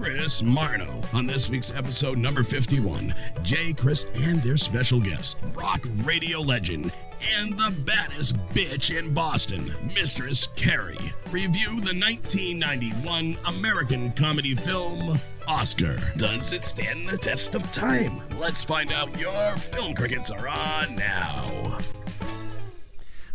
Chris 0.00 0.42
Martineau. 0.42 1.02
On 1.12 1.26
this 1.26 1.48
week's 1.48 1.72
episode 1.72 2.18
number 2.18 2.42
51, 2.42 3.14
Jay, 3.42 3.72
Chris, 3.72 4.06
and 4.14 4.42
their 4.42 4.56
special 4.56 5.00
guest, 5.00 5.36
rock 5.54 5.84
radio 6.04 6.40
legend 6.40 6.92
and 7.36 7.52
the 7.54 7.74
baddest 7.84 8.36
bitch 8.48 8.96
in 8.96 9.12
Boston, 9.12 9.74
Mistress 9.94 10.46
Carrie, 10.54 11.12
review 11.30 11.80
the 11.80 11.94
1991 11.94 13.36
American 13.46 14.12
comedy 14.12 14.54
film 14.54 15.18
Oscar. 15.48 15.98
Does 16.16 16.52
it 16.52 16.62
stand 16.62 17.08
the 17.08 17.16
test 17.16 17.54
of 17.54 17.72
time? 17.72 18.20
Let's 18.38 18.62
find 18.62 18.92
out. 18.92 19.18
Your 19.18 19.56
Film 19.56 19.94
Crickets 19.94 20.30
are 20.30 20.46
on 20.46 20.94
now. 20.94 21.57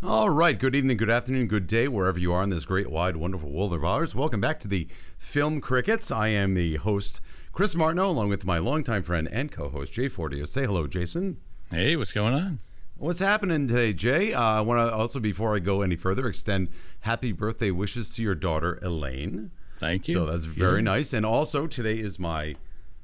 All 0.06 0.30
right. 0.30 0.60
Good 0.60 0.76
evening, 0.76 0.98
good 0.98 1.10
afternoon, 1.10 1.48
good 1.48 1.66
day, 1.66 1.88
wherever 1.88 2.20
you 2.20 2.34
are 2.34 2.44
in 2.44 2.50
this 2.50 2.66
great, 2.66 2.92
wide, 2.92 3.16
wonderful 3.16 3.50
world 3.50 3.74
of 3.74 3.86
ours. 3.86 4.14
Welcome 4.14 4.42
back 4.42 4.60
to 4.60 4.68
the 4.68 4.90
Film 5.18 5.62
Crickets. 5.62 6.12
I 6.12 6.28
am 6.28 6.56
the 6.56 6.76
host, 6.76 7.22
Chris 7.54 7.74
Martineau, 7.74 8.10
along 8.10 8.28
with 8.28 8.44
my 8.44 8.58
longtime 8.58 9.04
friend 9.04 9.30
and 9.32 9.50
co 9.50 9.70
host, 9.70 9.94
Jay 9.94 10.10
Fortier. 10.10 10.46
Say 10.46 10.66
hello, 10.66 10.88
Jason. 10.88 11.38
Hey, 11.72 11.96
what's 11.96 12.12
going 12.12 12.34
on? 12.34 12.60
What's 12.98 13.20
happening 13.20 13.66
today, 13.66 13.94
Jay? 13.94 14.34
Uh, 14.34 14.42
I 14.42 14.60
want 14.60 14.86
to 14.86 14.94
also, 14.94 15.22
before 15.22 15.56
I 15.56 15.60
go 15.60 15.82
any 15.82 15.96
further, 15.96 16.28
extend 16.28 16.68
happy 17.02 17.32
birthday 17.32 17.72
wishes 17.72 18.14
to 18.16 18.22
your 18.22 18.36
daughter, 18.36 18.80
Elaine. 18.82 19.52
Thank 19.80 20.10
you. 20.10 20.16
So 20.16 20.26
that's 20.26 20.44
very 20.44 20.82
nice. 20.82 21.14
And 21.14 21.26
also, 21.26 21.66
today 21.66 21.98
is 21.98 22.20
my 22.20 22.58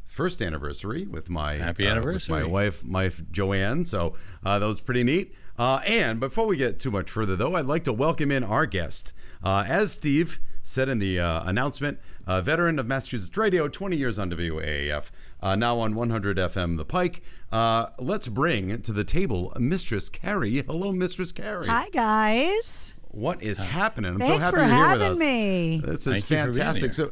first 0.05 0.41
anniversary 0.41 1.05
with 1.05 1.29
my 1.29 1.57
Happy 1.57 1.87
uh, 1.87 1.91
anniversary. 1.91 2.41
my 2.41 2.43
wife, 2.43 2.83
my 2.83 3.09
Joanne. 3.31 3.85
So 3.85 4.15
uh, 4.43 4.59
that 4.59 4.65
was 4.65 4.81
pretty 4.81 5.03
neat. 5.03 5.33
Uh, 5.59 5.81
and 5.85 6.19
before 6.21 6.47
we 6.47 6.55
get 6.55 6.79
too 6.79 6.89
much 6.89 7.11
further, 7.11 7.35
though, 7.35 7.55
I'd 7.55 7.65
like 7.65 7.83
to 7.83 7.91
welcome 7.93 8.31
in 8.31 8.43
our 8.45 8.65
guest. 8.65 9.11
Uh, 9.43 9.65
as 9.67 9.91
Steve 9.91 10.39
said 10.63 10.87
in 10.87 10.99
the 10.99 11.19
uh, 11.19 11.43
announcement, 11.43 11.99
a 12.25 12.41
veteran 12.41 12.79
of 12.79 12.87
Massachusetts 12.87 13.35
radio, 13.35 13.67
20 13.67 13.97
years 13.97 14.17
on 14.17 14.31
WAAF, 14.31 15.09
uh, 15.41 15.55
now 15.57 15.77
on 15.79 15.95
100 15.95 16.37
FM 16.37 16.77
The 16.77 16.85
Pike. 16.85 17.21
Uh, 17.51 17.87
let's 17.97 18.27
bring 18.29 18.81
to 18.83 18.93
the 18.93 19.03
table 19.03 19.51
Mistress 19.59 20.09
Carrie. 20.09 20.63
Hello, 20.65 20.93
Mistress 20.93 21.33
Carrie. 21.33 21.67
Hi 21.67 21.89
guys. 21.89 22.95
What 23.09 23.41
is 23.43 23.57
happening? 23.61 24.13
I'm 24.13 24.19
Thanks 24.19 24.45
so 24.45 24.51
happy 24.51 24.57
for 24.57 24.61
you're 24.63 24.69
here 24.75 24.79
with 24.93 25.01
having 25.01 25.11
us. 25.13 25.19
me. 25.19 25.81
This 25.83 25.99
is 25.99 26.03
Thank 26.05 26.15
you 26.15 26.21
for 26.21 26.27
being 26.27 26.53
fantastic. 26.53 26.83
here. 26.83 26.93
So, 26.93 27.11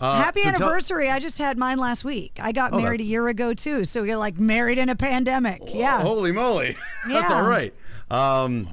uh, 0.00 0.22
Happy 0.22 0.42
so 0.42 0.50
tell- 0.52 0.62
anniversary. 0.62 1.08
I 1.10 1.18
just 1.18 1.38
had 1.38 1.56
mine 1.58 1.78
last 1.78 2.04
week. 2.04 2.38
I 2.40 2.52
got 2.52 2.72
Oh, 2.74 2.80
married 2.80 3.00
that- 3.00 3.04
a 3.04 3.06
year 3.06 3.26
ago 3.28 3.54
too. 3.54 3.84
So 3.84 4.02
you're 4.04 4.18
like 4.18 4.38
married 4.38 4.76
in 4.78 4.88
a 4.90 4.94
pandemic. 4.94 5.62
Yeah. 5.66 6.02
Holy 6.02 6.30
moly. 6.32 6.76
That's 7.08 7.30
Yeah. 7.30 7.36
all 7.42 7.48
right. 7.48 7.72
Um, 8.10 8.68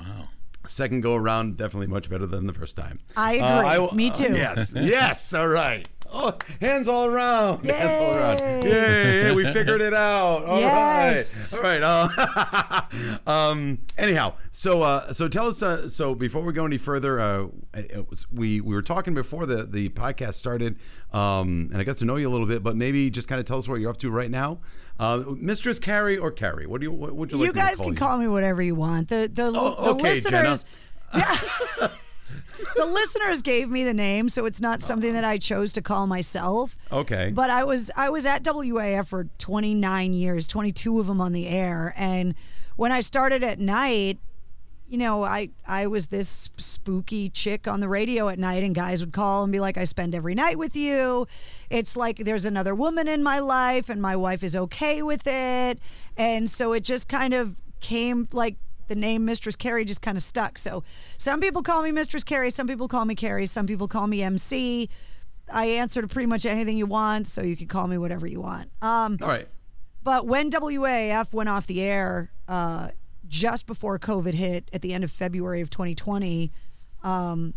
Second 0.67 1.01
go 1.01 1.13
around, 1.13 1.57
definitely 1.57 1.87
much 1.87 2.09
better 2.09 2.25
than 2.25 2.47
the 2.47 2.53
first 2.53 2.75
time. 2.75 2.99
I 3.15 3.37
Uh, 3.39 3.83
agree. 3.85 3.95
Me 3.97 4.09
too. 4.09 4.33
yes. 4.33 4.73
Yes. 4.75 5.31
All 5.33 5.47
right. 5.47 5.87
Oh, 6.11 6.33
hands 6.61 6.87
all 6.87 7.05
around. 7.05 7.65
Hands 7.65 8.01
all 8.03 8.15
around. 8.15 8.63
Yay. 8.63 9.23
Yay. 9.27 9.35
We 9.35 9.43
figured 9.51 9.81
it 9.81 9.93
out. 9.93 10.43
All 10.45 10.61
right. 10.61 11.11
Yes. 11.11 11.53
All 11.53 11.61
right. 11.61 11.81
Uh, 11.83 12.81
um, 13.27 13.79
anyhow, 13.97 14.33
so 14.51 14.81
uh, 14.81 15.13
so 15.13 15.27
tell 15.27 15.47
us. 15.47 15.61
Uh, 15.61 15.87
so 15.89 16.15
before 16.15 16.41
we 16.43 16.53
go 16.53 16.65
any 16.65 16.77
further, 16.77 17.19
uh, 17.19 17.47
it 17.73 18.09
was, 18.09 18.25
we 18.31 18.61
we 18.61 18.73
were 18.75 18.81
talking 18.81 19.13
before 19.13 19.45
the 19.45 19.63
the 19.65 19.89
podcast 19.89 20.35
started, 20.35 20.77
um, 21.11 21.69
and 21.71 21.77
I 21.77 21.83
got 21.83 21.97
to 21.97 22.05
know 22.05 22.15
you 22.15 22.29
a 22.29 22.31
little 22.31 22.47
bit. 22.47 22.63
But 22.63 22.75
maybe 22.75 23.09
just 23.09 23.27
kind 23.27 23.39
of 23.39 23.45
tell 23.45 23.57
us 23.57 23.67
what 23.67 23.79
you're 23.81 23.89
up 23.91 23.97
to 23.97 24.09
right 24.11 24.31
now, 24.31 24.59
uh, 24.99 25.23
Mistress 25.37 25.79
Carrie 25.79 26.17
or 26.17 26.31
Carrie. 26.31 26.67
What 26.67 26.81
do 26.81 26.85
you 26.85 26.91
what 26.91 27.15
would 27.15 27.31
you 27.31 27.37
like? 27.37 27.47
you 27.47 27.53
guys 27.53 27.77
call 27.77 27.85
can 27.85 27.93
you? 27.93 27.99
call 27.99 28.17
me 28.17 28.27
whatever 28.27 28.61
you 28.61 28.75
want. 28.75 29.09
The 29.09 29.29
the, 29.31 29.51
Oh, 29.55 29.75
the 29.83 29.91
okay, 29.91 30.01
listeners 30.01 30.65
Yeah. 31.15 31.37
the 32.75 32.85
listeners 32.85 33.41
gave 33.41 33.69
me 33.69 33.83
the 33.83 33.93
name, 33.93 34.29
so 34.29 34.45
it's 34.45 34.61
not 34.61 34.81
something 34.81 35.13
that 35.13 35.23
I 35.23 35.37
chose 35.37 35.73
to 35.73 35.81
call 35.81 36.07
myself. 36.07 36.77
Okay. 36.91 37.31
But 37.33 37.49
I 37.49 37.63
was 37.63 37.91
I 37.95 38.09
was 38.09 38.25
at 38.25 38.43
WAAF 38.43 39.07
for 39.07 39.25
29 39.37 40.13
years, 40.13 40.47
22 40.47 40.99
of 40.99 41.07
them 41.07 41.21
on 41.21 41.31
the 41.31 41.47
air, 41.47 41.93
and 41.95 42.35
when 42.75 42.91
I 42.91 43.01
started 43.01 43.43
at 43.43 43.59
night, 43.59 44.19
you 44.87 44.97
know, 44.97 45.23
I 45.23 45.49
I 45.67 45.87
was 45.87 46.07
this 46.07 46.49
spooky 46.57 47.29
chick 47.29 47.67
on 47.67 47.79
the 47.79 47.87
radio 47.87 48.29
at 48.29 48.37
night, 48.37 48.63
and 48.63 48.75
guys 48.75 49.01
would 49.01 49.13
call 49.13 49.43
and 49.43 49.51
be 49.51 49.59
like, 49.59 49.77
"I 49.77 49.85
spend 49.85 50.13
every 50.13 50.35
night 50.35 50.57
with 50.57 50.75
you." 50.75 51.27
It's 51.69 51.95
like 51.95 52.17
there's 52.19 52.45
another 52.45 52.75
woman 52.75 53.07
in 53.07 53.23
my 53.23 53.39
life, 53.39 53.89
and 53.89 54.01
my 54.01 54.15
wife 54.15 54.43
is 54.43 54.55
okay 54.55 55.01
with 55.01 55.25
it, 55.25 55.79
and 56.17 56.49
so 56.49 56.73
it 56.73 56.83
just 56.83 57.09
kind 57.09 57.33
of 57.33 57.55
came 57.79 58.27
like 58.31 58.57
the 58.87 58.95
name 58.95 59.25
Mistress 59.25 59.55
Carrie 59.55 59.85
just 59.85 60.01
kind 60.01 60.17
of 60.17 60.23
stuck. 60.23 60.57
So 60.57 60.83
some 61.17 61.39
people 61.39 61.63
call 61.63 61.81
me 61.81 61.91
Mistress 61.91 62.23
Carrie, 62.23 62.51
some 62.51 62.67
people 62.67 62.87
call 62.87 63.05
me 63.05 63.15
Carrie, 63.15 63.47
some 63.47 63.65
people 63.65 63.87
call 63.87 64.07
me 64.07 64.21
MC. 64.21 64.89
I 65.51 65.65
answer 65.65 66.01
to 66.01 66.07
pretty 66.07 66.27
much 66.27 66.45
anything 66.45 66.77
you 66.77 66.85
want, 66.85 67.27
so 67.27 67.41
you 67.41 67.55
can 67.55 67.67
call 67.67 67.87
me 67.87 67.97
whatever 67.97 68.25
you 68.27 68.41
want. 68.41 68.69
Um, 68.81 69.17
All 69.21 69.27
right. 69.27 69.47
but 70.03 70.25
when 70.27 70.49
WAAF 70.51 71.33
went 71.33 71.49
off 71.49 71.67
the 71.67 71.81
air 71.81 72.31
uh, 72.47 72.89
just 73.27 73.67
before 73.67 73.97
COVID 73.99 74.33
hit 74.33 74.69
at 74.73 74.81
the 74.81 74.93
end 74.93 75.03
of 75.03 75.11
February 75.11 75.61
of 75.61 75.69
2020, 75.69 76.51
um, 77.03 77.53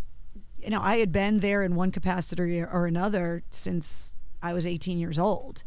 you 0.59 0.71
know, 0.71 0.81
I 0.81 0.99
had 0.99 1.13
been 1.13 1.41
there 1.41 1.63
in 1.63 1.75
one 1.75 1.91
capacity 1.91 2.61
or 2.63 2.87
another 2.87 3.43
since 3.51 4.15
I 4.43 4.53
was 4.53 4.67
18 4.67 4.99
years 4.99 5.19
old. 5.19 5.65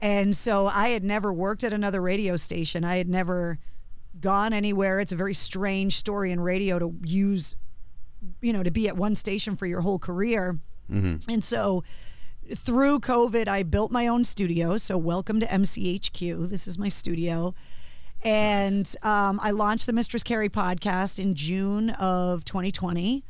And 0.00 0.34
so 0.34 0.66
I 0.66 0.88
had 0.88 1.04
never 1.04 1.32
worked 1.32 1.64
at 1.64 1.72
another 1.72 2.00
radio 2.00 2.36
station. 2.36 2.84
I 2.84 2.96
had 2.96 3.08
never 3.08 3.58
gone 4.20 4.52
anywhere. 4.52 5.00
It's 5.00 5.12
a 5.12 5.16
very 5.16 5.34
strange 5.34 5.96
story 5.96 6.32
in 6.32 6.40
radio 6.40 6.78
to 6.78 6.94
use, 7.04 7.56
you 8.40 8.52
know, 8.52 8.62
to 8.62 8.70
be 8.70 8.88
at 8.88 8.96
one 8.96 9.14
station 9.14 9.56
for 9.56 9.66
your 9.66 9.82
whole 9.82 9.98
career. 9.98 10.58
And 11.28 11.44
so 11.44 11.84
through 12.54 13.00
COVID, 13.00 13.46
I 13.48 13.62
built 13.62 13.92
my 13.92 14.06
own 14.06 14.24
studio. 14.24 14.76
So, 14.76 14.96
welcome 14.98 15.38
to 15.40 15.46
MCHQ. 15.46 16.48
This 16.48 16.66
is 16.66 16.78
my 16.78 16.88
studio. 16.88 17.54
And 18.22 18.94
um, 19.02 19.40
I 19.42 19.50
launched 19.50 19.86
the 19.86 19.92
Mistress 19.92 20.22
Carrie 20.22 20.50
podcast 20.50 21.18
in 21.18 21.34
June 21.34 21.90
of 21.90 22.44
2020. 22.44 23.24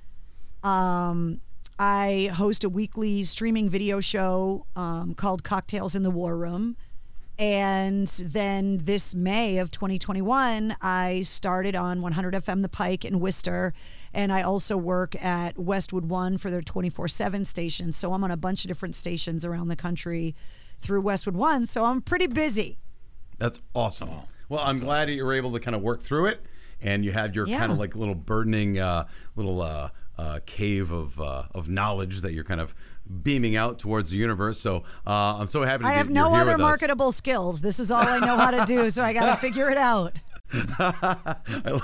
Um, 0.62 1.40
I 1.78 2.30
host 2.34 2.64
a 2.64 2.68
weekly 2.68 3.22
streaming 3.22 3.68
video 3.68 4.00
show 4.00 4.66
um, 4.76 5.14
called 5.14 5.44
Cocktails 5.44 5.94
in 5.94 6.02
the 6.02 6.10
War 6.10 6.36
Room. 6.36 6.76
And 7.38 8.06
then 8.08 8.78
this 8.82 9.14
May 9.14 9.56
of 9.56 9.70
2021, 9.70 10.76
I 10.82 11.22
started 11.22 11.74
on 11.74 12.02
100 12.02 12.34
FM 12.34 12.60
The 12.60 12.68
Pike 12.68 13.02
in 13.02 13.18
Worcester. 13.18 13.72
And 14.12 14.30
I 14.30 14.42
also 14.42 14.76
work 14.76 15.16
at 15.24 15.58
Westwood 15.58 16.06
One 16.06 16.36
for 16.36 16.50
their 16.50 16.60
24 16.60 17.08
7 17.08 17.44
station. 17.46 17.92
So 17.92 18.12
I'm 18.12 18.22
on 18.24 18.30
a 18.30 18.36
bunch 18.36 18.64
of 18.64 18.68
different 18.68 18.94
stations 18.94 19.44
around 19.46 19.68
the 19.68 19.76
country 19.76 20.34
through 20.80 21.00
Westwood 21.00 21.36
One. 21.36 21.64
So 21.64 21.86
I'm 21.86 22.02
pretty 22.02 22.26
busy. 22.26 22.76
That's 23.38 23.62
awesome. 23.74 24.10
Well, 24.50 24.60
I'm 24.62 24.78
glad 24.80 25.08
that 25.08 25.12
you 25.14 25.24
were 25.24 25.32
able 25.32 25.52
to 25.52 25.60
kind 25.60 25.74
of 25.74 25.80
work 25.80 26.02
through 26.02 26.26
it, 26.26 26.44
and 26.82 27.04
you 27.04 27.12
had 27.12 27.34
your 27.34 27.46
Yeah. 27.46 27.58
kind 27.58 27.72
of 27.72 27.78
like 27.78 27.96
little 27.96 28.14
burdening 28.14 28.78
uh, 28.78 29.06
little 29.36 29.62
uh, 29.62 29.88
uh, 30.18 30.40
cave 30.44 30.90
of 30.92 31.18
uh, 31.20 31.44
of 31.54 31.70
knowledge 31.70 32.20
that 32.20 32.34
you're 32.34 32.44
kind 32.44 32.60
of 32.60 32.74
beaming 33.22 33.56
out 33.56 33.78
towards 33.78 34.10
the 34.10 34.16
universe. 34.16 34.60
So 34.60 34.84
uh, 35.06 35.36
I'm 35.38 35.46
so 35.46 35.62
happy. 35.62 35.84
To 35.84 35.88
I 35.88 35.92
have 35.94 36.10
no 36.10 36.34
other 36.34 36.58
marketable 36.58 37.12
skills. 37.12 37.60
This 37.62 37.80
is 37.80 37.90
all 37.90 38.02
I 38.06 38.18
know 38.18 38.36
how 38.36 38.50
to 38.50 38.64
do. 38.66 38.90
So 38.90 39.02
I 39.02 39.12
got 39.12 39.34
to 39.34 39.40
figure 39.40 39.70
it 39.70 39.78
out. 39.78 40.12
well, 40.78 41.80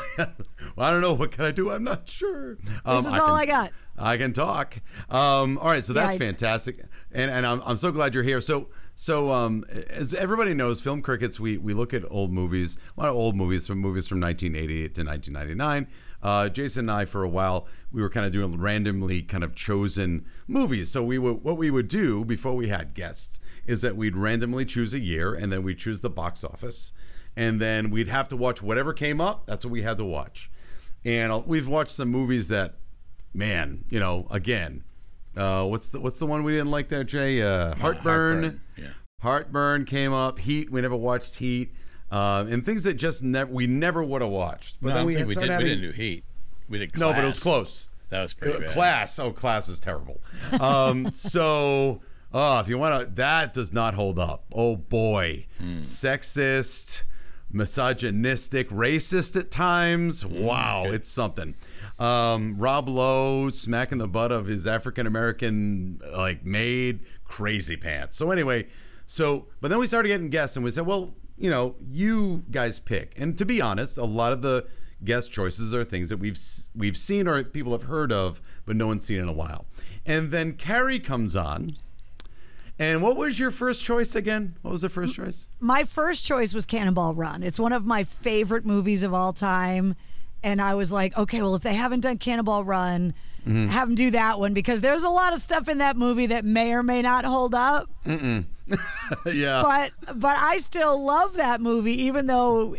I 0.78 0.90
don't 0.90 1.00
know. 1.00 1.14
What 1.14 1.30
can 1.32 1.44
I 1.44 1.50
do? 1.52 1.70
I'm 1.70 1.84
not 1.84 2.08
sure. 2.08 2.58
Um, 2.84 3.02
This 3.04 3.12
is 3.12 3.18
all 3.18 3.28
can- 3.28 3.36
I 3.36 3.46
got. 3.46 3.72
I 3.98 4.16
can 4.18 4.32
talk. 4.32 4.76
Um, 5.08 5.56
all 5.58 5.68
right, 5.70 5.84
so 5.84 5.92
that's 5.94 6.16
I- 6.16 6.18
fantastic, 6.18 6.80
and 7.12 7.30
and 7.30 7.46
I'm, 7.46 7.62
I'm 7.64 7.76
so 7.76 7.90
glad 7.92 8.12
you're 8.14 8.22
here. 8.24 8.40
So 8.42 8.68
so 8.98 9.30
um, 9.30 9.62
as 9.90 10.14
everybody 10.14 10.54
knows, 10.54 10.80
Film 10.80 11.02
Crickets, 11.02 11.38
we 11.38 11.58
we 11.58 11.74
look 11.74 11.92
at 11.92 12.02
old 12.10 12.32
movies, 12.32 12.78
a 12.96 13.00
lot 13.00 13.10
of 13.10 13.14
old 13.14 13.36
movies 13.36 13.66
from 13.66 13.78
movies 13.78 14.08
from 14.08 14.20
1988 14.20 14.94
to 14.94 15.04
1999. 15.04 15.86
Uh, 16.22 16.48
Jason 16.48 16.88
and 16.88 16.90
I, 16.90 17.04
for 17.04 17.22
a 17.22 17.28
while, 17.28 17.66
we 17.92 18.00
were 18.00 18.08
kind 18.08 18.24
of 18.24 18.32
doing 18.32 18.58
randomly 18.58 19.20
kind 19.20 19.44
of 19.44 19.54
chosen 19.54 20.24
movies. 20.48 20.90
So 20.90 21.04
we 21.04 21.18
would 21.18 21.44
what 21.44 21.58
we 21.58 21.70
would 21.70 21.88
do 21.88 22.24
before 22.24 22.56
we 22.56 22.68
had 22.68 22.94
guests 22.94 23.38
is 23.66 23.82
that 23.82 23.96
we'd 23.96 24.16
randomly 24.16 24.64
choose 24.64 24.94
a 24.94 24.98
year, 24.98 25.34
and 25.34 25.52
then 25.52 25.62
we'd 25.62 25.78
choose 25.78 26.00
the 26.00 26.08
box 26.08 26.42
office, 26.42 26.94
and 27.36 27.60
then 27.60 27.90
we'd 27.90 28.08
have 28.08 28.28
to 28.28 28.36
watch 28.36 28.62
whatever 28.62 28.94
came 28.94 29.20
up. 29.20 29.44
That's 29.44 29.66
what 29.66 29.72
we 29.72 29.82
had 29.82 29.98
to 29.98 30.06
watch. 30.06 30.50
And 31.04 31.30
uh, 31.30 31.42
we've 31.44 31.68
watched 31.68 31.92
some 31.92 32.08
movies 32.08 32.48
that 32.48 32.76
man, 33.34 33.84
you 33.90 34.00
know, 34.00 34.26
again, 34.30 34.84
uh, 35.36 35.64
what's 35.64 35.88
the 35.90 36.00
what's 36.00 36.18
the 36.18 36.26
one 36.26 36.42
we 36.44 36.52
didn't 36.52 36.70
like 36.70 36.88
there, 36.88 37.04
Jay? 37.04 37.42
Uh, 37.42 37.74
Heartburn. 37.76 38.42
Heartburn, 38.42 38.60
yeah. 38.76 38.88
Heartburn 39.22 39.84
came 39.84 40.12
up. 40.12 40.38
Heat. 40.38 40.70
We 40.70 40.80
never 40.80 40.96
watched 40.96 41.36
Heat. 41.36 41.72
Uh, 42.10 42.44
and 42.48 42.64
things 42.64 42.84
that 42.84 42.94
just 42.94 43.22
never 43.24 43.52
we 43.52 43.66
never 43.66 44.02
would 44.02 44.22
have 44.22 44.30
watched. 44.30 44.76
But 44.80 44.90
no, 44.90 44.94
then 44.96 45.06
we 45.06 45.14
had 45.16 45.26
we, 45.26 45.34
did, 45.34 45.42
we 45.42 45.48
having- 45.48 45.66
didn't 45.66 45.82
do 45.82 45.90
Heat. 45.90 46.24
We 46.68 46.78
did 46.78 46.96
no, 46.96 47.12
but 47.12 47.24
it 47.24 47.28
was 47.28 47.40
close. 47.40 47.88
That 48.10 48.22
was 48.22 48.34
pretty 48.34 48.64
Uh. 48.66 48.70
Class. 48.72 49.18
Oh, 49.18 49.32
class 49.32 49.68
is 49.68 49.78
terrible. 49.80 50.20
Um, 50.60 51.12
so, 51.12 52.00
oh, 52.32 52.60
if 52.60 52.68
you 52.68 52.78
want 52.78 53.04
to, 53.08 53.14
that 53.16 53.52
does 53.52 53.72
not 53.72 53.94
hold 53.94 54.18
up. 54.18 54.44
Oh 54.52 54.76
boy, 54.76 55.46
Hmm. 55.58 55.80
sexist, 55.80 57.02
misogynistic, 57.50 58.68
racist 58.70 59.38
at 59.38 59.50
times. 59.50 60.22
Hmm, 60.22 60.40
Wow, 60.44 60.84
it's 60.86 61.08
something. 61.10 61.54
Um, 61.98 62.58
Rob 62.58 62.88
Lowe 62.88 63.50
smacking 63.50 63.98
the 63.98 64.08
butt 64.08 64.30
of 64.30 64.46
his 64.46 64.66
African 64.66 65.06
American 65.06 66.00
like 66.12 66.44
maid, 66.44 67.00
crazy 67.24 67.76
pants. 67.76 68.16
So 68.18 68.30
anyway, 68.30 68.66
so 69.06 69.46
but 69.60 69.68
then 69.68 69.78
we 69.78 69.86
started 69.86 70.08
getting 70.08 70.28
guests, 70.28 70.56
and 70.56 70.64
we 70.64 70.70
said, 70.70 70.86
well, 70.86 71.14
you 71.38 71.48
know, 71.50 71.76
you 71.90 72.44
guys 72.50 72.78
pick. 72.78 73.14
And 73.16 73.36
to 73.38 73.44
be 73.44 73.60
honest, 73.60 73.98
a 73.98 74.04
lot 74.04 74.32
of 74.32 74.42
the 74.42 74.66
guest 75.04 75.30
choices 75.30 75.74
are 75.74 75.84
things 75.84 76.08
that 76.08 76.18
we've 76.18 76.38
we've 76.74 76.96
seen 76.96 77.26
or 77.26 77.42
people 77.44 77.72
have 77.72 77.84
heard 77.84 78.12
of, 78.12 78.40
but 78.64 78.76
no 78.76 78.86
one's 78.86 79.06
seen 79.06 79.20
in 79.20 79.28
a 79.28 79.32
while. 79.32 79.66
And 80.04 80.30
then 80.30 80.52
Carrie 80.54 81.00
comes 81.00 81.34
on. 81.34 81.70
And 82.78 83.00
what 83.00 83.16
was 83.16 83.40
your 83.40 83.50
first 83.50 83.82
choice 83.82 84.14
again? 84.14 84.56
What 84.60 84.70
was 84.70 84.82
the 84.82 84.90
first 84.90 85.14
choice? 85.14 85.48
My 85.60 85.84
first 85.84 86.26
choice 86.26 86.52
was 86.52 86.66
Cannonball 86.66 87.14
Run. 87.14 87.42
It's 87.42 87.58
one 87.58 87.72
of 87.72 87.86
my 87.86 88.04
favorite 88.04 88.66
movies 88.66 89.02
of 89.02 89.14
all 89.14 89.32
time. 89.32 89.96
And 90.42 90.60
I 90.60 90.74
was 90.74 90.92
like, 90.92 91.16
okay, 91.16 91.42
well, 91.42 91.54
if 91.56 91.62
they 91.62 91.74
haven't 91.74 92.00
done 92.00 92.18
Cannonball 92.18 92.64
Run, 92.64 93.14
Mm-hmm. 93.46 93.68
have 93.68 93.86
them 93.86 93.94
do 93.94 94.10
that 94.10 94.40
one 94.40 94.54
because 94.54 94.80
there's 94.80 95.04
a 95.04 95.08
lot 95.08 95.32
of 95.32 95.38
stuff 95.38 95.68
in 95.68 95.78
that 95.78 95.96
movie 95.96 96.26
that 96.26 96.44
may 96.44 96.72
or 96.72 96.82
may 96.82 97.00
not 97.00 97.24
hold 97.24 97.54
up. 97.54 97.88
yeah. 98.04 99.62
But 99.62 99.92
but 100.18 100.36
I 100.36 100.58
still 100.58 101.00
love 101.04 101.34
that 101.36 101.60
movie, 101.60 102.02
even 102.06 102.26
though 102.26 102.74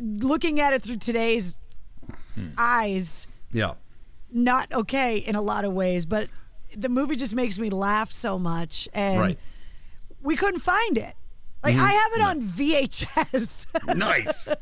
looking 0.00 0.58
at 0.60 0.72
it 0.74 0.82
through 0.82 0.96
today's 0.96 1.56
eyes, 2.58 3.28
yeah. 3.52 3.74
not 4.32 4.72
okay 4.72 5.18
in 5.18 5.34
a 5.36 5.42
lot 5.42 5.64
of 5.64 5.72
ways. 5.72 6.04
But 6.06 6.28
the 6.76 6.88
movie 6.88 7.14
just 7.16 7.34
makes 7.36 7.58
me 7.58 7.70
laugh 7.70 8.10
so 8.12 8.38
much, 8.40 8.88
and 8.92 9.20
Right. 9.20 9.38
we 10.20 10.34
couldn't 10.36 10.60
find 10.60 10.98
it. 10.98 11.14
Like 11.62 11.76
I 11.76 11.92
have 11.92 12.12
it 12.14 12.22
on 12.22 12.42
VHS. 12.42 13.66
Nice. 13.96 14.52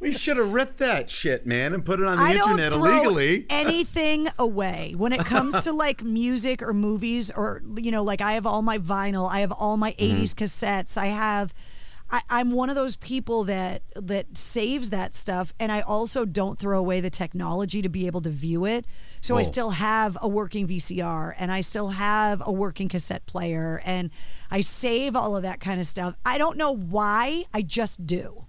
we 0.00 0.12
should 0.12 0.36
have 0.36 0.52
ripped 0.52 0.78
that 0.78 1.10
shit, 1.10 1.46
man, 1.46 1.72
and 1.72 1.84
put 1.84 2.00
it 2.00 2.06
on 2.06 2.16
the 2.16 2.22
I 2.22 2.32
don't 2.34 2.50
internet 2.58 2.72
throw 2.72 2.84
illegally. 2.84 3.46
anything 3.50 4.28
away 4.38 4.94
when 4.96 5.12
it 5.12 5.24
comes 5.24 5.62
to 5.64 5.72
like 5.72 6.02
music 6.04 6.62
or 6.62 6.72
movies 6.74 7.30
or 7.30 7.62
you 7.76 7.90
know 7.90 8.02
like 8.02 8.20
I 8.20 8.32
have 8.34 8.46
all 8.46 8.62
my 8.62 8.78
vinyl, 8.78 9.30
I 9.30 9.40
have 9.40 9.52
all 9.52 9.76
my 9.76 9.92
Mm-hmm. 9.92 10.22
80s 10.22 10.34
cassettes, 10.34 10.96
I 10.98 11.06
have 11.06 11.52
I, 12.12 12.20
I'm 12.28 12.52
one 12.52 12.68
of 12.68 12.76
those 12.76 12.96
people 12.96 13.44
that 13.44 13.82
that 13.96 14.36
saves 14.36 14.90
that 14.90 15.14
stuff, 15.14 15.54
and 15.58 15.72
I 15.72 15.80
also 15.80 16.24
don't 16.26 16.58
throw 16.58 16.78
away 16.78 17.00
the 17.00 17.08
technology 17.10 17.80
to 17.80 17.88
be 17.88 18.06
able 18.06 18.20
to 18.20 18.30
view 18.30 18.66
it. 18.66 18.84
So 19.22 19.36
I 19.38 19.42
still 19.42 19.70
have 19.70 20.18
a 20.20 20.28
working 20.28 20.68
VCR, 20.68 21.34
and 21.38 21.50
I 21.50 21.62
still 21.62 21.88
have 21.88 22.42
a 22.44 22.52
working 22.52 22.88
cassette 22.88 23.24
player, 23.26 23.80
and 23.84 24.10
I 24.50 24.60
save 24.60 25.16
all 25.16 25.36
of 25.36 25.42
that 25.42 25.58
kind 25.60 25.80
of 25.80 25.86
stuff. 25.86 26.14
I 26.26 26.36
don't 26.38 26.58
know 26.58 26.72
why, 26.76 27.44
I 27.54 27.62
just 27.62 28.06
do. 28.06 28.44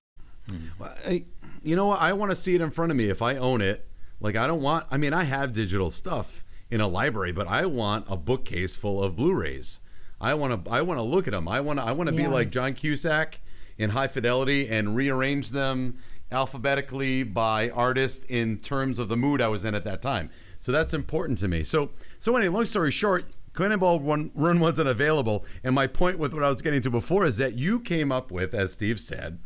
Hmm. 0.49 0.67
I, 0.81 1.23
you 1.63 1.75
know 1.77 1.85
what? 1.87 2.01
I 2.01 2.11
want 2.11 2.31
to 2.31 2.35
see 2.35 2.53
it 2.55 2.61
in 2.61 2.69
front 2.69 2.91
of 2.91 2.97
me 2.97 3.09
if 3.09 3.21
I 3.21 3.37
own 3.37 3.61
it. 3.61 3.87
Like 4.19 4.35
I 4.35 4.45
don't 4.45 4.61
want. 4.61 4.85
I 4.91 4.97
mean, 4.97 5.13
I 5.13 5.23
have 5.23 5.53
digital 5.53 5.89
stuff 5.89 6.43
in 6.69 6.81
a 6.81 6.87
library, 6.87 7.31
but 7.31 7.47
I 7.47 7.65
want 7.65 8.05
a 8.09 8.17
bookcase 8.17 8.75
full 8.75 9.01
of 9.01 9.15
Blu-rays. 9.15 9.79
I 10.19 10.33
want 10.33 10.65
to. 10.65 10.71
I 10.71 10.81
want 10.81 10.97
to 10.97 11.01
look 11.03 11.27
at 11.27 11.31
them. 11.33 11.47
I 11.47 11.61
want 11.61 11.79
to. 11.79 11.85
I 11.85 11.91
want 11.93 12.09
to 12.09 12.15
be 12.15 12.23
Yeah. 12.23 12.29
like 12.29 12.49
John 12.49 12.73
Cusack 12.73 13.39
in 13.77 13.91
High 13.91 14.07
Fidelity 14.07 14.67
and 14.69 14.95
rearrange 14.95 15.49
them 15.49 15.97
alphabetically 16.31 17.23
by 17.23 17.69
artist 17.69 18.25
in 18.25 18.57
terms 18.57 18.99
of 18.99 19.07
the 19.07 19.17
mood 19.17 19.41
I 19.41 19.47
was 19.47 19.65
in 19.65 19.75
at 19.75 19.83
that 19.85 20.01
time. 20.01 20.29
So 20.59 20.71
that's 20.71 20.93
important 20.93 21.37
to 21.39 21.47
me. 21.47 21.63
So 21.63 21.91
so 22.19 22.35
anyway, 22.35 22.53
long 22.53 22.65
story 22.65 22.91
short. 22.91 23.25
Cannonball 23.53 23.99
Run, 23.99 24.31
Run 24.33 24.59
wasn't 24.59 24.87
available, 24.87 25.45
and 25.63 25.75
my 25.75 25.85
point 25.85 26.17
with 26.17 26.33
what 26.33 26.41
I 26.41 26.49
was 26.49 26.63
getting 26.63 26.81
to 26.81 26.89
before 26.89 27.23
is 27.23 27.37
that 27.37 27.53
you 27.53 27.79
came 27.79 28.11
up 28.11 28.31
with, 28.31 28.55
as 28.55 28.73
Steve 28.73 28.99
said, 28.99 29.39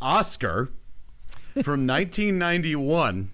Oscar 0.00 0.72
from 1.62 1.86
1991. 1.86 3.30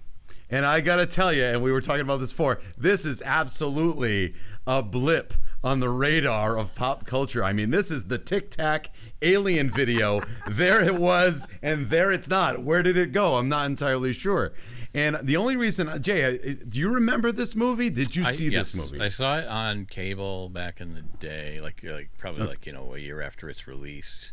And 0.51 0.67
I 0.67 0.81
got 0.81 0.97
to 0.97 1.07
tell 1.07 1.33
you, 1.33 1.43
and 1.43 1.63
we 1.63 1.71
were 1.71 1.81
talking 1.81 2.01
about 2.01 2.19
this 2.19 2.31
before, 2.31 2.61
this 2.77 3.07
is 3.07 3.23
absolutely 3.23 4.35
a 4.67 4.83
blip 4.83 5.33
on 5.63 5.79
the 5.79 5.89
radar 5.89 6.57
of 6.57 6.75
pop 6.75 7.05
culture. 7.05 7.43
I 7.43 7.53
mean, 7.53 7.69
this 7.71 7.89
is 7.91 8.05
the 8.07 8.17
Tic 8.17 8.51
Tac 8.51 8.89
alien 9.21 9.69
video. 9.69 10.21
there 10.49 10.83
it 10.83 10.95
was, 10.95 11.47
and 11.61 11.89
there 11.89 12.11
it's 12.11 12.29
not. 12.29 12.63
Where 12.63 12.83
did 12.83 12.97
it 12.97 13.11
go? 13.11 13.35
I'm 13.35 13.47
not 13.49 13.65
entirely 13.67 14.13
sure. 14.13 14.53
And 14.95 15.17
the 15.23 15.37
only 15.37 15.55
reason, 15.55 16.01
Jay, 16.03 16.55
do 16.67 16.79
you 16.79 16.89
remember 16.89 17.31
this 17.31 17.55
movie? 17.55 17.89
Did 17.89 18.15
you 18.15 18.25
I- 18.25 18.31
see 18.31 18.49
yes, 18.49 18.71
this 18.71 18.75
movie? 18.91 19.01
I 19.03 19.09
saw 19.09 19.39
it 19.39 19.47
on 19.47 19.85
cable 19.85 20.49
back 20.49 20.79
in 20.81 20.93
the 20.93 21.01
day, 21.01 21.59
like 21.61 21.81
like 21.83 22.09
probably 22.17 22.45
like 22.45 22.65
you 22.67 22.73
know 22.73 22.93
a 22.93 22.99
year 22.99 23.21
after 23.21 23.49
its 23.49 23.65
release. 23.67 24.31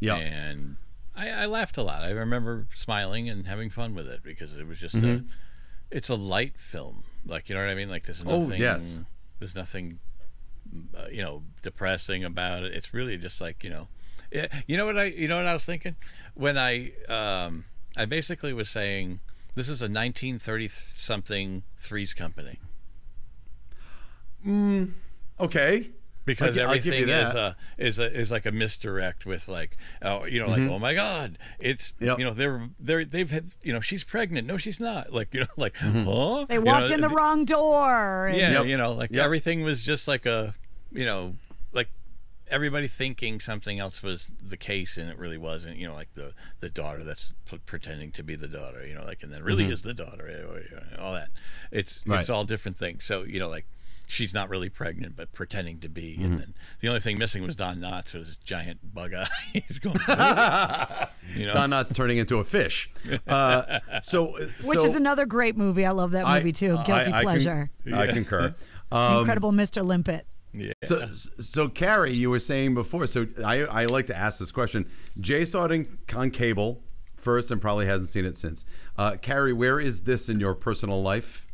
Yeah. 0.00 0.14
and 0.14 0.76
I, 1.16 1.30
I 1.30 1.46
laughed 1.46 1.76
a 1.78 1.82
lot. 1.82 2.02
I 2.04 2.10
remember 2.10 2.68
smiling 2.72 3.28
and 3.28 3.48
having 3.48 3.70
fun 3.70 3.96
with 3.96 4.06
it 4.06 4.22
because 4.22 4.56
it 4.56 4.68
was 4.68 4.78
just 4.78 4.94
a, 4.94 4.98
Mm-hmm. 4.98 5.26
it's 5.90 6.08
a 6.08 6.14
light 6.14 6.56
film. 6.58 7.02
Like 7.26 7.48
you 7.48 7.56
know 7.56 7.62
what 7.62 7.70
I 7.70 7.74
mean? 7.74 7.88
Like 7.90 8.04
there's 8.04 8.22
nothing. 8.24 8.34
Oh, 8.40 8.44
nothing. 8.44 8.60
yes. 8.60 9.00
There's 9.40 9.54
nothing, 9.56 9.98
you 11.10 11.22
know, 11.22 11.42
depressing 11.62 12.24
about 12.24 12.62
it. 12.62 12.74
It's 12.74 12.92
really 12.94 13.16
just 13.16 13.40
like 13.40 13.64
you 13.64 13.70
know, 13.70 13.88
yeah, 14.30 14.46
you 14.66 14.76
know 14.76 14.86
what 14.86 14.98
I 14.98 15.04
you 15.04 15.28
know 15.28 15.36
what 15.36 15.46
I 15.46 15.52
was 15.52 15.64
thinking 15.64 15.96
when 16.34 16.58
I 16.58 16.92
um 17.08 17.64
I 17.96 18.04
basically 18.04 18.52
was 18.52 18.70
saying 18.70 19.20
this 19.54 19.68
is 19.68 19.80
a 19.80 19.90
1930 19.90 20.70
something 20.96 21.62
Threes 21.78 22.14
Company. 22.14 22.60
Mm, 24.46 24.92
okay. 25.40 25.90
Because 26.28 26.48
I'll 26.48 26.54
gi- 26.54 26.60
I'll 26.60 26.68
everything 26.76 27.08
is 27.08 27.32
a 27.34 27.56
is 27.76 27.98
a 27.98 28.14
is 28.20 28.30
like 28.30 28.46
a 28.46 28.52
misdirect 28.52 29.26
with 29.26 29.48
like 29.48 29.76
oh 30.02 30.24
you 30.24 30.38
know 30.40 30.46
like 30.46 30.60
oh 30.70 30.78
my 30.78 30.94
god 30.94 31.36
it's 31.58 31.92
Mm-hmm. 31.92 32.04
Yep. 32.04 32.18
you 32.20 32.24
know 32.24 32.34
they're 32.34 32.68
they're 32.78 33.04
they've 33.04 33.30
had 33.30 33.50
you 33.62 33.72
know 33.72 33.80
she's 33.80 34.04
pregnant 34.04 34.46
no 34.46 34.56
she's 34.58 34.78
not 34.78 35.12
like 35.18 35.34
you 35.34 35.40
know 35.40 35.46
like 35.56 35.74
Mm-hmm. 35.74 36.04
huh 36.04 36.44
They 36.48 36.54
You 36.54 36.62
walked 36.62 36.88
know, 36.90 36.94
in 36.94 37.00
the 37.00 37.08
th- 37.08 37.16
wrong 37.18 37.44
door. 37.44 38.26
and- 38.28 38.36
yeah 38.36 38.52
Yep. 38.52 38.66
you 38.66 38.76
know 38.76 38.92
like 38.92 39.10
Yep. 39.10 39.24
everything 39.24 39.62
was 39.62 39.82
just 39.82 40.06
like 40.06 40.24
a 40.26 40.54
you 40.92 41.04
know 41.04 41.34
like 41.72 41.88
everybody 42.50 42.88
thinking 42.88 43.40
something 43.40 43.78
else 43.78 44.02
was 44.02 44.28
the 44.42 44.56
case 44.56 44.96
and 44.96 45.10
it 45.10 45.18
really 45.18 45.36
wasn't 45.36 45.76
you 45.76 45.86
know 45.86 45.94
like 45.94 46.12
the 46.14 46.32
the 46.60 46.68
daughter 46.70 47.04
that's 47.04 47.34
p- 47.48 47.58
pretending 47.66 48.10
to 48.12 48.22
be 48.22 48.34
the 48.36 48.48
daughter 48.48 48.86
you 48.86 48.94
know 48.94 49.04
like 49.04 49.22
and 49.22 49.30
then 49.32 49.42
really 49.42 49.66
is 49.66 49.82
the 49.82 49.92
daughter 49.94 50.26
eh, 50.28 50.98
all 51.00 51.12
that 51.12 51.28
it's 51.70 51.98
Mm-hmm. 52.00 52.12
Right. 52.12 52.20
it's 52.20 52.30
all 52.30 52.44
different 52.44 52.76
things 52.78 53.04
so 53.04 53.22
you 53.22 53.38
know 53.38 53.48
like 53.50 53.66
she's 54.08 54.34
not 54.34 54.48
really 54.48 54.68
pregnant 54.68 55.14
but 55.14 55.32
pretending 55.32 55.78
to 55.78 55.88
be 55.88 56.14
Mm-hmm. 56.16 56.24
and 56.24 56.40
then 56.40 56.54
the 56.80 56.88
only 56.88 56.98
thing 57.00 57.18
missing 57.18 57.42
was 57.44 57.54
don 57.54 57.76
knotts 57.76 58.12
with 58.14 58.26
his 58.26 58.36
giant 58.38 58.92
bug 58.94 59.12
eye 59.14 59.28
he's 59.52 59.78
going 59.78 59.96
you 61.36 61.46
know 61.46 61.54
Don 61.54 61.70
Knotts 61.70 61.94
turning 61.94 62.18
into 62.18 62.38
a 62.38 62.44
fish. 62.44 62.90
Uh, 63.28 63.80
so, 64.02 64.32
Which 64.64 64.78
so 64.78 64.84
is 64.84 64.96
another 64.96 65.26
great 65.26 65.56
movie. 65.56 65.84
I 65.84 65.90
love 65.90 66.12
that 66.12 66.26
I- 66.26 66.38
movie 66.38 66.52
too. 66.52 66.76
I- 66.78 66.84
Guilty 66.84 67.10
I 67.10 67.10
con- 67.10 67.22
Pleasure. 67.22 67.70
I 67.94 68.06
concur. 68.06 68.54
Um, 68.90 69.18
Incredible 69.20 69.52
Mr. 69.52 69.84
Limpet. 69.84 70.26
yeah 70.54 70.72
So, 70.82 71.06
so 71.12 71.68
Carrie, 71.68 72.14
you 72.14 72.30
were 72.30 72.38
saying 72.38 72.74
before. 72.74 73.06
So 73.06 73.26
I, 73.44 73.62
I 73.64 73.84
like 73.84 74.06
to 74.06 74.16
ask 74.16 74.38
this 74.38 74.50
question. 74.52 74.88
Jay 75.20 75.44
saw 75.44 75.66
it 75.66 75.72
in, 75.72 75.98
on 76.16 76.30
cable 76.30 76.82
first, 77.16 77.50
and 77.50 77.60
probably 77.60 77.84
hasn't 77.86 78.08
seen 78.08 78.24
it 78.24 78.36
since. 78.36 78.64
Uh, 78.96 79.16
Carrie, 79.20 79.52
where 79.52 79.78
is 79.78 80.02
this 80.04 80.28
in 80.30 80.40
your 80.40 80.54
personal 80.54 81.02
life? 81.02 81.46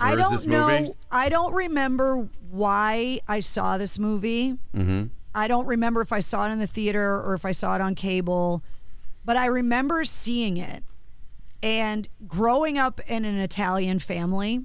I 0.00 0.14
don't 0.16 0.46
know. 0.46 0.94
I 1.10 1.28
don't 1.28 1.54
remember 1.54 2.28
why 2.50 3.20
I 3.28 3.40
saw 3.40 3.78
this 3.78 3.98
movie. 3.98 4.58
Mm-hmm. 4.74 5.06
I 5.34 5.48
don't 5.48 5.66
remember 5.66 6.00
if 6.00 6.12
I 6.12 6.20
saw 6.20 6.48
it 6.48 6.52
in 6.52 6.58
the 6.58 6.66
theater 6.66 7.20
or 7.20 7.34
if 7.34 7.44
I 7.44 7.52
saw 7.52 7.74
it 7.76 7.80
on 7.80 7.94
cable, 7.94 8.64
but 9.24 9.36
I 9.36 9.46
remember 9.46 10.04
seeing 10.04 10.56
it. 10.56 10.82
And 11.62 12.08
growing 12.26 12.78
up 12.78 13.00
in 13.06 13.24
an 13.24 13.38
Italian 13.38 13.98
family, 13.98 14.64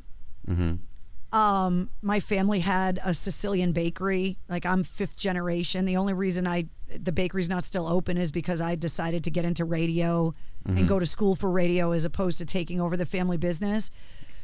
um, 1.33 1.89
my 2.01 2.19
family 2.19 2.61
had 2.61 2.99
a 3.03 3.13
Sicilian 3.13 3.73
bakery. 3.73 4.37
Like 4.47 4.65
I'm 4.65 4.83
fifth 4.83 5.17
generation. 5.17 5.85
The 5.85 5.97
only 5.97 6.13
reason 6.13 6.47
I 6.47 6.65
the 6.87 7.11
bakery's 7.11 7.49
not 7.49 7.63
still 7.63 7.87
open 7.87 8.15
is 8.15 8.31
because 8.31 8.61
I 8.61 8.75
decided 8.75 9.23
to 9.25 9.31
get 9.31 9.43
into 9.43 9.65
radio 9.65 10.33
and 10.65 10.87
go 10.87 10.99
to 10.99 11.05
school 11.05 11.35
for 11.35 11.49
radio 11.49 11.91
as 11.91 12.05
opposed 12.05 12.37
to 12.37 12.45
taking 12.45 12.79
over 12.79 12.95
the 12.95 13.05
family 13.05 13.37
business. 13.37 13.91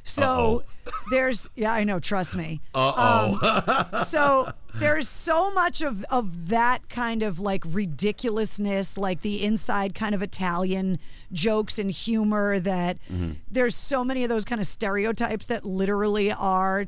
So 0.04 0.64
there's 1.12 1.50
yeah, 1.56 1.74
I 1.74 1.84
know, 1.84 2.00
trust 2.00 2.36
me. 2.36 2.62
Uh-oh. 2.74 3.88
Um, 3.94 4.00
so 4.06 4.52
there's 4.76 5.08
so 5.08 5.52
much 5.52 5.82
of 5.82 6.04
of 6.06 6.50
that 6.50 6.90
kind 6.90 7.24
of 7.24 7.40
like 7.40 7.64
ridiculousness, 7.66 8.98
like 8.98 9.22
the 9.22 9.44
inside 9.44 9.94
kind 9.94 10.16
of 10.16 10.22
Italian 10.22 11.00
jokes 11.32 11.78
and 11.78 11.92
humor 11.92 12.60
that 12.60 12.98
mm-hmm. 13.12 13.34
there's 13.50 13.76
so 13.76 14.04
many 14.04 14.24
of 14.24 14.30
those 14.30 14.46
kind 14.46 14.60
of 14.60 14.68
stereotypes 14.68 15.46
that 15.48 15.66
literally 15.66 16.32
are 16.32 16.88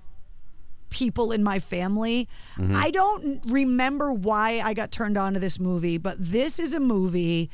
people 0.90 1.32
in 1.32 1.44
my 1.44 1.60
family. 1.60 2.28
Mm-hmm. 2.56 2.76
I 2.76 2.92
don't 2.92 3.42
remember 3.48 4.14
why 4.14 4.62
I 4.64 4.74
got 4.74 4.92
turned 4.92 5.18
on 5.18 5.34
to 5.34 5.40
this 5.40 5.60
movie, 5.60 5.98
but 5.98 6.16
this 6.20 6.60
is 6.60 6.74
a 6.74 6.80
movie. 6.80 7.50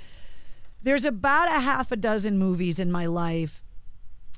There's 0.83 1.05
about 1.05 1.47
a 1.47 1.59
half 1.59 1.91
a 1.91 1.97
dozen 1.97 2.37
movies 2.37 2.79
in 2.79 2.91
my 2.91 3.05
life 3.05 3.63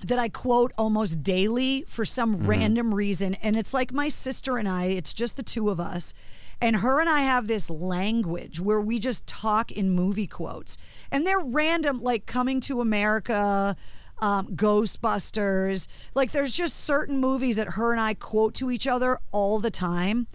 that 0.06 0.20
I 0.20 0.30
quote 0.30 0.72
almost 0.78 1.24
daily 1.24 1.84
for 1.88 2.06
some 2.06 2.48
random 2.48 2.94
reason. 2.94 3.36
And 3.36 3.56
it's 3.56 3.74
like 3.74 3.94
my 3.94 4.10
sister 4.10 4.58
and 4.58 4.68
I, 4.68 4.86
it's 4.86 5.14
just 5.14 5.38
the 5.38 5.44
two 5.44 5.70
of 5.70 5.80
us. 5.80 6.14
And 6.60 6.78
her 6.78 7.00
and 7.00 7.10
I 7.10 7.22
have 7.22 7.48
this 7.48 7.70
language 7.70 8.60
where 8.60 8.80
we 8.82 9.00
just 9.00 9.26
talk 9.26 9.72
in 9.72 9.90
movie 9.92 10.28
quotes. 10.28 10.78
And 11.12 11.26
they're 11.26 11.40
random, 11.44 12.02
like 12.02 12.26
coming 12.26 12.60
to 12.62 12.82
America, 12.82 13.76
um, 14.20 14.48
Ghostbusters. 14.56 15.88
Like, 16.14 16.32
there's 16.32 16.54
just 16.56 16.78
certain 16.78 17.18
movies 17.20 17.56
that 17.56 17.70
her 17.70 17.92
and 17.92 18.00
I 18.00 18.14
quote 18.14 18.54
to 18.56 18.70
each 18.70 18.86
other 18.86 19.18
all 19.32 19.60
the 19.60 19.72
time. 19.72 20.28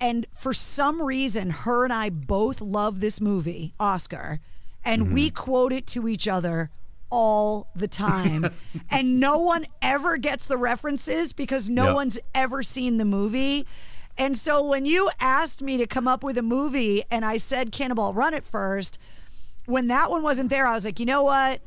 And 0.00 0.26
for 0.32 0.52
some 0.52 1.02
reason, 1.02 1.50
her 1.50 1.84
and 1.84 1.92
I 1.92 2.10
both 2.10 2.60
love 2.60 3.00
this 3.00 3.20
movie, 3.20 3.74
Oscar, 3.80 4.40
and 4.84 5.02
Mm-hmm. 5.02 5.14
we 5.14 5.30
quote 5.30 5.72
it 5.72 5.86
to 5.88 6.08
each 6.08 6.26
other 6.26 6.70
all 7.10 7.68
the 7.74 7.88
time. 7.88 8.46
and 8.90 9.18
no 9.20 9.38
one 9.38 9.66
ever 9.82 10.16
gets 10.16 10.46
the 10.46 10.56
references 10.56 11.32
because 11.32 11.68
no 11.68 11.86
Yep. 11.86 11.94
one's 11.94 12.20
ever 12.34 12.62
seen 12.62 12.96
the 12.96 13.04
movie. 13.04 13.66
And 14.16 14.36
so 14.36 14.64
when 14.64 14.84
you 14.84 15.10
asked 15.20 15.62
me 15.62 15.76
to 15.76 15.86
come 15.86 16.08
up 16.08 16.24
with 16.24 16.36
a 16.38 16.42
movie 16.42 17.02
and 17.10 17.24
I 17.24 17.36
said 17.36 17.70
Cannonball 17.72 18.14
Run 18.14 18.34
at 18.34 18.44
first, 18.44 18.98
when 19.66 19.86
that 19.88 20.10
one 20.10 20.22
wasn't 20.22 20.50
there, 20.50 20.66
I 20.66 20.74
was 20.74 20.84
like, 20.84 20.98
you 20.98 21.06
know 21.06 21.22
what? 21.22 21.60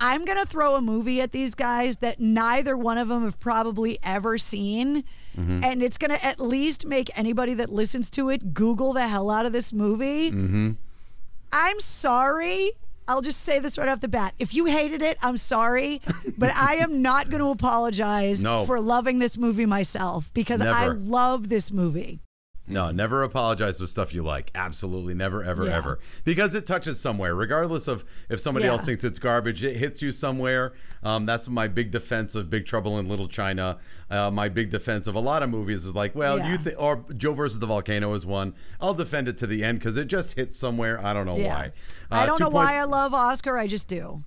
I'm 0.00 0.24
going 0.24 0.38
to 0.38 0.46
throw 0.46 0.76
a 0.76 0.80
movie 0.80 1.20
at 1.20 1.32
these 1.32 1.56
guys 1.56 1.96
that 1.96 2.20
neither 2.20 2.76
one 2.76 2.98
of 2.98 3.08
them 3.08 3.24
have 3.24 3.40
probably 3.40 3.98
ever 4.04 4.38
seen. 4.38 5.02
Mm-hmm. 5.36 5.60
And 5.64 5.82
it's 5.82 5.98
going 5.98 6.12
to 6.12 6.24
at 6.24 6.38
least 6.38 6.86
make 6.86 7.10
anybody 7.18 7.54
that 7.54 7.68
listens 7.70 8.10
to 8.12 8.30
it 8.30 8.54
Google 8.54 8.92
the 8.92 9.08
hell 9.08 9.28
out 9.28 9.44
of 9.44 9.52
this 9.52 9.72
movie. 9.72 10.30
Mm-hmm. 10.30 10.72
I'm 11.52 11.80
sorry. 11.80 12.72
I'll 13.08 13.22
just 13.22 13.40
say 13.40 13.58
this 13.58 13.78
right 13.78 13.88
off 13.88 14.00
the 14.00 14.08
bat. 14.08 14.34
If 14.38 14.54
you 14.54 14.66
hated 14.66 15.00
it, 15.02 15.16
I'm 15.22 15.38
sorry, 15.38 16.00
but 16.36 16.54
I 16.54 16.74
am 16.74 17.00
not 17.02 17.30
going 17.30 17.42
to 17.42 17.48
apologize 17.50 18.42
No. 18.44 18.66
for 18.66 18.80
loving 18.80 19.18
this 19.18 19.38
movie 19.38 19.66
myself 19.66 20.30
because 20.34 20.60
I 20.60 20.88
love 20.88 21.48
this 21.48 21.72
movie. 21.72 22.20
No, 22.68 22.90
never 22.90 23.22
apologize 23.22 23.78
for 23.78 23.86
stuff 23.86 24.12
you 24.12 24.22
like. 24.22 24.50
Absolutely, 24.54 25.14
never, 25.14 25.42
ever, 25.42 25.66
Yeah. 25.66 25.76
ever. 25.76 25.98
Because 26.24 26.54
it 26.54 26.66
touches 26.66 27.00
somewhere, 27.00 27.34
regardless 27.34 27.88
of 27.88 28.04
if 28.28 28.40
somebody 28.40 28.66
Yeah. 28.66 28.72
else 28.72 28.84
thinks 28.84 29.04
it's 29.04 29.18
garbage. 29.18 29.64
It 29.64 29.76
hits 29.76 30.02
you 30.02 30.12
somewhere. 30.12 30.72
Um, 31.02 31.26
that's 31.26 31.48
my 31.48 31.68
big 31.68 31.90
defense 31.90 32.34
of 32.34 32.50
Big 32.50 32.66
Trouble 32.66 32.98
in 32.98 33.08
Little 33.08 33.28
China. 33.28 33.78
Uh, 34.10 34.30
my 34.30 34.48
big 34.48 34.70
defense 34.70 35.06
of 35.06 35.14
a 35.14 35.20
lot 35.20 35.42
of 35.42 35.50
movies 35.50 35.84
is 35.86 35.94
like, 35.94 36.14
well, 36.14 36.38
Yeah. 36.38 36.52
you 36.52 36.58
think, 36.58 36.76
or 36.78 37.04
Joe 37.16 37.34
versus 37.34 37.58
the 37.58 37.66
Volcano 37.66 38.12
is 38.14 38.26
one. 38.26 38.54
I'll 38.80 38.94
defend 38.94 39.28
it 39.28 39.38
to 39.38 39.46
the 39.46 39.64
end 39.64 39.78
because 39.78 39.96
it 39.96 40.06
just 40.08 40.34
hits 40.36 40.58
somewhere. 40.58 41.04
I 41.04 41.12
don't 41.12 41.26
know 41.26 41.34
why. 41.36 41.72
I 42.10 42.22
Uh, 42.22 42.26
don't 42.26 42.38
two 42.38 42.44
know 42.44 42.50
why 42.50 42.76
I 42.76 42.84
love 42.84 43.14
Oscar. 43.14 43.56
I 43.58 43.66
just 43.66 43.88
do. 43.88 44.22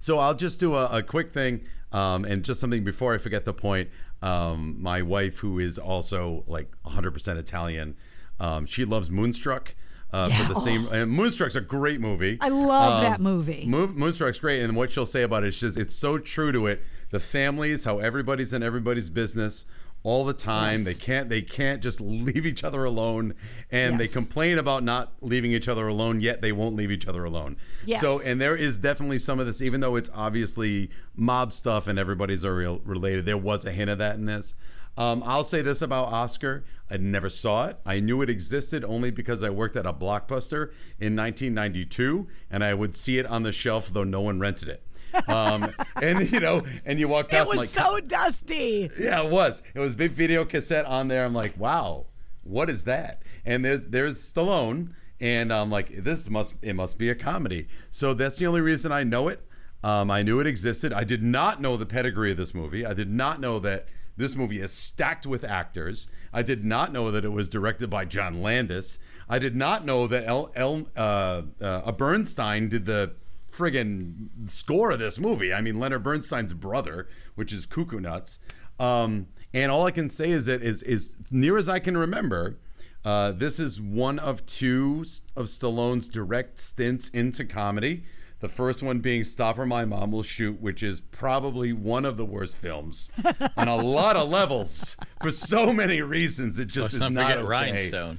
so 0.00 0.18
I'll 0.18 0.34
just 0.34 0.58
do 0.60 0.74
a, 0.74 0.86
a 0.86 1.02
quick 1.02 1.32
thing 1.32 1.62
um, 1.92 2.24
and 2.24 2.44
just 2.44 2.60
something 2.60 2.84
before 2.84 3.14
I 3.14 3.18
forget 3.18 3.44
the 3.44 3.54
point. 3.54 3.88
Um, 4.22 4.76
my 4.80 5.02
wife, 5.02 5.38
who 5.38 5.58
is 5.58 5.78
also 5.78 6.44
like 6.46 6.70
100% 6.86 7.36
Italian, 7.38 7.96
um, 8.40 8.66
she 8.66 8.84
loves 8.84 9.10
Moonstruck. 9.10 9.74
Uh, 10.10 10.26
Yeah. 10.30 10.46
For 10.46 10.54
the 10.54 10.60
same, 10.60 10.86
and 10.90 11.10
Moonstruck's 11.12 11.54
a 11.54 11.60
great 11.60 12.00
movie. 12.00 12.38
I 12.40 12.48
love 12.48 12.94
Um, 12.94 13.02
that 13.02 13.20
movie. 13.20 13.66
Moon, 13.66 13.92
Moonstruck's 13.94 14.38
great, 14.38 14.62
and 14.62 14.74
what 14.74 14.90
she'll 14.90 15.04
say 15.04 15.22
about 15.22 15.44
it 15.44 15.48
is 15.48 15.60
just 15.60 15.76
it's 15.76 15.94
so 15.94 16.16
true 16.18 16.50
to 16.50 16.66
it. 16.66 16.82
The 17.10 17.20
families, 17.20 17.84
how 17.84 17.98
everybody's 17.98 18.54
in 18.54 18.62
everybody's 18.62 19.10
business 19.10 19.66
all 20.02 20.24
the 20.24 20.32
time. 20.32 20.76
Yes. 20.76 20.84
They 20.84 21.04
can't 21.04 21.28
they 21.28 21.42
can't 21.42 21.82
just 21.82 22.00
leave 22.00 22.46
each 22.46 22.64
other 22.64 22.84
alone, 22.84 23.34
and 23.70 23.98
they 23.98 24.08
complain 24.08 24.58
about 24.58 24.82
not 24.84 25.12
leaving 25.20 25.52
each 25.52 25.68
other 25.68 25.88
alone. 25.88 26.20
Yet 26.20 26.40
they 26.40 26.52
won't 26.52 26.76
leave 26.76 26.90
each 26.90 27.06
other 27.06 27.24
alone. 27.24 27.56
Yes. 27.84 28.00
So 28.00 28.20
and 28.24 28.40
there 28.40 28.56
is 28.56 28.78
definitely 28.78 29.18
some 29.18 29.40
of 29.40 29.46
this, 29.46 29.62
even 29.62 29.80
though 29.80 29.96
it's 29.96 30.10
obviously 30.14 30.90
mob 31.14 31.52
stuff 31.52 31.86
and 31.86 31.98
everybody's 31.98 32.44
are 32.44 32.54
real 32.54 32.80
related. 32.84 33.26
There 33.26 33.36
was 33.36 33.64
a 33.64 33.72
hint 33.72 33.90
of 33.90 33.98
that 33.98 34.16
in 34.16 34.26
this. 34.26 34.54
Um, 34.96 35.22
I'll 35.24 35.44
say 35.44 35.62
this 35.62 35.80
about 35.80 36.08
Oscar: 36.08 36.64
I 36.90 36.96
never 36.96 37.28
saw 37.28 37.68
it. 37.68 37.78
I 37.86 38.00
knew 38.00 38.20
it 38.20 38.28
existed 38.28 38.84
only 38.84 39.12
because 39.12 39.44
I 39.44 39.50
worked 39.50 39.76
at 39.76 39.86
a 39.86 39.92
blockbuster 39.92 40.72
in 40.98 41.14
1992, 41.14 42.26
and 42.50 42.64
I 42.64 42.74
would 42.74 42.96
see 42.96 43.18
it 43.18 43.26
on 43.26 43.44
the 43.44 43.52
shelf, 43.52 43.90
though 43.92 44.04
no 44.04 44.20
one 44.20 44.40
rented 44.40 44.68
it. 44.68 44.82
Um, 45.26 45.66
and 46.02 46.30
you 46.30 46.40
know, 46.40 46.62
and 46.84 46.98
you 46.98 47.08
walk 47.08 47.28
past. 47.28 47.46
It 47.46 47.50
was 47.50 47.76
like, 47.76 47.86
so 47.86 48.00
dusty. 48.00 48.90
yeah, 48.98 49.22
it 49.22 49.30
was. 49.30 49.62
It 49.74 49.80
was 49.80 49.94
big 49.94 50.12
video 50.12 50.44
cassette 50.44 50.86
on 50.86 51.08
there. 51.08 51.24
I'm 51.24 51.34
like, 51.34 51.58
wow, 51.58 52.06
what 52.42 52.70
is 52.70 52.84
that? 52.84 53.22
And 53.44 53.64
there's 53.64 53.86
there's 53.86 54.18
Stallone, 54.18 54.90
and 55.20 55.52
I'm 55.52 55.70
like, 55.70 56.04
this 56.04 56.28
must 56.30 56.54
it 56.62 56.74
must 56.74 56.98
be 56.98 57.10
a 57.10 57.14
comedy. 57.14 57.68
So 57.90 58.14
that's 58.14 58.38
the 58.38 58.46
only 58.46 58.60
reason 58.60 58.92
I 58.92 59.04
know 59.04 59.28
it. 59.28 59.44
Um, 59.82 60.10
I 60.10 60.22
knew 60.22 60.40
it 60.40 60.46
existed. 60.46 60.92
I 60.92 61.04
did 61.04 61.22
not 61.22 61.60
know 61.60 61.76
the 61.76 61.86
pedigree 61.86 62.32
of 62.32 62.36
this 62.36 62.54
movie. 62.54 62.84
I 62.84 62.94
did 62.94 63.10
not 63.10 63.40
know 63.40 63.58
that 63.60 63.86
this 64.16 64.34
movie 64.34 64.60
is 64.60 64.72
stacked 64.72 65.26
with 65.26 65.44
actors. 65.44 66.08
I 66.32 66.42
did 66.42 66.64
not 66.64 66.92
know 66.92 67.10
that 67.12 67.24
it 67.24 67.28
was 67.28 67.48
directed 67.48 67.88
by 67.88 68.04
John 68.04 68.42
Landis. 68.42 68.98
I 69.28 69.38
did 69.38 69.54
not 69.54 69.84
know 69.84 70.06
that 70.08 70.26
El, 70.26 70.50
El 70.56 70.88
uh, 70.96 71.42
uh, 71.60 71.92
Bernstein 71.92 72.68
did 72.68 72.86
the 72.86 73.12
friggin' 73.50 74.48
score 74.48 74.90
of 74.92 74.98
this 74.98 75.18
movie. 75.18 75.52
I 75.52 75.60
mean, 75.60 75.78
Leonard 75.78 76.02
Bernstein's 76.02 76.54
brother, 76.54 77.08
which 77.34 77.52
is 77.52 77.66
cuckoo 77.66 78.00
nuts. 78.00 78.38
Um, 78.78 79.28
and 79.52 79.72
all 79.72 79.86
I 79.86 79.90
can 79.90 80.10
say 80.10 80.30
is 80.30 80.46
that 80.46 80.62
is 80.62 80.82
is 80.82 81.16
near 81.30 81.56
as 81.56 81.68
I 81.68 81.78
can 81.78 81.96
remember, 81.96 82.58
uh, 83.04 83.32
this 83.32 83.58
is 83.58 83.80
one 83.80 84.18
of 84.18 84.44
two 84.46 85.04
of 85.36 85.46
Stallone's 85.46 86.06
direct 86.08 86.58
stints 86.58 87.08
into 87.08 87.44
comedy. 87.44 88.04
The 88.40 88.48
first 88.48 88.82
one 88.82 89.00
being 89.00 89.24
"Stop 89.24 89.58
or 89.58 89.66
My 89.66 89.84
Mom 89.84 90.12
Will 90.12 90.22
Shoot," 90.22 90.60
which 90.60 90.82
is 90.82 91.00
probably 91.00 91.72
one 91.72 92.04
of 92.04 92.16
the 92.16 92.24
worst 92.24 92.56
films 92.56 93.10
on 93.56 93.66
a 93.66 93.76
lot 93.82 94.16
of 94.16 94.28
levels 94.28 94.96
for 95.20 95.32
so 95.32 95.72
many 95.72 96.02
reasons. 96.02 96.58
It 96.58 96.66
just 96.66 96.76
Let's 96.76 96.94
is 96.94 97.00
not 97.00 97.12
not 97.12 97.22
forget 97.22 97.38
okay. 97.38 97.48
Rhinestone. 97.48 98.18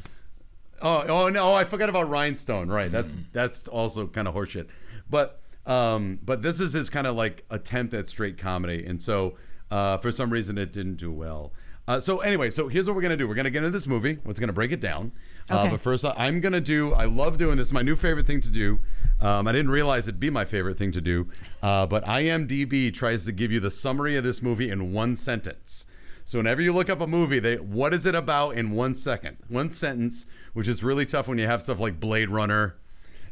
Oh, 0.81 1.05
oh 1.07 1.29
no! 1.29 1.53
I 1.53 1.63
forgot 1.63 1.89
about 1.89 2.09
Rhinestone. 2.09 2.69
Right, 2.69 2.91
that's 2.91 3.13
that's 3.31 3.67
also 3.67 4.07
kind 4.07 4.27
of 4.27 4.35
horseshit. 4.35 4.67
But 5.09 5.39
um, 5.65 6.19
but 6.23 6.41
this 6.41 6.59
is 6.59 6.73
his 6.73 6.89
kind 6.89 7.05
of 7.07 7.15
like 7.15 7.45
attempt 7.49 7.93
at 7.93 8.07
straight 8.07 8.37
comedy, 8.37 8.85
and 8.85 9.01
so 9.01 9.35
uh, 9.71 9.97
for 9.97 10.11
some 10.11 10.29
reason 10.31 10.57
it 10.57 10.71
didn't 10.71 10.95
do 10.95 11.11
well. 11.11 11.51
Uh, 11.87 11.99
so 11.99 12.19
anyway, 12.19 12.51
so 12.51 12.67
here's 12.67 12.85
what 12.87 12.95
we're 12.95 13.01
gonna 13.01 13.17
do. 13.17 13.27
We're 13.27 13.33
gonna 13.35 13.49
get 13.49 13.63
into 13.63 13.71
this 13.71 13.87
movie. 13.87 14.19
We're 14.23 14.33
gonna 14.33 14.53
break 14.53 14.71
it 14.71 14.79
down. 14.79 15.11
Uh, 15.49 15.61
Okay. 15.61 15.69
but 15.71 15.81
first, 15.81 16.05
I'm 16.05 16.39
gonna 16.39 16.61
do. 16.61 16.93
I 16.93 17.05
love 17.05 17.37
doing 17.39 17.57
this. 17.57 17.73
My 17.73 17.81
new 17.81 17.95
favorite 17.95 18.27
thing 18.27 18.41
to 18.41 18.51
do. 18.51 18.79
Um, 19.19 19.47
I 19.47 19.51
didn't 19.51 19.71
realize 19.71 20.07
it'd 20.07 20.19
be 20.19 20.29
my 20.29 20.45
favorite 20.45 20.77
thing 20.77 20.91
to 20.91 21.01
do. 21.01 21.29
Uh, 21.63 21.87
but 21.87 22.05
IMDb 22.05 22.93
tries 22.93 23.25
to 23.25 23.31
give 23.31 23.51
you 23.51 23.59
the 23.59 23.71
summary 23.71 24.15
of 24.15 24.23
this 24.23 24.41
movie 24.43 24.69
in 24.69 24.93
one 24.93 25.15
sentence. 25.15 25.85
So 26.25 26.37
whenever 26.37 26.61
you 26.61 26.71
look 26.73 26.89
up 26.91 27.01
a 27.01 27.07
movie, 27.07 27.39
they 27.39 27.55
what 27.55 27.91
is 27.95 28.05
it 28.05 28.13
about 28.13 28.55
in 28.55 28.69
one 28.71 28.93
second, 28.93 29.37
one 29.47 29.71
sentence, 29.71 30.27
which 30.53 30.67
is 30.67 30.83
really 30.83 31.07
tough 31.07 31.27
when 31.27 31.39
you 31.39 31.47
have 31.47 31.63
stuff 31.63 31.79
like 31.79 31.99
Blade 31.99 32.29
Runner, 32.29 32.75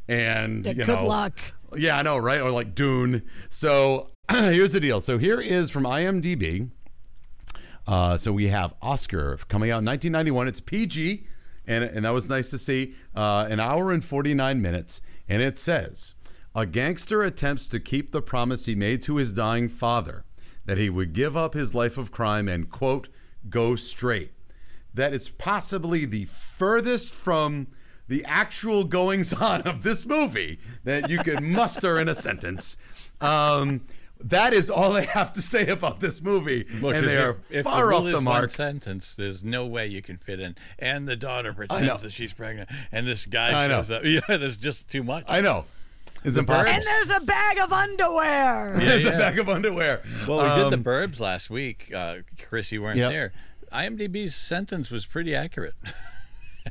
and 0.07 0.65
Yeah, 0.65 0.71
you 0.71 0.85
good 0.85 1.01
luck. 1.01 1.39
Yeah, 1.75 1.97
I 1.97 2.01
know, 2.01 2.17
right? 2.17 2.39
Or 2.39 2.51
like 2.51 2.75
Dune. 2.75 3.23
So 3.49 4.11
here's 4.31 4.73
the 4.73 4.79
deal. 4.79 5.01
So 5.01 5.17
here 5.17 5.41
is 5.41 5.69
from 5.69 5.83
IMDb. 5.83 6.69
Uh, 7.85 8.17
so 8.17 8.33
we 8.33 8.47
have 8.47 8.73
Oscar 8.81 9.37
coming 9.47 9.71
out 9.71 9.79
in 9.79 9.85
1991. 9.85 10.47
It's 10.47 10.59
PG, 10.59 11.25
and, 11.65 11.83
and 11.83 12.05
that 12.05 12.11
was 12.11 12.29
nice 12.29 12.49
to 12.49 12.57
see. 12.57 12.95
Uh, 13.15 13.47
an 13.49 13.59
hour 13.59 13.91
and 13.91 14.03
49 14.03 14.61
minutes. 14.61 15.01
And 15.29 15.41
it 15.41 15.57
says 15.57 16.13
A 16.55 16.65
gangster 16.65 17.23
attempts 17.23 17.67
to 17.69 17.79
keep 17.79 18.11
the 18.11 18.21
promise 18.21 18.65
he 18.65 18.75
made 18.75 19.01
to 19.03 19.17
his 19.17 19.33
dying 19.33 19.69
father 19.69 20.25
that 20.65 20.77
he 20.77 20.89
would 20.89 21.13
give 21.13 21.37
up 21.37 21.53
his 21.53 21.73
life 21.73 21.97
of 21.97 22.11
crime 22.11 22.47
and, 22.47 22.69
quote, 22.69 23.07
go 23.49 23.75
straight. 23.75 24.31
That 24.93 25.13
is 25.13 25.29
possibly 25.29 26.05
the 26.05 26.25
furthest 26.25 27.13
from 27.13 27.67
the 28.07 28.23
actual 28.25 28.83
goings 28.83 29.33
on 29.33 29.61
of 29.63 29.83
this 29.83 30.05
movie 30.05 30.59
that 30.83 31.09
you 31.09 31.19
could 31.19 31.41
muster 31.41 31.99
in 31.99 32.07
a 32.07 32.15
sentence. 32.15 32.77
Um, 33.21 33.81
that 34.19 34.51
is 34.53 34.69
all 34.71 34.97
I 34.97 35.01
have 35.01 35.31
to 35.33 35.41
say 35.41 35.67
about 35.67 35.99
this 35.99 36.21
movie, 36.23 36.65
Well, 36.81 36.91
and 36.93 37.01
'cause 37.01 37.09
they 37.11 37.17
if, 37.17 37.23
are 37.23 37.37
if 37.51 37.63
far 37.65 37.81
the 37.81 37.87
rule 37.87 37.97
off 37.97 38.03
the 38.05 38.17
is 38.17 38.23
one 38.23 38.49
sentence, 38.49 39.13
there's 39.15 39.43
no 39.43 39.65
way 39.65 39.85
you 39.87 40.01
can 40.01 40.17
fit 40.17 40.39
in. 40.39 40.55
And 40.79 41.07
the 41.07 41.15
daughter 41.15 41.53
pretends 41.53 42.01
that 42.01 42.11
she's 42.13 42.33
pregnant, 42.33 42.69
and 42.91 43.05
this 43.07 43.25
guy 43.27 43.65
I 43.65 43.67
know. 43.67 43.83
shows 43.83 43.91
up. 43.91 44.03
Yeah, 44.05 44.37
there's 44.37 44.57
just 44.57 44.89
too 44.89 45.03
much. 45.03 45.25
I 45.27 45.41
know. 45.41 45.65
It's 46.23 46.35
impossible. 46.35 46.73
And 46.75 46.83
there's 46.83 47.23
a 47.23 47.25
bag 47.27 47.59
of 47.59 47.71
underwear. 47.71 48.73
There's 48.79 49.03
yeah. 49.03 49.11
a 49.11 49.17
bag 49.19 49.37
of 49.37 49.47
underwear. 49.49 50.01
well, 50.27 50.37
we 50.39 50.55
did 50.63 50.73
Um, 50.73 50.83
the 50.83 50.89
Burbs 50.89 51.19
last 51.19 51.51
week. 51.51 51.91
Uh, 51.93 52.17
Chris, 52.41 52.71
you 52.71 52.81
weren't 52.81 52.97
Yep. 52.97 53.11
there. 53.11 53.33
IMDb's 53.71 54.35
sentence 54.35 54.89
was 54.89 55.05
pretty 55.05 55.35
accurate. 55.35 55.75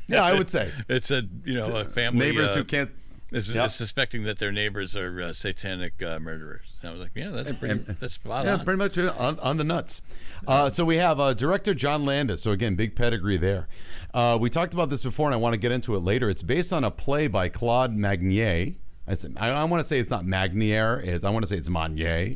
Yeah, 0.07 0.23
I 0.23 0.33
would 0.33 0.47
say 0.49 0.71
It's 0.87 1.11
a 1.11 1.23
you 1.45 1.55
know 1.55 1.75
a 1.77 1.85
family 1.85 2.27
neighbors 2.27 2.51
uh, 2.51 2.55
who 2.55 2.63
can't. 2.63 2.91
is, 3.31 3.53
Yep. 3.53 3.65
is 3.67 3.75
suspecting 3.75 4.23
that 4.23 4.39
their 4.39 4.51
neighbors 4.51 4.95
are 4.95 5.21
uh, 5.21 5.33
satanic 5.33 6.01
uh, 6.01 6.19
murderers. 6.19 6.73
And 6.81 6.89
I 6.89 6.93
was 6.93 7.01
like, 7.01 7.11
yeah, 7.15 7.29
that's 7.29 7.57
pretty. 7.57 7.79
that's 7.99 8.13
spot 8.13 8.45
Yeah, 8.45 8.53
on. 8.53 8.63
pretty 8.65 8.77
much 8.77 8.97
uh, 8.97 9.13
on, 9.17 9.39
on 9.39 9.57
the 9.57 9.63
nuts. 9.63 10.01
Uh, 10.47 10.69
so 10.69 10.85
we 10.85 10.97
have 10.97 11.19
uh, 11.19 11.33
director 11.33 11.73
John 11.73 12.05
Landis. 12.05 12.41
So 12.43 12.51
again, 12.51 12.75
big 12.75 12.95
pedigree 12.95 13.37
there. 13.37 13.67
Uh, 14.13 14.37
we 14.39 14.49
talked 14.49 14.73
about 14.73 14.89
this 14.89 15.03
before, 15.03 15.27
and 15.27 15.33
I 15.33 15.37
want 15.37 15.53
to 15.53 15.59
get 15.59 15.71
into 15.71 15.93
it 15.95 15.99
later. 15.99 16.29
It's 16.29 16.43
based 16.43 16.71
on 16.71 16.83
a 16.83 16.91
play 16.91 17.27
by 17.27 17.49
Claude 17.49 17.95
Magnier. 17.95 18.75
It's, 19.07 19.25
I, 19.37 19.49
I 19.49 19.63
want 19.65 19.81
to 19.83 19.87
say 19.87 19.99
it's 19.99 20.09
not 20.09 20.25
Magnier. 20.25 21.01
It's, 21.01 21.23
I 21.25 21.29
want 21.29 21.43
to 21.43 21.47
say 21.49 21.57
it's 21.57 21.69
Magnier. 21.69 22.35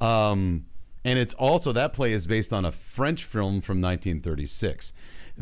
Um, 0.00 0.66
and 1.04 1.18
it's 1.18 1.34
also 1.34 1.72
that 1.72 1.92
play 1.92 2.12
is 2.12 2.26
based 2.26 2.52
on 2.52 2.64
a 2.64 2.72
French 2.72 3.24
film 3.24 3.60
from 3.60 3.80
1936. 3.80 4.92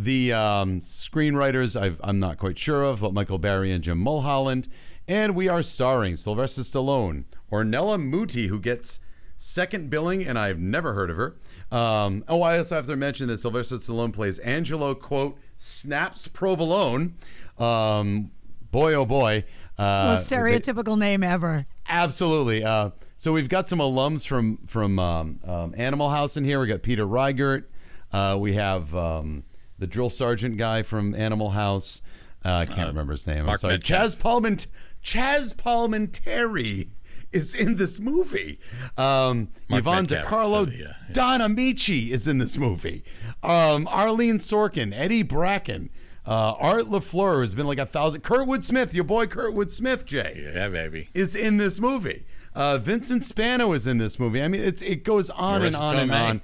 The 0.01 0.33
um, 0.33 0.81
screenwriters 0.81 1.79
I've, 1.79 2.01
I'm 2.03 2.19
not 2.19 2.39
quite 2.39 2.59
sure 2.59 2.85
of, 2.85 3.01
but 3.01 3.13
Michael 3.13 3.37
Barry 3.37 3.71
and 3.71 3.85
Jim 3.85 3.99
Mulholland. 3.99 4.67
And 5.07 5.35
we 5.35 5.47
are 5.47 5.63
starring 5.63 6.17
Sylvester 6.17 6.63
Stallone, 6.63 7.25
Ornella 7.53 8.03
Muti, 8.03 8.47
who 8.47 8.59
gets 8.59 9.01
second 9.37 9.91
billing, 9.91 10.25
and 10.27 10.39
I've 10.39 10.59
never 10.59 10.95
heard 10.95 11.11
of 11.11 11.19
her. 11.19 11.37
Um, 11.71 12.25
oh, 12.29 12.41
I 12.41 12.57
also 12.57 12.77
have 12.77 12.87
to 12.87 12.97
mention 12.97 13.29
that 13.29 13.41
Sylvester 13.41 13.77
Stallone 13.77 14.11
plays 14.11 14.39
Angelo, 14.39 14.95
quote, 14.95 15.39
snaps 15.59 16.29
provolone. 16.29 17.17
Um, 17.59 18.31
boy, 18.71 18.95
oh 18.95 19.05
boy. 19.05 19.45
Uh, 19.77 20.15
Most 20.15 20.33
stereotypical 20.33 20.99
name 20.99 21.23
ever. 21.23 21.67
Absolutely. 21.87 22.65
Uh, 22.65 22.91
so 23.19 23.35
we've 23.35 23.51
got 23.51 23.69
some 23.69 23.81
alums 23.81 24.27
from 24.27 24.61
from 24.67 24.99
um, 24.99 25.41
um, 25.45 25.75
Animal 25.77 26.09
House 26.09 26.39
in 26.39 26.45
here. 26.45 26.59
We 26.59 26.69
got 26.69 26.81
Peter 26.81 27.05
Riegert. 27.05 27.65
Uh, 28.11 28.37
we 28.41 28.55
have 28.55 28.95
um, 28.95 29.45
the 29.81 29.87
drill 29.89 30.11
sergeant 30.11 30.57
guy 30.57 30.83
from 30.83 31.15
Animal 31.15 31.51
House. 31.51 32.01
Uh, 32.45 32.53
I 32.53 32.67
can't 32.67 32.89
remember 32.89 33.13
his 33.13 33.27
name. 33.27 33.49
I'm 33.49 33.57
sorry. 33.59 33.75
Metcalf. 33.75 34.01
Chazz 34.01 34.17
Palment 34.17 34.67
Chazz 35.03 35.55
Palminteri 35.57 36.89
is 37.33 37.55
in 37.55 37.77
this 37.77 38.01
movie. 38.01 38.59
Um, 38.97 39.49
Mark 39.69 39.81
Yvonne 39.81 40.07
Metcalf, 40.11 40.27
DeCarlo, 40.27 40.67
uh, 40.67 40.71
yeah, 40.71 40.79
yeah. 40.79 40.93
Don 41.13 41.41
Ameche 41.41 42.11
is 42.11 42.27
in 42.27 42.39
this 42.39 42.57
movie. 42.57 43.05
Um, 43.43 43.87
Arlene 43.89 44.39
Sorkin, 44.39 44.93
Eddie 44.93 45.23
Bracken, 45.23 45.91
uh, 46.27 46.55
Art 46.59 46.85
LaFleur 46.87 47.43
has 47.43 47.55
been 47.55 47.67
like 47.67 47.79
a 47.79 47.87
thousand. 47.87 48.23
Kurtwood 48.23 48.65
Smith, 48.65 48.93
your 48.95 49.05
boy 49.05 49.27
Kurtwood 49.27 49.71
Smith, 49.71 50.05
Jay 50.07 50.51
Yeah, 50.55 50.69
baby. 50.69 51.09
is 51.15 51.35
in 51.35 51.57
this 51.57 51.79
movie. 51.81 52.25
Uh, 52.53 52.79
Vincent 52.79 53.23
Spano 53.23 53.73
is 53.73 53.87
in 53.87 53.99
this 53.99 54.19
movie. 54.19 54.43
I 54.43 54.49
mean, 54.49 54.63
it's 54.63 54.83
it 54.83 55.05
goes 55.05 55.31
on 55.31 55.63
and 55.63 55.75
Marisa 55.77 55.81
on 55.81 55.97
and 55.99 56.11
on. 56.13 56.41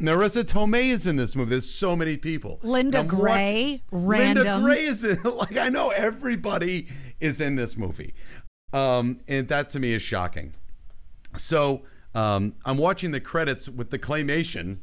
Marisa 0.00 0.44
Tomei 0.44 0.90
is 0.90 1.06
in 1.06 1.16
this 1.16 1.34
movie. 1.34 1.50
There's 1.50 1.68
so 1.68 1.96
many 1.96 2.16
people. 2.16 2.60
Linda 2.62 2.98
wa- 3.02 3.08
Gray, 3.08 3.82
Linda 3.90 4.42
random. 4.44 4.62
Gray 4.62 4.84
is 4.84 5.02
in. 5.04 5.20
Like 5.24 5.56
I 5.56 5.68
know 5.68 5.90
everybody 5.90 6.88
is 7.20 7.40
in 7.40 7.56
this 7.56 7.76
movie, 7.76 8.14
um, 8.72 9.20
and 9.26 9.48
that 9.48 9.70
to 9.70 9.80
me 9.80 9.92
is 9.94 10.02
shocking. 10.02 10.54
So 11.36 11.82
um, 12.14 12.54
I'm 12.64 12.78
watching 12.78 13.10
the 13.10 13.20
credits 13.20 13.68
with 13.68 13.90
the 13.90 13.98
claymation. 13.98 14.78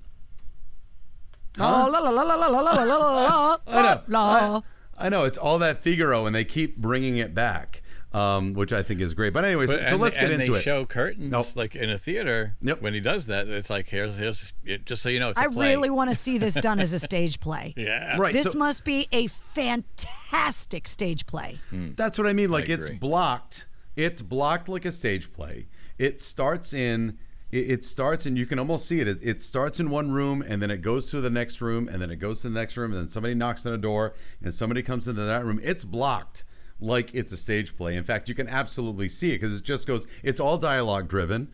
Oh, 1.58 1.90
la 1.92 2.00
la 2.00 2.10
la 2.10 2.22
la 2.22 2.36
la 2.36 2.48
la 2.48 2.60
la 2.60 2.84
la 2.84 2.98
la 2.98 3.58
I 3.68 4.02
know. 4.08 4.20
I, 4.20 5.06
I 5.06 5.10
know 5.10 5.24
it's 5.24 5.38
all 5.38 5.58
that 5.60 5.82
Figaro, 5.82 6.26
and 6.26 6.36
they 6.36 6.44
keep 6.44 6.76
bringing 6.78 7.16
it 7.18 7.34
back, 7.34 7.82
um, 8.16 8.54
which 8.54 8.72
I 8.72 8.82
think 8.82 9.02
is 9.02 9.14
great. 9.14 9.34
But 9.34 9.44
anyways, 9.46 9.70
But- 9.72 9.86
so 9.86 9.96
let's 9.98 10.16
they, 10.16 10.22
get 10.22 10.32
and 10.32 10.42
into 10.42 10.54
they 10.54 10.60
it. 10.60 10.64
show 10.64 10.86
curtains 10.86 11.32
Nope. 11.32 11.56
like 11.56 11.76
in 11.76 11.90
a 11.90 11.98
theater. 11.98 12.56
Yep. 12.62 12.82
When 12.82 12.94
he 12.94 13.00
does 13.02 13.26
that, 13.26 13.48
it's 13.48 13.70
like 13.70 13.88
here's 13.90 14.18
here's 14.18 14.54
just 14.86 15.02
so 15.04 15.10
you 15.10 15.20
know, 15.20 15.30
it's 15.30 15.40
a 15.40 15.44
I 15.44 15.48
play. 15.48 15.70
really 15.76 15.90
want 15.90 16.10
to 16.10 16.16
see 16.16 16.38
this 16.38 16.54
done 16.54 16.80
as 16.80 16.94
a 16.94 17.00
stage 17.10 17.40
play. 17.40 17.74
Yeah. 17.76 18.18
Right. 18.18 18.34
This 18.34 18.52
so- 18.52 18.58
must 18.58 18.86
be 18.86 19.08
a 19.12 19.28
fantastic 19.28 20.88
stage 20.88 21.26
play. 21.26 21.60
That's 21.72 22.18
what 22.18 22.28
I 22.28 22.34
mean. 22.34 22.50
Like 22.50 22.70
I 22.70 22.74
it's 22.74 22.90
blocked. 22.90 23.68
It's 23.96 24.22
blocked 24.22 24.68
like 24.70 24.86
a 24.86 24.92
stage 24.92 25.32
play. 25.34 25.68
It 25.98 26.20
starts 26.20 26.74
in. 26.74 27.18
It 27.52 27.70
it 27.72 27.86
starts 27.86 28.26
and 28.26 28.38
you 28.38 28.46
can 28.46 28.60
almost 28.60 28.88
see 28.88 29.00
it. 29.00 29.08
It 29.08 29.20
it 29.22 29.42
starts 29.42 29.80
in 29.80 29.90
one 29.90 30.12
room 30.12 30.42
and 30.46 30.62
then 30.62 30.72
it 30.72 30.82
goes 30.82 31.10
to 31.12 31.22
the 31.22 31.30
next 31.30 31.62
room 31.62 31.88
and 31.88 32.02
then 32.02 32.10
it 32.12 32.18
goes 32.18 32.42
to 32.42 32.50
the 32.50 32.60
next 32.60 32.76
room 32.78 32.92
and 32.92 33.00
then 33.02 33.08
somebody 33.08 33.36
knocks 33.36 33.66
on 33.66 33.74
a 33.74 33.78
door 33.78 34.14
and 34.44 34.54
somebody 34.54 34.82
comes 34.82 35.08
into 35.08 35.22
that 35.24 35.46
room. 35.46 35.60
It's 35.64 35.84
blocked 35.84 36.44
like 36.80 37.14
it's 37.14 37.32
a 37.32 37.38
stage 37.38 37.76
play. 37.78 37.96
In 37.96 38.04
fact, 38.04 38.28
you 38.30 38.36
can 38.36 38.48
absolutely 38.48 39.10
see 39.10 39.32
it 39.32 39.42
because 39.42 39.58
it 39.60 39.64
just 39.64 39.88
goes. 39.88 40.06
It's 40.24 40.40
all 40.40 40.58
dialogue 40.58 41.08
driven. 41.08 41.50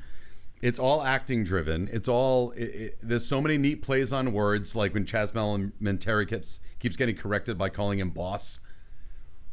It's 0.61 0.77
all 0.77 1.01
acting 1.03 1.43
driven. 1.43 1.89
It's 1.91 2.07
all. 2.07 2.51
It, 2.51 2.63
it, 2.63 2.95
there's 3.01 3.25
so 3.25 3.41
many 3.41 3.57
neat 3.57 3.81
plays 3.81 4.13
on 4.13 4.31
words, 4.33 4.75
like 4.75 4.93
when 4.93 5.05
Chazz 5.05 5.71
Menteri 5.79 6.25
keeps 6.25 6.59
keeps 6.79 6.95
getting 6.95 7.15
corrected 7.15 7.57
by 7.57 7.69
calling 7.69 7.99
him 7.99 8.09
boss. 8.11 8.59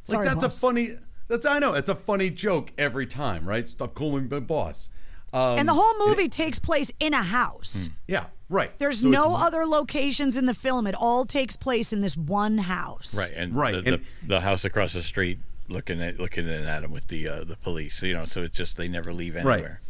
Like 0.09 0.15
Sorry, 0.15 0.27
that's 0.27 0.45
boss. 0.45 0.57
a 0.57 0.61
funny. 0.61 0.91
That's 1.29 1.45
I 1.47 1.59
know 1.59 1.75
it's 1.75 1.91
a 1.91 1.95
funny 1.95 2.31
joke 2.31 2.73
every 2.79 3.07
time, 3.07 3.47
right? 3.49 3.67
Stop 3.69 3.95
calling 3.95 4.29
me 4.29 4.41
boss. 4.41 4.89
Um, 5.33 5.59
And 5.59 5.69
the 5.69 5.75
whole 5.75 6.07
movie 6.09 6.29
takes 6.31 6.59
place 6.59 6.91
in 7.01 7.13
a 7.13 7.23
house. 7.23 7.91
yeah, 8.07 8.27
right. 8.49 8.71
There's 8.79 9.01
So 9.03 9.09
no 9.09 9.37
other 9.37 9.67
locations 9.67 10.39
in 10.39 10.47
the 10.47 10.55
film. 10.55 10.87
It 10.87 10.95
all 10.95 11.27
takes 11.27 11.55
place 11.55 11.93
in 11.93 12.01
this 12.01 12.17
one 12.17 12.57
house. 12.57 13.15
Right, 13.19 13.33
and 13.37 13.55
Right, 13.55 13.75
the, 13.75 13.83
the, 13.83 13.93
and- 13.95 14.05
the 14.27 14.41
house 14.41 14.65
across 14.65 14.95
the 14.95 15.03
street 15.03 15.39
looking 15.69 16.01
at 16.03 16.19
looking 16.19 16.49
in 16.49 16.65
at 16.67 16.85
him 16.85 16.91
with 16.91 17.09
the 17.09 17.29
uh, 17.29 17.45
the 17.45 17.57
police. 17.57 18.03
You 18.03 18.15
know, 18.15 18.25
so 18.25 18.43
it's 18.43 18.57
just 18.57 18.77
they 18.77 18.89
never 18.89 19.13
leave 19.13 19.37
anywhere. 19.37 19.81
Right. 19.83 19.89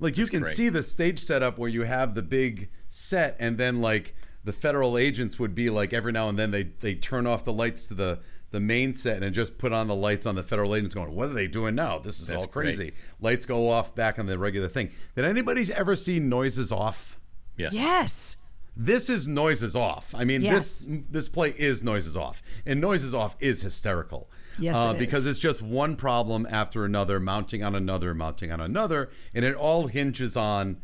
Like 0.00 0.18
you 0.18 0.26
can 0.26 0.40
great. 0.42 0.54
see 0.54 0.68
the 0.68 0.82
stage 0.82 1.18
setup 1.20 1.58
where 1.58 1.68
you 1.68 1.82
have 1.82 2.14
the 2.14 2.22
big 2.22 2.68
set, 2.90 3.36
and 3.38 3.58
then 3.58 3.80
like 3.80 4.14
the 4.44 4.52
federal 4.52 4.98
agents 4.98 5.38
would 5.38 5.54
be 5.54 5.70
like 5.70 5.92
every 5.92 6.12
now 6.12 6.28
and 6.28 6.38
then 6.38 6.50
they 6.50 6.64
they 6.64 6.94
turn 6.94 7.26
off 7.26 7.44
the 7.44 7.52
lights 7.52 7.88
to 7.88 7.94
the 7.94 8.18
the 8.50 8.60
main 8.60 8.94
set 8.94 9.22
and 9.22 9.34
just 9.34 9.58
put 9.58 9.72
on 9.72 9.88
the 9.88 9.94
lights 9.96 10.26
on 10.26 10.36
the 10.36 10.42
federal 10.42 10.76
agents 10.76 10.94
going 10.94 11.12
what 11.12 11.28
are 11.28 11.32
they 11.32 11.48
doing 11.48 11.74
now 11.74 11.98
this 11.98 12.20
is 12.20 12.28
That's 12.28 12.38
all 12.38 12.46
great. 12.46 12.76
crazy 12.76 12.92
lights 13.20 13.46
go 13.46 13.68
off 13.68 13.96
back 13.96 14.16
on 14.16 14.26
the 14.26 14.38
regular 14.38 14.68
thing 14.68 14.92
did 15.16 15.24
anybody's 15.24 15.70
ever 15.70 15.96
seen 15.96 16.28
noises 16.28 16.70
off 16.70 17.18
Yes. 17.56 17.72
Yes. 17.72 18.36
this 18.76 19.08
is 19.10 19.26
noises 19.26 19.74
off. 19.74 20.14
I 20.16 20.24
mean, 20.24 20.42
this 20.42 20.86
this 20.88 21.28
play 21.28 21.50
is 21.56 21.82
noises 21.82 22.16
off, 22.16 22.42
and 22.66 22.80
noises 22.80 23.14
off 23.14 23.36
is 23.40 23.62
hysterical. 23.62 24.28
Yes, 24.58 24.76
uh, 24.76 24.92
it 24.94 24.98
because 24.98 25.24
is. 25.26 25.32
it's 25.32 25.40
just 25.40 25.62
one 25.62 25.96
problem 25.96 26.46
after 26.50 26.84
another, 26.84 27.18
mounting 27.18 27.62
on 27.62 27.74
another, 27.74 28.14
mounting 28.14 28.52
on 28.52 28.60
another, 28.60 29.10
and 29.34 29.44
it 29.44 29.54
all 29.54 29.86
hinges 29.88 30.36
on. 30.36 30.76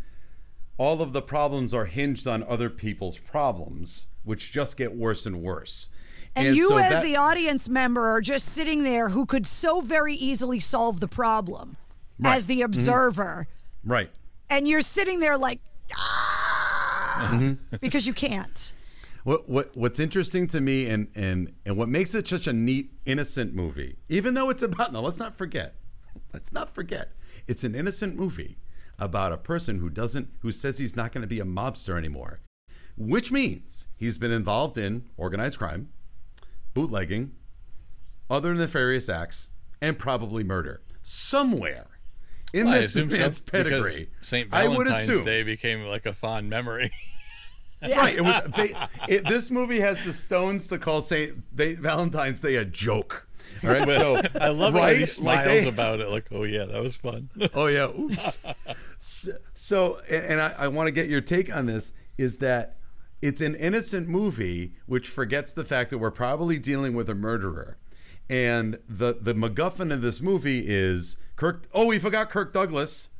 All 0.78 1.02
of 1.02 1.12
the 1.12 1.20
problems 1.22 1.74
are 1.74 1.84
hinged 1.84 2.26
on 2.26 2.42
other 2.44 2.70
people's 2.70 3.18
problems, 3.18 4.06
which 4.24 4.50
just 4.50 4.76
get 4.78 4.96
worse 4.96 5.26
and 5.26 5.42
worse. 5.42 5.90
And, 6.34 6.56
you, 6.56 6.68
so 6.68 6.78
as 6.78 6.90
that- 6.90 7.02
the 7.04 7.16
audience 7.16 7.68
member, 7.68 8.06
are 8.08 8.20
just 8.20 8.46
sitting 8.46 8.82
there 8.84 9.10
who 9.10 9.26
could 9.26 9.46
so 9.46 9.80
very 9.82 10.14
easily 10.14 10.58
solve 10.60 11.00
the 11.00 11.08
problem 11.08 11.76
Right. 12.18 12.36
as 12.36 12.46
the 12.46 12.62
observer. 12.62 13.46
right. 13.84 14.10
And 14.48 14.66
you're 14.66 14.80
sitting 14.80 15.20
there 15.20 15.36
like, 15.36 15.60
ah, 15.96 17.30
Mm-hmm. 17.32 17.76
because 17.80 18.06
you 18.06 18.14
can't. 18.14 18.72
What 19.24 19.48
what 19.48 19.76
what's 19.76 20.00
interesting 20.00 20.46
to 20.48 20.60
me 20.60 20.86
and 20.88 21.08
and 21.14 21.52
and 21.66 21.76
what 21.76 21.88
makes 21.88 22.14
it 22.14 22.26
such 22.26 22.46
a 22.46 22.52
neat 22.52 22.92
innocent 23.04 23.54
movie, 23.54 23.96
even 24.08 24.34
though 24.34 24.50
it's 24.50 24.62
about 24.62 24.92
now 24.92 25.00
let's 25.00 25.18
not 25.18 25.36
forget, 25.36 25.76
let's 26.32 26.52
not 26.52 26.74
forget, 26.74 27.12
it's 27.46 27.64
an 27.64 27.74
innocent 27.74 28.16
movie 28.16 28.58
about 28.98 29.32
a 29.32 29.36
person 29.36 29.78
who 29.78 29.90
doesn't 29.90 30.28
who 30.40 30.52
says 30.52 30.78
he's 30.78 30.96
not 30.96 31.12
going 31.12 31.22
to 31.22 31.28
be 31.28 31.40
a 31.40 31.44
mobster 31.44 31.98
anymore, 31.98 32.40
which 32.96 33.30
means 33.30 33.88
he's 33.96 34.18
been 34.18 34.32
involved 34.32 34.78
in 34.78 35.04
organized 35.16 35.58
crime, 35.58 35.90
bootlegging, 36.72 37.32
other 38.30 38.54
nefarious 38.54 39.08
acts, 39.08 39.50
and 39.82 39.98
probably 39.98 40.44
murder 40.44 40.82
somewhere 41.02 41.86
in 42.52 42.68
I 42.68 42.78
this 42.78 42.96
assume 42.96 43.10
so, 43.10 43.42
pedigree. 43.50 44.08
St. 44.22 44.48
I 44.52 44.66
would 44.68 44.86
Valentine's 44.86 45.08
assume. 45.08 45.24
Day 45.24 45.42
became 45.42 45.86
like 45.86 46.06
a 46.06 46.12
fond 46.12 46.48
memory. 46.50 46.90
Right. 47.82 48.16
It 48.16 48.22
was, 48.22 48.44
they, 48.56 48.74
it, 49.08 49.24
this 49.26 49.50
movie 49.50 49.80
has 49.80 50.04
the 50.04 50.12
Stones 50.12 50.68
to 50.68 50.78
call 50.78 51.02
Saint 51.02 51.44
they, 51.56 51.72
Valentine's 51.74 52.40
Day 52.40 52.56
a 52.56 52.64
joke. 52.64 53.26
All 53.64 53.70
right. 53.70 53.88
So 53.88 54.20
I 54.40 54.48
love 54.48 54.74
right? 54.74 54.96
it. 54.96 55.00
He 55.00 55.06
smiles 55.06 55.46
they- 55.46 55.68
about 55.68 56.00
it. 56.00 56.08
Like, 56.10 56.26
oh 56.30 56.44
yeah, 56.44 56.64
that 56.64 56.82
was 56.82 56.96
fun. 56.96 57.30
Oh 57.54 57.66
yeah. 57.66 57.88
Oops. 57.88 58.38
so, 58.98 59.32
so 59.54 59.98
and 60.10 60.24
and 60.24 60.40
I, 60.40 60.54
I 60.58 60.68
want 60.68 60.88
to 60.88 60.92
get 60.92 61.08
your 61.08 61.20
take 61.20 61.54
on 61.54 61.66
this. 61.66 61.92
Is 62.18 62.36
that 62.38 62.76
it's 63.22 63.40
an 63.40 63.54
innocent 63.54 64.08
movie 64.08 64.74
which 64.86 65.08
forgets 65.08 65.52
the 65.52 65.64
fact 65.64 65.90
that 65.90 65.98
we're 65.98 66.10
probably 66.10 66.58
dealing 66.58 66.94
with 66.94 67.08
a 67.10 67.14
murderer, 67.14 67.78
and 68.28 68.78
the 68.88 69.16
the 69.20 69.34
MacGuffin 69.34 69.92
of 69.92 70.02
this 70.02 70.20
movie 70.20 70.64
is 70.66 71.16
Kirk. 71.36 71.66
Oh, 71.72 71.86
we 71.86 71.98
forgot 71.98 72.30
Kirk 72.30 72.52
Douglas. 72.52 73.10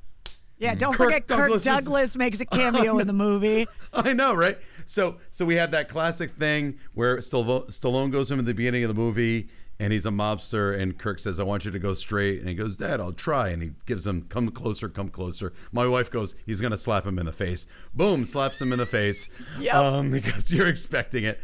Yeah, 0.61 0.75
don't 0.75 0.92
Kirk 0.94 1.07
forget 1.07 1.27
Douglas 1.27 1.49
Kirk 1.49 1.57
is- 1.57 1.64
Douglas 1.64 2.16
makes 2.16 2.40
a 2.40 2.44
cameo 2.46 2.99
in 2.99 3.07
the 3.07 3.12
movie. 3.12 3.66
I 3.92 4.12
know, 4.12 4.35
right? 4.35 4.59
So, 4.85 5.16
so 5.31 5.44
we 5.44 5.57
have 5.57 5.70
that 5.73 5.88
classic 5.88 6.33
thing 6.37 6.79
where 6.94 7.16
Stallone, 7.18 7.66
Stallone 7.68 8.12
goes 8.12 8.31
him 8.31 8.38
at 8.38 8.46
the 8.46 8.55
beginning 8.55 8.85
of 8.85 8.88
the 8.88 8.94
movie, 8.94 9.49
and 9.81 9.92
he's 9.92 10.05
a 10.05 10.11
mobster, 10.11 10.79
and 10.79 10.99
Kirk 10.99 11.18
says, 11.18 11.40
"I 11.40 11.42
want 11.44 11.64
you 11.64 11.70
to 11.70 11.79
go 11.79 11.94
straight," 11.94 12.38
and 12.40 12.49
he 12.49 12.55
goes, 12.55 12.77
"Dad, 12.77 13.01
I'll 13.01 13.12
try," 13.14 13.49
and 13.49 13.62
he 13.62 13.70
gives 13.87 14.07
him, 14.07 14.23
"Come 14.29 14.51
closer, 14.51 14.88
come 14.90 15.09
closer." 15.09 15.53
My 15.73 15.87
wife 15.87 16.11
goes, 16.11 16.35
"He's 16.44 16.61
gonna 16.61 16.77
slap 16.77 17.07
him 17.07 17.18
in 17.18 17.25
the 17.27 17.33
face." 17.33 17.66
Boom, 17.94 18.27
slaps 18.27 18.61
him 18.61 18.73
in 18.73 18.79
the 18.79 18.85
face. 18.87 19.31
Yep. 19.59 19.75
Um, 19.75 20.11
because 20.12 20.53
you're 20.53 20.68
expecting 20.68 21.25
it, 21.25 21.40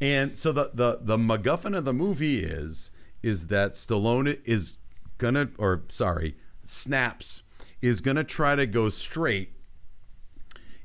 and 0.00 0.36
so 0.36 0.50
the 0.50 0.72
the 0.74 0.98
the 1.00 1.16
MacGuffin 1.16 1.76
of 1.76 1.84
the 1.84 1.94
movie 1.94 2.40
is 2.40 2.90
is 3.22 3.46
that 3.46 3.72
Stallone 3.72 4.40
is 4.44 4.76
gonna, 5.18 5.48
or 5.56 5.82
sorry, 5.88 6.36
Snaps 6.64 7.44
is 7.86 8.00
gonna 8.00 8.24
try 8.24 8.56
to 8.56 8.66
go 8.66 8.88
straight 8.88 9.56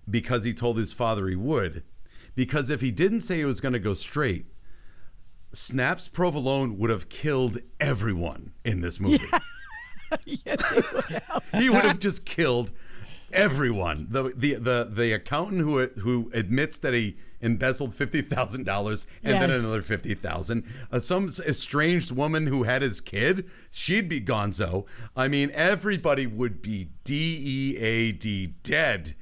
because 0.09 0.43
he 0.43 0.53
told 0.53 0.77
his 0.77 0.93
father 0.93 1.27
he 1.27 1.35
would. 1.35 1.83
Because 2.35 2.69
if 2.69 2.81
he 2.81 2.91
didn't 2.91 3.21
say 3.21 3.37
he 3.37 3.45
was 3.45 3.61
going 3.61 3.73
to 3.73 3.79
go 3.79 3.93
straight, 3.93 4.45
Snaps 5.53 6.07
Provolone 6.07 6.77
would 6.77 6.89
have 6.89 7.09
killed 7.09 7.59
everyone 7.79 8.53
in 8.63 8.81
this 8.81 8.99
movie. 8.99 9.19
yes, 10.25 10.69
he 10.71 10.81
would 10.93 11.05
have. 11.05 11.49
he 11.53 11.69
would 11.69 11.83
have 11.83 11.99
just 11.99 12.25
killed 12.25 12.71
everyone. 13.33 14.07
The 14.09 14.31
the 14.35 14.55
the 14.55 14.89
the 14.89 15.11
accountant 15.13 15.61
who 15.61 15.85
who 15.87 16.31
admits 16.33 16.79
that 16.79 16.93
he 16.93 17.17
embezzled 17.41 17.93
fifty 17.93 18.21
thousand 18.21 18.65
dollars, 18.65 19.07
and 19.23 19.33
then 19.33 19.51
another 19.51 19.81
fifty 19.81 20.13
thousand. 20.13 20.63
Uh, 20.91 20.99
some 20.99 21.27
estranged 21.27 22.11
woman 22.11 22.47
who 22.47 22.63
had 22.63 22.81
his 22.81 23.01
kid, 23.01 23.49
she'd 23.69 24.07
be 24.07 24.21
Gonzo. 24.21 24.85
I 25.15 25.27
mean, 25.27 25.51
everybody 25.53 26.27
would 26.27 26.61
be 26.61 26.89
D 27.03 27.73
E 27.75 27.77
A 27.77 28.11
D 28.11 28.47
dead. 28.63 29.15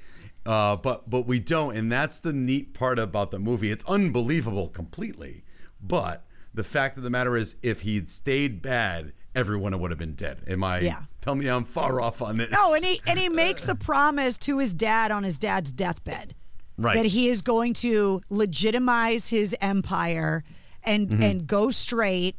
Uh, 0.45 0.75
but 0.75 1.09
but 1.09 1.27
we 1.27 1.39
don't, 1.39 1.75
and 1.75 1.91
that's 1.91 2.19
the 2.19 2.33
neat 2.33 2.73
part 2.73 2.97
about 2.97 3.31
the 3.31 3.39
movie. 3.39 3.71
It's 3.71 3.83
unbelievable 3.85 4.69
completely, 4.69 5.43
but 5.81 6.25
the 6.53 6.63
fact 6.63 6.97
of 6.97 7.03
the 7.03 7.09
matter 7.09 7.37
is, 7.37 7.55
if 7.61 7.81
he'd 7.81 8.09
stayed 8.09 8.61
bad, 8.61 9.13
everyone 9.35 9.77
would 9.79 9.91
have 9.91 9.99
been 9.99 10.15
dead. 10.15 10.43
Am 10.47 10.63
I? 10.63 10.79
Yeah. 10.79 11.03
Tell 11.21 11.35
me 11.35 11.47
I'm 11.47 11.65
far 11.65 12.01
off 12.01 12.21
on 12.21 12.37
this. 12.37 12.51
No, 12.51 12.73
and 12.73 12.83
he 12.83 13.01
and 13.05 13.19
he 13.19 13.29
makes 13.45 13.63
the 13.63 13.75
promise 13.75 14.37
to 14.39 14.57
his 14.57 14.73
dad 14.73 15.11
on 15.11 15.23
his 15.23 15.37
dad's 15.37 15.71
deathbed 15.71 16.33
Right. 16.79 16.95
that 16.95 17.07
he 17.07 17.27
is 17.27 17.41
going 17.41 17.73
to 17.75 18.21
legitimize 18.29 19.29
his 19.29 19.55
empire 19.61 20.43
and 20.83 21.09
Mm-hmm. 21.09 21.23
and 21.23 21.47
go 21.47 21.71
straight 21.71 22.35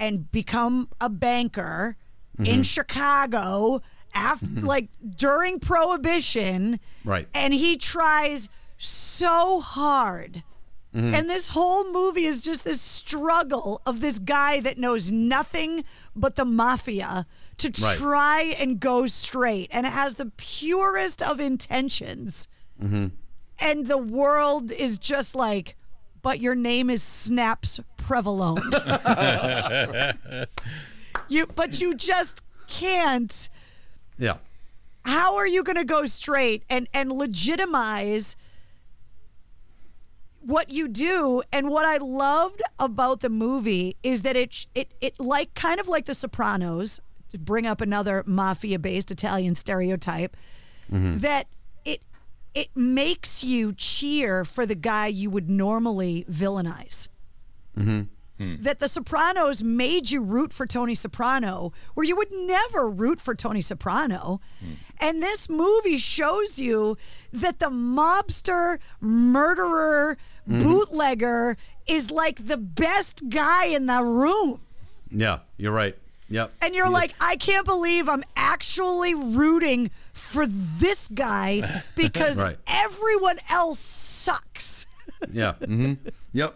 and 0.00 0.30
become 0.32 0.88
a 1.00 1.08
banker 1.08 1.96
in 2.38 2.44
mm-hmm. 2.44 2.62
Chicago 2.62 3.80
after 4.14 4.46
mm-hmm. 4.46 4.66
like 4.66 4.88
during 5.16 5.60
prohibition 5.60 6.80
Right. 7.04 7.28
and 7.32 7.54
he 7.54 7.76
tries 7.76 8.48
so 8.78 9.60
hard 9.60 10.42
mm-hmm. 10.94 11.14
and 11.14 11.30
this 11.30 11.48
whole 11.48 11.90
movie 11.92 12.24
is 12.24 12.42
just 12.42 12.64
this 12.64 12.80
struggle 12.80 13.80
of 13.86 14.00
this 14.00 14.18
guy 14.18 14.60
that 14.60 14.76
knows 14.78 15.12
nothing 15.12 15.84
but 16.16 16.34
the 16.36 16.44
mafia 16.44 17.26
to 17.58 17.68
Right. 17.82 17.96
try 17.98 18.54
and 18.58 18.78
go 18.80 19.06
straight. 19.06 19.68
And 19.72 19.84
it 19.86 19.92
has 19.92 20.14
the 20.14 20.30
purest 20.36 21.20
of 21.22 21.40
intentions. 21.40 22.46
And 23.60 23.86
the 23.86 23.98
world 23.98 24.70
is 24.70 24.98
just 24.98 25.34
like, 25.34 25.76
but 26.22 26.40
your 26.40 26.54
name 26.54 26.90
is 26.90 27.02
Snaps 27.02 27.80
Provolone. 27.96 28.62
you, 31.28 31.46
but 31.46 31.80
you 31.80 31.94
just 31.94 32.42
can't 32.68 33.48
yeah. 34.18 34.36
how 35.04 35.36
are 35.36 35.46
you 35.46 35.64
going 35.64 35.76
to 35.76 35.84
go 35.84 36.06
straight 36.06 36.62
and 36.70 36.86
and 36.94 37.10
legitimize 37.10 38.36
what 40.40 40.70
you 40.70 40.86
do 40.86 41.42
and 41.52 41.70
what 41.70 41.84
i 41.84 41.96
loved 41.96 42.62
about 42.78 43.20
the 43.20 43.30
movie 43.30 43.96
is 44.02 44.22
that 44.22 44.36
it 44.36 44.66
it 44.74 44.92
it 45.00 45.18
like 45.18 45.54
kind 45.54 45.80
of 45.80 45.88
like 45.88 46.04
the 46.04 46.14
sopranos 46.14 47.00
to 47.30 47.38
bring 47.38 47.66
up 47.66 47.80
another 47.80 48.22
mafia 48.26 48.78
based 48.78 49.10
italian 49.10 49.54
stereotype 49.54 50.36
mm-hmm. 50.92 51.14
that 51.18 51.46
it 52.58 52.68
it 52.68 52.76
makes 52.76 53.44
you 53.44 53.72
cheer 53.72 54.44
for 54.44 54.66
the 54.66 54.74
guy 54.74 55.06
you 55.06 55.30
would 55.30 55.48
normally 55.48 56.26
villainize 56.28 57.08
mm-hmm. 57.78 58.02
hmm. 58.38 58.62
that 58.62 58.80
the 58.80 58.88
Sopranos 58.88 59.62
made 59.62 60.10
you 60.10 60.20
root 60.20 60.52
for 60.52 60.66
Tony 60.66 60.96
Soprano, 60.96 61.72
where 61.94 62.04
you 62.04 62.16
would 62.16 62.32
never 62.32 62.90
root 62.90 63.20
for 63.20 63.34
Tony 63.34 63.60
Soprano. 63.60 64.40
Hmm. 64.58 64.72
And 65.00 65.22
this 65.22 65.48
movie 65.48 65.98
shows 65.98 66.58
you 66.58 66.96
that 67.32 67.60
the 67.60 67.70
mobster, 67.70 68.78
murderer, 69.00 70.18
mm-hmm. 70.48 70.60
bootlegger 70.60 71.56
is 71.86 72.10
like 72.10 72.48
the 72.48 72.56
best 72.56 73.28
guy 73.28 73.66
in 73.66 73.86
the 73.86 74.02
room. 74.02 74.60
Yeah. 75.10 75.38
You're 75.56 75.72
right. 75.72 75.96
Yep. 76.30 76.52
And 76.60 76.74
you're 76.74 76.90
like, 76.90 77.14
I 77.20 77.36
can't 77.36 77.64
believe 77.64 78.08
I'm 78.08 78.24
actually 78.36 79.14
rooting 79.14 79.90
for 80.18 80.46
this 80.46 81.08
guy 81.08 81.82
because 81.96 82.40
Right. 82.40 82.58
everyone 82.66 83.38
else 83.48 83.78
sucks. 83.78 84.86
Yeah. 85.32 85.54
Mm-hmm. 85.60 85.94
Yep. 86.32 86.54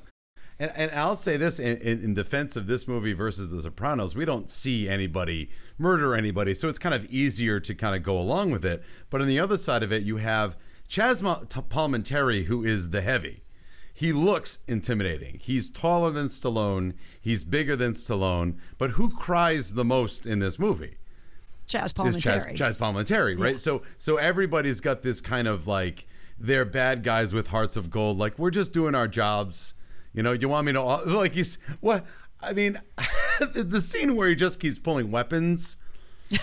And, 0.60 0.72
and 0.76 0.90
I'll 0.92 1.16
say 1.16 1.36
this 1.36 1.58
in, 1.58 1.78
in, 1.78 2.04
in 2.04 2.14
defense 2.14 2.54
of 2.54 2.68
this 2.68 2.86
movie 2.86 3.12
versus 3.12 3.50
The 3.50 3.60
Sopranos, 3.60 4.14
we 4.14 4.24
don't 4.24 4.48
see 4.50 4.88
anybody 4.88 5.50
murder 5.78 6.14
anybody, 6.14 6.54
so 6.54 6.68
it's 6.68 6.78
kind 6.78 6.94
of 6.94 7.04
easier 7.06 7.58
to 7.58 7.74
kind 7.74 7.96
of 7.96 8.04
go 8.04 8.16
along 8.16 8.52
with 8.52 8.64
it. 8.64 8.84
But 9.10 9.20
on 9.20 9.26
the 9.26 9.40
other 9.40 9.58
side 9.58 9.82
of 9.82 9.90
it, 9.92 10.04
you 10.04 10.18
have 10.18 10.56
Chazz 10.88 11.22
Ma- 11.22 11.40
T- 11.40 11.60
Palminteri, 11.62 12.44
who 12.44 12.62
is 12.62 12.90
the 12.90 13.00
heavy. 13.00 13.42
He 13.92 14.12
looks 14.12 14.60
intimidating. 14.68 15.40
He's 15.42 15.68
taller 15.68 16.10
than 16.12 16.28
Stallone. 16.28 16.92
He's 17.20 17.42
bigger 17.42 17.74
than 17.74 17.94
Stallone. 17.94 18.58
But 18.78 18.90
who 18.92 19.10
cries 19.10 19.74
the 19.74 19.84
most 19.84 20.24
in 20.24 20.38
this 20.38 20.58
movie? 20.58 20.98
Chazz 21.68 21.86
is 21.86 21.92
Palminteri. 21.92 22.54
Chazz, 22.54 22.56
Chazz 22.56 22.78
Palminteri, 22.78 23.38
right? 23.38 23.60
So 23.60 23.82
so 23.98 24.16
everybody's 24.16 24.80
got 24.80 25.02
this 25.02 25.20
kind 25.20 25.48
of 25.48 25.66
like 25.66 26.06
they're 26.38 26.64
bad 26.64 27.02
guys 27.02 27.32
with 27.32 27.48
hearts 27.48 27.76
of 27.76 27.90
gold. 27.90 28.18
Like 28.18 28.38
we're 28.38 28.50
just 28.50 28.72
doing 28.72 28.94
our 28.94 29.08
jobs. 29.08 29.74
You 30.12 30.22
know, 30.22 30.32
you 30.32 30.48
want 30.48 30.66
me 30.66 30.72
to 30.72 30.82
like 30.82 31.32
he's 31.32 31.58
what? 31.80 32.04
I 32.42 32.52
mean, 32.52 32.78
the 33.40 33.62
the 33.68 33.80
scene 33.80 34.16
where 34.16 34.28
he 34.28 34.34
just 34.34 34.60
keeps 34.60 34.78
pulling 34.78 35.10
weapons 35.10 35.76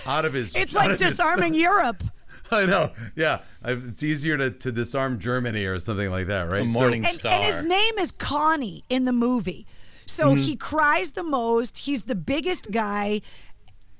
out 0.07 0.25
of 0.25 0.33
his. 0.33 0.55
It's 0.55 0.73
like 0.75 0.91
of 0.91 0.99
his- 0.99 1.09
disarming 1.11 1.53
Europe. 1.69 2.03
I 2.51 2.65
know. 2.65 2.91
Yeah, 3.15 3.39
I- 3.63 3.73
it's 3.73 4.01
easier 4.01 4.35
to, 4.37 4.49
to 4.49 4.71
disarm 4.71 5.19
Germany 5.19 5.65
or 5.65 5.77
something 5.77 6.09
like 6.09 6.27
that, 6.27 6.49
right? 6.49 6.65
The 6.65 6.73
So- 6.73 6.79
morning- 6.79 7.05
and, 7.05 7.19
and 7.25 7.43
his 7.43 7.63
name 7.63 7.99
is 7.99 8.11
Connie 8.11 8.83
in 8.89 9.05
the 9.05 9.11
movie. 9.13 9.67
So 10.07 10.29
Mm-hmm. 10.29 10.37
he 10.41 10.55
cries 10.55 11.11
the 11.11 11.21
most. 11.21 11.79
He's 11.79 12.03
the 12.03 12.15
biggest 12.15 12.71
guy. 12.71 13.21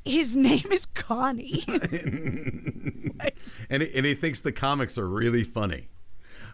His 0.05 0.35
name 0.35 0.71
is 0.71 0.85
Connie. 0.88 1.63
and 3.69 3.83
he, 3.83 3.95
and 3.95 4.05
he 4.05 4.13
thinks 4.13 4.41
the 4.41 4.51
comics 4.51 4.97
are 4.97 5.07
really 5.07 5.43
funny. 5.43 5.89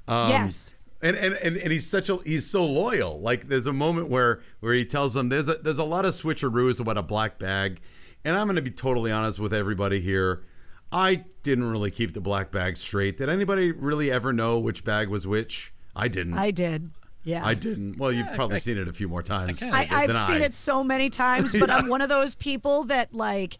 Um, 0.07 0.29
yes. 0.29 0.73
And, 1.01 1.15
and, 1.15 1.35
and, 1.35 1.57
and 1.57 1.71
he's 1.71 1.87
such 1.87 2.09
a 2.09 2.17
he's 2.17 2.49
so 2.49 2.65
loyal. 2.65 3.19
Like 3.19 3.47
there's 3.47 3.67
a 3.67 3.73
moment 3.73 4.09
where 4.09 4.41
where 4.59 4.73
he 4.73 4.85
tells 4.85 5.13
them 5.13 5.29
there's 5.29 5.47
a 5.47 5.55
there's 5.55 5.77
a 5.77 5.83
lot 5.83 6.05
of 6.05 6.13
switcheroos 6.13 6.79
about 6.79 6.97
a 6.97 7.03
black 7.03 7.37
bag, 7.37 7.81
and 8.23 8.35
I'm 8.35 8.47
going 8.47 8.55
to 8.55 8.61
be 8.61 8.71
totally 8.71 9.11
honest 9.11 9.39
with 9.39 9.53
everybody 9.53 9.99
here. 9.99 10.43
I 10.91 11.25
didn't 11.43 11.69
really 11.69 11.91
keep 11.91 12.13
the 12.13 12.21
black 12.21 12.51
bag 12.51 12.77
straight. 12.77 13.17
Did 13.17 13.29
anybody 13.29 13.71
really 13.71 14.11
ever 14.11 14.31
know 14.31 14.57
which 14.57 14.83
bag 14.83 15.09
was 15.09 15.27
which? 15.27 15.73
I 15.95 16.07
didn't. 16.07 16.35
I 16.35 16.51
did. 16.51 16.91
Yeah. 17.25 17.45
I 17.45 17.53
didn't. 17.55 17.97
Well, 17.97 18.11
you've 18.11 18.31
probably 18.33 18.55
I- 18.57 18.59
seen 18.59 18.77
it 18.77 18.87
a 18.87 18.93
few 18.93 19.09
more 19.09 19.21
times. 19.23 19.59
kinda 19.59 19.75
I, 19.75 20.07
than 20.07 20.15
I've 20.15 20.27
seen 20.27 20.41
I. 20.41 20.45
it 20.45 20.53
so 20.53 20.83
many 20.83 21.09
times, 21.09 21.53
but 21.59 21.69
I'm 21.69 21.89
one 21.89 22.01
of 22.01 22.07
those 22.09 22.35
people 22.35 22.83
that 22.85 23.13
like 23.13 23.57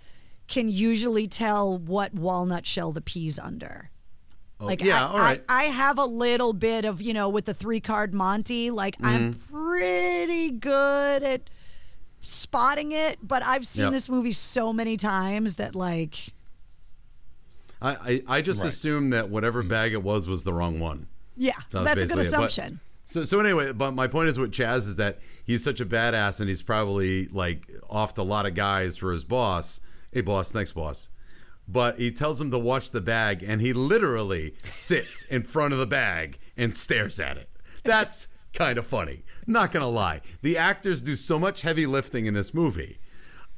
can 0.48 0.70
usually 0.70 1.28
tell 1.28 1.78
what 1.78 2.14
walnut 2.14 2.66
shell 2.68 2.92
the 2.92 3.02
peas 3.02 3.38
under. 3.40 3.90
Like 4.60 4.82
Oh, 4.82 4.86
yeah, 4.86 5.04
I, 5.06 5.10
all 5.10 5.18
right. 5.18 5.44
I, 5.50 5.64
I 5.64 5.64
have 5.66 5.98
a 5.98 6.06
little 6.06 6.54
bit 6.54 6.86
of, 6.86 7.02
you 7.02 7.14
know, 7.14 7.28
with 7.28 7.46
the 7.46 7.54
three 7.54 7.80
card 7.82 8.14
Monty, 8.14 8.70
like 8.72 8.96
I'm 9.04 9.34
Mm-hmm. 9.34 9.54
pretty 9.56 10.52
good 10.52 11.24
at 11.24 11.50
spotting 12.22 12.92
it, 12.92 13.18
but 13.22 13.44
I've 13.44 13.68
seen 13.68 13.86
Yep. 13.86 13.94
this 13.94 14.08
movie 14.10 14.32
so 14.32 14.72
many 14.72 14.96
times 14.96 15.56
that 15.56 15.76
like 15.76 16.30
I, 17.82 17.96
I, 18.28 18.38
I 18.38 18.42
just 18.42 18.62
Right. 18.62 18.70
assumed 18.70 19.12
that 19.14 19.30
whatever 19.30 19.62
bag 19.64 19.94
it 19.94 20.02
was 20.04 20.28
was 20.28 20.44
the 20.44 20.54
wrong 20.54 20.80
one. 20.80 21.08
yeah, 21.36 21.52
That 21.72 21.84
that's 21.84 22.04
a 22.04 22.08
good 22.08 22.16
basically 22.16 22.26
it. 22.28 22.32
But- 22.32 22.44
assumption. 22.50 22.80
So 23.06 23.24
so 23.24 23.40
anyway, 23.40 23.72
but 23.72 23.92
my 23.92 24.08
point 24.08 24.30
is 24.30 24.40
with 24.40 24.52
Chazz 24.52 24.80
is 24.80 24.96
that 24.96 25.20
he's 25.44 25.64
such 25.64 25.80
a 25.80 25.86
badass 25.86 26.40
and 26.40 26.50
he's 26.50 26.64
probably 26.64 27.28
like 27.28 27.68
offed 27.90 28.18
a 28.18 28.24
lot 28.24 28.46
of 28.46 28.56
guys 28.56 28.98
for 28.98 29.12
his 29.12 29.24
boss. 29.24 29.80
Hey 30.12 30.22
boss, 30.22 30.54
next 30.54 30.74
boss. 30.74 31.10
But 31.68 31.98
he 32.00 32.12
tells 32.12 32.40
him 32.42 32.52
to 32.52 32.60
watch 32.60 32.92
the 32.92 33.02
bag 33.02 33.44
and 33.44 33.62
he 33.62 33.74
literally 33.74 34.56
sits 34.64 35.24
in 35.24 35.44
front 35.44 35.74
of 35.74 35.80
the 35.80 35.88
bag 35.88 36.40
and 36.58 36.76
stares 36.76 37.20
at 37.20 37.38
it. 37.38 37.50
That's 37.84 38.30
kind 38.54 38.78
of 38.78 38.88
funny. 38.88 39.24
Not 39.46 39.72
gonna 39.72 39.88
lie. 39.88 40.22
The 40.42 40.58
actors 40.58 41.04
do 41.04 41.16
so 41.16 41.38
much 41.38 41.62
heavy 41.62 41.86
lifting 41.86 42.26
in 42.26 42.34
this 42.34 42.54
movie. 42.54 42.98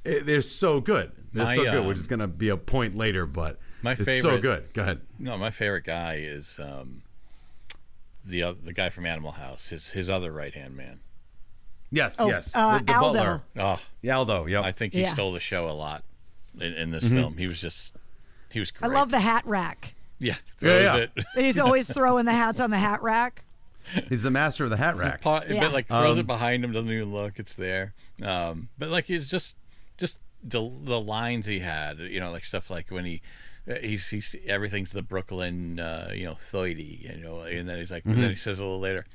Eh, 0.06 0.20
They're 0.24 0.42
so 0.42 0.82
good. 0.82 1.12
They're 1.34 1.46
My, 1.46 1.56
so 1.56 1.64
good, 1.64 1.76
um, 1.76 1.88
which 1.88 1.98
is 1.98 2.08
gonna 2.08 2.28
be 2.28 2.50
a 2.50 2.58
point 2.58 2.98
later, 2.98 3.26
but 3.26 3.60
My 3.82 3.94
it's 3.94 4.22
so 4.22 4.38
good. 4.40 4.74
Go 4.74 4.82
ahead. 4.82 5.02
No, 5.20 5.38
my 5.38 5.52
favorite 5.52 5.86
guy 5.86 6.16
is 6.16 6.60
um, 6.62 7.04
the 8.28 8.44
oth- 8.44 8.64
the 8.64 8.74
guy 8.74 8.90
from 8.90 9.06
Animal 9.06 9.32
House. 9.34 9.70
His 9.70 9.92
his 9.92 10.10
other 10.10 10.32
right 10.32 10.54
hand 10.54 10.76
man. 10.76 11.00
Yes, 11.92 12.20
Oh, 12.20 12.28
yes. 12.28 12.54
uh, 12.56 12.80
the, 12.80 12.84
the 12.86 12.94
Aldo. 12.96 13.14
butler. 13.20 13.42
Oh, 13.58 13.80
Yeah, 14.02 14.18
Aldo, 14.18 14.46
yep. 14.48 14.66
I 14.66 14.72
think 14.74 14.94
he 14.94 15.02
Yeah. 15.02 15.14
stole 15.14 15.32
the 15.32 15.40
show 15.40 15.70
a 15.70 15.72
lot 15.72 16.04
in, 16.60 16.74
in 16.74 16.92
this 16.92 17.04
Mm-hmm. 17.06 17.16
film. 17.16 17.38
He 17.38 17.48
was 17.48 17.60
just 17.62 17.94
he 18.50 18.60
was 18.60 18.72
I 18.82 18.88
love 18.88 19.10
the 19.12 19.20
hat 19.22 19.44
rack. 19.46 19.94
yeah 20.20 20.36
Yeah, 20.62 20.80
yeah. 20.82 20.96
it. 20.98 21.12
And 21.36 21.46
he's 21.46 21.58
always 21.60 21.92
throwing 21.92 22.26
the 22.26 22.34
hats 22.34 22.60
on 22.60 22.72
the 22.72 22.78
hat 22.78 23.02
rack. 23.02 23.44
He's 24.10 24.24
the 24.24 24.32
master 24.32 24.66
of 24.66 24.70
the 24.70 24.76
hat 24.78 24.98
rack. 24.98 25.22
Pa- 25.22 25.44
Yeah. 25.48 25.62
But 25.62 25.72
like 25.74 25.88
throws 25.88 26.12
Um, 26.14 26.20
it 26.20 26.28
behind 26.28 26.66
him, 26.66 26.74
doesn't 26.74 26.92
even 26.92 27.14
look. 27.14 27.40
It's 27.40 27.54
there. 27.54 27.94
Um, 28.22 28.68
but 28.78 28.90
like 28.90 29.06
he's 29.06 29.30
just 29.30 29.56
just 29.98 30.18
the 30.44 30.60
the 30.84 31.00
lines 31.00 31.46
he 31.46 31.60
had. 31.60 32.00
You 32.00 32.20
know, 32.20 32.32
like 32.32 32.44
stuff 32.44 32.70
like 32.70 32.90
when 32.92 33.06
he. 33.06 33.22
Uh, 33.70 33.76
He's, 33.82 34.08
he's 34.10 34.36
everything's 34.46 34.92
the 34.92 35.02
Brooklyn, 35.04 35.80
uh, 35.80 36.12
you 36.14 36.26
know, 36.26 36.36
thirty, 36.36 37.00
you 37.10 37.22
know, 37.24 37.42
and 37.42 37.68
then 37.68 37.80
he's 37.80 37.92
like, 37.92 38.04
Mm-hmm. 38.04 38.22
then 38.22 38.30
he 38.32 38.36
says 38.36 38.60
a 38.60 38.64
little 38.64 38.80
later, 38.80 39.06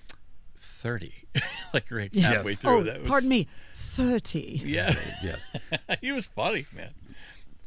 thirty, 0.57 1.15
like 1.75 1.91
right 1.91 2.15
halfway 2.15 2.55
through. 2.55 2.71
Oh, 2.71 2.83
that 2.85 3.01
was, 3.01 3.09
pardon 3.09 3.29
me, 3.29 3.49
thirty. 3.75 4.61
Yeah, 4.65 4.95
Yes. 5.23 5.41
he 6.01 6.13
was 6.13 6.27
funny, 6.27 6.65
man. 6.77 6.91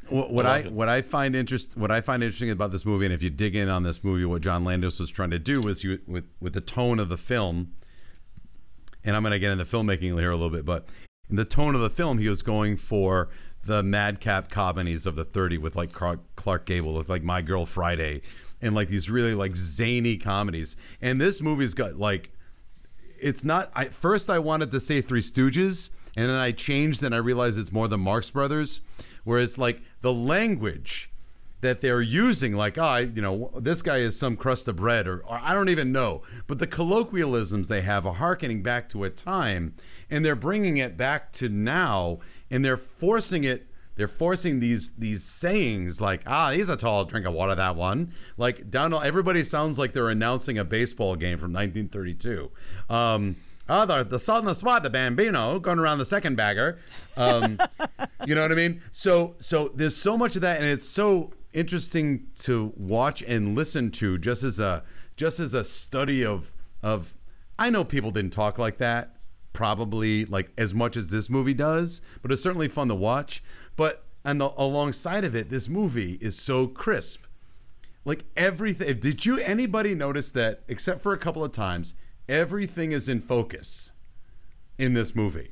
What, 0.10 0.32
what 0.32 0.46
I 0.46 0.60
I 0.60 0.62
what 0.64 0.88
I 0.88 1.02
find 1.02 1.36
interest 1.36 1.76
what 1.76 1.90
I 1.90 2.00
find 2.02 2.22
interesting 2.22 2.52
about 2.52 2.72
this 2.72 2.86
movie, 2.86 3.06
and 3.06 3.14
if 3.14 3.24
you 3.24 3.32
dig 3.32 3.56
in 3.56 3.70
on 3.70 3.82
this 3.84 4.04
movie, 4.04 4.24
what 4.26 4.42
John 4.44 4.64
Landis 4.64 5.00
was 5.00 5.10
trying 5.10 5.32
to 5.32 5.40
do 5.40 5.62
was 5.62 5.84
you 5.84 6.00
with 6.06 6.26
with 6.40 6.54
the 6.54 6.62
tone 6.62 7.00
of 7.00 7.10
the 7.10 7.18
film, 7.18 7.72
and 9.04 9.16
I'm 9.16 9.24
going 9.24 9.32
to 9.32 9.40
get 9.40 9.50
into 9.52 9.66
filmmaking 9.66 10.20
here 10.20 10.30
a 10.30 10.36
little 10.36 10.52
bit, 10.52 10.64
but 10.66 10.88
in 11.28 11.38
the 11.38 11.46
tone 11.46 11.74
of 11.74 11.82
the 11.82 11.90
film, 11.90 12.20
he 12.20 12.30
was 12.30 12.44
going 12.44 12.78
for 12.78 13.30
the 13.66 13.82
madcap 13.84 14.50
comedies 14.50 15.06
of 15.06 15.16
the 15.16 15.26
30 15.26 15.58
with 15.58 15.76
like 15.76 15.92
Clark, 15.92 16.66
Gable, 16.66 16.94
with 16.94 17.10
like 17.10 17.24
My 17.24 17.42
Girl 17.42 17.66
Friday, 17.66 18.22
and 18.62 18.76
like 18.76 18.88
these 18.88 19.10
really 19.10 19.34
like 19.34 19.56
zany 19.56 20.18
comedies. 20.18 20.76
And 21.02 21.20
this 21.20 21.42
movie's 21.42 21.74
got 21.74 21.98
like 21.98 22.32
it's 23.20 23.44
not 23.44 23.72
I 23.74 23.86
first 23.86 24.30
I 24.30 24.40
wanted 24.40 24.72
to 24.72 24.80
say 24.80 25.02
Three 25.02 25.22
Stooges 25.22 25.90
and 26.16 26.30
then 26.30 26.36
I 26.36 26.52
changed 26.52 27.04
and 27.04 27.14
I 27.14 27.18
realized 27.18 27.58
it's 27.58 27.72
more 27.72 27.88
the 27.88 27.98
Marx 27.98 28.30
Brothers 28.30 28.82
whereas 29.24 29.58
like 29.58 29.82
the 30.02 30.14
language 30.14 31.10
that 31.62 31.82
they're 31.82 32.02
using 32.02 32.54
like 32.54 32.78
oh, 32.78 32.84
I, 32.84 33.00
you 33.02 33.22
know 33.22 33.52
this 33.58 33.82
guy 33.82 33.98
is 33.98 34.20
some 34.20 34.38
crust 34.38 34.68
of 34.68 34.76
bread 34.76 35.08
or, 35.08 35.20
or 35.26 35.40
I 35.42 35.54
don't 35.54 35.70
even 35.70 35.92
know 35.92 36.22
but 36.46 36.60
the 36.60 36.68
colloquialisms 36.68 37.68
they 37.68 37.82
have 37.82 38.06
are 38.06 38.14
harkening 38.14 38.62
back 38.62 38.90
to 38.90 39.04
a 39.04 39.10
time 39.10 39.74
and 40.10 40.24
they're 40.24 40.36
bringing 40.36 40.78
it 40.78 40.98
back 40.98 41.32
to 41.34 41.50
now 41.50 42.20
and 42.56 42.64
they're 42.64 42.78
forcing 42.78 43.44
it 43.44 43.68
they're 43.98 44.08
forcing 44.08 44.62
these 44.62 44.94
these 44.96 45.24
sayings 45.24 46.00
like 46.00 46.22
ah 46.26 46.52
he's 46.52 46.70
a 46.70 46.78
tall 46.78 47.04
drink 47.04 47.26
of 47.26 47.34
water 47.34 47.54
that 47.54 47.76
one 47.76 48.14
like 48.38 48.72
to 48.72 49.02
everybody 49.04 49.44
sounds 49.44 49.78
like 49.78 49.92
they're 49.92 50.10
announcing 50.10 50.58
a 50.58 50.64
baseball 50.64 51.16
game 51.16 51.38
from 51.38 51.52
1932 51.52 52.50
um 52.90 53.36
Oh, 53.68 53.84
the, 53.86 54.04
the 54.04 54.20
salt 54.20 54.40
and 54.40 54.48
the 54.48 54.54
spot, 54.54 54.84
the 54.84 54.92
bambino 54.92 55.60
going 55.60 55.80
around 55.80 55.98
the 55.98 56.06
second 56.06 56.36
bagger. 56.36 56.78
Um, 57.18 57.58
you 58.28 58.36
know 58.36 58.44
what 58.44 58.52
I 58.52 58.56
mean? 58.56 58.82
So, 58.92 59.36
so 59.40 59.70
there's 59.70 59.96
so 59.96 60.16
much 60.16 60.36
of 60.36 60.44
that, 60.44 60.62
and 60.62 60.68
it's 60.68 60.88
so 60.88 61.34
interesting 61.52 62.28
to 62.42 62.74
watch 62.78 63.24
and 63.24 63.56
listen 63.56 63.90
to, 63.90 64.20
just 64.20 64.44
as 64.44 64.60
a 64.60 64.84
just 65.18 65.40
as 65.40 65.56
a 65.56 65.64
study 65.64 66.24
of 66.24 66.54
of. 66.84 67.16
I 67.58 67.72
know 67.72 67.84
people 67.84 68.12
didn't 68.12 68.34
talk 68.34 68.60
like 68.60 68.78
that, 68.78 69.15
probably 69.56 70.26
like 70.26 70.52
as 70.58 70.76
much 70.76 70.96
as 70.96 71.10
this 71.10 71.30
movie 71.30 71.56
does, 71.56 72.02
but 72.22 72.32
it's 72.32 72.44
certainly 72.44 72.68
fun 72.68 72.88
to 72.90 72.96
watch. 72.96 73.44
But 73.76 74.04
and 74.24 74.40
the, 74.40 74.52
alongside 74.58 75.24
of 75.24 75.36
it, 75.36 75.50
this 75.50 75.68
movie 75.68 76.20
is 76.22 76.38
so 76.38 76.68
crisp. 76.68 77.24
Like 78.04 78.26
everything. 78.38 79.00
Did 79.00 79.26
you 79.26 79.40
anybody 79.40 79.96
notice 79.96 80.32
that? 80.34 80.62
Except 80.68 81.02
for 81.02 81.14
a 81.14 81.18
couple 81.18 81.44
of 81.44 81.52
times, 81.52 81.96
everything 82.30 82.92
is 82.92 83.10
in 83.10 83.22
focus 83.22 83.94
in 84.78 84.94
this 84.94 85.16
movie. 85.16 85.52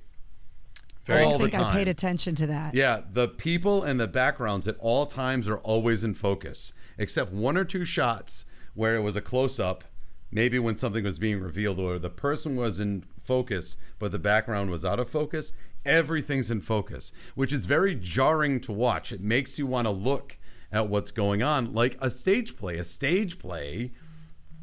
I 1.08 1.24
all 1.24 1.32
don't 1.32 1.42
the 1.42 1.50
think 1.50 1.64
I 1.64 1.72
paid 1.74 1.88
attention 1.88 2.36
to 2.36 2.48
that. 2.48 2.76
Yeah, 2.76 3.02
the 3.12 3.28
people 3.28 3.84
and 3.84 4.00
the 4.00 4.08
backgrounds 4.08 4.68
at 4.68 4.78
all 4.80 5.06
times 5.06 5.50
are 5.50 5.58
always 5.58 6.04
in 6.04 6.14
focus, 6.14 6.74
except 6.98 7.34
one 7.34 7.58
or 7.58 7.66
two 7.66 7.86
shots 7.86 8.46
where 8.74 8.96
it 8.96 9.02
was 9.02 9.16
a 9.16 9.22
close 9.22 9.60
up, 9.60 9.84
maybe 10.32 10.60
when 10.60 10.78
something 10.78 11.04
was 11.04 11.20
being 11.20 11.42
revealed 11.42 11.80
or 11.80 12.00
the 12.00 12.10
person 12.10 12.56
was 12.56 12.80
in 12.80 13.04
focus, 13.24 13.78
but 14.00 14.12
the 14.12 14.20
background 14.20 14.70
was 14.70 14.86
out 14.86 15.00
of 15.00 15.10
focus. 15.10 15.54
Everything's 15.86 16.52
in 16.52 16.62
focus, 16.62 17.12
which 17.36 17.52
is 17.52 17.66
very 17.66 17.96
jarring 17.96 18.60
to 18.62 18.72
watch. 18.72 19.12
It 19.12 19.22
makes 19.22 19.60
you 19.60 19.68
want 19.68 19.86
to 19.86 19.92
look 19.92 20.38
at 20.72 20.90
what's 20.90 21.12
going 21.12 21.44
on, 21.44 21.74
like 21.74 21.98
a 22.02 22.10
stage 22.10 22.58
play. 22.58 22.78
A 22.78 22.84
stage 22.84 23.38
play 23.38 23.92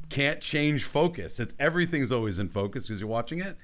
can't 0.09 0.41
change 0.41 0.85
focus. 0.85 1.39
It's 1.39 1.55
everything's 1.59 2.11
always 2.11 2.39
in 2.39 2.49
focus 2.49 2.89
because 2.89 3.01
you're 3.01 3.09
watching 3.09 3.41
it. 3.41 3.57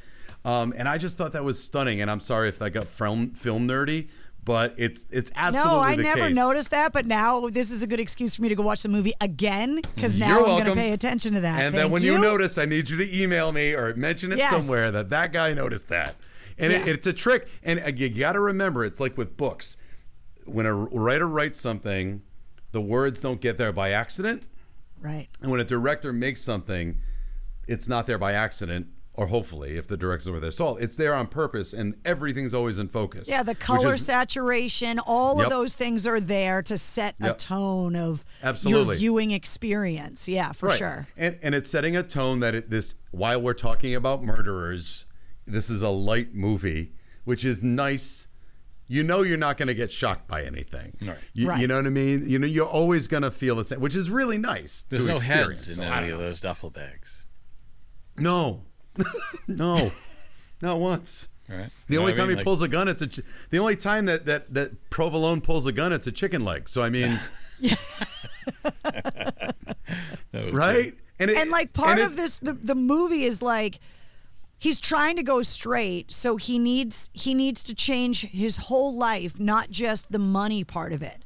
Um, 0.45 0.73
and 0.77 0.89
I 0.89 0.97
just 0.97 1.19
thought 1.19 1.33
that 1.33 1.45
was 1.45 1.63
stunning. 1.63 2.01
And 2.01 2.11
I'm 2.11 2.21
sorry 2.21 2.49
if 2.49 2.63
I 2.63 2.69
got 2.69 2.87
film 2.87 3.31
film 3.33 3.67
nerdy, 3.67 4.09
but 4.47 4.73
it's 4.79 5.05
it's 5.11 5.31
absolutely 5.35 5.73
No, 5.75 5.81
I 5.83 5.97
never 5.97 6.29
case. 6.29 6.35
noticed 6.37 6.71
that, 6.71 6.95
but 6.95 7.05
now 7.05 7.49
this 7.49 7.71
is 7.71 7.83
a 7.83 7.87
good 7.87 8.01
excuse 8.01 8.35
for 8.37 8.43
me 8.43 8.49
to 8.49 8.55
go 8.55 8.63
watch 8.63 8.83
the 8.83 8.89
movie 8.89 9.13
again 9.21 9.83
because 9.95 10.17
now 10.17 10.29
You're 10.39 10.49
I'm 10.49 10.65
going 10.65 10.65
to 10.67 10.75
pay 10.75 10.93
attention 10.93 11.35
to 11.35 11.41
that. 11.41 11.61
And 11.61 11.75
then 11.75 11.91
when 11.91 12.03
you. 12.03 12.17
notice, 12.17 12.57
I 12.57 12.65
need 12.65 12.89
you 12.89 12.97
to 12.97 13.23
email 13.23 13.53
me 13.53 13.75
or 13.75 13.95
mention 13.97 14.33
it 14.33 14.39
Yes. 14.39 14.51
somewhere 14.51 14.91
that 14.93 15.11
that 15.11 15.33
guy 15.35 15.53
noticed 15.53 15.89
that. 15.91 16.15
And 16.59 16.73
it, 16.73 16.89
it's 16.89 17.07
a 17.07 17.13
trick. 17.13 17.49
And 17.63 17.81
uh, 17.81 17.89
you 17.95 18.09
got 18.09 18.33
to 18.33 18.41
remember, 18.41 18.85
it's 18.85 19.01
like 19.01 19.19
with 19.19 19.37
books. 19.37 19.77
When 20.47 20.65
a 20.65 20.73
writer 20.75 21.27
writes 21.27 21.61
something, 21.61 22.23
the 22.73 22.81
words 22.81 23.21
don't 23.21 23.41
get 23.41 23.59
there 23.59 23.73
by 23.73 23.91
accident. 23.91 24.45
right. 25.03 25.27
And 25.43 25.51
when 25.51 25.61
a 25.61 25.65
director 25.65 26.13
makes 26.13 26.41
something, 26.41 26.99
it's 27.67 27.89
not 27.89 28.07
there 28.07 28.17
by 28.19 28.33
accident, 28.33 28.87
or 29.17 29.27
hopefully, 29.29 29.77
if 29.79 29.89
the 29.89 29.97
director's 29.97 30.29
over 30.29 30.39
there. 30.41 30.51
So 30.51 30.77
it's 30.77 30.97
there 30.97 31.15
on 31.15 31.27
purpose, 31.29 31.73
and 31.73 31.95
everything's 32.05 32.53
always 32.53 32.79
in 32.79 32.89
focus. 32.89 33.29
Yeah, 33.29 33.43
the 33.43 33.55
color 33.55 33.95
is- 33.95 34.05
saturation, 34.05 34.99
all 34.99 35.37
Yep. 35.39 35.45
of 35.47 35.51
those 35.51 35.73
things 35.75 36.07
are 36.07 36.21
there 36.21 36.63
to 36.63 36.77
set 36.77 37.15
a 37.21 37.33
tone 37.33 37.97
of 37.97 38.25
Absolutely. 38.43 38.95
your 38.95 38.99
viewing 38.99 39.31
experience. 39.31 40.29
Yeah, 40.29 40.53
for 40.53 40.69
Right. 40.69 40.79
sure. 40.79 41.09
And 41.17 41.39
and 41.43 41.55
it's 41.55 41.71
setting 41.71 41.97
a 41.97 42.03
tone 42.03 42.41
that 42.41 42.55
it, 42.55 42.71
this 42.71 42.97
while 43.11 43.41
we're 43.41 43.55
talking 43.55 43.95
about 43.95 44.23
murderers, 44.23 45.07
this 45.47 45.71
is 45.71 45.81
a 45.83 45.89
light 45.89 46.35
movie, 46.35 46.93
which 47.25 47.45
is 47.45 47.63
nice. 47.63 48.29
You 48.89 49.03
know 49.03 49.23
you're 49.23 49.37
not 49.37 49.57
going 49.57 49.67
to 49.69 49.75
get 49.75 49.91
shocked 49.91 50.29
by 50.29 50.45
anything. 50.45 50.97
Right. 51.03 51.19
You, 51.33 51.49
Right. 51.49 51.61
you 51.61 51.67
know 51.67 51.77
what 51.77 51.87
I 51.87 51.91
mean? 51.91 52.29
You 52.29 52.39
know 52.39 52.47
you're 52.47 52.67
always 52.67 53.09
going 53.09 53.25
to 53.25 53.31
feel 53.33 53.57
the 53.57 53.65
same, 53.65 53.81
which 53.81 53.97
is 53.97 54.11
really 54.11 54.39
nice. 54.39 54.85
There's 54.85 55.03
to 55.03 55.09
no 55.09 55.17
experience. 55.17 55.65
heads 55.67 55.79
in 55.79 55.85
So, 55.85 55.91
I 55.91 56.03
any 56.03 56.11
of 56.11 56.19
those 56.21 56.41
duffel 56.41 56.71
bags. 56.71 57.25
No, 58.17 58.63
no, 59.49 59.91
not 60.63 60.79
once. 60.81 61.29
All 61.51 61.57
right. 61.57 61.71
The 61.87 61.93
You 61.95 61.99
know 61.99 62.03
only 62.03 62.13
what 62.13 62.17
I 62.17 62.21
time 62.23 62.29
mean? 62.29 62.37
he 62.37 62.37
Like- 62.39 62.45
pulls 62.45 62.63
a 62.63 62.69
gun, 62.69 62.89
it's 62.89 63.03
a. 63.03 63.07
ch- 63.07 63.21
The 63.51 63.59
only 63.59 63.77
time 63.77 64.07
that 64.07 64.27
that 64.27 64.53
that 64.55 64.91
provolone 64.91 65.41
pulls 65.41 65.67
a 65.67 65.73
gun, 65.73 65.93
it's 65.93 66.07
a 66.07 66.13
chicken 66.13 66.45
leg. 66.45 66.69
So 66.69 66.83
I 66.83 66.91
mean, 66.91 67.19
that 68.83 69.55
was 70.33 70.53
right? 70.53 70.95
And 71.19 71.31
it, 71.31 71.37
and 71.39 71.51
like 71.51 71.73
part 71.73 71.99
and 71.99 72.01
of 72.01 72.13
it's- 72.15 72.39
this 72.39 72.51
the, 72.51 72.53
the 72.53 72.75
movie 72.75 73.25
is 73.25 73.41
like 73.41 73.79
he's 74.59 74.79
trying 74.79 75.17
to 75.17 75.23
go 75.23 75.43
straight 75.43 76.11
so 76.13 76.37
he 76.37 76.59
needs 76.59 77.11
he 77.13 77.33
needs 77.35 77.63
to 77.63 77.75
change 77.75 78.23
his 78.27 78.57
whole 78.57 78.95
life 78.95 79.39
not 79.41 79.71
just 79.71 80.11
the 80.13 80.19
money 80.19 80.65
part 80.65 80.93
of 80.93 81.03
it 81.03 81.25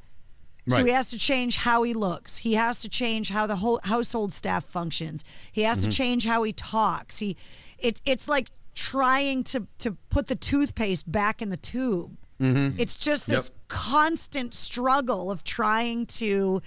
so 0.67 0.85
he 0.85 0.91
has 0.91 1.09
to 1.09 1.17
change 1.17 1.57
how 1.57 1.83
he 1.83 1.93
looks 1.93 2.37
he 2.37 2.53
has 2.53 2.79
to 2.81 2.87
change 2.89 3.29
how 3.29 3.45
the 3.47 3.57
whole 3.57 3.79
household 3.83 4.31
staff 4.31 4.63
functions 4.65 5.23
he 5.51 5.61
has 5.63 5.79
Mm-hmm. 5.79 5.89
to 5.89 5.95
change 5.97 6.25
how 6.25 6.43
he 6.43 6.53
talks 6.53 7.19
he 7.19 7.35
it's 7.79 8.01
it's 8.05 8.27
like 8.27 8.49
trying 8.75 9.43
to 9.45 9.67
to 9.79 9.97
put 10.09 10.27
the 10.27 10.35
toothpaste 10.35 11.11
back 11.11 11.41
in 11.41 11.49
the 11.49 11.57
tube 11.57 12.15
it's 12.43 12.95
just 12.95 13.27
this 13.27 13.49
Mm-hmm. 13.49 13.55
Yep. 13.55 13.67
constant 13.67 14.53
struggle 14.53 15.29
of 15.31 15.43
trying 15.43 16.05
to 16.07 16.61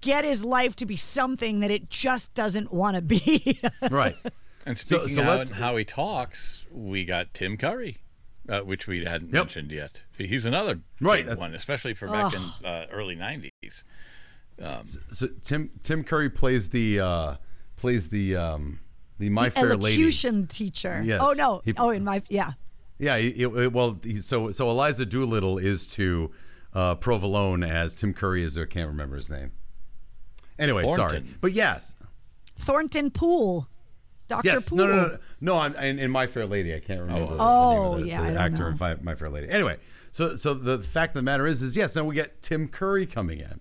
get 0.00 0.24
his 0.24 0.44
life 0.44 0.74
to 0.76 0.86
be 0.86 0.96
something 0.96 1.60
that 1.60 1.70
it 1.70 1.88
just 1.90 2.34
doesn't 2.34 2.72
want 2.72 2.96
to 2.96 3.02
be. 3.02 3.60
right. 3.90 4.16
And 4.66 4.76
So- 4.76 4.98
speaking 4.98 5.14
so 5.14 5.22
how, 5.22 5.30
let's- 5.36 5.50
how 5.52 5.76
he 5.76 5.84
talks, 5.84 6.66
we 6.70 7.04
got 7.04 7.32
Tim 7.32 7.56
Curry, 7.56 7.98
uh, 8.48 8.60
which 8.60 8.86
we 8.86 9.04
hadn't 9.04 9.28
Yep. 9.28 9.44
mentioned 9.44 9.72
yet. 9.72 10.02
He's 10.16 10.44
another 10.44 10.80
Right, 11.00 11.36
one, 11.36 11.54
especially 11.54 11.94
for 11.94 12.06
back 12.08 12.32
in 12.34 12.66
uh, 12.66 12.86
early 12.92 13.16
'90s. 13.16 13.82
So 15.10 15.28
Tim 15.42 15.70
Tim 15.82 16.04
Curry 16.04 16.30
plays 16.30 16.70
the 16.70 17.00
uh, 17.00 17.34
plays 17.76 18.08
the 18.10 18.36
um, 18.36 18.80
the 19.18 19.28
My 19.28 19.50
Fair 19.50 19.76
Lady. 19.76 19.96
Elocution 19.96 20.46
teacher. 20.46 21.02
Yes. 21.04 21.20
Oh 21.22 21.34
no. 21.36 21.62
He- 21.64 21.74
oh, 21.78 21.90
in 21.90 22.04
my 22.04 22.22
yeah. 22.28 22.52
Yeah. 22.98 23.18
he- 23.18 23.32
he- 23.32 23.46
well, 23.46 23.98
he, 24.02 24.20
so 24.20 24.50
so 24.52 24.70
Eliza 24.70 25.04
Doolittle 25.06 25.58
is 25.58 25.86
to 25.94 26.30
uh, 26.72 26.94
Provolone 26.94 27.62
as 27.64 27.94
Tim 27.94 28.14
Curry 28.14 28.42
is. 28.42 28.56
I 28.56 28.64
can't 28.66 28.88
remember 28.88 29.16
his 29.16 29.28
name. 29.30 29.52
Anyway, 30.58 30.88
sorry, 30.94 31.22
but 31.42 31.52
yes, 31.52 31.94
Thornton 32.56 33.10
Poole. 33.10 33.68
Dr. 34.28 34.46
yes, 34.48 34.68
Poole. 34.68 34.78
no, 34.78 34.86
no, 34.86 34.96
no, 34.96 35.18
no. 35.40 35.56
I'm 35.58 35.74
in, 35.76 35.98
in 35.98 36.10
My 36.10 36.26
Fair 36.26 36.46
Lady. 36.46 36.74
I 36.74 36.80
can't 36.80 37.00
remember. 37.00 37.26
the- 37.32 37.36
the 37.36 37.42
Oh, 37.42 37.72
name 37.72 37.92
of 37.98 38.00
the, 38.02 38.08
yeah, 38.08 38.20
the 38.22 38.26
I 38.26 38.28
don't 38.30 38.38
actor 38.38 38.70
know. 38.74 38.86
in 38.98 39.04
My 39.04 39.14
Fair 39.14 39.30
Lady. 39.30 39.48
Anyway, 39.48 39.76
so 40.10 40.34
so 40.36 40.54
the 40.54 40.78
fact 40.80 41.10
of 41.10 41.14
the 41.14 41.22
matter 41.22 41.46
is, 41.46 41.62
is 41.62 41.76
yes, 41.76 41.94
now 41.96 42.04
we 42.04 42.14
get 42.14 42.42
Tim 42.42 42.68
Curry 42.68 43.06
coming 43.06 43.38
in. 43.40 43.60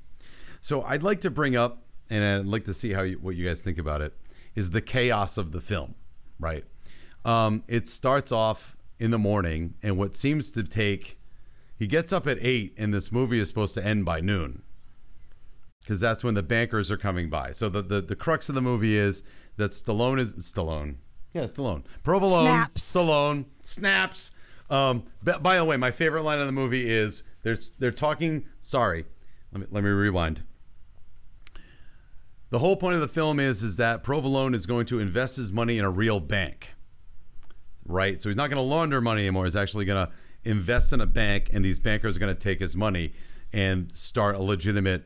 So 0.62 0.82
I'd 0.84 1.04
like 1.04 1.22
to 1.22 1.30
bring 1.30 1.56
up, 1.56 1.84
and 2.10 2.24
I'd 2.24 2.46
like 2.52 2.66
to 2.66 2.74
see 2.74 2.94
how 2.94 3.04
you, 3.04 3.18
what 3.18 3.36
you 3.36 3.46
guys 3.48 3.62
think 3.62 3.78
about 3.78 4.02
it, 4.02 4.14
is 4.56 4.72
the 4.72 4.82
chaos 4.82 5.38
of 5.38 5.52
the 5.52 5.62
film, 5.62 5.94
right? 6.40 6.64
Um, 7.24 7.64
it 7.68 7.88
starts 7.88 8.32
off 8.32 8.76
in 9.00 9.12
the 9.12 9.20
morning, 9.20 9.76
and 9.84 9.98
what 9.98 10.16
seems 10.16 10.50
to 10.52 10.64
take, 10.64 11.20
he 11.78 11.86
gets 11.86 12.12
up 12.14 12.26
at 12.26 12.38
eight, 12.42 12.74
and 12.78 12.94
this 12.94 13.12
movie 13.12 13.40
is 13.40 13.48
supposed 13.50 13.74
to 13.76 13.86
end 13.86 14.06
by 14.06 14.22
noon, 14.22 14.64
because 15.82 16.00
that's 16.00 16.24
when 16.24 16.34
the 16.34 16.42
bankers 16.44 16.90
are 16.90 16.98
coming 16.98 17.30
by. 17.30 17.52
So 17.52 17.70
the, 17.70 17.82
the 17.82 18.02
the 18.02 18.16
crux 18.16 18.50
of 18.50 18.56
the 18.56 18.62
movie 18.62 18.98
is 18.98 19.22
that 19.58 19.72
Stallone 19.72 20.20
is 20.20 20.34
Stallone, 20.36 20.96
yeah, 21.34 21.44
Stallone, 21.44 21.84
Provolone, 22.04 22.44
Snaps. 22.44 22.94
Stallone, 22.96 23.46
snaps. 23.64 24.32
Um, 24.70 25.04
but 25.24 25.44
by 25.44 25.58
the 25.58 25.66
way, 25.66 25.78
my 25.78 25.92
favorite 25.92 26.24
line 26.24 26.40
of 26.40 26.46
the 26.46 26.52
movie 26.52 26.90
is 26.90 27.24
they're 27.44 27.58
they're 27.80 27.92
talking. 27.92 28.46
Sorry, 28.62 29.06
let 29.52 29.62
me 29.62 29.68
let 29.72 29.84
me 29.84 29.90
rewind. 29.90 30.44
The 32.50 32.60
whole 32.60 32.76
point 32.78 32.96
of 32.96 33.02
the 33.02 33.08
film 33.08 33.40
is 33.40 33.64
is 33.64 33.78
that 33.78 34.04
Provolone 34.04 34.54
is 34.56 34.66
going 34.66 34.86
to 34.88 35.00
invest 35.00 35.38
his 35.38 35.52
money 35.52 35.78
in 35.78 35.86
a 35.86 35.90
real 35.90 36.20
bank, 36.20 36.74
right? 37.86 38.22
So 38.22 38.30
he's 38.30 38.36
not 38.36 38.50
going 38.50 38.58
to 38.58 38.62
launder 38.62 39.02
money 39.02 39.22
anymore. 39.22 39.46
He's 39.46 39.56
actually 39.56 39.86
going 39.86 40.08
to 40.08 40.14
invest 40.44 40.94
in 40.94 41.02
a 41.02 41.08
bank, 41.08 41.50
and 41.52 41.66
these 41.66 41.80
bankers 41.80 42.16
are 42.16 42.20
going 42.20 42.34
to 42.34 42.40
take 42.40 42.60
his 42.60 42.76
money. 42.76 43.14
and 43.54 43.92
start 43.96 44.36
a 44.36 44.42
legitimate 44.42 45.06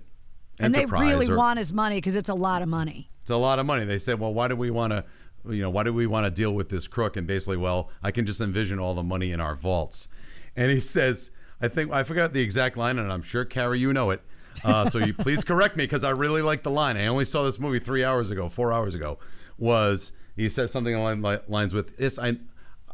and 0.60 0.76
they 0.76 0.86
really 0.86 1.30
or- 1.30 1.38
want 1.38 1.58
his 1.60 1.72
money 1.74 1.98
because 1.98 2.16
it's 2.16 2.30
a 2.30 2.36
lot 2.36 2.62
of 2.62 2.68
money. 2.70 3.10
it's 3.22 3.32
a 3.32 3.38
lot 3.38 3.60
of 3.60 3.66
money. 3.66 3.86
They 3.86 4.00
said, 4.00 4.20
well, 4.20 4.34
why 4.34 4.48
do 4.48 4.56
we 4.56 4.70
want 4.72 4.92
to, 4.92 5.06
you 5.48 5.62
know, 5.62 5.70
why 5.70 5.84
do 5.84 5.94
we 5.94 6.06
want 6.08 6.26
to 6.26 6.32
deal 6.32 6.54
with 6.54 6.70
this 6.70 6.88
crook? 6.88 7.16
And 7.18 7.26
basically, 7.26 7.58
well, 7.58 7.90
I 8.04 8.12
can 8.12 8.26
just 8.26 8.42
envision 8.42 8.80
all 8.80 8.94
the 8.94 9.04
money 9.04 9.32
in 9.32 9.40
our 9.40 9.56
vaults. 9.56 10.08
And 10.56 10.72
he 10.72 10.80
says, 10.96 11.32
I 11.62 11.68
think 11.68 11.92
I 11.92 12.04
forgot 12.04 12.34
the 12.34 12.42
exact 12.42 12.78
line, 12.78 12.98
and 13.00 13.12
I'm 13.12 13.22
sure 13.22 13.46
Carrie, 13.46 13.80
you 13.80 13.94
know 13.94 14.12
it. 14.12 14.22
Uh, 14.64 14.90
so 14.90 14.98
you 15.00 15.14
please 15.14 15.44
correct 15.44 15.78
me 15.78 15.84
because 15.84 16.04
I 16.04 16.10
really 16.10 16.42
like 16.42 16.64
the 16.64 16.72
line. 16.72 16.98
I 16.98 17.08
only 17.08 17.26
saw 17.26 17.44
this 17.44 17.60
movie 17.60 17.80
three 17.80 18.04
hours 18.04 18.30
ago, 18.30 18.50
four 18.50 18.74
hours 18.74 18.96
ago. 18.96 19.18
Was 19.58 20.12
he 20.36 20.50
said 20.50 20.70
something 20.70 20.94
along 20.94 21.22
lines 21.48 21.74
with 21.74 21.98
this? 21.98 22.18
I 22.20 22.38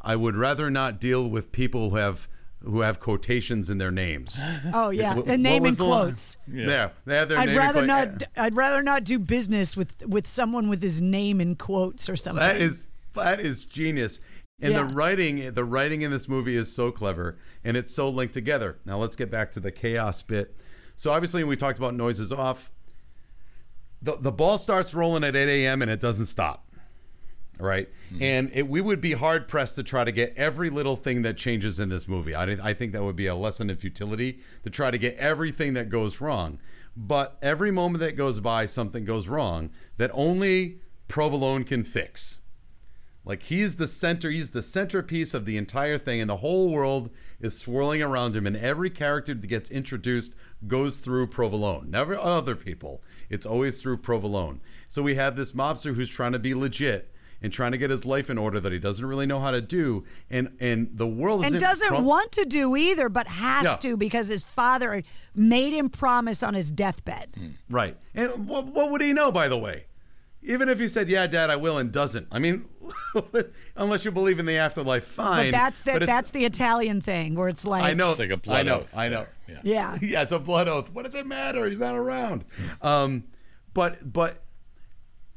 I 0.01 0.15
would 0.15 0.35
rather 0.35 0.69
not 0.69 0.99
deal 0.99 1.27
with 1.27 1.51
people 1.51 1.89
who 1.89 1.95
have 1.95 2.27
who 2.65 2.81
have 2.81 2.99
quotations 2.99 3.69
in 3.69 3.77
their 3.77 3.91
names. 3.91 4.41
Oh 4.73 4.89
yeah, 4.89 5.15
Wh- 5.15 5.23
the 5.25 5.37
name 5.37 5.63
was 5.63 5.71
in 5.73 5.77
the 5.77 5.83
quotes. 5.85 6.37
Yeah, 6.47 6.65
yeah, 6.67 6.89
they 7.05 7.15
have 7.17 7.29
their 7.29 7.37
I'd 7.37 7.47
name 7.49 7.57
rather 7.57 7.85
quote- 7.85 8.11
not. 8.11 8.23
I'd 8.35 8.55
rather 8.55 8.81
not 8.83 9.03
do 9.03 9.19
business 9.19 9.77
with 9.77 10.05
with 10.07 10.27
someone 10.27 10.67
with 10.69 10.81
his 10.81 11.01
name 11.01 11.39
in 11.39 11.55
quotes 11.55 12.09
or 12.09 12.15
something. 12.15 12.39
That 12.45 12.57
is 12.57 12.87
that 13.13 13.39
is 13.39 13.65
genius. 13.65 14.19
And 14.61 14.73
Yeah. 14.73 14.83
the 14.87 14.93
writing, 14.93 15.53
the 15.53 15.65
writing 15.65 16.01
in 16.01 16.11
this 16.11 16.29
movie 16.29 16.55
is 16.55 16.73
so 16.73 16.89
clever, 16.91 17.37
and 17.63 17.75
it's 17.75 17.93
so 17.93 18.07
linked 18.09 18.33
together. 18.33 18.77
Now 18.85 18.97
let's 18.99 19.15
get 19.17 19.29
back 19.29 19.51
to 19.51 19.59
the 19.59 19.71
chaos 19.71 20.21
bit. 20.23 20.55
So 20.95 21.11
obviously, 21.11 21.43
we 21.43 21.55
talked 21.57 21.77
about 21.77 21.93
noises 21.93 22.31
off. 22.31 22.71
The 24.01 24.17
the 24.17 24.31
ball 24.31 24.57
starts 24.57 24.93
rolling 24.93 25.23
at 25.23 25.35
8 25.35 25.49
a.m. 25.65 25.81
and 25.81 25.91
it 25.91 25.99
doesn't 25.99 26.27
stop. 26.27 26.64
Right, 27.57 27.87
mm-hmm. 28.11 28.21
and 28.21 28.51
it, 28.53 28.67
we 28.67 28.81
would 28.81 28.99
be 28.99 29.13
hard 29.13 29.47
pressed 29.47 29.75
to 29.75 29.83
try 29.83 30.03
to 30.03 30.11
get 30.11 30.33
every 30.35 30.69
little 30.69 30.97
thing 30.97 31.21
that 31.21 31.37
changes 31.37 31.79
in 31.79 31.87
this 31.89 32.07
movie. 32.07 32.35
I, 32.35 32.43
I 32.43 32.73
think 32.73 32.91
that 32.91 33.03
would 33.03 33.15
be 33.15 33.27
a 33.27 33.35
lesson 33.35 33.69
in 33.69 33.77
futility 33.77 34.39
to 34.63 34.69
try 34.69 34.91
to 34.91 34.97
get 34.97 35.15
everything 35.15 35.73
that 35.73 35.89
goes 35.89 36.19
wrong. 36.19 36.59
But 36.97 37.37
every 37.41 37.71
moment 37.71 38.01
that 38.01 38.15
goes 38.15 38.39
by, 38.39 38.65
something 38.65 39.05
goes 39.05 39.27
wrong 39.27 39.69
that 39.97 40.11
only 40.13 40.79
Provolone 41.07 41.63
can 41.63 41.83
fix. 41.83 42.41
Like 43.25 43.43
he's 43.43 43.77
the 43.77 43.87
center, 43.87 44.29
he's 44.29 44.51
the 44.51 44.61
centerpiece 44.61 45.33
of 45.33 45.45
the 45.45 45.57
entire 45.57 45.97
thing, 45.97 46.21
and 46.21 46.29
the 46.29 46.37
whole 46.37 46.69
world 46.69 47.09
is 47.39 47.57
swirling 47.57 48.01
around 48.01 48.35
him. 48.35 48.45
And 48.45 48.55
every 48.55 48.89
character 48.89 49.33
that 49.33 49.47
gets 49.47 49.69
introduced 49.71 50.35
goes 50.67 50.99
through 50.99 51.27
Provolone, 51.27 51.89
never 51.89 52.17
other 52.17 52.55
people. 52.55 53.01
It's 53.29 53.45
always 53.45 53.81
through 53.81 53.97
Provolone. 53.97 54.61
So 54.87 55.01
we 55.01 55.15
have 55.15 55.35
this 55.35 55.53
mobster 55.53 55.95
who's 55.95 56.09
trying 56.09 56.33
to 56.33 56.39
be 56.39 56.53
legit 56.53 57.11
and 57.41 57.51
trying 57.53 57.71
to 57.73 57.77
get 57.77 57.89
his 57.89 58.05
life 58.05 58.29
in 58.29 58.37
order 58.37 58.59
that 58.59 58.71
he 58.71 58.79
doesn't 58.79 59.05
really 59.05 59.25
know 59.25 59.39
how 59.39 59.51
to 59.51 59.61
do, 59.61 60.03
and 60.29 60.55
and 60.59 60.89
the 60.93 61.07
world 61.07 61.39
and 61.41 61.47
isn't 61.47 61.59
doesn't 61.59 61.87
crum- 61.89 62.05
want 62.05 62.31
to 62.33 62.45
do 62.45 62.75
either, 62.75 63.09
but 63.09 63.27
has 63.27 63.65
Yeah. 63.65 63.75
to 63.77 63.97
because 63.97 64.27
his 64.29 64.43
father 64.43 65.03
made 65.35 65.73
him 65.73 65.89
promise 65.89 66.41
on 66.43 66.53
his 66.53 66.71
deathbed. 66.71 67.29
Right. 67.69 67.97
And 68.13 68.47
what, 68.47 68.65
what 68.67 68.91
would 68.91 69.01
he 69.01 69.13
know, 69.13 69.31
by 69.31 69.47
the 69.47 69.57
way? 69.57 69.85
Even 70.41 70.69
if 70.69 70.79
he 70.79 70.87
said, 70.87 71.09
"Yeah, 71.09 71.25
Dad, 71.27 71.49
I 71.49 71.55
will," 71.55 71.77
and 71.79 71.91
doesn't. 71.91 72.27
I 72.31 72.37
mean, 72.39 72.65
unless 73.75 74.05
you 74.05 74.11
believe 74.11 74.39
in 74.39 74.45
the 74.45 74.57
afterlife, 74.57 75.03
fine. 75.05 75.47
But 75.47 75.51
that's 75.57 75.81
the 75.81 75.93
But 75.93 76.05
that's 76.05 76.31
the 76.31 76.45
Italian 76.45 77.01
thing 77.01 77.35
where 77.35 77.49
it's 77.49 77.65
like 77.65 77.83
I 77.83 77.93
know. 77.93 78.11
It's 78.11 78.19
like 78.19 78.29
a 78.29 78.37
blood 78.37 78.59
I 78.59 78.63
know. 78.63 78.75
oath 78.81 78.95
I 78.95 79.09
know. 79.09 79.25
there. 79.47 79.59
Yeah. 79.63 79.97
yeah, 80.01 80.21
it's 80.21 80.31
a 80.31 80.39
blood 80.39 80.67
oath. 80.67 80.91
What 80.91 81.05
does 81.05 81.15
it 81.15 81.25
matter? 81.25 81.65
He's 81.67 81.79
not 81.79 81.95
around. 81.95 82.45
Um, 82.81 83.23
but 83.73 84.11
but 84.13 84.41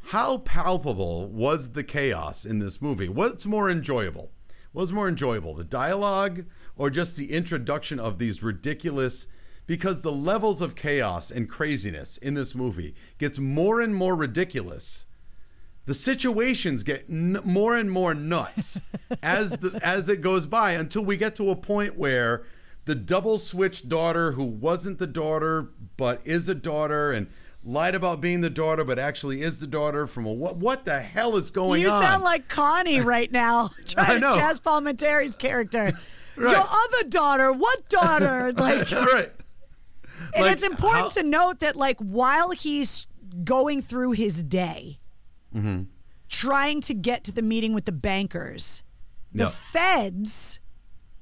how 0.09 0.39
palpable 0.39 1.29
was 1.29 1.73
the 1.73 1.85
chaos 1.85 2.47
in 2.47 2.61
this 2.61 2.81
movie? 2.81 3.11
What's 3.11 3.45
more 3.45 3.69
enjoyable? 3.69 4.31
What's 4.73 4.91
more 4.91 5.07
enjoyable, 5.07 5.55
the 5.55 5.65
dialogue 5.65 6.47
or 6.77 6.89
just 6.89 7.17
the 7.17 7.31
introduction 7.31 8.01
of 8.01 8.19
these 8.19 8.43
ridiculous? 8.43 9.27
Because 9.67 10.01
the 10.01 10.13
levels 10.13 10.63
of 10.63 10.75
chaos 10.75 11.31
and 11.31 11.47
craziness 11.47 12.17
in 12.17 12.33
this 12.33 12.55
movie 12.55 12.95
gets 13.19 13.39
more 13.39 13.83
and 13.83 13.95
more 13.95 14.17
ridiculous 14.17 15.07
the 15.85 15.95
situations 15.95 16.83
get 16.83 17.07
n- 17.09 17.41
more 17.45 17.75
and 17.75 17.91
more 17.91 18.13
nuts 18.13 18.79
as 19.23 19.53
the 19.61 19.81
as 19.83 20.11
it 20.11 20.21
goes 20.21 20.45
by 20.45 20.73
until 20.73 21.03
we 21.03 21.17
get 21.17 21.35
to 21.35 21.49
a 21.49 21.57
point 21.57 21.97
where 21.97 22.45
the 22.85 22.95
double 22.95 23.39
switch 23.39 23.89
daughter 23.89 24.33
who 24.33 24.45
wasn't 24.45 24.99
the 24.99 25.07
daughter 25.07 25.71
but 25.97 26.21
is 26.27 26.47
a 26.47 26.55
daughter 26.55 27.11
and 27.11 27.27
lied 27.69 27.95
about 27.95 28.21
being 28.21 28.41
the 28.41 28.49
daughter 28.51 28.83
but 28.83 28.99
actually 28.99 29.43
is 29.43 29.61
the 29.61 29.67
daughter 29.67 30.07
from 30.07 30.25
a 30.25 30.33
what 30.33 30.57
what 30.57 30.85
the 30.87 30.99
hell 31.01 31.37
is 31.37 31.51
going 31.51 31.83
you 31.83 31.91
on 31.91 32.01
You 32.01 32.09
sound 32.09 32.25
like 32.25 32.49
Connie 32.49 33.01
right 33.17 33.31
now, 33.31 33.69
trying 33.87 34.23
to 34.23 34.27
Chazz 34.29 34.61
Palminteri's 34.63 35.37
character. 35.37 35.93
Right. 36.41 36.53
Your 36.53 36.61
other 36.65 37.09
daughter, 37.09 37.53
what 37.53 37.89
daughter? 37.89 38.53
Like, 38.53 38.89
right 38.93 39.33
and 40.35 40.45
Like, 40.45 40.53
it's 40.53 40.63
important 40.63 41.03
how- 41.07 41.09
to 41.21 41.23
note 41.25 41.59
that, 41.59 41.75
like, 41.75 41.99
while 41.99 42.51
he's 42.53 43.09
going 43.43 43.83
through 43.83 44.13
his 44.13 44.45
day, 44.45 45.01
Mm-hmm. 45.53 45.83
trying 46.29 46.81
to 46.83 46.95
get 46.95 47.25
to 47.25 47.33
the 47.33 47.43
meeting 47.43 47.73
with 47.75 47.87
the 47.87 47.93
bankers, 47.93 48.85
the 49.33 49.49
feds 49.49 50.61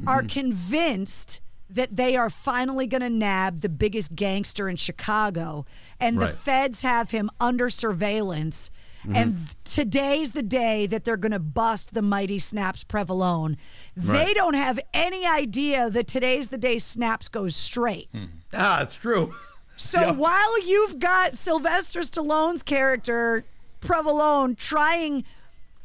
are 0.06 0.18
Mm-hmm. 0.20 0.26
convinced 0.28 1.40
that 1.68 1.96
they 1.96 2.16
are 2.16 2.30
finally 2.30 2.86
going 2.86 3.00
to 3.02 3.10
nab 3.10 3.60
the 3.60 3.68
biggest 3.68 4.14
gangster 4.14 4.68
in 4.68 4.76
Chicago, 4.76 5.66
and 6.00 6.18
the 6.18 6.28
feds 6.28 6.82
have 6.82 7.10
him 7.10 7.28
under 7.40 7.68
surveillance. 7.70 8.70
Mm-hmm. 9.02 9.16
And 9.16 9.36
today's 9.64 10.32
the 10.32 10.42
day 10.42 10.86
that 10.86 11.04
they're 11.04 11.16
going 11.16 11.32
to 11.32 11.38
bust 11.38 11.94
the 11.94 12.02
mighty 12.02 12.38
Snaps 12.40 12.82
Provolone. 12.84 13.56
They 13.96 14.12
Right. 14.12 14.34
don't 14.34 14.54
have 14.54 14.80
any 14.94 15.24
idea 15.26 15.90
that 15.90 16.08
today's 16.08 16.48
the 16.48 16.58
day 16.58 16.78
Snaps 16.78 17.28
goes 17.28 17.54
straight. 17.54 18.08
ah 18.52 18.82
it's 18.82 18.94
true 18.96 19.34
So 19.76 20.00
Yeah. 20.00 20.10
while 20.12 20.62
you've 20.66 20.98
got 20.98 21.34
Sylvester 21.34 22.00
Stallone's 22.00 22.62
character, 22.62 23.44
Provolone, 23.80 24.54
trying 24.56 25.24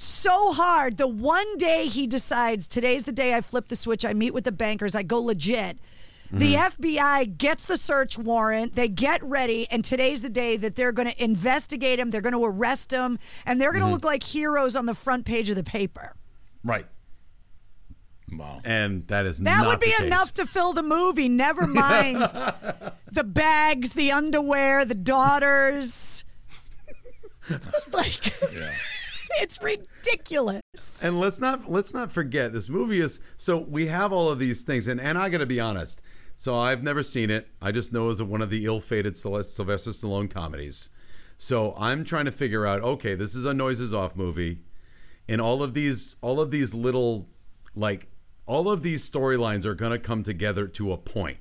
so 0.02 0.54
hard, 0.54 0.98
the 0.98 1.08
one 1.08 1.58
day 1.58 1.86
he 1.88 2.08
decides 2.08 2.68
today's 2.68 3.04
the 3.04 3.12
day 3.12 3.34
I 3.36 3.42
flip 3.42 3.68
the 3.68 3.76
switch, 3.76 4.04
I 4.06 4.14
meet 4.14 4.34
with 4.34 4.44
the 4.46 4.52
bankers, 4.52 4.96
I 4.96 5.04
go 5.04 5.20
legit. 5.22 5.78
The 6.34 6.54
Mm-hmm. 6.56 6.82
FBI 6.82 7.38
gets 7.38 7.66
the 7.66 7.76
search 7.78 8.18
warrant, 8.18 8.76
they 8.76 8.88
get 8.88 9.22
ready, 9.22 9.68
and 9.70 9.84
today's 9.84 10.22
the 10.22 10.30
day 10.30 10.56
that 10.58 10.76
they're 10.78 10.94
going 10.94 11.10
to 11.12 11.24
investigate 11.24 12.00
him, 12.00 12.10
they're 12.10 12.22
going 12.22 12.34
to 12.34 12.46
arrest 12.46 12.90
him, 12.92 13.20
and 13.46 13.60
they're 13.60 13.72
Mm-hmm. 13.72 13.80
going 13.82 13.90
to 13.90 13.94
look 13.94 14.06
like 14.06 14.24
heroes 14.24 14.76
on 14.78 14.86
the 14.86 14.96
front 14.96 15.26
page 15.26 15.50
of 15.50 15.56
the 15.58 15.64
paper. 15.64 16.16
right 16.64 16.88
Wow. 18.32 18.62
and 18.64 19.06
that 19.10 19.26
is 19.26 19.40
That 19.40 19.58
not 19.58 19.68
would 19.68 19.80
be 19.82 19.88
the 19.88 19.98
case. 19.98 20.06
enough 20.08 20.34
to 20.36 20.46
fill 20.48 20.72
the 20.72 20.84
movie. 20.84 21.28
Never 21.28 21.68
mind 21.84 22.16
the 23.12 23.26
bags, 23.26 23.90
the 23.92 24.14
underwear, 24.14 24.86
the 24.86 24.96
daughters. 24.96 26.24
like 27.92 28.34
Yeah. 28.54 28.72
it's 29.42 29.62
ridiculous. 29.62 31.04
And 31.04 31.20
let's 31.20 31.40
not 31.40 31.70
let's 31.70 31.94
not 31.94 32.12
forget 32.12 32.54
this 32.54 32.70
movie 32.70 33.00
is 33.00 33.20
so 33.38 33.58
we 33.58 33.88
have 33.88 34.12
all 34.12 34.30
of 34.30 34.40
these 34.40 34.64
things 34.64 34.88
and 34.88 35.00
and 35.00 35.18
I 35.18 35.30
got 35.30 35.40
to 35.40 35.46
be 35.46 35.60
honest. 35.60 36.02
So 36.36 36.58
I've 36.58 36.82
never 36.82 37.04
seen 37.04 37.30
it. 37.30 37.50
I 37.62 37.72
just 37.72 37.94
know 37.94 38.10
it's 38.10 38.22
one 38.22 38.42
of 38.42 38.50
the 38.50 38.66
ill-fated 38.66 39.16
Syl- 39.16 39.44
Sylvester 39.44 39.92
Stallone 39.92 40.30
comedies. 40.30 40.90
So 41.38 41.76
I'm 41.78 42.04
trying 42.04 42.26
to 42.26 42.32
figure 42.32 42.66
out 42.66 42.82
okay, 42.82 43.16
this 43.16 43.36
is 43.36 43.46
a 43.46 43.54
noises 43.54 43.94
off 43.94 44.16
movie 44.16 44.60
and 45.28 45.40
all 45.40 45.64
of 45.64 45.74
these 45.74 46.16
all 46.22 46.40
of 46.40 46.52
these 46.52 46.74
little 46.74 47.30
like 47.76 48.08
all 48.46 48.70
of 48.70 48.84
these 48.84 49.08
storylines 49.10 49.66
are 49.66 49.76
going 49.76 49.92
to 49.92 50.00
come 50.00 50.24
together 50.24 50.68
to 50.68 50.92
a 50.92 50.98
point 50.98 51.38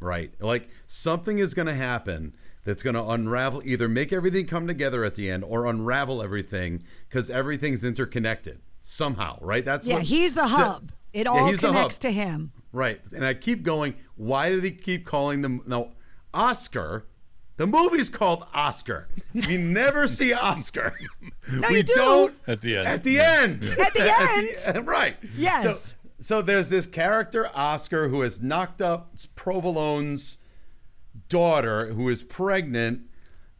right? 0.00 0.32
Like 0.40 0.68
something 0.86 1.38
is 1.38 1.54
going 1.54 1.66
to 1.66 1.74
happen 1.74 2.34
that's 2.66 2.82
going 2.82 2.94
to 2.94 3.02
unravel, 3.04 3.62
either 3.64 3.88
make 3.88 4.12
everything 4.12 4.44
come 4.46 4.66
together 4.66 5.04
at 5.04 5.14
the 5.14 5.30
end 5.30 5.42
or 5.44 5.64
unravel 5.64 6.22
everything 6.22 6.82
because 7.08 7.30
everything's 7.30 7.84
interconnected 7.84 8.60
somehow, 8.82 9.38
right? 9.40 9.64
That's 9.64 9.86
Yeah, 9.86 9.94
what, 9.94 10.02
he's 10.02 10.34
the 10.34 10.42
so- 10.48 10.56
hub. 10.56 10.92
It 11.14 11.24
Yeah, 11.24 11.30
all 11.30 11.46
he's 11.48 11.60
connects 11.60 11.96
to 11.98 12.10
him. 12.10 12.52
Right. 12.72 13.00
And 13.14 13.24
I 13.24 13.32
keep 13.32 13.62
going, 13.62 13.94
why 14.16 14.50
do 14.50 14.60
they 14.60 14.72
keep 14.72 15.06
calling 15.06 15.40
them 15.40 15.62
now 15.66 15.92
Oscar? 16.34 17.06
The 17.56 17.66
movie's 17.66 18.10
called 18.10 18.44
Oscar. 18.52 19.08
We 19.32 19.56
never 19.56 20.06
see 20.06 20.34
Oscar. 20.34 20.92
No, 21.50 21.68
we 21.70 21.76
you 21.78 21.82
do. 21.84 21.94
not 21.96 22.32
At 22.46 22.60
the 22.60 22.76
end. 22.76 22.86
At 22.88 23.02
the 23.04 23.18
end. 23.18 23.64
At 23.80 23.94
the 23.94 24.62
end. 24.76 24.86
right. 24.86 25.16
Yes. 25.34 25.62
So, 25.62 25.96
so 26.18 26.42
there's 26.42 26.68
this 26.68 26.84
character, 26.84 27.48
Oscar, 27.54 28.08
who 28.08 28.20
has 28.20 28.42
knocked 28.42 28.82
up 28.82 29.12
Provolone's 29.36 30.38
daughter, 31.28 31.92
who 31.94 32.08
is 32.08 32.22
pregnant 32.22 33.02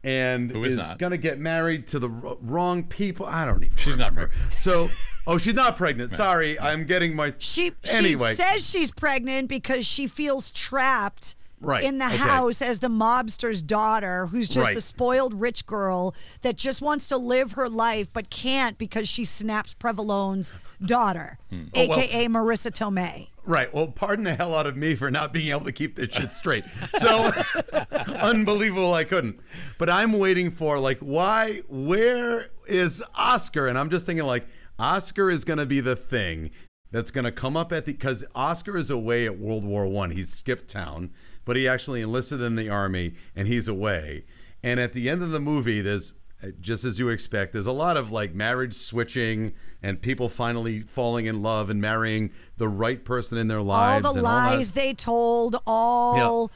and 0.03 0.51
Who 0.51 0.63
is 0.63 0.75
not. 0.75 0.99
going 0.99 1.11
to 1.11 1.17
get 1.17 1.39
married 1.39 1.87
to 1.87 1.99
the 1.99 2.09
r- 2.09 2.37
wrong 2.41 2.83
people. 2.83 3.25
I 3.25 3.45
don't 3.45 3.63
even 3.63 3.77
She's 3.77 3.97
not 3.97 4.11
remember. 4.11 4.29
pregnant. 4.33 4.57
So, 4.57 4.87
oh, 5.25 5.37
she's 5.37 5.55
not 5.55 5.75
pregnant. 5.75 6.13
Sorry, 6.13 6.59
I'm 6.59 6.85
getting 6.85 7.15
my. 7.15 7.33
She 7.39 7.71
anyway. 7.93 8.29
she 8.29 8.35
says 8.35 8.69
she's 8.69 8.91
pregnant 8.91 9.49
because 9.49 9.85
she 9.85 10.07
feels 10.07 10.51
trapped 10.51 11.35
Right, 11.59 11.83
in 11.83 11.97
the 11.97 12.05
okay. 12.05 12.17
house 12.17 12.61
as 12.61 12.77
the 12.79 12.87
mobster's 12.87 13.63
daughter, 13.63 14.27
who's 14.27 14.47
just 14.47 14.67
Right. 14.67 14.75
the 14.75 14.81
spoiled 14.81 15.41
rich 15.41 15.65
girl 15.65 16.13
that 16.43 16.55
just 16.55 16.83
wants 16.83 17.07
to 17.07 17.17
live 17.17 17.53
her 17.53 17.67
life 17.67 18.09
but 18.13 18.29
can't 18.29 18.77
because 18.77 19.09
she 19.09 19.25
snaps 19.25 19.73
Provolone's 19.73 20.53
daughter, 20.85 21.39
hmm. 21.49 21.63
Oh, 21.75 21.87
well- 21.87 21.99
aka 21.99 22.27
Marisa 22.27 22.69
Tomei. 22.71 23.29
Right. 23.47 23.73
Well, 23.73 23.87
pardon 23.87 24.25
the 24.25 24.35
hell 24.35 24.53
out 24.53 24.67
of 24.67 24.75
me 24.75 24.93
for 24.93 25.09
not 25.09 25.31
being 25.31 25.51
able 25.51 25.63
to 25.63 25.71
keep 25.71 25.95
this 25.95 26.13
shit 26.13 26.35
straight. 26.35 26.65
So 26.97 27.31
unbelievable 28.21 28.93
I 28.93 29.05
couldn't. 29.05 29.39
But 29.77 29.89
I'm 29.89 30.19
waiting 30.19 30.51
for 30.51 30.77
like 30.79 30.99
why 30.99 31.61
where 31.69 32.49
is 32.67 33.01
Oscar? 33.15 33.67
And 33.67 33.77
I'm 33.77 33.89
just 33.89 34.05
thinking 34.05 34.25
like 34.25 34.45
Oscar 34.77 35.31
is 35.31 35.45
going 35.45 35.59
to 35.59 35.65
be 35.65 35.79
the 35.79 35.95
thing 35.95 36.51
that's 36.91 37.09
going 37.09 37.23
to 37.23 37.31
come 37.31 37.55
up 37.55 37.71
at 37.71 37.85
the 37.85 37.93
cuz 37.93 38.25
Oscar 38.35 38.75
is 38.75 38.89
away 38.89 39.25
at 39.25 39.39
World 39.39 39.63
War 39.63 39.87
1. 39.87 40.11
He's 40.11 40.29
skipped 40.29 40.67
town, 40.67 41.11
but 41.45 41.55
he 41.55 41.69
actually 41.69 42.01
enlisted 42.01 42.41
in 42.41 42.57
the 42.57 42.69
army 42.69 43.13
and 43.33 43.47
he's 43.47 43.69
away. 43.69 44.25
And 44.61 44.77
at 44.77 44.91
the 44.91 45.09
end 45.09 45.23
of 45.23 45.31
the 45.31 45.39
movie 45.39 45.79
there's 45.79 46.11
Uh, 46.43 46.47
just 46.61 46.83
as 46.83 46.99
you 46.99 47.09
expect, 47.09 47.51
there's 47.53 47.65
a 47.67 47.71
lot 47.71 47.97
of 47.97 48.11
like 48.11 48.33
marriage 48.35 48.75
switching 48.75 49.53
and 49.81 50.01
people 50.01 50.29
finally 50.29 50.81
falling 50.81 51.25
in 51.25 51.41
love 51.41 51.69
and 51.71 51.81
marrying 51.81 52.31
the 52.57 52.67
right 52.67 53.03
person 53.03 53.37
in 53.39 53.47
their 53.47 53.61
lives. 53.61 54.05
All 54.05 54.13
the 54.13 54.19
and 54.19 54.23
lies 54.23 54.71
that. 54.71 54.79
they 54.79 54.93
told 54.93 55.55
all 55.65 56.51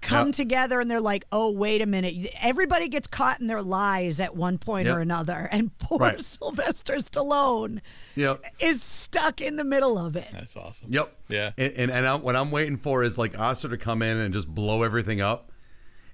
come 0.00 0.28
Yeah. 0.28 0.32
together 0.32 0.80
and 0.80 0.90
they're 0.90 0.98
like, 0.98 1.26
oh, 1.30 1.50
wait 1.52 1.82
a 1.82 1.86
minute. 1.86 2.14
Everybody 2.40 2.88
gets 2.88 3.06
caught 3.06 3.38
in 3.38 3.48
their 3.48 3.60
lies 3.60 4.18
at 4.18 4.34
one 4.34 4.56
point 4.56 4.86
Yep. 4.86 4.96
or 4.96 5.00
another. 5.00 5.46
And 5.52 5.76
poor 5.78 5.98
Right. 5.98 6.18
Sylvester 6.20 6.94
Stallone 6.94 7.80
Yep. 8.16 8.42
is 8.60 8.82
stuck 8.82 9.42
in 9.42 9.56
the 9.56 9.64
middle 9.64 9.98
of 9.98 10.16
it. 10.16 10.28
That's 10.32 10.56
awesome. 10.56 10.88
Yep. 10.90 11.14
Yeah. 11.28 11.50
And 11.58 11.72
and, 11.74 11.90
and 11.90 12.06
I'm, 12.06 12.22
what 12.22 12.34
I'm 12.34 12.50
waiting 12.50 12.78
for 12.78 13.02
is 13.04 13.18
like 13.18 13.38
Oscar 13.38 13.68
to 13.68 13.76
come 13.76 14.00
in 14.00 14.16
and 14.16 14.32
just 14.32 14.48
blow 14.48 14.82
everything 14.84 15.20
up. 15.20 15.49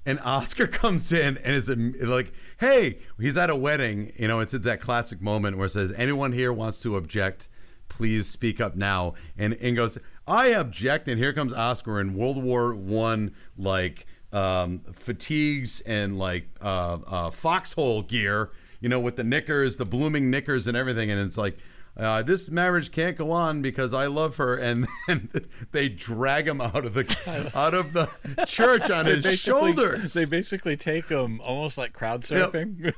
And 0.06 0.20
Oscar 0.20 0.66
comes 0.82 1.12
in 1.12 1.36
and 1.38 1.54
is 1.54 1.68
like, 1.68 2.32
"Hey, 2.58 2.98
he's 3.20 3.36
at 3.36 3.50
a 3.50 3.56
wedding. 3.56 4.12
You 4.16 4.28
know, 4.28 4.40
it's 4.40 4.54
at 4.54 4.62
that 4.62 4.80
classic 4.80 5.20
moment 5.20 5.58
where 5.58 5.66
it 5.66 5.70
says, 5.70 5.92
"Anyone 5.92 6.32
here 6.32 6.52
wants 6.52 6.80
to 6.82 6.96
object? 6.96 7.48
Please 7.88 8.28
speak 8.28 8.60
up 8.60 8.76
now." 8.76 9.14
And 9.36 9.54
and 9.54 9.76
goes, 9.76 9.98
"I 10.26 10.48
object." 10.48 11.08
And 11.08 11.18
here 11.18 11.32
comes 11.32 11.52
Oscar 11.52 12.00
in 12.00 12.14
World 12.14 12.42
War 12.42 12.74
One, 12.74 13.34
like 13.58 14.06
um, 14.32 14.80
fatigues 14.92 15.80
and 15.80 16.18
like 16.18 16.48
uh, 16.62 16.98
uh, 17.06 17.30
foxhole 17.30 18.02
gear. 18.02 18.50
You 18.80 18.88
know, 18.88 19.00
with 19.00 19.16
the 19.16 19.24
knickers, 19.24 19.76
the 19.76 19.86
blooming 19.86 20.30
knickers, 20.30 20.66
and 20.66 20.76
everything. 20.76 21.10
And 21.10 21.20
it's 21.20 21.36
like. 21.36 21.58
Uh, 21.96 22.22
this 22.22 22.50
marriage 22.50 22.92
can't 22.92 23.16
go 23.16 23.30
on 23.30 23.62
because 23.62 23.94
I 23.94 24.06
love 24.06 24.36
her, 24.36 24.56
and 24.56 24.86
then 25.08 25.30
they 25.72 25.88
drag 25.88 26.46
him 26.46 26.60
out 26.60 26.84
of 26.84 26.92
the 26.94 27.50
out 27.54 27.72
of 27.72 27.94
the 27.94 28.08
church 28.46 28.90
on 28.90 29.06
his 29.06 29.38
shoulders. 29.38 30.12
They 30.12 30.26
basically 30.26 30.76
take 30.76 31.08
him 31.08 31.40
almost 31.40 31.78
like 31.78 31.92
crowd 31.94 32.22
surfing. 32.22 32.92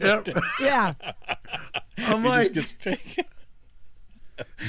Yep. 0.00 0.28
Yeah. 0.60 0.94
I'm 1.98 2.22
He 2.22 2.28
like 2.28 2.52
just 2.52 2.78
gets 2.78 2.98
taken. 3.04 3.24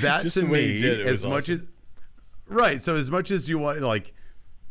that 0.01 0.23
just 0.23 0.35
to 0.35 0.41
the 0.41 0.47
way 0.47 0.67
he 0.67 0.73
me. 0.75 0.81
did 0.81 0.99
as 1.07 1.23
was 1.23 1.25
much 1.25 1.49
as 1.49 1.65
right, 2.47 2.83
so 2.83 2.95
as 2.95 3.09
much 3.09 3.31
as 3.31 3.47
you 3.49 3.57
want, 3.57 3.79
like 3.81 4.13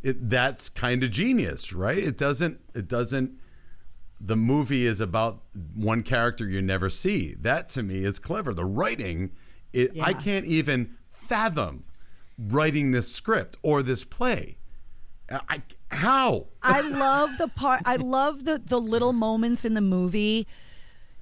it, 0.02 0.28
that's 0.30 0.68
kind 0.68 1.02
of 1.02 1.10
genius, 1.10 1.72
right? 1.72 1.98
It 1.98 2.16
doesn't. 2.18 2.60
It 2.74 2.86
doesn't. 2.88 3.32
The 4.24 4.36
movie 4.36 4.86
is 4.86 5.00
about 5.00 5.42
one 5.74 6.04
character 6.04 6.46
you 6.46 6.62
never 6.62 6.88
see. 6.88 7.34
That 7.34 7.68
to 7.70 7.82
me 7.82 8.04
is 8.04 8.20
clever. 8.20 8.54
The 8.54 8.64
writing, 8.64 9.32
it, 9.72 10.00
I 10.00 10.12
can't 10.12 10.46
even 10.46 10.94
fathom 11.10 11.84
writing 12.38 12.92
this 12.92 13.12
script 13.12 13.58
or 13.62 13.82
this 13.82 14.04
play. 14.04 14.58
I, 15.30 15.62
how? 15.90 16.46
I 16.62 16.82
love 16.82 17.30
the 17.38 17.48
part. 17.48 17.82
I 17.84 17.96
love 17.96 18.44
the 18.44 18.60
the 18.64 18.80
little 18.80 19.12
moments 19.12 19.64
in 19.64 19.74
the 19.74 19.80
movie. 19.80 20.46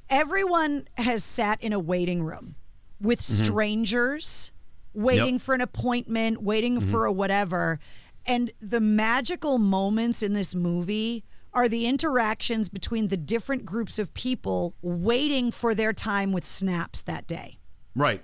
Everyone 0.08 0.88
has 0.98 1.22
sat 1.22 1.62
in 1.62 1.72
a 1.72 1.78
waiting 1.78 2.22
room 2.22 2.56
with 3.00 3.20
mm-hmm. 3.20 3.44
strangers, 3.44 4.52
waiting 4.92 5.34
Yep. 5.34 5.42
for 5.42 5.54
an 5.54 5.60
appointment, 5.60 6.42
waiting 6.42 6.80
mm-hmm. 6.80 6.90
for 6.90 7.04
a 7.04 7.12
whatever. 7.12 7.78
And 8.26 8.50
the 8.60 8.80
magical 8.80 9.58
moments 9.58 10.22
in 10.22 10.32
this 10.32 10.54
movie 10.54 11.24
are 11.52 11.68
the 11.68 11.86
interactions 11.86 12.68
between 12.68 13.08
the 13.08 13.16
different 13.16 13.64
groups 13.64 13.98
of 13.98 14.14
people 14.14 14.74
waiting 14.82 15.50
for 15.50 15.74
their 15.74 15.92
time 15.92 16.32
with 16.32 16.44
snaps 16.44 17.02
that 17.02 17.26
day 17.26 17.58
Right. 17.94 18.22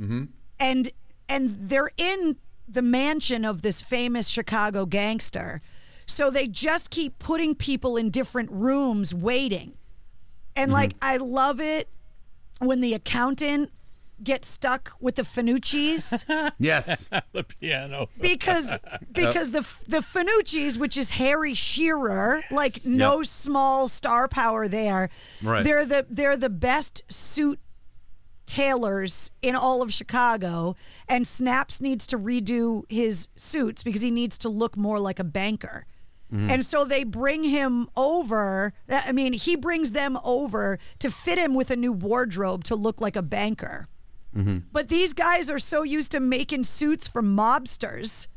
Mm-hmm. 0.00 0.24
and 0.58 0.90
and 1.28 1.56
they're 1.68 1.90
in 1.96 2.36
the 2.68 2.82
mansion 2.82 3.44
of 3.44 3.62
this 3.62 3.82
famous 3.82 4.28
Chicago 4.28 4.86
gangster. 4.86 5.60
So 6.06 6.30
they 6.30 6.46
just 6.46 6.90
keep 6.90 7.18
putting 7.18 7.54
people 7.54 7.96
in 7.96 8.10
different 8.10 8.50
rooms 8.50 9.12
waiting. 9.14 9.74
And 10.56 10.72
like 10.72 10.94
I 11.02 11.16
love 11.18 11.60
it 11.60 11.88
when 12.60 12.80
the 12.80 12.94
accountant 12.94 13.70
gets 14.22 14.48
stuck 14.48 14.92
with 15.00 15.16
the 15.16 15.22
Finucci's 15.22 16.24
Yes. 16.58 17.08
the 17.32 17.44
piano. 17.44 18.08
because 18.20 18.76
because 19.12 19.50
the 19.50 19.60
the 19.88 20.02
Finucci's, 20.02 20.78
which 20.78 20.96
is 20.96 21.10
Harry 21.10 21.54
Shearer, 21.54 22.42
like 22.50 22.84
no 22.84 23.22
small 23.22 23.88
star 23.88 24.28
power 24.28 24.68
there. 24.68 25.10
Right. 25.42 25.64
They're 25.64 25.84
the 25.84 26.06
they're 26.08 26.36
the 26.36 26.50
best 26.50 27.02
suit 27.08 27.58
tailors 28.46 29.30
in 29.42 29.54
all 29.54 29.80
of 29.80 29.92
Chicago, 29.92 30.74
and 31.08 31.26
Snaps 31.26 31.80
needs 31.80 32.06
to 32.08 32.18
redo 32.18 32.82
his 32.90 33.28
suits 33.36 33.82
because 33.84 34.02
he 34.02 34.10
needs 34.10 34.36
to 34.38 34.48
look 34.48 34.76
more 34.76 34.98
like 34.98 35.18
a 35.18 35.24
banker. 35.24 35.86
Mm-hmm. 36.32 36.50
And 36.50 36.64
so 36.64 36.84
they 36.84 37.04
bring 37.04 37.44
him 37.44 37.88
over. 37.96 38.72
I 38.88 39.12
mean, 39.12 39.32
he 39.32 39.56
brings 39.56 39.92
them 39.92 40.18
over 40.24 40.78
to 41.00 41.10
fit 41.10 41.38
him 41.38 41.54
with 41.54 41.70
a 41.70 41.76
new 41.76 41.92
wardrobe 41.92 42.64
to 42.64 42.76
look 42.76 43.00
like 43.00 43.16
a 43.16 43.22
banker. 43.22 43.88
Mm-hmm. 44.36 44.58
But 44.72 44.88
these 44.88 45.12
guys 45.12 45.50
are 45.50 45.58
so 45.58 45.82
used 45.82 46.12
to 46.12 46.20
making 46.20 46.64
suits 46.64 47.08
for 47.08 47.22
mobsters. 47.22 48.28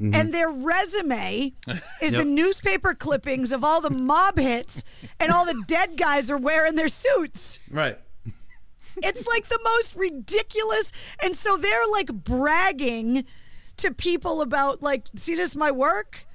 Mm-hmm. 0.00 0.14
And 0.14 0.32
their 0.32 0.50
resume 0.50 1.52
is 2.02 2.12
the 2.12 2.24
newspaper 2.24 2.94
clippings 2.94 3.52
of 3.52 3.62
all 3.62 3.80
the 3.80 3.90
mob 3.90 4.38
hits, 4.38 4.84
and 5.20 5.30
all 5.30 5.44
the 5.44 5.62
dead 5.66 5.96
guys 5.96 6.30
are 6.30 6.38
wearing 6.38 6.76
their 6.76 6.88
suits. 6.88 7.60
right. 7.70 7.98
It's 8.96 9.26
like 9.26 9.48
the 9.48 9.58
most 9.64 9.96
ridiculous. 9.96 10.92
And 11.24 11.34
so 11.34 11.56
they're 11.56 11.80
like 11.92 12.12
bragging 12.12 13.24
to 13.78 13.94
people 13.94 14.42
about, 14.42 14.82
like, 14.82 15.06
see 15.16 15.34
this 15.34 15.56
my 15.56 15.70
work? 15.70 16.26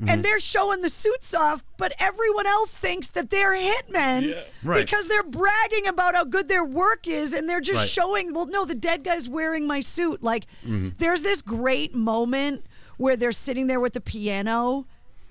Mm-hmm. 0.00 0.10
And 0.10 0.24
they're 0.24 0.38
showing 0.38 0.82
the 0.82 0.88
suits 0.88 1.34
off, 1.34 1.64
but 1.76 1.92
everyone 1.98 2.46
else 2.46 2.72
thinks 2.72 3.08
that 3.08 3.30
they're 3.30 3.56
hitmen 3.56 4.40
Right. 4.62 4.84
because 4.84 5.08
they're 5.08 5.24
bragging 5.24 5.88
about 5.88 6.14
how 6.14 6.24
good 6.24 6.48
their 6.48 6.64
work 6.64 7.08
is 7.08 7.34
and 7.34 7.48
they're 7.48 7.60
just 7.60 7.80
Right. 7.80 7.88
showing, 7.88 8.32
well, 8.32 8.46
no, 8.46 8.64
the 8.64 8.76
dead 8.76 9.02
guy's 9.02 9.28
wearing 9.28 9.66
my 9.66 9.80
suit. 9.80 10.22
Like, 10.22 10.46
Mm-hmm. 10.64 10.90
there's 10.98 11.22
this 11.22 11.42
great 11.42 11.96
moment 11.96 12.64
where 12.96 13.16
they're 13.16 13.32
sitting 13.32 13.66
there 13.66 13.80
with 13.80 13.94
the 13.94 14.00
piano 14.00 14.86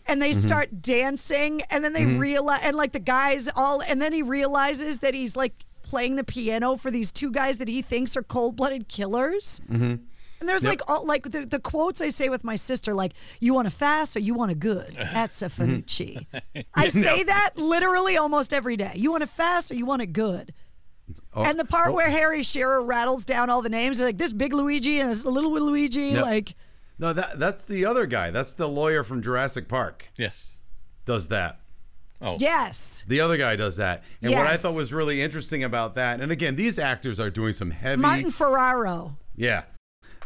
and 0.05 0.22
they 0.22 0.32
Mm-hmm. 0.32 0.39
start 0.47 0.82
dancing 0.82 1.61
and 1.70 1.82
then 1.82 1.93
they 1.93 2.05
realize 2.05 2.59
and 2.63 2.76
like 2.76 2.91
the 2.91 2.99
guys 2.99 3.47
all 3.55 3.82
and 3.82 4.01
then 4.01 4.11
he 4.11 4.22
realizes 4.22 4.99
that 4.99 5.13
he's 5.13 5.36
like 5.38 5.63
playing 5.82 6.18
the 6.18 6.24
piano 6.26 6.76
for 6.76 6.91
these 6.91 7.13
two 7.13 7.32
guys 7.32 7.57
that 7.59 7.70
he 7.70 7.82
thinks 7.82 8.18
are 8.18 8.24
cold-blooded 8.24 8.89
killers 8.89 9.61
and 10.39 10.47
there's 10.47 10.63
Yep. 10.63 10.69
like 10.71 10.81
all 10.89 11.05
like 11.05 11.23
the, 11.31 11.45
the 11.45 11.59
quotes 11.59 12.01
I 12.01 12.09
say 12.09 12.29
with 12.29 12.43
my 12.43 12.55
sister, 12.55 12.93
like 12.93 13.13
"You 13.39 13.53
want 13.53 13.67
a 13.67 13.71
fast 13.71 14.15
or 14.15 14.19
you 14.19 14.33
want 14.33 14.51
a 14.51 14.55
good?" 14.55 14.95
That's 15.13 15.41
a 15.41 15.49
Finucci. 15.49 16.25
Mm-hmm. 16.33 16.59
I 16.75 16.88
say 16.89 17.23
that 17.23 17.51
literally 17.57 18.17
almost 18.17 18.53
every 18.53 18.77
day. 18.77 18.93
You 18.95 19.11
want 19.11 19.23
a 19.23 19.27
fast 19.27 19.71
or 19.71 19.75
you 19.75 19.85
want 19.85 20.01
a 20.01 20.05
good? 20.07 20.53
Oh, 21.33 21.43
and 21.43 21.57
the 21.57 21.63
part 21.65 21.91
oh, 21.91 21.93
where 21.93 22.09
Harry 22.09 22.43
Shearer 22.43 22.83
rattles 22.83 23.23
down 23.23 23.49
all 23.49 23.61
the 23.61 23.69
names, 23.69 24.01
like 24.01 24.17
this 24.17 24.33
big 24.33 24.53
Luigi 24.53 24.99
and 24.99 25.09
this 25.09 25.23
little 25.23 25.51
Luigi, 25.53 26.09
Yep. 26.09 26.21
like 26.21 26.55
No, 26.99 27.13
that 27.13 27.39
that's 27.39 27.63
the 27.63 27.85
other 27.85 28.05
guy. 28.05 28.29
That's 28.31 28.51
the 28.53 28.67
lawyer 28.67 29.03
from 29.03 29.21
Jurassic 29.21 29.67
Park. 29.69 30.07
Yes. 30.17 30.57
Does 31.05 31.29
that. 31.29 31.59
Oh. 32.19 32.35
yes, 32.39 33.05
The 33.07 33.21
other 33.21 33.38
guy 33.38 33.55
does 33.55 33.77
that. 33.77 34.03
And 34.23 34.33
what 34.33 34.47
I 34.47 34.55
thought 34.55 34.75
was 34.75 34.91
really 34.91 35.21
interesting 35.21 35.63
about 35.63 35.93
that, 35.95 36.19
and 36.19 36.31
again, 36.31 36.55
these 36.55 36.79
actors 36.79 37.19
are 37.19 37.29
doing 37.29 37.53
some 37.53 37.69
heavy 37.69 38.01
Martin 38.01 38.31
Ferrero. 38.31 39.17
Yeah. 39.35 39.65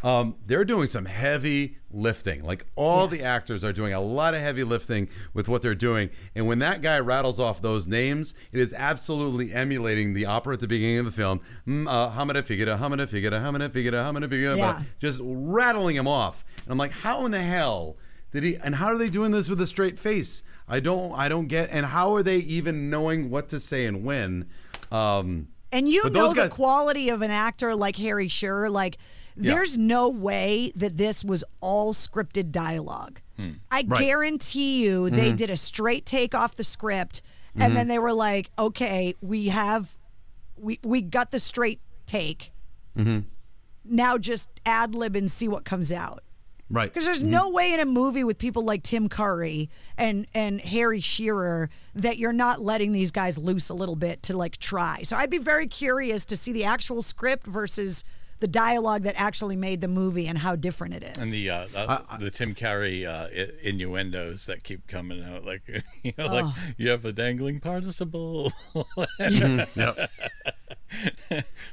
Um, 0.03 0.35
they're 0.45 0.65
doing 0.65 0.87
some 0.87 1.05
heavy 1.05 1.77
lifting. 1.91 2.43
Like 2.43 2.65
all 2.75 3.07
the 3.07 3.21
actors 3.23 3.63
are 3.63 3.71
doing 3.73 3.93
a 3.93 3.99
lot 4.01 4.33
of 4.33 4.41
heavy 4.41 4.63
lifting 4.63 5.09
with 5.33 5.47
what 5.47 5.61
they're 5.61 5.75
doing. 5.75 6.09
And 6.33 6.47
when 6.47 6.59
that 6.59 6.81
guy 6.81 6.99
rattles 6.99 7.39
off 7.39 7.61
those 7.61 7.87
names, 7.87 8.33
it 8.51 8.59
is 8.59 8.73
absolutely 8.73 9.53
emulating 9.53 10.13
the 10.13 10.25
opera 10.25 10.53
at 10.55 10.59
the 10.59 10.67
beginning 10.67 10.97
of 10.99 11.05
the 11.05 11.11
film. 11.11 11.39
Mm, 11.67 11.87
uh, 11.87 12.09
Hamada 12.11 12.41
Figura, 12.43 12.79
Hamada 12.79 13.07
Figura, 13.07 13.39
Hamada 13.41 13.69
Figura, 13.69 14.03
Hamada 14.03 14.27
Figura. 14.27 14.57
Yeah. 14.57 14.81
Just 14.99 15.19
rattling 15.23 15.95
them 15.97 16.07
off. 16.07 16.43
And 16.63 16.71
I'm 16.71 16.77
like, 16.77 16.91
how 16.91 17.25
in 17.25 17.31
the 17.31 17.41
hell 17.41 17.97
did 18.31 18.43
he? 18.43 18.55
And 18.57 18.75
how 18.75 18.87
are 18.87 18.97
they 18.97 19.09
doing 19.09 19.31
this 19.31 19.49
with 19.49 19.61
a 19.61 19.67
straight 19.67 19.99
face? 19.99 20.41
I 20.67 20.79
don't. 20.79 21.11
I 21.13 21.27
don't 21.29 21.47
get. 21.47 21.69
And 21.71 21.85
how 21.85 22.13
are 22.15 22.23
they 22.23 22.37
even 22.37 22.89
knowing 22.89 23.29
what 23.29 23.49
to 23.49 23.59
say 23.59 23.85
and 23.85 24.03
when? 24.05 24.49
Um, 24.91 25.49
And 25.71 25.87
you 25.87 26.03
know 26.05 26.09
those 26.09 26.29
the 26.33 26.41
guys- 26.43 26.49
quality 26.49 27.09
of 27.09 27.21
an 27.21 27.31
actor 27.31 27.75
like 27.75 27.97
Harry 27.97 28.27
Shearer. 28.29 28.69
Like 28.69 28.97
there's 29.35 29.77
no 29.77 30.09
way 30.09 30.71
that 30.75 30.97
this 30.97 31.23
was 31.23 31.43
all 31.59 31.93
scripted 31.93 32.51
dialogue. 32.51 33.21
Hmm. 33.37 33.51
I 33.69 33.83
Right. 33.87 34.01
guarantee 34.01 34.83
you 34.83 35.09
they 35.09 35.27
mm-hmm. 35.27 35.35
did 35.35 35.49
a 35.49 35.57
straight 35.57 36.05
take 36.05 36.35
off 36.35 36.55
the 36.55 36.63
script 36.63 37.21
and 37.53 37.63
mm-hmm. 37.63 37.73
then 37.75 37.87
they 37.87 37.99
were 37.99 38.13
like, 38.13 38.49
okay, 38.57 39.13
we 39.21 39.47
have, 39.47 39.97
we, 40.57 40.79
we 40.83 41.01
got 41.01 41.31
the 41.31 41.39
straight 41.39 41.81
take. 42.05 42.51
Mm-hmm. 42.97 43.19
Now 43.83 44.17
just 44.17 44.49
ad 44.65 44.95
lib 44.95 45.15
and 45.15 45.29
see 45.29 45.47
what 45.47 45.65
comes 45.65 45.91
out. 45.91 46.23
Right. 46.69 46.91
Because 46.91 47.05
there's 47.05 47.23
no 47.23 47.49
way 47.49 47.73
in 47.73 47.81
a 47.81 47.85
movie 47.85 48.23
with 48.23 48.37
people 48.37 48.63
like 48.63 48.81
Tim 48.81 49.09
Curry 49.09 49.69
and 49.97 50.25
and 50.33 50.61
Harry 50.61 51.01
Shearer 51.01 51.69
that 51.95 52.17
you're 52.17 52.31
not 52.31 52.61
letting 52.61 52.93
these 52.93 53.11
guys 53.11 53.37
loose 53.37 53.67
a 53.67 53.73
little 53.73 53.97
bit 53.97 54.23
to 54.23 54.37
like 54.37 54.55
try. 54.57 55.01
So 55.03 55.17
I'd 55.17 55.29
be 55.29 55.37
very 55.37 55.67
curious 55.67 56.25
to 56.27 56.37
see 56.37 56.53
the 56.53 56.63
actual 56.63 57.01
script 57.01 57.45
versus 57.45 58.05
the 58.41 58.47
dialogue 58.47 59.03
that 59.03 59.15
actually 59.17 59.55
made 59.55 59.79
the 59.81 59.87
movie 59.87 60.27
and 60.27 60.37
how 60.37 60.55
different 60.57 60.93
it 60.95 61.03
is. 61.03 61.17
And 61.17 61.31
the 61.31 61.49
uh, 61.49 61.67
uh, 61.73 62.17
the 62.17 62.29
Tim 62.29 62.53
Curry 62.53 63.05
uh, 63.05 63.27
i- 63.27 63.51
innuendos 63.63 64.45
that 64.47 64.63
keep 64.63 64.87
coming 64.87 65.23
out, 65.23 65.45
like 65.45 65.61
you 66.03 66.11
know, 66.17 66.27
like 66.27 66.55
you 66.77 66.89
have 66.89 67.05
a 67.05 67.13
dangling 67.13 67.59
participle. 67.61 68.51
Yep. 69.19 70.09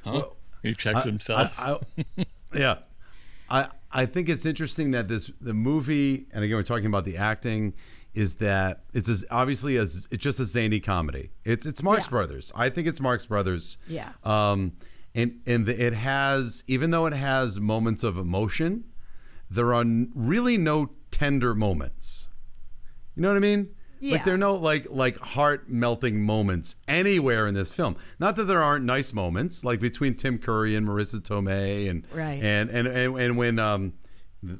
huh? 0.04 0.22
He 0.62 0.74
checks 0.74 1.04
himself. 1.04 1.54
I, 1.58 1.78
I, 2.18 2.26
yeah, 2.54 2.74
I 3.50 3.68
I 3.90 4.06
think 4.06 4.28
it's 4.28 4.44
interesting 4.46 4.90
that 4.92 5.08
this 5.08 5.30
the 5.40 5.54
movie, 5.54 6.26
and 6.32 6.44
again 6.44 6.56
we're 6.56 6.62
talking 6.62 6.86
about 6.86 7.04
the 7.04 7.16
acting, 7.16 7.74
is 8.14 8.36
that 8.36 8.84
it's 8.92 9.08
as, 9.08 9.24
obviously 9.30 9.76
as 9.76 10.06
it's 10.10 10.22
just 10.22 10.40
a 10.40 10.44
zany 10.44 10.80
comedy. 10.80 11.30
It's 11.44 11.64
it's 11.66 11.82
Marx 11.82 12.04
Yeah. 12.04 12.10
Brothers. 12.10 12.52
I 12.54 12.68
think 12.70 12.86
it's 12.86 13.00
Marx 13.00 13.26
Brothers. 13.26 13.78
Yeah. 13.86 14.12
Um, 14.24 14.72
and 15.14 15.40
and 15.46 15.66
the, 15.66 15.86
it 15.86 15.94
has 15.94 16.62
even 16.66 16.90
though 16.90 17.06
it 17.06 17.12
has 17.14 17.58
moments 17.60 18.02
of 18.04 18.16
emotion, 18.16 18.84
there 19.50 19.72
are 19.74 19.80
n- 19.80 20.10
really 20.14 20.56
no 20.58 20.90
tender 21.10 21.54
moments. 21.54 22.28
You 23.16 23.22
know 23.22 23.28
what 23.28 23.36
I 23.36 23.40
mean? 23.40 23.70
Yeah. 24.00 24.12
Like 24.12 24.24
there 24.24 24.34
are 24.34 24.38
no 24.38 24.54
like 24.54 24.86
like 24.90 25.18
heart 25.18 25.68
melting 25.68 26.22
moments 26.22 26.76
anywhere 26.86 27.46
in 27.48 27.54
this 27.54 27.68
film. 27.70 27.96
Not 28.20 28.36
that 28.36 28.44
there 28.44 28.62
aren't 28.62 28.84
nice 28.84 29.12
moments, 29.12 29.64
like 29.64 29.80
between 29.80 30.14
Tim 30.14 30.38
Curry 30.38 30.76
and 30.76 30.86
Marisa 30.86 31.20
Tomei, 31.20 31.90
and 31.90 32.04
Right. 32.12 32.40
and 32.40 32.70
and 32.70 32.86
and, 32.86 33.18
and 33.18 33.36
when 33.36 33.58
um 33.58 33.94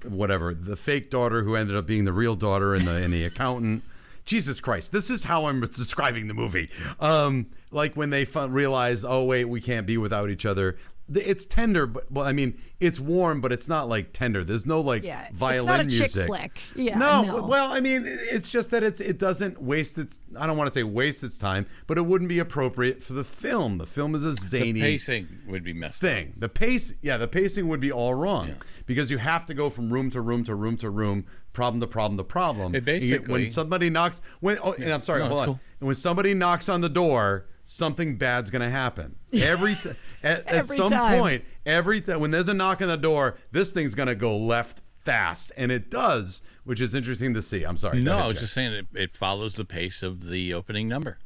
whatever 0.09 0.55
the 0.55 0.74
fake 0.76 1.09
daughter 1.09 1.44
who 1.44 1.55
ended 1.55 1.76
up 1.76 1.86
being 1.86 2.05
the 2.05 2.12
real 2.12 2.34
daughter 2.34 2.74
and 2.74 2.84
the 2.86 2.96
and 2.96 3.12
the 3.12 3.24
accountant. 3.24 3.84
Jesus 4.28 4.60
Christ, 4.60 4.92
this 4.92 5.08
is 5.08 5.24
how 5.24 5.46
I'm 5.46 5.60
describing 5.62 6.28
the 6.28 6.34
movie. 6.34 6.68
Um, 7.00 7.46
like 7.70 7.94
when 7.96 8.10
they 8.10 8.26
fu- 8.26 8.46
realize, 8.46 9.02
oh 9.04 9.24
wait, 9.24 9.46
we 9.46 9.60
can't 9.62 9.86
be 9.86 9.96
without 9.96 10.28
each 10.28 10.44
other. 10.44 10.76
It's 11.10 11.46
tender, 11.46 11.86
but 11.86 12.12
well, 12.12 12.26
I 12.26 12.34
mean, 12.34 12.60
it's 12.80 13.00
warm, 13.00 13.40
but 13.40 13.50
it's 13.50 13.66
not 13.66 13.88
like 13.88 14.12
tender. 14.12 14.44
There's 14.44 14.66
no 14.66 14.82
like 14.82 15.02
Yeah, 15.04 15.24
it's 15.28 15.34
violin 15.34 15.66
not 15.66 15.80
a 15.80 15.84
chick 15.84 16.14
music. 16.14 16.26
flick. 16.26 16.60
Yeah, 16.76 16.98
no, 16.98 17.22
no. 17.22 17.46
well, 17.46 17.72
I 17.72 17.80
mean, 17.80 18.02
it's 18.04 18.50
just 18.50 18.70
that 18.72 18.82
it's 18.82 19.00
it 19.00 19.18
doesn't 19.18 19.62
waste 19.62 19.96
its. 19.96 20.20
I 20.38 20.46
don't 20.46 20.58
want 20.58 20.70
to 20.70 20.78
say 20.78 20.82
waste 20.82 21.24
its 21.24 21.38
time, 21.38 21.64
but 21.86 21.96
it 21.96 22.02
wouldn't 22.04 22.28
be 22.28 22.38
appropriate 22.38 23.02
for 23.02 23.14
the 23.14 23.24
film. 23.24 23.78
The 23.78 23.86
film 23.86 24.14
is 24.14 24.22
a 24.26 24.32
the 24.32 24.36
zany 24.36 24.82
pacing 24.82 25.28
would 25.46 25.64
be 25.64 25.72
messed 25.72 26.04
up. 26.04 26.10
thing. 26.10 26.34
The 26.36 26.50
pace, 26.50 26.92
yeah, 27.00 27.16
the 27.16 27.28
pacing 27.28 27.68
would 27.68 27.80
be 27.80 27.90
all 27.90 28.14
wrong 28.14 28.56
because 28.84 29.10
you 29.10 29.16
have 29.16 29.46
to 29.46 29.54
go 29.54 29.70
from 29.70 29.90
room 29.90 30.10
to 30.10 30.20
room 30.20 30.44
to 30.44 30.54
room 30.54 30.76
to 30.76 30.90
room, 30.90 31.24
problem 31.59 31.80
the 31.80 31.86
problem 31.88 32.16
the 32.16 32.24
problem. 32.24 32.74
It 32.74 32.78
You- 32.78 32.84
basically- 32.84 33.32
when 33.32 33.50
somebody 33.50 33.90
knocks, 33.90 34.20
when 34.40 34.59
oh, 34.62 34.72
and 34.72 34.92
I'm 34.92 35.02
sorry, 35.02 35.20
No, 35.22 35.28
hold 35.28 35.40
on. 35.40 35.46
cool. 35.46 35.61
And 35.80 35.86
when 35.88 35.96
somebody 35.96 36.32
knocks 36.34 36.68
on 36.68 36.80
the 36.80 36.88
door, 36.88 37.46
something 37.64 38.16
bad's 38.16 38.48
going 38.50 38.62
to 38.62 38.70
happen. 38.70 39.16
Every 39.32 39.74
t- 39.74 39.90
at, 40.22 40.46
at 40.50 40.68
some 40.68 40.90
time. 40.90 41.18
point, 41.18 41.44
every 41.66 42.00
th- 42.00 42.18
when 42.18 42.30
there's 42.30 42.48
a 42.48 42.54
knock 42.54 42.80
on 42.80 42.88
the 42.88 42.96
door, 42.96 43.36
this 43.52 43.72
thing's 43.72 43.94
going 43.94 44.06
to 44.09 44.14
go 44.14 44.36
left 44.36 44.80
fast, 45.04 45.52
and 45.56 45.70
it 45.70 45.90
does, 45.90 46.42
which 46.64 46.80
is 46.80 46.94
interesting 46.94 47.34
to 47.34 47.42
see. 47.42 47.64
I'm 47.64 47.76
sorry. 47.76 48.00
No, 48.00 48.16
I 48.18 48.26
was 48.26 48.36
Jay. 48.36 48.40
just 48.42 48.54
saying 48.54 48.72
it, 48.72 48.86
it 48.94 49.16
follows 49.16 49.54
the 49.54 49.64
pace 49.64 50.02
of 50.02 50.28
the 50.28 50.54
opening 50.54 50.88
number, 50.88 51.18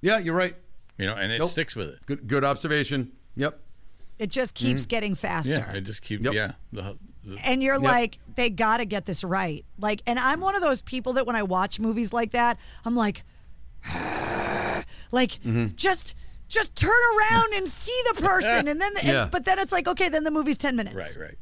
yeah, 0.00 0.18
you're 0.18 0.34
right. 0.34 0.56
you 0.98 1.06
know, 1.06 1.14
and 1.14 1.32
it 1.32 1.38
Nope. 1.38 1.50
sticks 1.50 1.74
with 1.76 1.88
it. 1.88 2.06
Good, 2.06 2.26
good 2.26 2.44
observation. 2.44 3.12
Yep. 3.36 3.58
it 4.18 4.30
just 4.30 4.54
keeps 4.54 4.82
mm-hmm. 4.82 4.88
getting 4.88 5.14
faster. 5.14 5.54
Yeah, 5.54 5.72
it 5.72 5.82
just 5.82 6.02
keeps. 6.02 6.24
Yep. 6.24 6.34
Yeah, 6.34 6.52
the, 6.72 6.82
the, 6.82 6.98
and 7.44 7.62
you're 7.62 7.74
Yep. 7.74 7.82
like 7.82 8.18
they 8.36 8.50
got 8.50 8.78
to 8.78 8.84
get 8.84 9.06
this 9.06 9.22
right 9.24 9.64
like 9.78 10.02
and 10.06 10.18
i'm 10.18 10.40
one 10.40 10.54
of 10.56 10.62
those 10.62 10.82
people 10.82 11.12
that 11.14 11.26
when 11.26 11.36
i 11.36 11.42
watch 11.42 11.78
movies 11.78 12.12
like 12.12 12.32
that 12.32 12.58
i'm 12.84 12.96
like 12.96 13.22
like 15.12 15.32
Mm-hmm. 15.44 15.74
just 15.76 16.16
just 16.48 16.76
turn 16.76 16.90
around 16.90 17.54
and 17.54 17.66
see 17.68 17.98
the 18.14 18.20
person 18.20 18.68
and 18.68 18.80
then 18.80 18.92
and- 18.98 19.08
Yeah. 19.08 19.28
but 19.30 19.44
then 19.44 19.58
it's 19.58 19.72
like 19.72 19.88
okay 19.88 20.08
then 20.08 20.24
the 20.24 20.30
movie's 20.30 20.58
10 20.58 20.76
minutes 20.76 20.96
right, 20.96 21.16
right. 21.28 21.38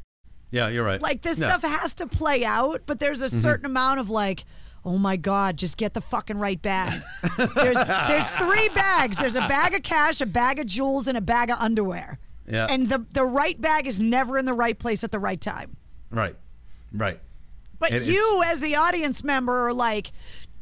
Yeah, 0.52 0.66
you're 0.68 0.84
right. 0.84 1.00
like 1.00 1.22
this 1.22 1.36
stuff 1.38 1.62
has 1.62 1.94
to 1.96 2.06
play 2.06 2.44
out 2.44 2.82
but 2.86 3.00
there's 3.00 3.22
a 3.22 3.26
Mm-hmm. 3.26 3.38
certain 3.40 3.66
amount 3.66 4.00
of 4.00 4.10
like 4.10 4.44
oh 4.84 4.98
my 4.98 5.16
god 5.16 5.56
just 5.56 5.76
get 5.76 5.94
the 5.94 6.00
fucking 6.00 6.38
right 6.38 6.60
bag 6.60 7.00
there's 7.54 7.76
there's 7.84 8.26
three 8.38 8.68
bags 8.70 9.16
there's 9.18 9.36
a 9.36 9.46
bag 9.48 9.74
of 9.74 9.82
cash 9.82 10.20
a 10.20 10.26
bag 10.26 10.58
of 10.58 10.66
jewels 10.66 11.06
and 11.08 11.16
a 11.18 11.20
bag 11.20 11.50
of 11.50 11.58
underwear 11.60 12.18
Yeah. 12.50 12.66
and 12.70 12.88
the 12.88 13.04
the 13.12 13.24
right 13.24 13.60
bag 13.60 13.86
is 13.86 13.98
never 14.00 14.36
in 14.38 14.44
the 14.44 14.54
right 14.54 14.78
place 14.78 15.04
at 15.04 15.12
the 15.12 15.18
right 15.18 15.40
time 15.40 15.76
Right. 16.10 16.36
Right. 16.92 17.20
But 17.78 17.92
And 17.92 18.04
you, 18.04 18.42
as 18.46 18.60
the 18.60 18.74
audience 18.76 19.22
member, 19.24 19.68
are 19.68 19.72
like, 19.72 20.10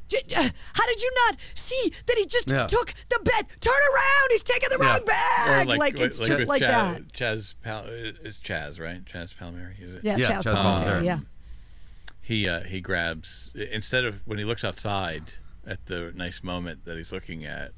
"J- 0.09 0.23
uh, 0.37 0.49
how 0.75 0.87
did 0.87 1.03
you 1.03 1.11
not 1.27 1.37
see 1.55 1.91
that 2.07 2.17
he 2.19 2.27
just 2.27 2.51
Yeah. 2.51 2.67
took 2.67 2.93
the 3.09 3.19
bed? 3.25 3.47
Turn 3.61 3.73
around! 3.73 4.29
He's 4.31 4.43
taking 4.45 4.69
the 4.71 4.79
Yeah. 4.81 4.91
wrong 4.93 5.05
bag. 5.07 5.67
like, 5.79 5.99
it's 5.99 6.19
just 6.19 6.47
like 6.47 6.63
Chaz, 6.63 6.69
that. 6.69 7.13
Chaz, 7.13 7.55
Pal, 7.63 7.85
it's 7.89 8.39
Chaz, 8.39 8.79
right? 8.79 9.05
Chazz 9.05 9.37
Palmieri, 9.37 9.77
is 9.81 9.95
it? 9.97 10.05
Yeah, 10.05 10.17
Yeah, 10.19 10.27
Chaz 10.31 10.43
Chazz 10.43 10.55
Palminteri, 10.55 10.85
Palminteri. 11.01 11.05
Yeah. 11.07 11.19
He 12.21 12.49
uh, 12.49 12.61
he 12.65 12.81
grabs 12.81 13.51
instead 13.55 14.05
of 14.05 14.21
when 14.27 14.39
he 14.39 14.45
looks 14.45 14.63
outside 14.65 15.35
at 15.67 15.87
the 15.87 16.13
nice 16.15 16.43
moment 16.43 16.85
that 16.85 16.97
he's 16.99 17.11
looking 17.13 17.45
at. 17.45 17.73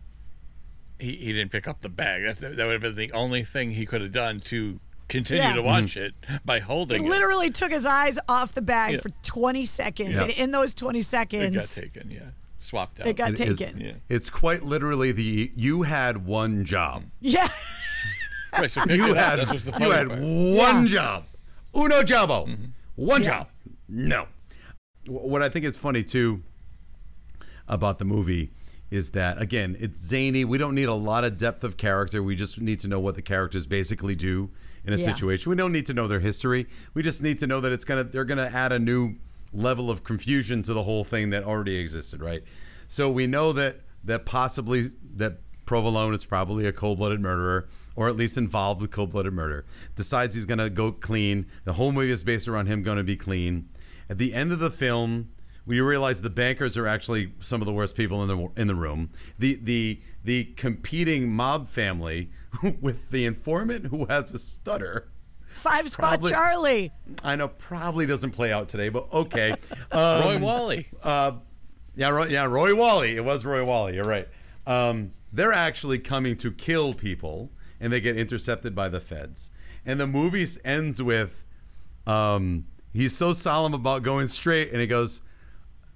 He, 1.01 1.16
he 1.16 1.32
didn't 1.32 1.51
pick 1.51 1.66
up 1.68 1.80
the 1.80 1.88
bag. 1.88 2.22
That's, 2.24 2.40
that 2.40 2.57
would 2.57 2.72
have 2.72 2.80
been 2.82 2.94
the 2.96 3.12
only 3.12 3.42
thing 3.44 3.72
he 3.72 3.86
could 3.86 4.01
have 4.03 4.12
done 4.12 4.40
to 4.40 4.78
continue 5.09 5.42
Yeah. 5.42 5.55
to 5.55 5.62
watch 5.62 5.96
Mm-hmm. 5.96 6.34
it 6.34 6.46
by 6.46 6.61
holding 6.61 7.01
He 7.03 7.07
it. 7.07 7.11
literally 7.11 7.51
took 7.51 7.72
his 7.72 7.84
eyes 7.86 8.18
off 8.28 8.55
the 8.55 8.62
bag 8.62 8.94
Yeah. 8.94 9.01
for 9.01 9.11
20 9.22 9.64
seconds, 9.64 10.12
Yeah. 10.12 10.22
and 10.22 10.30
in 10.32 10.51
those 10.53 10.74
20 10.74 11.01
seconds, 11.01 11.44
It 11.44 11.59
got 11.59 11.64
seconds, 11.64 11.94
taken, 11.94 12.11
yeah, 12.11 12.20
swapped 12.61 13.01
out. 13.01 13.07
it 13.09 13.16
got 13.16 13.30
It 13.32 13.40
is- 13.40 13.59
taken. 13.59 13.80
Yeah. 13.80 13.92
It's 14.09 14.30
quite 14.30 14.62
literally 14.62 15.11
the 15.12 15.51
you 15.57 15.82
had 15.82 16.24
one 16.26 16.64
job. 16.64 17.05
Yeah. 17.20 17.48
Right, 18.53 18.68
so 18.68 18.82
You 18.88 19.14
had 19.14 19.36
That's 19.38 19.53
what's 19.64 19.64
you 19.80 19.90
had 19.92 20.09
part. 20.09 20.20
one 20.20 20.26
Yeah. 20.26 20.86
job. 20.88 21.24
Uno 21.74 22.03
jabo. 22.03 22.48
Mm-hmm. 22.48 22.64
One 22.96 23.22
Yeah. 23.22 23.28
job. 23.30 23.46
No. 23.88 24.26
What 25.07 25.40
I 25.40 25.48
think 25.48 25.64
is 25.64 25.76
funny 25.76 26.03
too 26.03 26.42
about 27.68 28.01
the 28.01 28.05
movie 28.05 28.51
is 28.91 29.11
that 29.11 29.41
again, 29.41 29.76
it's 29.78 30.01
zany. 30.03 30.45
We 30.45 30.59
don't 30.59 30.74
need 30.74 30.88
a 30.88 30.95
lot 30.95 31.24
of 31.24 31.38
depth 31.38 31.62
of 31.64 31.76
character. 31.76 32.22
We 32.22 32.34
just 32.36 32.61
need 32.61 32.80
to 32.80 32.88
know 32.88 32.99
what 33.01 33.14
the 33.14 33.22
characters 33.22 33.66
basically 33.66 34.14
do 34.14 34.51
in 34.84 34.93
a 34.93 34.97
Yeah. 34.97 35.07
situation. 35.07 35.51
We 35.51 35.57
don't 35.57 35.72
need 35.72 35.86
to 35.86 35.95
know 35.95 36.09
their 36.09 36.20
history. 36.20 36.66
We 36.95 37.03
just 37.03 37.22
need 37.22 37.38
to 37.41 37.47
know 37.47 37.61
that 37.61 37.72
it's 37.72 37.84
gonna 37.84 38.05
they're 38.05 38.24
gonna 38.24 38.51
add 38.53 38.72
a 38.72 38.78
new 38.78 39.16
level 39.53 39.91
of 39.91 40.05
confusion 40.05 40.62
to 40.64 40.72
the 40.74 40.84
whole 40.84 41.05
thing 41.05 41.30
that 41.30 41.45
already 41.45 41.76
existed, 41.76 42.20
right? 42.20 42.43
So 42.88 43.11
we 43.11 43.26
know 43.26 43.53
that 43.53 43.80
that 44.05 44.24
possibly 44.26 44.91
that 45.16 45.38
Provolone 45.66 46.14
is 46.14 46.24
probably 46.24 46.66
a 46.66 46.72
cold-blooded 46.72 47.20
murderer, 47.20 47.68
or 47.95 48.09
at 48.09 48.16
least 48.16 48.36
involved 48.36 48.80
with 48.80 48.91
cold-blooded 48.91 49.32
murder. 49.32 49.64
Decides 49.95 50.34
he's 50.34 50.45
gonna 50.47 50.68
go 50.68 50.91
clean. 50.91 51.47
The 51.64 51.74
whole 51.74 51.93
movie 51.93 52.11
is 52.11 52.24
based 52.24 52.49
around 52.49 52.66
him 52.66 52.82
going 52.82 52.97
to 52.99 53.05
be 53.05 53.14
clean. 53.14 53.68
At 54.09 54.18
the 54.18 54.34
end 54.34 54.51
of 54.51 54.59
the 54.59 54.70
film, 54.70 55.28
we 55.70 55.80
realize 55.80 56.20
the 56.20 56.30
bankers 56.30 56.76
are 56.76 56.88
actually 56.88 57.32
some 57.38 57.62
of 57.62 57.66
the 57.66 57.72
worst 57.72 57.94
people 57.94 58.20
in 58.22 58.28
the 58.28 58.48
in 58.60 58.66
the 58.66 58.74
room. 58.74 59.10
The 59.38 59.54
the 59.62 60.00
the 60.24 60.44
competing 60.56 61.30
mob 61.30 61.68
family 61.68 62.30
with 62.80 63.10
the 63.10 63.24
informant 63.24 63.86
who 63.86 64.06
has 64.06 64.34
a 64.34 64.38
stutter. 64.40 65.08
Five 65.46 65.88
spot 65.88 66.08
Probably- 66.08 66.32
Charlie. 66.32 66.92
I 67.22 67.36
know 67.36 67.46
probably 67.46 68.04
doesn't 68.04 68.32
play 68.32 68.52
out 68.52 68.68
today, 68.68 68.88
but 68.88 69.12
okay. 69.12 69.54
Um, 69.92 70.22
Roy 70.24 70.38
Wally. 70.38 70.88
uh, 71.04 71.32
yeah, 71.94 72.08
Roy, 72.08 72.26
yeah, 72.26 72.44
Roy 72.46 72.74
Wally. 72.74 73.14
It 73.16 73.24
was 73.24 73.44
Roy 73.44 73.64
Wally. 73.64 73.94
You're 73.94 74.04
right. 74.04 74.28
Um, 74.66 75.12
they're 75.32 75.52
actually 75.52 76.00
coming 76.00 76.36
to 76.38 76.50
kill 76.50 76.94
people, 76.94 77.50
and 77.80 77.92
they 77.92 78.00
get 78.00 78.16
intercepted 78.16 78.74
by 78.74 78.88
the 78.88 79.00
feds. 79.00 79.50
And 79.86 80.00
the 80.00 80.06
movie 80.08 80.46
ends 80.64 81.00
with 81.00 81.44
um, 82.08 82.66
he's 82.92 83.16
so 83.16 83.32
solemn 83.32 83.74
about 83.74 84.02
going 84.02 84.26
straight, 84.26 84.72
and 84.72 84.80
he 84.80 84.88
goes. 84.88 85.20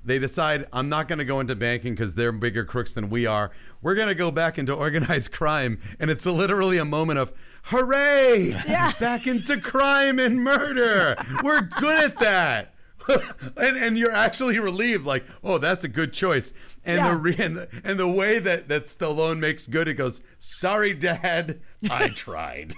They 0.04 0.18
decide 0.18 0.66
I'm 0.72 0.88
not 0.88 1.08
going 1.08 1.18
to 1.18 1.24
go 1.24 1.40
into 1.40 1.56
banking 1.56 1.94
because 1.94 2.14
they're 2.14 2.32
bigger 2.32 2.64
crooks 2.64 2.92
than 2.92 3.08
we 3.08 3.26
are. 3.26 3.50
We're 3.80 3.94
going 3.94 4.08
to 4.08 4.14
go 4.14 4.30
back 4.30 4.58
into 4.58 4.72
organized 4.74 5.32
crime, 5.32 5.80
and 5.98 6.10
it's 6.10 6.26
literally 6.26 6.76
a 6.78 6.84
moment 6.84 7.18
of 7.18 7.32
hooray! 7.64 8.48
Yeah. 8.68 8.92
Back 9.00 9.26
into 9.26 9.58
crime 9.60 10.18
and 10.18 10.42
murder. 10.44 11.16
We're 11.42 11.62
good 11.62 12.04
at 12.04 12.18
that. 12.18 12.74
and 13.56 13.76
and 13.76 13.98
you're 13.98 14.10
actually 14.12 14.58
relieved, 14.58 15.04
like, 15.06 15.24
oh, 15.42 15.58
that's 15.58 15.84
a 15.84 15.88
good 15.88 16.12
choice. 16.12 16.52
And 16.86 16.98
Yeah. 16.98 17.10
the 17.10 17.16
re- 17.16 17.36
and 17.38 17.56
the, 17.56 17.68
and 17.84 17.98
the 17.98 18.08
way 18.08 18.38
that 18.38 18.68
that 18.68 18.84
Stallone 18.86 19.38
makes 19.38 19.66
good, 19.66 19.88
it 19.88 19.94
goes, 19.94 20.20
sorry, 20.38 20.92
Dad, 20.94 21.60
I 21.90 22.08
tried. 22.08 22.74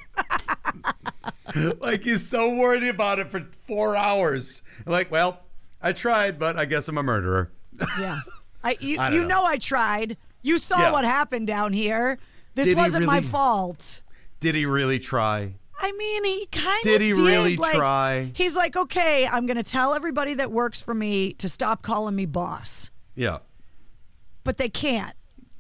like 1.81 2.03
he's 2.03 2.29
so 2.29 2.55
worried 2.55 2.83
about 2.85 3.19
it 3.19 3.29
for 3.31 3.47
four 3.67 3.97
hours. 3.97 4.63
Like, 4.85 5.11
well, 5.11 5.41
I 5.83 5.93
tried, 5.93 6.39
but 6.39 6.57
I 6.57 6.65
guess 6.65 6.89
I'm 6.89 6.99
a 6.99 7.03
murderer. 7.03 7.51
Yeah. 8.01 8.21
I 8.65 8.77
you, 8.81 8.99
I 8.99 9.11
you 9.11 9.21
know. 9.23 9.29
know. 9.29 9.45
I 9.45 9.59
tried. 9.59 10.17
You 10.43 10.59
saw 10.59 10.79
Yeah. 10.81 10.93
what 10.93 11.05
happened 11.05 11.47
down 11.47 11.73
here. 11.73 12.19
This 12.55 12.69
Did 12.69 12.77
wasn't 12.79 13.05
my 13.05 13.17
really? 13.19 13.29
fault. 13.29 14.01
Did 14.41 14.55
he 14.55 14.65
really 14.67 14.99
try? 14.99 15.55
I 15.79 15.93
mean, 15.93 16.25
he 16.25 16.47
kind 16.51 16.79
of 16.79 16.83
Did 16.85 17.01
he 17.03 17.13
really 17.13 17.57
like, 17.59 17.75
try? 17.75 18.31
He's 18.35 18.57
like, 18.57 18.77
okay, 18.77 19.27
I'm 19.27 19.45
going 19.47 19.59
to 19.59 19.63
tell 19.63 19.93
everybody 19.93 20.33
that 20.35 20.51
works 20.51 20.81
for 20.81 20.95
me 20.95 21.35
to 21.35 21.49
stop 21.51 21.83
calling 21.83 22.17
me 22.17 22.25
boss, 22.25 22.91
Yeah, 23.15 23.39
but 24.43 24.57
they 24.57 24.71
can't 24.71 25.13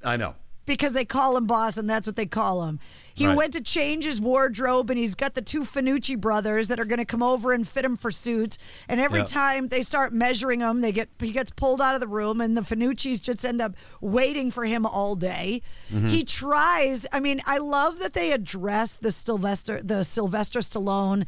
I 0.02 0.16
know. 0.16 0.34
Because 0.66 0.92
they 0.92 1.04
call 1.04 1.36
him 1.36 1.46
boss, 1.46 1.76
and 1.78 1.88
that's 1.88 2.06
what 2.06 2.16
they 2.16 2.26
call 2.26 2.64
him. 2.64 2.78
He 3.14 3.26
Right. 3.26 3.36
went 3.36 3.52
to 3.54 3.62
change 3.62 4.04
his 4.04 4.20
wardrobe, 4.20 4.90
and 4.90 4.98
he's 4.98 5.14
got 5.14 5.34
the 5.34 5.40
two 5.40 5.60
Finucci 5.62 6.20
brothers 6.20 6.68
that 6.68 6.78
are 6.78 6.84
going 6.84 6.98
to 6.98 7.04
come 7.06 7.22
over 7.22 7.52
and 7.52 7.66
fit 7.66 7.84
him 7.84 7.96
for 7.96 8.10
suits. 8.10 8.58
And 8.88 9.00
every 9.00 9.20
Yeah. 9.20 9.24
time 9.26 9.68
they 9.68 9.82
start 9.82 10.12
measuring 10.12 10.60
him, 10.60 10.82
they 10.82 10.92
get 10.92 11.08
he 11.20 11.30
gets 11.32 11.50
pulled 11.50 11.80
out 11.80 11.94
of 11.94 12.00
the 12.02 12.08
room, 12.08 12.40
and 12.42 12.56
the 12.56 12.60
Finucci's 12.62 13.20
just 13.20 13.44
end 13.46 13.62
up 13.62 13.74
waiting 14.02 14.50
for 14.50 14.64
him 14.66 14.84
all 14.84 15.14
day. 15.14 15.62
Mm-hmm. 15.90 16.08
He 16.08 16.24
tries. 16.24 17.06
I 17.12 17.20
mean, 17.20 17.40
I 17.46 17.56
love 17.58 18.00
that 18.00 18.12
they 18.12 18.32
address 18.32 18.98
the 18.98 19.12
Sylvester 19.12 19.80
the 19.82 20.02
Sylvester 20.04 20.58
Stallone, 20.58 21.24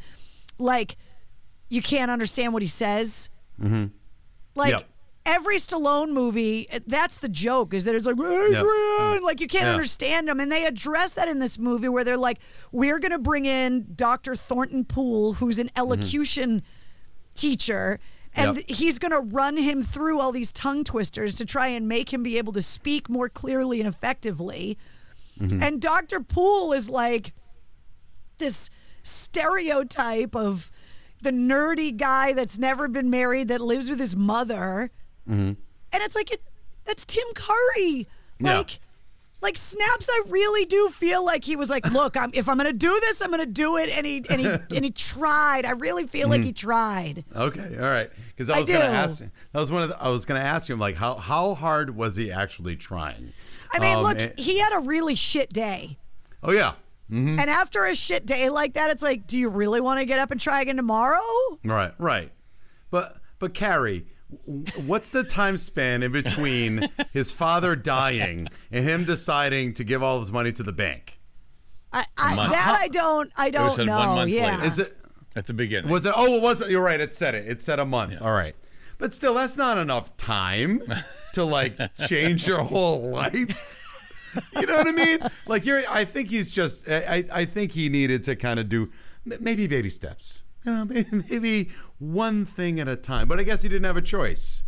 like 0.59 0.95
you 1.69 1.81
can't 1.81 2.11
understand 2.11 2.51
what 2.53 2.61
he 2.61 2.67
says. 2.67 3.29
Like 4.55 4.71
Yep. 4.71 4.89
Every 5.25 5.57
Stallone 5.57 6.11
movie, 6.11 6.67
that's 6.87 7.17
the 7.17 7.29
joke 7.29 7.73
is 7.73 7.85
that 7.85 7.95
it's 7.95 8.05
like 8.05 8.15
Adrian, 8.15 9.23
like 9.23 9.39
you 9.41 9.47
can't 9.47 9.65
Yeah. 9.65 9.71
understand 9.71 10.27
them, 10.27 10.39
and 10.39 10.51
they 10.51 10.65
address 10.65 11.11
that 11.13 11.27
in 11.27 11.39
this 11.39 11.59
movie 11.59 11.89
where 11.89 12.03
they're 12.03 12.17
like, 12.17 12.39
we're 12.71 12.99
gonna 12.99 13.19
bring 13.19 13.45
in 13.45 13.87
Dr. 13.95 14.35
Thornton 14.35 14.85
Poole, 14.85 15.33
who's 15.33 15.59
an 15.59 15.67
mm-hmm. 15.67 15.77
elocution 15.79 16.63
teacher. 17.35 17.99
And 18.35 18.57
Yep. 18.57 18.65
he's 18.69 18.99
going 18.99 19.11
to 19.11 19.21
run 19.21 19.57
him 19.57 19.81
through 19.81 20.19
all 20.19 20.31
these 20.31 20.51
tongue 20.51 20.83
twisters 20.83 21.33
to 21.35 21.45
try 21.45 21.67
and 21.67 21.87
make 21.87 22.13
him 22.13 22.21
be 22.21 22.37
able 22.37 22.53
to 22.53 22.61
speak 22.61 23.09
more 23.09 23.27
clearly 23.27 23.79
and 23.79 23.87
effectively. 23.89 24.77
Mm-hmm. 25.39 25.63
And 25.63 25.81
Dr. 25.81 26.19
Poole 26.19 26.71
is 26.71 26.91
like 26.91 27.33
this 28.37 28.69
stereotype 29.01 30.35
of 30.35 30.69
the 31.21 31.31
nerdy 31.31 31.95
guy 31.95 32.33
that's 32.33 32.59
never 32.59 32.87
been 32.87 33.09
married 33.09 33.47
that 33.47 33.61
lives 33.61 33.89
with 33.89 33.99
his 33.99 34.15
mother. 34.15 34.91
Mm-hmm. 35.29 35.53
And 35.91 36.03
it's 36.03 36.15
like 36.15 36.31
it, 36.31 36.41
that's 36.85 37.05
Tim 37.05 37.25
Curry. 37.33 38.07
Yeah. 38.39 38.57
Like 38.57 38.79
like 39.41 39.57
snaps 39.57 40.09
I 40.11 40.23
really 40.27 40.65
do 40.65 40.89
feel 40.89 41.25
like 41.25 41.43
he 41.43 41.55
was 41.55 41.69
like, 41.69 41.85
"Look, 41.91 42.17
I'm 42.17 42.31
if 42.33 42.49
I'm 42.49 42.57
going 42.57 42.69
to 42.69 42.77
do 42.77 42.97
this, 43.01 43.21
I'm 43.21 43.29
going 43.29 43.39
to 43.39 43.45
do 43.45 43.77
it." 43.77 43.95
And 43.95 44.05
he 44.05 44.23
and 44.29 44.41
he 44.41 44.47
and 44.75 44.85
he 44.85 44.91
tried. 44.91 45.65
I 45.65 45.71
really 45.71 46.07
feel 46.07 46.29
like 46.29 46.41
he 46.41 46.51
mm-hmm. 46.51 46.67
tried. 46.67 47.23
Okay, 47.35 47.77
all 47.77 47.83
right. 47.83 48.09
Because 48.29 48.49
I 48.49 48.57
I 48.57 48.59
was 48.59 48.67
going 48.67 48.81
to 48.81 48.87
do. 48.87 48.93
ask. 48.93 49.19
That 49.21 49.59
was 49.59 49.71
one 49.71 49.83
of. 49.83 49.89
The, 49.89 50.01
I 50.01 50.09
was 50.09 50.25
going 50.25 50.41
to 50.41 50.45
ask 50.45 50.69
him 50.69 50.79
like 50.79 50.95
how 50.95 51.15
how 51.15 51.53
hard 51.53 51.95
was 51.95 52.15
he 52.15 52.31
actually 52.31 52.75
trying? 52.75 53.33
I 53.71 53.79
mean, 53.79 53.97
Um, 53.97 54.03
look, 54.03 54.19
and- 54.19 54.37
he 54.37 54.59
had 54.59 54.75
a 54.75 54.79
really 54.81 55.15
shit 55.15 55.53
day. 55.53 55.97
oh 56.43 56.51
yeah. 56.51 56.73
Mm-hmm. 57.11 57.39
And 57.39 57.49
after 57.49 57.85
a 57.85 57.95
shit 57.95 58.27
day 58.27 58.49
like 58.49 58.75
that, 58.75 58.91
it's 58.91 59.01
like, 59.01 59.25
do 59.25 59.39
you 59.39 59.49
really 59.49 59.81
want 59.81 59.99
to 59.99 60.05
get 60.05 60.19
up 60.19 60.29
and 60.29 60.39
try 60.39 60.61
again 60.61 60.75
tomorrow? 60.75 61.19
Right, 61.63 61.91
right. 61.97 62.31
But 62.91 63.17
but 63.39 63.55
Carrie, 63.55 64.05
what's 64.85 65.09
the 65.09 65.23
time 65.23 65.57
span 65.57 66.03
in 66.03 66.11
between 66.11 66.89
his 67.13 67.31
father 67.31 67.75
dying 67.75 68.47
and 68.71 68.87
him 68.87 69.05
deciding 69.05 69.73
to 69.75 69.83
give 69.83 70.03
all 70.03 70.19
his 70.19 70.31
money 70.31 70.51
to 70.53 70.63
the 70.63 70.73
bank? 70.73 71.19
I, 71.91 72.05
I, 72.17 72.35
that 72.35 72.77
I 72.79 72.87
don't, 72.89 73.31
I 73.35 73.49
don't 73.49 73.75
said 73.75 73.87
know. 73.87 73.97
one 73.97 74.07
month 74.09 74.31
yeah, 74.31 74.57
later. 74.57 74.65
Is 74.65 74.79
it 74.79 74.97
At 75.35 75.47
the 75.47 75.53
beginning. 75.53 75.89
was 75.89 76.05
it? 76.05 76.13
Oh, 76.15 76.35
it 76.35 76.41
was. 76.41 76.69
You're 76.69 76.83
right. 76.83 77.01
It 77.01 77.13
said 77.13 77.33
it. 77.33 77.47
It 77.47 77.61
said 77.61 77.79
a 77.79 77.85
month. 77.85 78.21
All 78.21 78.31
right. 78.31 78.55
But 78.99 79.13
still, 79.13 79.33
that's 79.33 79.57
not 79.57 79.77
enough 79.77 80.15
time 80.17 80.83
to 81.33 81.43
like 81.43 81.75
change 82.07 82.45
your 82.45 82.61
whole 82.61 83.09
life. 83.09 83.75
You 84.55 84.67
know 84.67 84.75
what 84.75 84.87
I 84.87 84.91
mean? 84.91 85.19
Like 85.47 85.65
you're. 85.65 85.81
I 85.89 86.05
think 86.05 86.29
he's 86.29 86.51
just. 86.51 86.87
I. 86.87 87.25
I 87.33 87.39
I 87.39 87.45
think 87.45 87.71
he 87.71 87.89
needed 87.89 88.23
to 88.25 88.35
kind 88.35 88.59
of 88.59 88.69
do 88.69 88.91
maybe 89.25 89.65
baby 89.65 89.89
steps. 89.89 90.43
You 90.65 90.73
know, 90.73 90.85
maybe, 90.85 91.23
maybe 91.29 91.69
one 91.99 92.45
thing 92.45 92.79
at 92.79 92.87
a 92.87 92.95
time. 92.95 93.27
But 93.27 93.39
I 93.39 93.43
guess 93.43 93.61
he 93.61 93.69
didn't 93.69 93.85
have 93.85 93.97
a 93.97 94.01
choice 94.01 94.63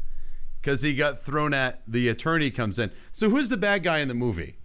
because 0.61 0.81
he 0.83 0.93
got 0.93 1.23
thrown 1.25 1.53
at. 1.53 1.81
The 1.87 2.07
attorney 2.09 2.51
comes 2.51 2.77
in. 2.77 2.91
So 3.11 3.29
who's 3.29 3.49
the 3.49 3.57
bad 3.57 3.83
guy 3.83 3.99
in 3.99 4.07
the 4.07 4.13
movie? 4.13 4.57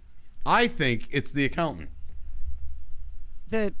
I 0.45 0.67
think 0.67 1.07
it's 1.11 1.31
the 1.31 1.45
accountant. 1.45 1.89
the 3.49 3.73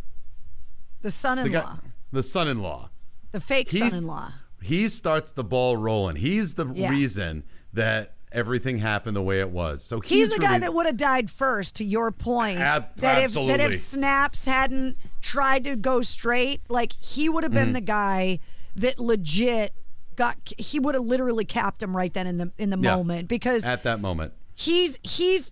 the 1.01 1.03
The 1.03 1.11
son-in-law, 1.11 1.61
guy, 1.61 1.77
the 2.11 2.23
son-in-law. 2.23 2.89
the 3.31 3.39
fake 3.41 3.71
He's- 3.71 3.91
son-in-law. 3.91 4.33
he 4.61 4.89
starts 4.89 5.31
the 5.31 5.43
ball 5.43 5.77
rolling. 5.77 6.15
He's 6.17 6.55
the 6.55 6.65
Yeah. 6.73 6.89
reason 6.89 7.43
that 7.73 8.15
everything 8.31 8.79
happened 8.79 9.15
the 9.15 9.21
way 9.21 9.39
it 9.39 9.51
was. 9.51 9.83
So 9.83 9.99
He's, 10.01 10.27
he's, 10.29 10.33
the 10.35 10.39
guy 10.41 10.57
that 10.59 10.73
would 10.73 10.85
have 10.85 10.97
died 10.97 11.29
first. 11.29 11.75
To 11.75 11.83
your 11.85 12.11
point, 12.11 12.59
Ab- 12.59 12.95
that 12.97 13.21
if 13.21 13.33
that 13.33 13.59
if 13.61 13.79
Snaps 13.79 14.45
hadn't 14.45 14.97
tried 15.21 15.63
to 15.65 15.75
go 15.75 16.01
straight, 16.01 16.61
like 16.69 16.93
he 16.93 17.29
would 17.29 17.43
have 17.43 17.51
Mm-hmm. 17.53 17.63
been 17.65 17.73
the 17.73 17.81
guy 17.81 18.39
that 18.77 18.99
legit 18.99 19.73
got. 20.15 20.37
He 20.57 20.79
would 20.79 20.95
have 20.95 21.03
literally 21.03 21.45
capped 21.45 21.83
him 21.83 21.95
right 21.95 22.13
then 22.13 22.25
in 22.27 22.37
the 22.37 22.51
in 22.57 22.69
the 22.69 22.77
Yeah. 22.79 22.95
moment 22.95 23.27
because 23.27 23.65
at 23.65 23.83
that 23.83 23.99
moment. 23.99 24.33
he's 24.55 24.97
he's 25.03 25.51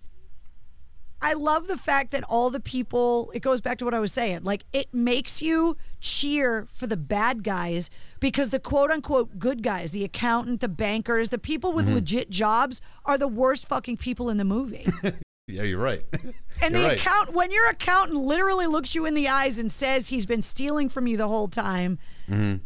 I 1.22 1.32
love 1.32 1.66
the 1.66 1.78
fact 1.78 2.10
that 2.10 2.24
all 2.24 2.50
the 2.50 2.60
people 2.60 3.30
it 3.34 3.40
goes 3.40 3.60
back 3.62 3.78
to 3.78 3.84
what 3.84 3.94
I 3.94 4.00
was 4.00 4.12
saying. 4.12 4.44
Like 4.44 4.64
it 4.72 4.92
makes 4.92 5.40
you 5.40 5.76
cheer 6.00 6.66
for 6.70 6.86
the 6.86 6.96
bad 6.96 7.42
guys 7.42 7.88
because 8.20 8.50
the 8.50 8.60
quote 8.60 8.90
unquote 8.90 9.38
good 9.38 9.62
guys, 9.62 9.92
the 9.92 10.04
accountant, 10.04 10.60
the 10.60 10.68
bankers, 10.68 11.30
the 11.30 11.38
people 11.38 11.70
Mm-hmm. 11.70 11.76
with 11.76 11.88
legit 11.88 12.30
jobs 12.30 12.80
are 13.06 13.16
the 13.18 13.28
worst 13.28 13.66
fucking 13.66 13.96
people 13.96 14.28
in 14.30 14.36
the 14.36 14.44
movie. 14.44 14.86
Yeah, 15.48 15.62
you're 15.62 15.78
right. 15.80 16.04
And 16.12 16.24
You're 16.74 16.82
the 16.82 16.88
right. 16.88 16.98
account 16.98 17.32
when 17.32 17.52
your 17.52 17.70
accountant 17.70 18.18
literally 18.18 18.66
looks 18.66 18.96
you 18.96 19.06
in 19.06 19.14
the 19.14 19.28
eyes 19.28 19.60
and 19.60 19.70
says 19.70 20.08
he's 20.08 20.26
been 20.26 20.42
stealing 20.42 20.88
from 20.88 21.06
you 21.06 21.16
the 21.16 21.28
whole 21.28 21.46
time. 21.46 22.00
Mm-hmm. 22.28 22.64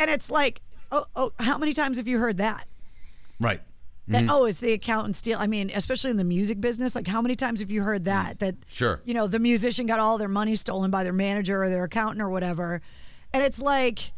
And 0.00 0.10
it's 0.10 0.30
like, 0.30 0.62
oh, 0.90 1.04
oh, 1.14 1.32
how 1.38 1.58
many 1.58 1.72
times 1.72 1.98
have 1.98 2.08
you 2.08 2.18
heard 2.18 2.38
that? 2.38 2.66
right. 3.38 3.60
That 4.08 4.24
oh, 4.28 4.44
it's 4.46 4.58
the 4.58 4.72
accountant 4.72 5.14
steal. 5.14 5.38
I 5.38 5.46
mean, 5.46 5.70
especially 5.72 6.10
in 6.10 6.16
the 6.16 6.24
music 6.24 6.60
business, 6.60 6.96
like 6.96 7.06
how 7.06 7.22
many 7.22 7.36
times 7.36 7.60
have 7.60 7.70
you 7.70 7.84
heard 7.84 8.06
that? 8.06 8.40
That 8.40 8.56
Sure. 8.66 9.00
you 9.04 9.14
know, 9.14 9.28
the 9.28 9.38
musician 9.38 9.86
got 9.86 10.00
all 10.00 10.18
their 10.18 10.26
money 10.28 10.56
stolen 10.56 10.90
by 10.90 11.04
their 11.04 11.12
manager 11.12 11.62
or 11.62 11.68
their 11.68 11.84
accountant 11.84 12.20
or 12.20 12.28
whatever, 12.28 12.82
and 13.32 13.44
it's 13.44 13.60
like 13.60 14.10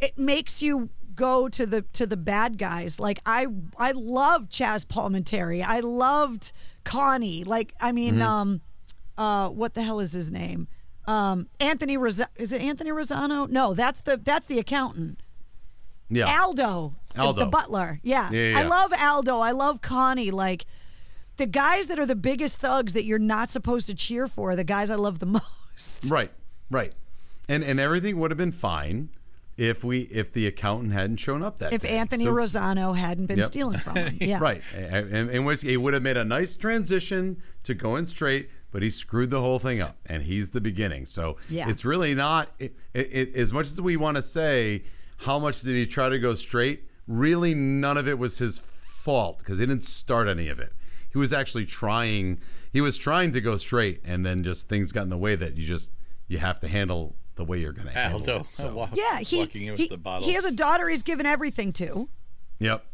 it 0.00 0.18
makes 0.18 0.62
you 0.62 0.88
go 1.14 1.48
to 1.50 1.66
the 1.66 1.82
to 1.92 2.06
the 2.06 2.16
bad 2.16 2.56
guys. 2.56 2.98
Like 2.98 3.18
I 3.26 3.46
I 3.76 3.92
loved 3.92 4.50
Chazz 4.50 4.86
Palminteri. 4.86 5.62
I 5.62 5.80
loved 5.80 6.52
Connie. 6.84 7.44
Like 7.44 7.74
I 7.80 7.92
mean, 7.92 8.14
Mm-hmm. 8.14 8.22
um, 8.22 8.60
uh, 9.18 9.50
what 9.50 9.74
the 9.74 9.82
hell 9.82 10.00
is 10.00 10.12
his 10.12 10.30
name? 10.30 10.68
Um, 11.10 11.48
Anthony 11.58 11.96
Rosa- 11.96 12.28
is 12.36 12.52
it 12.52 12.62
Anthony 12.62 12.90
Rosano? 12.90 13.48
No, 13.48 13.74
that's 13.74 14.00
the 14.02 14.16
that's 14.16 14.46
the 14.46 14.58
accountant. 14.58 15.20
Yeah. 16.08 16.40
Aldo, 16.42 16.94
the- 17.14 17.20
Aldo. 17.20 17.40
The, 17.44 17.46
butler. 17.46 18.00
Yeah. 18.02 18.30
Yeah, 18.30 18.50
yeah, 18.50 18.58
I 18.58 18.62
love 18.64 18.92
Aldo. 18.92 19.38
I 19.40 19.50
love 19.52 19.80
Connie. 19.80 20.30
Like 20.30 20.66
the 21.36 21.46
guys 21.46 21.86
that 21.88 21.98
are 21.98 22.06
the 22.06 22.16
biggest 22.16 22.58
thugs 22.58 22.92
that 22.94 23.04
you're 23.04 23.18
not 23.18 23.48
supposed 23.48 23.86
to 23.86 23.94
cheer 23.94 24.28
for 24.28 24.50
are 24.50 24.56
the 24.56 24.64
guys 24.64 24.90
I 24.90 24.96
love 24.96 25.18
the 25.18 25.26
most. 25.74 26.10
right. 26.10 26.30
Right. 26.70 26.92
And 27.48 27.64
and 27.64 27.80
everything 27.80 28.18
would 28.18 28.30
have 28.30 28.38
been 28.38 28.52
fine 28.52 29.08
if 29.56 29.82
we 29.84 30.00
if 30.02 30.32
the 30.32 30.46
accountant 30.46 30.92
hadn't 30.92 31.16
shown 31.18 31.42
up 31.42 31.58
that 31.58 31.72
If 31.72 31.82
day. 31.82 31.90
Anthony 31.96 32.24
So- 32.24 32.32
Rosano 32.32 32.96
hadn't 32.96 33.26
been 33.26 33.38
Yep. 33.38 33.46
stealing 33.46 33.78
from 33.78 33.96
him. 33.96 34.18
Yeah. 34.20 34.38
Right. 34.40 34.62
And, 34.76 35.12
and, 35.12 35.30
and 35.30 35.64
it 35.64 35.76
would 35.78 35.94
have 35.94 36.02
made 36.02 36.16
a 36.16 36.24
nice 36.24 36.56
transition 36.56 37.42
to 37.64 37.74
going 37.74 38.06
straight, 38.06 38.48
but 38.70 38.82
he 38.82 38.90
screwed 38.90 39.30
the 39.30 39.40
whole 39.40 39.58
thing 39.58 39.80
up, 39.80 39.96
and 40.06 40.22
he's 40.24 40.50
the 40.50 40.60
beginning. 40.60 41.06
So 41.06 41.36
Yeah. 41.48 41.68
it's 41.68 41.84
really 41.84 42.14
not, 42.14 42.50
it, 42.58 42.74
it, 42.94 43.08
it, 43.12 43.34
as 43.36 43.52
much 43.52 43.66
as 43.66 43.80
we 43.80 43.96
want 43.96 44.16
to 44.16 44.22
say, 44.22 44.84
how 45.18 45.38
much 45.38 45.60
did 45.62 45.74
he 45.76 45.86
try 45.86 46.08
to 46.08 46.18
go 46.18 46.34
straight? 46.34 46.84
Really, 47.06 47.54
none 47.54 47.96
of 47.96 48.06
it 48.08 48.18
was 48.18 48.38
his 48.38 48.58
fault 48.58 49.38
because 49.38 49.58
he 49.58 49.66
didn't 49.66 49.84
start 49.84 50.28
any 50.28 50.48
of 50.48 50.58
it. 50.60 50.72
He 51.12 51.18
was 51.18 51.32
actually 51.32 51.66
trying, 51.66 52.38
he 52.72 52.80
was 52.80 52.96
trying 52.96 53.32
to 53.32 53.40
go 53.40 53.56
straight, 53.56 54.00
and 54.04 54.24
then 54.24 54.44
just 54.44 54.68
things 54.68 54.92
got 54.92 55.02
in 55.02 55.08
the 55.10 55.16
way 55.18 55.34
that 55.36 55.56
you 55.56 55.64
just, 55.64 55.90
you 56.28 56.38
have 56.38 56.60
to 56.60 56.68
handle 56.68 57.16
the 57.34 57.44
way 57.44 57.58
you're 57.58 57.72
going 57.72 57.88
to 57.88 57.92
ah, 57.92 57.96
handle 58.10 58.20
Aldo. 58.20 58.36
it. 58.40 58.52
So, 58.52 58.68
oh, 58.68 58.74
walk- 58.74 58.90
Yeah. 58.94 59.18
He, 59.20 59.38
walking 59.40 59.64
in 59.64 59.72
with 59.72 59.80
he, 59.80 59.88
the 59.88 59.96
bottle. 59.96 60.26
he 60.28 60.34
has 60.34 60.44
a 60.44 60.52
daughter 60.52 60.88
he's 60.88 61.02
given 61.02 61.26
everything 61.26 61.72
to 61.74 62.08
yep. 62.58 62.84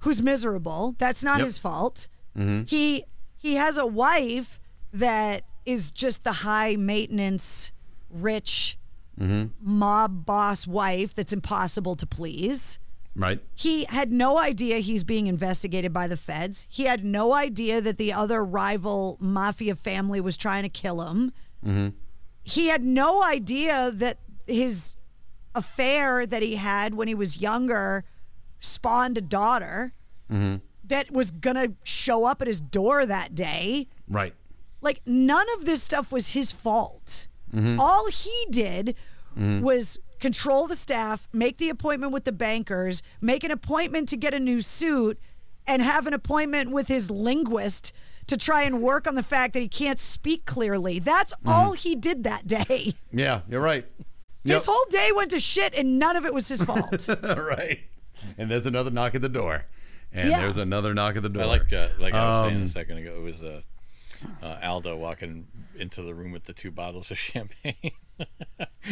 who's 0.00 0.22
miserable. 0.22 0.94
That's 0.98 1.24
not 1.24 1.38
Yep. 1.38 1.44
his 1.46 1.58
fault. 1.58 2.08
Mm-hmm. 2.36 2.64
He 2.66 3.04
he 3.38 3.54
has 3.54 3.76
a 3.78 3.86
wife 3.86 4.60
that 4.98 5.42
is 5.64 5.90
just 5.90 6.24
the 6.24 6.32
high 6.32 6.76
maintenance, 6.76 7.72
rich 8.10 8.78
mm-hmm. 9.18 9.46
mob 9.60 10.24
boss 10.24 10.66
wife 10.66 11.14
that's 11.14 11.32
impossible 11.32 11.96
to 11.96 12.06
please. 12.06 12.78
Right. 13.14 13.40
He 13.54 13.84
had 13.84 14.12
no 14.12 14.38
idea 14.38 14.78
he's 14.78 15.02
being 15.02 15.26
investigated 15.26 15.92
by 15.92 16.06
the 16.06 16.18
feds. 16.18 16.66
He 16.68 16.84
had 16.84 17.04
no 17.04 17.32
idea 17.32 17.80
that 17.80 17.96
the 17.96 18.12
other 18.12 18.44
rival 18.44 19.16
mafia 19.20 19.74
family 19.74 20.20
was 20.20 20.36
trying 20.36 20.62
to 20.64 20.68
kill 20.68 21.02
him. 21.02 21.32
Mm-hmm. 21.64 21.88
he 22.44 22.68
had 22.68 22.84
no 22.84 23.24
idea 23.24 23.90
that 23.92 24.18
his 24.46 24.96
affair 25.54 26.26
that 26.26 26.42
he 26.42 26.56
had 26.56 26.94
when 26.94 27.08
he 27.08 27.14
was 27.14 27.40
younger 27.40 28.04
spawned 28.60 29.18
a 29.18 29.20
daughter 29.20 29.94
mm-hmm. 30.30 30.56
that 30.84 31.10
was 31.10 31.30
gonna 31.30 31.72
show 31.82 32.24
up 32.24 32.40
at 32.42 32.46
his 32.46 32.60
door 32.60 33.06
that 33.06 33.34
day. 33.34 33.88
Right. 34.06 34.34
Like 34.86 35.00
none 35.04 35.46
of 35.58 35.64
this 35.66 35.82
stuff 35.82 36.12
was 36.12 36.30
his 36.32 36.52
fault. 36.52 37.26
All 37.78 38.08
he 38.08 38.46
did 38.50 38.94
was 39.36 39.98
control 40.20 40.66
the 40.68 40.76
staff, 40.76 41.28
make 41.32 41.58
the 41.58 41.68
appointment 41.70 42.12
with 42.12 42.24
the 42.24 42.32
bankers, 42.32 43.02
make 43.20 43.42
an 43.44 43.50
appointment 43.50 44.08
to 44.10 44.16
get 44.16 44.32
a 44.32 44.38
new 44.38 44.60
suit, 44.60 45.18
and 45.66 45.82
have 45.82 46.06
an 46.06 46.14
appointment 46.14 46.70
with 46.70 46.86
his 46.88 47.10
linguist 47.10 47.92
to 48.28 48.36
try 48.36 48.62
and 48.62 48.80
work 48.80 49.06
on 49.08 49.14
the 49.16 49.22
fact 49.22 49.54
that 49.54 49.60
he 49.60 49.68
can't 49.68 49.98
speak 49.98 50.44
clearly. 50.46 50.98
That's 51.00 51.32
all 51.46 51.72
he 51.72 51.96
did 51.96 52.22
that 52.24 52.46
day. 52.46 52.94
Yeah, 53.12 53.40
you're 53.48 53.60
right. 53.60 53.84
His 54.44 54.66
whole 54.66 54.86
day 54.90 55.10
went 55.16 55.32
to 55.32 55.40
shit 55.40 55.74
and 55.76 55.98
none 55.98 56.14
of 56.16 56.24
it 56.26 56.32
was 56.32 56.46
his 56.48 56.62
fault. 56.68 57.08
right. 57.22 57.80
And 58.38 58.48
there's 58.50 58.66
another 58.66 58.90
knock 58.92 59.14
at 59.16 59.22
the 59.22 59.28
door. 59.28 59.64
And 60.12 60.28
Yeah. 60.30 60.40
there's 60.42 60.56
another 60.56 60.94
knock 60.94 61.16
at 61.16 61.22
the 61.24 61.28
door. 61.28 61.42
I 61.42 61.46
like, 61.46 61.72
uh, 61.72 61.88
like 61.98 62.14
I 62.14 62.28
was 62.30 62.48
saying 62.48 62.56
Um, 62.60 62.66
a 62.66 62.68
second 62.68 62.98
ago, 62.98 63.16
it 63.16 63.22
was 63.22 63.42
uh, 63.42 63.62
uh, 64.42 64.56
Aldo 64.62 64.96
walking 64.96 65.46
into 65.78 66.02
the 66.02 66.14
room 66.14 66.32
with 66.32 66.44
the 66.44 66.52
two 66.52 66.70
bottles 66.70 67.10
of 67.10 67.18
champagne. 67.30 67.74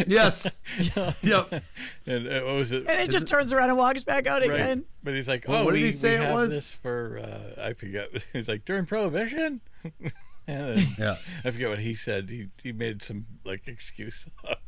Yes. 0.07 0.55
yep. 1.23 1.63
and 2.07 2.29
uh, 2.29 2.41
what 2.43 2.55
was 2.57 2.73
it? 2.73 2.81
and 2.89 3.01
it 3.01 3.11
just 3.11 3.27
turns 3.29 3.53
around 3.53 3.69
and 3.71 3.79
walks 3.79 4.03
back 4.03 4.27
out 4.27 4.43
Right. 4.43 4.51
again. 4.51 4.85
But 5.03 5.15
he's 5.15 5.29
like, 5.29 5.47
Well, 5.49 5.63
"Oh, 5.63 5.65
what 5.65 5.73
did 5.75 5.81
we, 5.81 5.87
he 5.87 5.93
say 5.93 6.17
it 6.17 6.33
was? 6.33 6.51
this 6.51 6.75
for 6.75 7.19
uh, 7.23 7.63
I 7.69 7.73
forget." 7.75 8.09
He's 8.33 8.49
like 8.49 8.65
during 8.65 8.87
Prohibition. 8.87 9.61
and 9.85 10.13
then 10.47 10.87
Yeah. 10.99 11.17
I 11.45 11.51
forget 11.51 11.71
what 11.71 11.79
he 11.79 11.95
said. 11.95 12.29
He 12.29 12.49
he 12.63 12.73
made 12.73 13.03
some 13.03 13.27
like 13.45 13.67
excuse 13.69 14.27
up. 14.49 14.61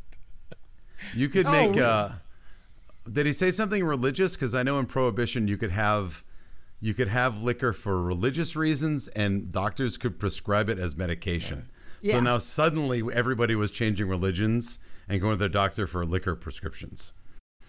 You 1.14 1.28
could 1.28 1.46
Oh, 1.46 1.52
make. 1.52 1.70
really? 1.70 1.82
Uh, 1.82 2.08
did 3.10 3.26
he 3.26 3.32
say 3.32 3.50
something 3.50 3.84
religious? 3.84 4.34
Because 4.36 4.54
I 4.54 4.62
know 4.62 4.78
in 4.78 4.86
Prohibition 4.86 5.46
you 5.48 5.56
could 5.58 5.72
have, 5.72 6.24
you 6.80 6.94
could 6.94 7.08
have 7.08 7.40
liquor 7.42 7.72
for 7.72 8.02
religious 8.02 8.54
reasons, 8.56 9.08
and 9.08 9.50
doctors 9.52 9.96
could 9.96 10.18
prescribe 10.18 10.68
it 10.68 10.78
as 10.78 10.96
medication. 10.96 11.68
Yeah. 12.02 12.14
So 12.14 12.20
now 12.20 12.38
suddenly 12.38 13.02
everybody 13.12 13.54
was 13.54 13.70
changing 13.70 14.08
religions 14.08 14.78
and 15.08 15.20
going 15.20 15.34
to 15.34 15.38
their 15.38 15.48
doctor 15.48 15.86
for 15.86 16.04
liquor 16.04 16.34
prescriptions. 16.36 17.12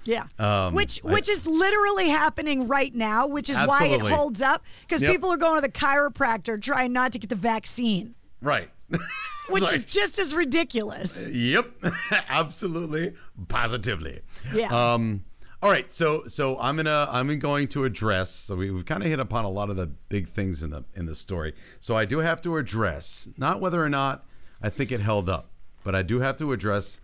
Yeah. 0.03 0.23
Um, 0.39 0.73
which 0.73 1.01
I- 1.05 1.11
which 1.11 1.27
is 1.29 1.45
literally 1.45 2.09
happening 2.09 2.67
right 2.67 2.93
now, 2.93 3.27
which 3.27 3.49
is 3.49 3.57
why 3.57 3.87
it 3.87 4.01
holds 4.01 4.41
up 4.41 4.63
because 4.81 5.01
Yep. 5.01 5.11
people 5.11 5.29
are 5.31 5.37
going 5.37 5.55
to 5.55 5.61
the 5.61 5.71
chiropractor 5.71 6.61
trying 6.61 6.93
not 6.93 7.11
to 7.13 7.19
get 7.19 7.29
the 7.29 7.35
vaccine, 7.35 8.15
Right. 8.41 8.69
which 9.49 9.63
is 9.73 9.83
just 9.85 10.17
as 10.19 10.33
ridiculous. 10.33 11.27
Yep, 11.27 11.71
absolutely, 12.29 13.13
positively. 13.47 14.21
Yeah. 14.53 14.67
Um. 14.93 15.23
All 15.61 15.69
right. 15.71 15.91
So 15.91 16.27
so 16.27 16.57
I'm 16.59 16.75
gonna 16.77 17.07
I'm 17.11 17.39
going 17.39 17.67
to 17.69 17.83
address. 17.83 18.31
So 18.31 18.55
we, 18.55 18.69
we've 18.69 18.85
kind 18.85 19.01
of 19.01 19.09
hit 19.09 19.19
upon 19.19 19.45
a 19.45 19.49
lot 19.49 19.69
of 19.69 19.75
the 19.75 19.87
big 19.87 20.27
things 20.27 20.61
in 20.61 20.69
the 20.69 20.85
in 20.95 21.05
the 21.05 21.15
story. 21.15 21.53
So 21.79 21.95
I 21.95 22.05
do 22.05 22.19
have 22.19 22.41
to 22.41 22.57
address 22.57 23.29
not 23.37 23.59
whether 23.59 23.83
or 23.83 23.89
not 23.89 24.25
I 24.61 24.69
think 24.69 24.91
it 24.91 25.01
held 25.01 25.29
up, 25.29 25.49
but 25.83 25.95
I 25.95 26.03
do 26.03 26.19
have 26.19 26.37
to 26.37 26.51
address 26.51 26.99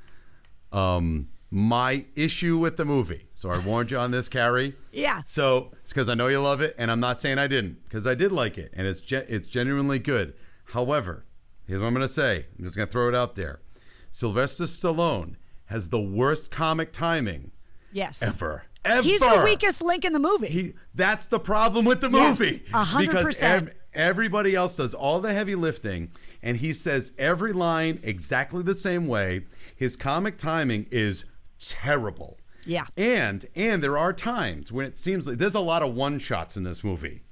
um 0.72 1.30
my 1.50 2.06
issue 2.16 2.58
with 2.58 2.78
the 2.78 2.86
movie. 2.86 3.28
So 3.36 3.52
I 3.52 3.64
warned 3.64 3.92
you 3.92 3.98
on 3.98 4.10
this, 4.12 4.28
Carrie. 4.28 4.76
Yeah. 4.92 5.22
So 5.28 5.72
it's 5.84 5.94
because 5.94 6.10
I 6.10 6.16
know 6.16 6.28
you 6.28 6.40
love 6.42 6.62
it, 6.62 6.74
and 6.80 6.90
I'm 6.90 7.00
not 7.00 7.22
saying 7.22 7.38
I 7.38 7.46
didn't, 7.48 7.84
because 7.84 8.08
I 8.08 8.16
did 8.16 8.32
like 8.32 8.58
it, 8.58 8.72
and 8.74 8.88
it's 8.88 9.02
ge- 9.02 9.28
it's 9.30 9.48
genuinely 9.48 10.00
good. 10.00 10.34
However, 10.74 11.26
here's 11.68 11.80
what 11.80 11.88
I'm 11.88 11.94
gonna 11.94 12.08
say. 12.08 12.48
I'm 12.58 12.66
just 12.66 12.76
gonna 12.76 12.88
throw 12.88 13.08
it 13.08 13.14
out 13.16 13.36
there. 13.36 13.62
Sylvester 14.10 14.64
Stallone 14.64 15.36
has 15.66 15.90
the 15.90 16.02
worst 16.02 16.50
comic 16.52 16.92
timing 16.92 17.52
Yes. 17.94 18.22
ever. 18.22 18.64
Ever. 18.86 19.02
He's 19.04 19.20
the 19.22 19.42
weakest 19.46 19.82
link 19.82 20.04
in 20.04 20.12
the 20.14 20.20
movie. 20.20 20.48
He. 20.48 20.74
That's 20.94 21.28
the 21.28 21.40
problem 21.40 21.86
with 21.86 22.02
the 22.02 22.10
Yes, 22.10 22.40
movie. 22.40 22.64
a 22.74 22.84
hundred 22.84 23.08
Because 23.08 23.24
percent. 23.24 23.68
ev- 23.70 23.76
everybody 23.94 24.56
else 24.56 24.76
does 24.76 24.94
all 24.94 25.22
the 25.22 25.32
heavy 25.34 25.56
lifting, 25.56 26.12
and 26.42 26.58
he 26.58 26.74
says 26.74 27.14
every 27.18 27.54
line 27.54 28.00
exactly 28.04 28.62
the 28.62 28.76
same 28.76 29.08
way. 29.08 29.46
His 29.76 29.96
comic 29.96 30.38
timing 30.38 30.88
is 30.92 31.24
terrible. 31.60 32.38
Yeah. 32.66 32.86
And 32.98 33.46
and 33.56 33.82
there 33.84 33.98
are 33.98 34.14
times 34.14 34.72
when 34.72 34.86
it 34.86 34.98
seems 34.98 35.28
like 35.28 35.38
there's 35.38 35.56
a 35.56 35.60
lot 35.62 35.82
of 35.82 35.94
one 35.94 36.20
shots 36.20 36.58
in 36.58 36.64
this 36.64 36.84
movie. 36.84 37.24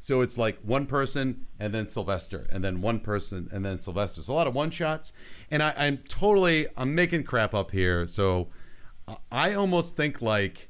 So 0.00 0.20
it's 0.20 0.38
like 0.38 0.58
one 0.62 0.86
person 0.86 1.46
and 1.58 1.74
then 1.74 1.88
Sylvester 1.88 2.46
and 2.52 2.62
then 2.62 2.80
one 2.80 3.00
person 3.00 3.48
and 3.52 3.64
then 3.64 3.78
Sylvester. 3.78 4.20
It's 4.20 4.28
a 4.28 4.32
lot 4.32 4.46
of 4.46 4.54
one 4.54 4.70
shots. 4.70 5.12
And 5.50 5.62
I, 5.62 5.74
I'm 5.76 5.98
totally 6.08 6.66
I'm 6.76 6.94
making 6.94 7.24
crap 7.24 7.54
up 7.54 7.70
here. 7.70 8.06
So 8.06 8.48
I- 9.08 9.16
I 9.30 9.54
almost 9.54 9.96
think 9.96 10.20
like 10.22 10.68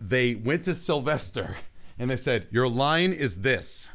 they 0.00 0.34
went 0.34 0.64
to 0.64 0.74
Sylvester 0.74 1.56
and 1.98 2.10
they 2.10 2.16
said, 2.16 2.46
Your 2.50 2.68
line 2.68 3.12
is 3.12 3.42
this. 3.42 3.90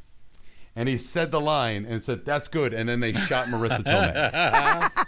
And 0.76 0.88
he 0.88 0.96
said 0.98 1.32
the 1.32 1.42
line 1.42 1.86
and 1.86 2.02
said, 2.04 2.26
That's 2.26 2.48
good. 2.48 2.74
And 2.74 2.88
then 2.88 3.00
they 3.02 3.14
shot 3.14 3.48
Marisa 3.48 3.84
Tomei. 3.84 4.90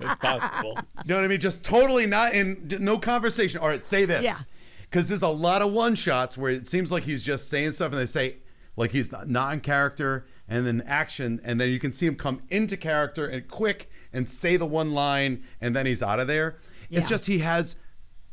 It's 0.00 0.14
possible. 0.20 0.78
You 1.04 1.08
know 1.08 1.16
what 1.16 1.24
I 1.24 1.28
mean? 1.28 1.40
Just 1.40 1.64
totally 1.64 2.06
not 2.06 2.32
in 2.32 2.68
no 2.80 2.98
conversation. 2.98 3.60
All 3.60 3.68
right, 3.68 3.84
say 3.84 4.04
this. 4.04 4.24
Yeah. 4.24 4.34
Because 4.82 5.08
there's 5.08 5.22
a 5.22 5.28
lot 5.28 5.60
of 5.62 5.72
one 5.72 5.96
shots 5.96 6.38
where 6.38 6.52
it 6.52 6.66
seems 6.68 6.92
like 6.92 7.02
he's 7.04 7.24
just 7.24 7.50
saying 7.50 7.72
stuff 7.72 7.90
and 7.92 8.00
they 8.00 8.06
say 8.06 8.36
like 8.76 8.92
he's 8.92 9.10
not, 9.10 9.28
not 9.28 9.52
in 9.52 9.60
character 9.60 10.26
and 10.48 10.64
then 10.66 10.82
action 10.86 11.40
and 11.44 11.60
then 11.60 11.70
you 11.70 11.80
can 11.80 11.92
see 11.92 12.06
him 12.06 12.14
come 12.14 12.42
into 12.48 12.76
character 12.76 13.26
and 13.26 13.48
quick 13.48 13.90
and 14.12 14.30
say 14.30 14.56
the 14.56 14.64
one 14.66 14.92
line 14.92 15.42
and 15.60 15.74
then 15.74 15.84
he's 15.86 16.02
out 16.02 16.20
of 16.20 16.28
there. 16.28 16.56
It's 16.90 17.06
just 17.06 17.26
he 17.26 17.38
has 17.40 17.76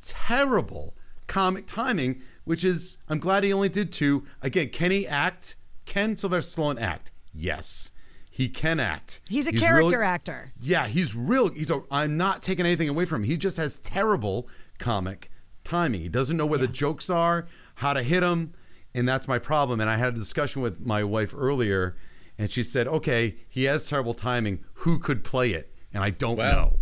terrible 0.01 0.95
comic 1.27 1.65
timing, 1.67 2.21
which 2.43 2.63
is 2.63 2.97
I'm 3.09 3.19
glad 3.19 3.43
he 3.43 3.51
only 3.53 3.69
did 3.69 3.91
two. 3.91 4.23
Again, 4.41 4.69
can 4.69 4.91
he 4.91 5.07
act? 5.07 5.55
Can 5.85 6.17
Sylvester 6.17 6.61
Stallone 6.61 6.81
act? 6.81 7.11
Yes. 7.33 7.91
He 8.29 8.49
can 8.49 8.79
act. 8.79 9.21
He's 9.29 9.47
a 9.47 9.51
really- 9.51 9.61
character 9.61 10.03
actor. 10.03 10.53
yeah, 10.59 10.87
he's 10.87 11.15
real. 11.15 11.49
He's 11.53 11.71
a. 11.71 11.81
I'm 11.89 12.17
not 12.17 12.43
taking 12.43 12.65
anything 12.65 12.89
away 12.89 13.05
from 13.05 13.23
him. 13.23 13.29
He 13.29 13.37
just 13.37 13.55
has 13.57 13.77
terrible 13.77 14.49
comic 14.77 15.31
timing. 15.63 16.01
He 16.01 16.09
doesn't 16.09 16.35
know 16.35 16.45
where 16.45 16.59
the 16.59 16.67
jokes 16.67 17.09
are, 17.09 17.47
how 17.75 17.93
to 17.93 18.03
hit 18.03 18.19
them, 18.21 18.53
and 18.93 19.07
that's 19.07 19.27
my 19.27 19.39
problem. 19.39 19.79
And 19.79 19.89
I 19.89 19.95
had 19.95 20.13
a 20.15 20.17
discussion 20.17 20.61
with 20.61 20.85
my 20.85 21.01
wife 21.01 21.33
earlier, 21.35 21.95
and 22.37 22.51
she 22.51 22.61
said, 22.61 22.89
"Okay, 22.89 23.37
he 23.47 23.63
has 23.65 23.87
terrible 23.87 24.13
timing. 24.13 24.65
Who 24.79 24.99
could 24.99 25.23
play 25.23 25.53
it?" 25.53 25.73
And 25.93 26.03
I 26.03 26.09
don't 26.09 26.35
Well, 26.35 26.55
know. 26.55 26.79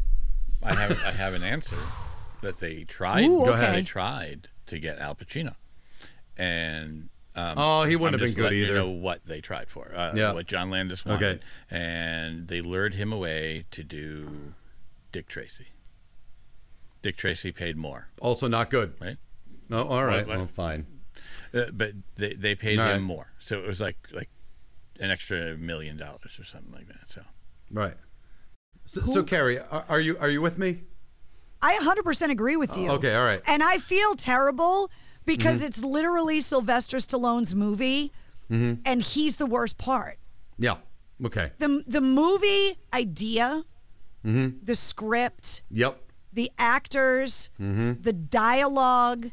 I 0.64 0.74
have 0.76 0.92
I 1.06 1.12
have 1.12 1.34
an 1.34 1.44
answer 1.44 1.78
that 2.42 2.60
they 2.60 2.84
tried. 2.84 3.24
Ooh, 3.26 3.46
Go 3.46 3.54
ahead. 3.54 3.76
They 3.76 3.84
tried 3.84 4.50
to 4.68 4.80
get 4.80 4.98
Al 5.00 5.16
Pacino, 5.16 5.56
and 6.38 7.10
um, 7.36 7.54
Oh, 7.58 7.84
he 7.84 7.96
wouldn't 7.96 8.22
I'm 8.22 8.28
have 8.28 8.36
been 8.36 8.36
good 8.36 8.44
letting 8.44 8.60
you 8.60 8.66
either. 8.66 8.76
know 8.76 8.90
what 8.90 9.26
they 9.26 9.42
tried 9.42 9.70
for. 9.70 9.92
Uh, 9.96 10.14
Yeah. 10.16 10.34
what 10.34 10.48
John 10.48 10.70
Landis 10.70 11.06
wanted, 11.06 11.24
Okay. 11.38 11.44
and 11.70 12.48
they 12.48 12.62
lured 12.62 12.94
him 12.96 13.12
away 13.12 13.66
to 13.72 13.84
do 13.84 14.54
Dick 15.12 15.28
Tracy. 15.28 15.68
Dick 17.02 17.18
Tracy 17.18 17.52
paid 17.52 17.76
more, 17.76 18.08
Also, 18.22 18.48
not 18.48 18.70
good. 18.70 18.94
right? 19.02 19.18
Oh, 19.72 19.88
all 19.88 20.06
right. 20.06 20.20
What- 20.20 20.28
what- 20.28 20.38
Well, 20.38 20.48
fine. 20.48 20.86
Uh, 21.54 21.66
but 21.72 21.92
they 22.16 22.34
they 22.34 22.56
paid 22.56 22.80
All 22.80 22.86
him 22.88 22.92
right. 22.94 23.02
more, 23.02 23.28
so 23.40 23.60
it 23.60 23.68
was 23.68 23.80
like 23.80 23.98
like 24.12 24.30
an 25.00 25.12
extra 25.12 25.56
million 25.58 25.98
dollars 25.98 26.38
or 26.40 26.44
something 26.44 26.72
like 26.74 26.88
that. 26.88 27.10
So 27.10 27.24
Right. 27.70 27.96
So, 28.86 29.02
so 29.02 29.24
Carrie, 29.24 29.60
are, 29.60 29.86
are 29.90 30.00
you 30.00 30.18
are 30.20 30.30
you 30.30 30.42
with 30.42 30.58
me? 30.58 30.82
I 31.62 31.76
100% 31.82 32.30
agree 32.30 32.58
with 32.58 32.76
you. 32.78 32.90
Okay, 32.92 33.16
all 33.16 33.24
right. 33.24 33.42
And 33.48 33.64
I 33.64 33.78
feel 33.78 34.16
terrible 34.16 34.92
because 35.26 35.60
Mm-hmm. 35.60 35.68
it's 35.68 35.84
literally 35.84 36.42
Sylvester 36.42 36.98
Stallone's 36.98 37.56
movie 37.56 38.12
Mm-hmm. 38.52 38.82
and 38.86 39.02
he's 39.02 39.38
the 39.38 39.46
worst 39.46 39.78
part. 39.78 40.18
Yeah. 40.60 40.76
Okay. 41.26 41.52
The 41.60 41.84
the 41.88 42.02
movie 42.02 42.78
idea, 42.94 43.64
Mm-hmm. 44.26 44.58
the 44.66 44.76
script, 44.76 45.64
Yep. 45.72 46.02
the 46.34 46.52
actors, 46.60 47.50
Mm-hmm. 47.60 48.02
the 48.02 48.14
dialog 48.14 49.28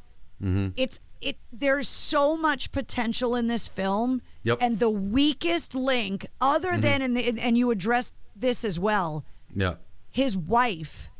It's 0.77 1.01
it. 1.21 1.37
There's 1.53 1.89
so 1.89 2.35
much 2.37 2.71
potential 2.73 3.35
in 3.37 3.47
this 3.49 3.67
film, 3.69 4.23
Yep. 4.45 4.59
and 4.63 4.79
the 4.79 4.89
weakest 4.89 5.75
link, 5.75 6.27
other 6.41 6.77
than 6.79 7.03
in 7.03 7.15
the 7.15 7.27
and 7.41 7.59
you 7.59 7.71
addressed 7.73 8.15
this 8.37 8.65
as 8.65 8.79
well, 8.81 9.25
Yeah. 9.55 9.75
his 10.11 10.37
wife, 10.37 11.11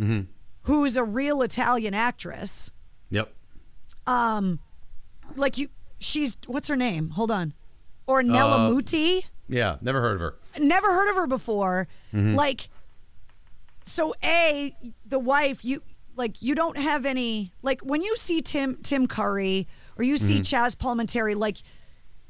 Mm-hmm. 0.00 0.22
who 0.62 0.84
is 0.84 0.96
a 0.96 1.04
real 1.04 1.40
Italian 1.42 1.94
actress. 1.94 2.70
Yep. 3.10 3.32
Um, 4.06 4.58
like 5.36 5.56
you, 5.56 5.68
she's 5.98 6.36
what's 6.46 6.68
her 6.68 6.76
name? 6.76 7.10
Hold 7.10 7.30
on, 7.30 7.52
Ornella 8.08 8.66
Uh, 8.66 8.70
Muti. 8.70 9.26
Yeah. 9.48 9.76
Never 9.80 10.00
heard 10.00 10.14
of 10.16 10.20
her. 10.20 10.34
never 10.58 10.88
heard 10.88 11.10
of 11.10 11.16
her 11.16 11.26
before. 11.26 11.86
Like, 12.12 12.68
so 13.84 14.14
a 14.24 14.74
the 15.06 15.18
wife 15.18 15.64
you 15.64 15.82
like 16.16 16.40
you 16.42 16.54
don't 16.54 16.78
have 16.78 17.04
any 17.04 17.52
like 17.62 17.80
when 17.82 18.02
you 18.02 18.16
see 18.16 18.40
Tim 18.40 18.76
Tim 18.82 19.06
Curry 19.06 19.68
or 19.98 20.04
you 20.04 20.16
see 20.16 20.40
Chazz 20.40 20.74
Palminteri 20.76 21.36
like 21.36 21.58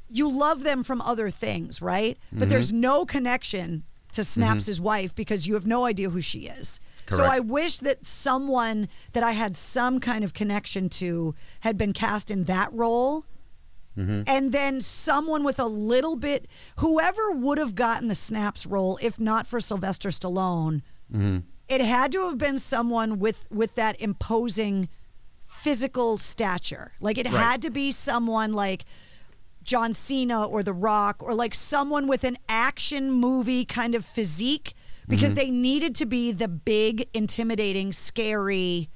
you 0.09 0.31
love 0.31 0.65
them 0.65 0.83
from 0.85 1.01
other 1.01 1.31
things, 1.31 1.81
right? 1.81 2.19
But 2.33 2.49
there's 2.51 2.73
no 2.73 3.05
connection 3.07 3.85
to 4.15 4.25
Snaps' 4.25 4.63
mm-hmm. 4.63 4.71
his 4.71 4.81
wife 4.81 5.15
because 5.15 5.47
you 5.47 5.55
have 5.55 5.67
no 5.67 5.85
idea 5.85 6.11
who 6.11 6.21
she 6.21 6.41
is. 6.41 6.81
So 7.11 7.25
I 7.25 7.39
wish 7.39 7.79
that 7.79 8.07
someone 8.07 8.89
that 9.13 9.23
I 9.23 9.33
had 9.33 9.57
some 9.57 10.01
kind 10.01 10.25
of 10.25 10.33
connection 10.33 10.89
to 10.91 11.35
had 11.61 11.77
been 11.77 11.93
cast 11.93 12.31
in 12.31 12.45
that 12.45 12.73
role. 12.73 13.27
Mm-hmm. 13.97 14.23
And 14.27 14.53
then 14.53 14.81
someone 14.81 15.45
with 15.45 15.61
a 15.61 15.67
little 15.67 16.17
bit, 16.17 16.49
whoever 16.79 17.31
would 17.31 17.59
have 17.59 17.75
gotten 17.75 18.09
the 18.09 18.15
Snaps 18.15 18.67
role, 18.67 18.99
if 19.03 19.21
not 19.21 19.47
for 19.47 19.61
Sylvester 19.61 20.09
Stallone, 20.09 20.83
mm-hmm. 21.13 21.39
it 21.69 21.81
had 21.81 22.11
to 22.13 22.27
have 22.27 22.39
been 22.39 22.59
someone 22.59 23.19
with 23.19 23.47
with 23.51 23.75
that 23.77 24.01
imposing 24.01 24.89
physical 25.47 26.19
stature. 26.19 26.93
Like 27.01 27.19
it 27.19 27.27
Right. 27.27 27.35
had 27.35 27.63
to 27.63 27.71
be 27.71 27.93
someone 27.93 28.53
like 28.53 28.85
John 29.65 29.95
Cena 29.95 30.45
or 30.45 30.63
The 30.63 30.73
Rock 30.73 31.23
or 31.23 31.35
like 31.35 31.55
someone 31.55 32.07
with 32.07 32.25
an 32.25 32.37
action 32.49 33.11
movie 33.11 33.65
kind 33.65 33.95
of 33.95 34.05
physique 34.05 34.75
because 35.09 35.31
mm-hmm. 35.31 35.37
they 35.37 35.51
needed 35.51 35.95
to 35.97 36.07
be 36.07 36.33
the 36.33 36.49
big, 36.49 37.09
intimidating, 37.13 37.93
scary 37.93 38.91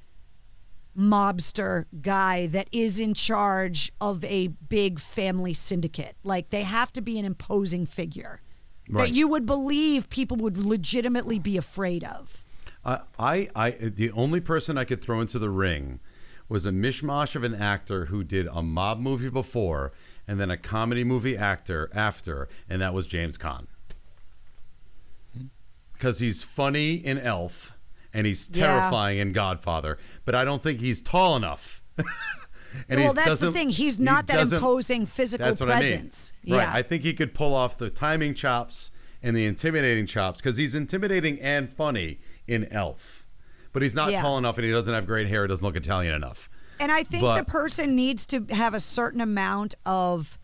mobster 0.97 1.85
guy 2.01 2.47
that 2.47 2.67
is 2.71 2.99
in 2.99 3.13
charge 3.13 3.91
of 4.01 4.23
a 4.25 4.47
big 4.47 4.99
family 4.99 5.53
syndicate. 5.53 6.15
Like 6.23 6.49
they 6.49 6.63
have 6.63 6.91
to 6.93 7.01
be 7.01 7.19
an 7.19 7.25
imposing 7.25 7.85
figure 7.85 8.41
Right. 8.89 9.05
that 9.07 9.13
you 9.13 9.27
would 9.27 9.45
believe 9.45 10.09
people 10.09 10.37
would 10.37 10.57
legitimately 10.57 11.37
be 11.37 11.57
afraid 11.57 12.03
of. 12.03 12.43
I, 12.83 13.01
I, 13.19 13.49
I, 13.55 13.71
the 13.71 14.11
only 14.11 14.39
person 14.39 14.79
I 14.79 14.83
could 14.83 15.01
throw 15.01 15.21
into 15.21 15.37
the 15.37 15.49
ring 15.49 15.99
was 16.47 16.65
a 16.65 16.71
mishmash 16.71 17.35
of 17.35 17.43
an 17.43 17.53
actor 17.53 18.05
who 18.05 18.23
did 18.23 18.47
a 18.51 18.63
mob 18.63 18.99
movie 18.99 19.29
before 19.29 19.91
and 20.29 20.39
then 20.39 20.51
a 20.51 20.57
comedy 20.57 21.03
movie 21.03 21.35
actor 21.35 21.89
after, 21.91 22.47
and 22.69 22.79
that 22.83 22.93
was 22.93 23.07
James 23.07 23.35
Caan. 23.35 23.65
Hmm. 25.35 25.45
Because 25.93 26.19
he's 26.19 26.43
funny 26.43 26.93
in 26.93 27.17
Elf 27.17 27.73
and 28.13 28.27
he's 28.27 28.47
Yeah. 28.53 28.67
terrifying 28.67 29.17
in 29.17 29.33
Godfather, 29.33 29.97
but 30.25 30.35
I 30.35 30.45
don't 30.45 30.61
think 30.61 30.81
he's 30.81 31.01
tall 31.01 31.35
enough. 31.35 31.81
and 32.87 33.01
well, 33.01 33.13
that's 33.15 33.39
the 33.39 33.51
thing. 33.51 33.69
He's 33.71 33.97
he 33.97 34.03
not 34.03 34.27
that 34.27 34.53
imposing 34.53 35.07
physical 35.07 35.47
That's 35.47 35.59
what 35.61 35.67
presence. 35.69 36.31
I 36.45 36.49
mean. 36.49 36.59
Right. 36.59 36.67
I 36.75 36.83
think 36.83 37.01
he 37.01 37.13
could 37.15 37.33
pull 37.33 37.55
off 37.55 37.79
the 37.79 37.89
timing 37.89 38.35
chops 38.35 38.91
and 39.23 39.35
the 39.35 39.47
intimidating 39.47 40.05
chops 40.05 40.41
because 40.41 40.57
he's 40.57 40.75
intimidating 40.75 41.41
and 41.41 41.73
funny 41.73 42.19
in 42.47 42.65
Elf. 42.71 43.25
But 43.73 43.81
he's 43.81 43.95
not 43.95 44.11
Yeah. 44.11 44.21
tall 44.21 44.37
enough 44.37 44.57
and 44.59 44.65
he 44.65 44.71
doesn't 44.71 44.93
have 44.93 45.07
great 45.07 45.25
hair. 45.27 45.47
Doesn't 45.47 45.65
look 45.65 45.75
Italian 45.75 46.13
enough. 46.13 46.49
And 46.79 46.91
I 46.91 47.03
think 47.03 47.21
But- 47.21 47.37
the 47.37 47.45
person 47.45 47.95
needs 47.95 48.25
to 48.27 48.45
have 48.51 48.73
a 48.73 48.79
certain 48.79 49.21
amount 49.21 49.75
of. 49.85 50.39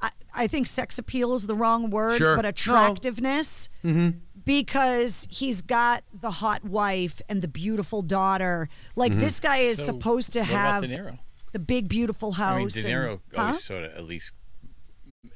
I, 0.00 0.10
I 0.34 0.46
think 0.46 0.66
sex 0.66 0.98
appeal 0.98 1.34
is 1.34 1.46
the 1.46 1.54
wrong 1.54 1.90
word, 1.90 2.18
Sure. 2.18 2.36
but 2.36 2.42
No. 2.42 2.48
attractiveness. 2.48 3.68
Mm-hmm. 3.84 4.18
Because 4.44 5.28
he's 5.30 5.62
got 5.62 6.02
the 6.12 6.30
hot 6.32 6.64
wife 6.64 7.22
and 7.28 7.42
the 7.42 7.48
beautiful 7.48 8.02
daughter. 8.02 8.68
Like 8.96 9.12
mm-hmm. 9.12 9.20
this 9.20 9.38
guy 9.38 9.58
is 9.58 9.78
So, 9.78 9.84
supposed 9.84 10.32
to 10.32 10.42
have 10.42 10.82
De 10.82 10.88
Niro? 10.88 11.18
the 11.52 11.60
big 11.60 11.88
beautiful 11.88 12.32
house. 12.32 12.54
I 12.54 12.58
mean, 12.58 12.68
De 12.68 12.82
Niro 12.90 13.20
and, 13.30 13.38
always 13.38 13.52
Huh? 13.54 13.58
sort 13.58 13.84
of 13.84 13.92
at 13.92 14.02
least, 14.04 14.32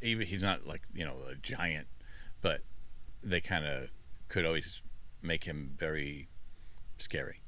even 0.03 0.27
he's 0.27 0.43
not 0.43 0.67
like 0.67 0.83
you 0.93 1.05
know 1.05 1.19
a 1.31 1.37
giant, 1.37 1.87
but 2.43 2.63
they 3.23 3.41
kind 3.41 3.65
of 3.65 3.91
could 4.29 4.45
always 4.45 4.83
make 5.23 5.45
him 5.45 5.77
very 5.79 6.29
scary. 6.99 7.43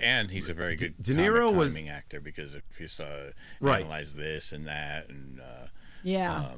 And 0.00 0.30
he's 0.30 0.48
a 0.48 0.54
very 0.54 0.76
good 0.76 0.94
De 1.00 1.14
comic 1.14 1.30
Niro 1.30 1.54
was- 1.54 1.68
timing 1.74 1.88
actor 1.88 2.20
because 2.20 2.54
if 2.54 2.62
you 2.78 2.88
saw 2.88 3.06
Right. 3.60 3.82
analyze 3.82 4.14
this 4.14 4.52
and 4.52 4.66
that 4.66 5.08
and 5.08 5.40
uh, 5.40 5.66
Yeah. 6.02 6.50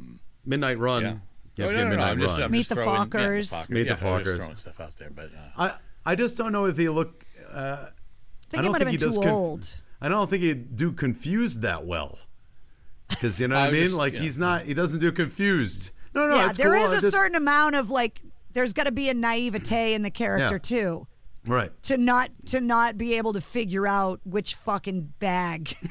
Midnight 0.44 0.78
Run. 0.78 1.02
yeah. 1.02 1.08
You 1.56 1.64
Oh, 1.64 1.68
to 1.68 1.72
no, 1.72 1.72
get 1.72 1.76
no, 1.76 1.82
no, 1.84 1.88
Midnight 1.90 2.10
I'm 2.10 2.20
just, 2.20 2.32
Run. 2.32 2.42
I'm 2.42 2.50
Meet 2.50 2.58
just 2.58 2.68
the 2.68 2.74
throwing, 2.76 3.00
Fockers. 3.10 3.52
Yeah, 3.52 3.64
the 3.68 3.74
Meet 3.74 3.82
the 3.82 3.88
yeah, 3.88 3.92
I'm 3.92 3.98
just 3.98 4.02
Fockers. 4.04 4.36
throwing 4.36 4.56
stuff 4.56 4.80
out 4.80 4.96
there, 4.98 5.10
but 5.10 5.24
uh, 5.58 5.62
I, 6.04 6.10
I 6.12 6.14
just 6.14 6.36
don't 6.36 6.52
know 6.52 6.66
if 6.66 6.76
he 6.76 6.88
look. 6.88 7.24
Uh, 7.50 7.56
I 7.56 7.62
I 7.62 7.76
think 7.84 7.90
he 8.50 8.56
don't 8.62 8.64
might 8.64 8.66
have 8.66 8.74
think 8.74 8.84
been 8.86 8.92
he 8.92 8.98
too 8.98 9.06
does 9.06 9.16
conf- 9.16 9.30
old. 9.30 9.80
I 10.00 10.08
don't 10.08 10.28
think 10.30 10.42
he'd 10.42 10.76
do 10.76 10.92
confused 10.92 11.62
that 11.62 11.86
well. 11.86 12.18
Because 13.08 13.40
you 13.40 13.48
know 13.48 13.54
what 13.58 13.64
I 13.64 13.68
I 13.68 13.72
mean? 13.72 13.82
just- 13.84 13.94
like 13.94 14.12
yeah. 14.14 14.20
he's 14.20 14.38
not. 14.38 14.64
He 14.66 14.74
doesn't 14.74 15.00
do 15.00 15.10
confused. 15.12 15.90
No, 16.14 16.28
no. 16.28 16.36
yeah, 16.36 16.48
it's 16.50 16.58
there 16.58 16.74
cool. 16.74 16.84
is 16.84 16.90
I 16.92 16.96
a 16.98 17.00
just- 17.00 17.12
certain 17.12 17.36
amount 17.36 17.74
of 17.76 17.90
like. 17.90 18.20
There's 18.52 18.72
got 18.72 18.84
to 18.84 18.92
be 18.92 19.08
a 19.10 19.14
naivete 19.14 19.92
in 19.94 20.02
the 20.02 20.10
character 20.10 20.54
Yeah. 20.54 20.58
too. 20.80 21.06
Right. 21.46 21.70
to 21.84 21.96
not 21.96 22.30
to 22.46 22.60
not 22.60 22.98
be 22.98 23.14
able 23.14 23.32
to 23.32 23.40
figure 23.40 23.86
out 23.86 24.20
which 24.24 24.54
fucking 24.54 25.14
bag. 25.18 25.74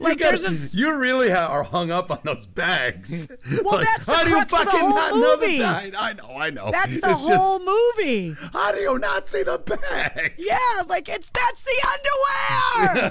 like 0.00 0.18
you, 0.18 0.24
gotta- 0.24 0.38
there's 0.38 0.74
a 0.74 0.78
you 0.78 0.96
really 0.96 1.30
ha- 1.30 1.48
are 1.50 1.62
hung 1.62 1.90
up 1.90 2.10
on 2.10 2.18
those 2.24 2.46
bags. 2.46 3.28
Well, 3.62 3.62
Like, 3.78 3.86
that's 3.86 4.06
the 4.06 4.12
how 4.14 4.24
do 4.24 4.30
you 4.30 4.36
crux 4.36 4.52
of 4.54 4.58
the 4.60 4.64
fucking 4.70 4.88
not 4.88 5.14
know 5.14 5.36
the 5.36 5.46
movie. 5.46 5.64
I 5.64 6.12
know, 6.14 6.36
I 6.38 6.50
know. 6.50 6.70
that's 6.70 6.90
the 6.92 6.96
It's 6.96 7.06
just, 7.26 7.32
whole 7.34 7.60
movie. 7.60 8.34
how 8.52 8.72
do 8.72 8.78
you 8.78 8.98
not 8.98 9.28
see 9.28 9.42
the 9.42 9.58
bag? 9.58 10.34
Yeah, 10.38 10.56
like 10.88 11.08
it's 11.08 11.30
that's 11.30 11.62
the 11.62 11.86
underwear. 11.92 13.10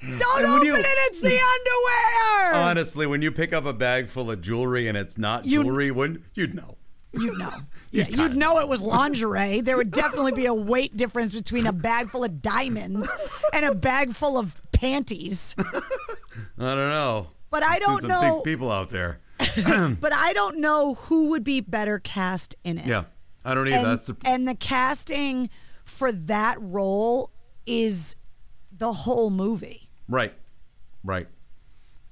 Don't 0.18 0.44
open 0.44 0.66
you- 0.66 0.76
it. 0.76 0.86
It's 0.86 1.20
the 1.20 1.38
underwear. 1.38 2.54
Honestly, 2.68 3.06
when 3.06 3.22
you 3.22 3.32
pick 3.32 3.52
up 3.52 3.64
a 3.64 3.72
bag 3.72 4.08
full 4.08 4.30
of 4.30 4.40
jewelry 4.40 4.86
and 4.88 4.96
it's 4.98 5.18
not 5.18 5.46
You- 5.46 5.62
jewelry, 5.64 5.90
wouldn't 5.90 6.22
you'd 6.34 6.54
know? 6.54 6.76
You'd 7.12 7.38
know. 7.38 7.54
Yeah, 7.90 8.04
kinda 8.04 8.22
you'd 8.22 8.36
know 8.36 8.58
it 8.60 8.68
was 8.68 8.80
lingerie. 8.96 9.60
There 9.60 9.76
would 9.76 9.90
definitely 9.90 10.32
be 10.32 10.46
a 10.46 10.54
weight 10.54 10.96
difference 10.96 11.34
between 11.34 11.66
a 11.66 11.72
bag 11.72 12.08
full 12.10 12.24
of 12.24 12.42
diamonds 12.42 13.10
and 13.52 13.64
a 13.64 13.74
bag 13.74 14.12
full 14.12 14.38
of 14.38 14.60
panties. 14.72 15.54
I 15.58 16.74
don't 16.74 16.76
know. 16.90 17.28
But 17.50 17.62
I 17.62 17.78
don't 17.78 18.04
know. 18.04 18.42
big 18.44 18.52
people 18.52 18.70
out 18.70 18.90
there. 18.90 19.20
But 20.00 20.12
I 20.12 20.32
don't 20.34 20.58
know 20.58 20.94
who 20.94 21.30
would 21.30 21.44
be 21.44 21.60
better 21.60 21.98
cast 21.98 22.56
in 22.64 22.78
it. 22.78 22.86
Yeah, 22.86 23.04
I 23.44 23.54
don't 23.54 23.66
either. 23.68 23.76
and, 23.78 23.86
That's 23.86 24.06
the 24.06 24.16
and 24.24 24.46
the 24.46 24.54
casting 24.54 25.48
for 25.84 26.12
that 26.12 26.58
role 26.60 27.30
is 27.66 28.16
the 28.70 28.92
whole 28.92 29.30
movie. 29.30 29.88
right, 30.08 30.34
right. 31.02 31.26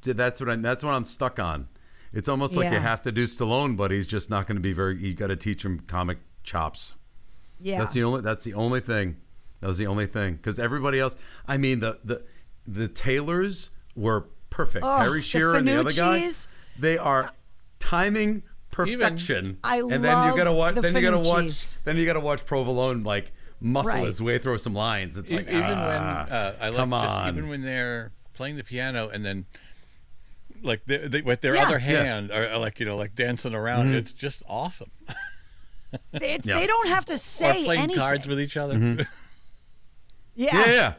That's 0.03 0.41
what 0.41 0.49
I. 0.49 0.57
That's 0.57 0.85
what 0.85 0.95
I'm 0.95 1.05
stuck 1.05 1.39
on. 1.39 1.69
It's 2.17 2.31
almost 2.31 2.57
like 2.57 2.73
you 2.73 2.81
have 2.81 3.03
to 3.03 3.13
do 3.13 3.25
Stallone, 3.25 3.77
but 3.77 3.91
he's 3.91 4.07
just 4.07 4.31
not 4.31 4.47
going 4.47 4.57
to 4.57 4.63
be 4.63 4.73
very. 4.73 4.97
You 4.97 5.13
got 5.13 5.27
to 5.27 5.37
teach 5.37 5.65
him 5.65 5.81
comic 5.81 6.17
chops. 6.43 6.95
Yeah. 7.61 7.79
That's 7.79 7.93
the 7.93 8.05
only. 8.05 8.23
That's 8.23 8.43
the 8.43 8.55
only 8.55 8.81
thing. 8.81 9.19
That 9.61 9.69
was 9.69 9.77
the 9.77 9.87
only 9.87 10.07
thing 10.07 10.37
because 10.37 10.59
everybody 10.59 10.99
else. 10.99 11.15
I 11.47 11.59
mean, 11.59 11.81
the 11.81 11.99
the 12.05 12.25
the 12.67 12.89
tailors 12.89 13.69
were 13.95 14.29
perfect. 14.49 14.87
Oh, 14.87 14.99
Harry 14.99 15.19
the 15.19 15.23
Shearer 15.23 15.57
and 15.57 15.69
the 15.69 15.79
other 15.79 15.93
guy. 15.93 16.27
They 16.79 16.97
are 16.97 17.31
timing 17.81 18.45
perfection. 18.71 19.59
I 19.63 19.81
and 19.81 20.03
then 20.03 20.31
you 20.31 20.37
gotta 20.37 20.51
love 20.51 20.57
watch. 20.57 20.75
the 20.77 20.81
Then 20.81 20.97
you 20.97 21.03
gotta 21.03 21.19
watch. 21.19 21.83
Then 21.85 21.97
you 21.99 22.07
gotta 22.07 22.21
watch 22.21 22.47
Provolone 22.47 23.03
like 23.03 23.33
muscle 23.61 23.93
Right. 23.93 24.05
his 24.05 24.23
way 24.23 24.39
through 24.39 24.59
some 24.59 24.75
lines. 24.75 25.19
It's 25.19 25.31
like 25.31 25.49
even 25.49 25.63
ah, 25.63 25.87
when 25.87 26.33
uh, 26.33 26.57
I 26.61 26.69
like 26.69 26.77
come 26.77 26.91
just 26.91 27.29
even 27.29 27.49
when 27.49 27.61
they're 27.61 28.13
playing 28.33 28.57
the 28.57 28.65
piano 28.65 29.09
and 29.09 29.25
then 29.25 29.47
like 30.63 30.85
they, 30.87 31.09
they, 31.09 31.23
with 31.23 31.41
their 31.41 31.55
Yeah. 31.55 31.63
other 31.67 31.79
hand 31.79 32.31
are, 32.31 32.47
are 32.49 32.59
like 32.59 32.79
you 32.81 32.87
know 32.87 32.97
like 32.97 33.15
dancing 33.15 33.55
around 33.55 33.95
it's 33.95 34.13
just 34.13 34.43
awesome 34.49 34.91
It's, 36.13 36.47
Yeah. 36.49 36.55
They 36.59 36.67
don't 36.67 36.89
have 36.89 37.05
to 37.07 37.15
or 37.15 37.19
say 37.19 37.65
playing 37.65 37.83
anything. 37.83 38.01
cards 38.01 38.27
with 38.27 38.41
each 38.41 38.57
other 38.57 38.75
Mm-hmm. 38.75 39.01
yeah. 40.35 40.51
yeah, 40.67 40.73
yeah. 40.73 40.93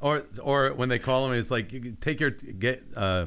Or 0.00 0.22
or 0.42 0.72
when 0.74 0.88
they 0.88 0.98
call 0.98 1.28
them, 1.28 1.38
it's 1.38 1.50
like 1.50 1.72
you 1.72 1.80
can 1.80 1.96
take 1.96 2.18
your 2.18 2.30
get 2.30 2.82
uh, 2.96 3.26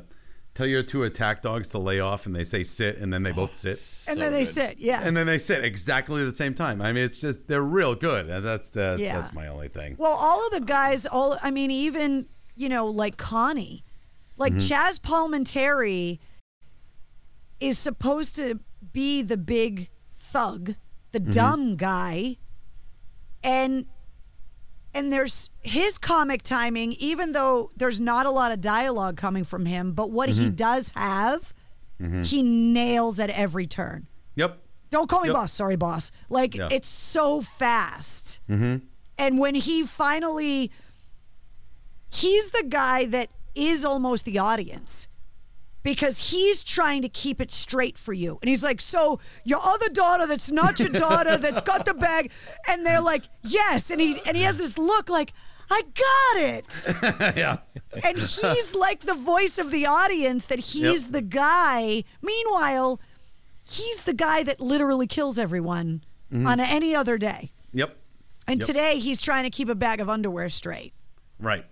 tell 0.55 0.65
your 0.67 0.83
two 0.83 1.03
attack 1.03 1.41
dogs 1.41 1.69
to 1.69 1.77
lay 1.79 2.01
off, 2.01 2.25
and 2.25 2.35
they 2.35 2.43
say 2.43 2.65
sit, 2.65 2.97
and 2.97 3.13
then 3.13 3.23
they 3.23 3.31
both 3.31 3.55
sit, 3.55 3.71
And 3.71 3.79
So 3.79 4.15
then 4.15 4.33
they 4.33 4.43
good. 4.43 4.53
sit. 4.53 4.77
Yeah. 4.79 4.99
and 5.03 5.15
then 5.15 5.25
they 5.25 5.37
sit 5.37 5.63
exactly 5.63 6.21
at 6.21 6.25
the 6.25 6.33
same 6.33 6.53
time. 6.53 6.81
I 6.81 6.91
mean, 6.91 7.05
it's 7.05 7.17
just 7.17 7.47
they're 7.47 7.61
real 7.61 7.95
good, 7.95 8.29
and 8.29 8.43
that's 8.43 8.71
the, 8.71 8.97
Yeah. 8.99 9.17
that's 9.17 9.31
my 9.31 9.47
only 9.47 9.69
thing. 9.69 9.95
well, 9.97 10.17
all 10.19 10.45
of 10.47 10.51
the 10.51 10.59
guys, 10.65 11.05
all 11.05 11.37
I 11.41 11.49
mean, 11.51 11.71
even 11.71 12.25
you 12.57 12.67
know, 12.67 12.87
like 12.87 13.15
Connie, 13.15 13.84
like 14.37 14.53
Mm-hmm. 14.53 14.73
Chazz 14.73 14.99
Palminteri 14.99 16.19
is 17.59 17.77
supposed 17.79 18.35
to 18.35 18.59
be 18.91 19.21
the 19.21 19.37
big 19.37 19.89
thug, 20.13 20.75
the 21.11 21.19
Mm-hmm. 21.19 21.29
dumb 21.31 21.75
guy, 21.77 22.37
and 23.43 23.87
and 24.93 25.11
there's 25.11 25.49
his 25.61 25.97
comic 25.97 26.41
timing, 26.41 26.93
even 26.93 27.33
though 27.33 27.69
there's 27.75 27.99
not 27.99 28.25
a 28.25 28.31
lot 28.31 28.51
of 28.53 28.61
dialogue 28.61 29.17
coming 29.17 29.43
from 29.43 29.65
him, 29.65 29.91
but 29.91 30.09
what 30.11 30.29
he 30.29 30.45
Mm-hmm. 30.45 30.55
does 30.55 30.91
have, 30.95 31.53
he 32.23 32.41
nails 32.43 33.19
at 33.19 33.29
every 33.29 33.65
turn. 33.67 34.07
Yep. 34.35 34.57
Don't 34.89 35.09
call 35.09 35.21
me 35.21 35.27
Yep. 35.29 35.35
boss. 35.35 35.51
Sorry, 35.53 35.75
boss. 35.75 36.11
Like 36.29 36.55
Yeah. 36.55 36.69
it's 36.71 36.87
so 36.87 37.41
fast. 37.41 38.39
Mm-hmm. 38.49 38.85
And 39.17 39.39
when 39.39 39.55
he 39.55 39.83
finally, 39.83 40.71
he's 42.09 42.49
the 42.49 42.63
guy 42.67 43.05
that 43.05 43.29
is 43.55 43.85
almost 43.85 44.25
the 44.25 44.37
audience 44.37 45.07
because 45.85 46.31
he's 46.31 46.63
trying 46.63 47.03
to 47.03 47.07
keep 47.09 47.39
it 47.39 47.51
straight 47.51 47.97
for 47.97 48.11
you. 48.11 48.39
And 48.41 48.49
he's 48.49 48.63
like, 48.63 48.81
So 48.81 49.19
your 49.45 49.59
other 49.63 49.87
daughter 49.89 50.27
that's 50.27 50.51
not 50.51 50.79
your 50.79 50.89
daughter 51.05 51.37
that's 51.37 51.61
got 51.61 51.85
the 51.85 51.93
bag. 51.93 52.31
And 52.67 52.85
they're 52.85 52.99
like, 53.01 53.23
Yes. 53.43 53.91
And 53.91 54.01
he 54.01 54.19
and 54.25 54.35
he 54.35 54.43
has 54.43 54.57
this 54.57 54.77
look 54.77 55.09
like, 55.09 55.31
I 55.69 55.83
got 55.83 56.41
it. 56.41 57.37
yeah. 57.37 57.57
And 58.03 58.17
he's 58.17 58.75
like 58.75 59.01
the 59.01 59.15
voice 59.15 59.57
of 59.57 59.71
the 59.71 59.85
audience 59.85 60.47
that 60.47 60.59
he's 60.59 61.03
Yep. 61.03 61.11
the 61.11 61.21
guy. 61.21 62.03
Meanwhile, 62.21 62.99
he's 63.63 64.01
the 64.01 64.13
guy 64.13 64.43
that 64.43 64.59
literally 64.59 65.07
kills 65.07 65.37
everyone 65.37 66.03
mm-hmm. 66.33 66.47
on 66.47 66.59
any 66.59 66.95
other 66.95 67.19
day. 67.19 67.51
Yep. 67.73 67.95
And 68.47 68.59
Yep. 68.59 68.67
today 68.67 68.99
he's 68.99 69.21
trying 69.21 69.43
to 69.43 69.51
keep 69.51 69.69
a 69.69 69.75
bag 69.75 70.01
of 70.01 70.09
underwear 70.09 70.49
straight. 70.49 70.93
Right. 71.39 71.65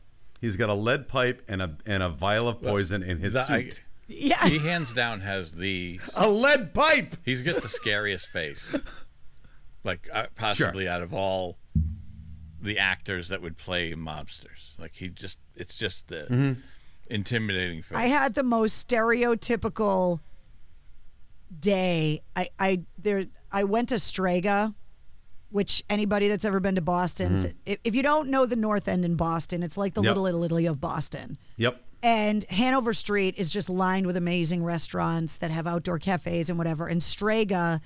He's 0.44 0.58
got 0.58 0.68
a 0.70 0.74
lead 0.74 1.08
pipe 1.08 1.42
and 1.48 1.62
a 1.62 1.78
and 1.86 2.04
a 2.04 2.10
vial 2.10 2.50
of 2.50 2.62
poison 2.62 3.02
in 3.02 3.20
his 3.20 3.32
The- 3.34 3.46
I- 3.50 3.64
suit. 3.64 3.82
Yeah. 4.08 4.46
he 4.46 4.58
hands 4.60 4.94
down 4.94 5.22
has 5.22 5.54
the 5.54 6.02
a 6.16 6.30
lead 6.30 6.74
pipe. 6.74 7.16
he's 7.24 7.42
got 7.42 7.62
the 7.62 7.70
scariest 7.70 8.28
face, 8.28 8.76
like 9.86 10.10
uh, 10.12 10.26
possibly 10.36 10.86
out 10.88 11.02
of 11.02 11.14
all 11.14 11.58
the 12.62 12.78
actors 12.78 13.30
that 13.30 13.42
would 13.42 13.58
play 13.58 13.94
mobsters. 13.94 14.78
Like 14.78 14.92
he 14.96 15.08
just 15.08 15.38
it's 15.56 15.76
just 15.76 16.08
the 16.10 16.28
Mm-hmm. 16.30 16.54
intimidating 17.10 17.82
face. 17.82 17.98
I 17.98 18.08
had 18.08 18.34
the 18.34 18.44
most 18.44 18.86
stereotypical 18.86 20.20
day. 21.58 22.22
I 22.36 22.50
I 22.60 22.84
there 22.98 23.24
I 23.54 23.64
went 23.64 23.90
to 23.90 24.00
Strega, 24.00 24.74
which 25.54 25.84
anybody 25.90 26.28
that's 26.28 26.44
ever 26.44 26.60
been 26.60 26.76
to 26.76 26.82
Boston, 26.82 27.54
th- 27.66 27.80
if, 27.86 27.96
you 27.96 28.04
don't 28.04 28.28
know 28.30 28.46
the 28.46 28.56
North 28.56 28.88
End 28.88 29.06
in 29.06 29.16
Boston, 29.16 29.64
it's 29.64 29.78
like 29.78 29.94
the 29.94 30.02
Mm-hmm. 30.02 30.08
Yep. 30.08 30.18
Little 30.18 30.44
Italy 30.44 30.66
of 30.66 30.82
Boston. 30.82 31.38
Yep. 31.58 31.82
And 32.02 32.44
Hanover 32.50 32.92
Street 32.94 33.36
is 33.38 33.50
just 33.50 33.70
lined 33.70 34.06
with 34.08 34.18
amazing 34.18 34.64
restaurants 34.64 35.38
that 35.38 35.52
have 35.52 35.66
outdoor 35.66 36.00
cafes 36.00 36.50
and 36.50 36.58
whatever. 36.58 36.88
And 36.88 37.02
Strega 37.02 37.80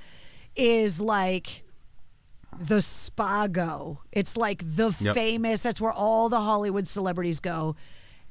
is 0.55 0.99
like 0.99 1.63
the 2.59 2.77
Spago. 2.77 3.97
It's 4.11 4.35
like 4.37 4.63
the 4.63 4.95
Yep. 4.99 5.13
famous, 5.13 5.61
that's 5.61 5.79
where 5.81 5.91
all 5.93 6.29
the 6.29 6.39
Hollywood 6.41 6.87
celebrities 6.87 7.39
go. 7.39 7.75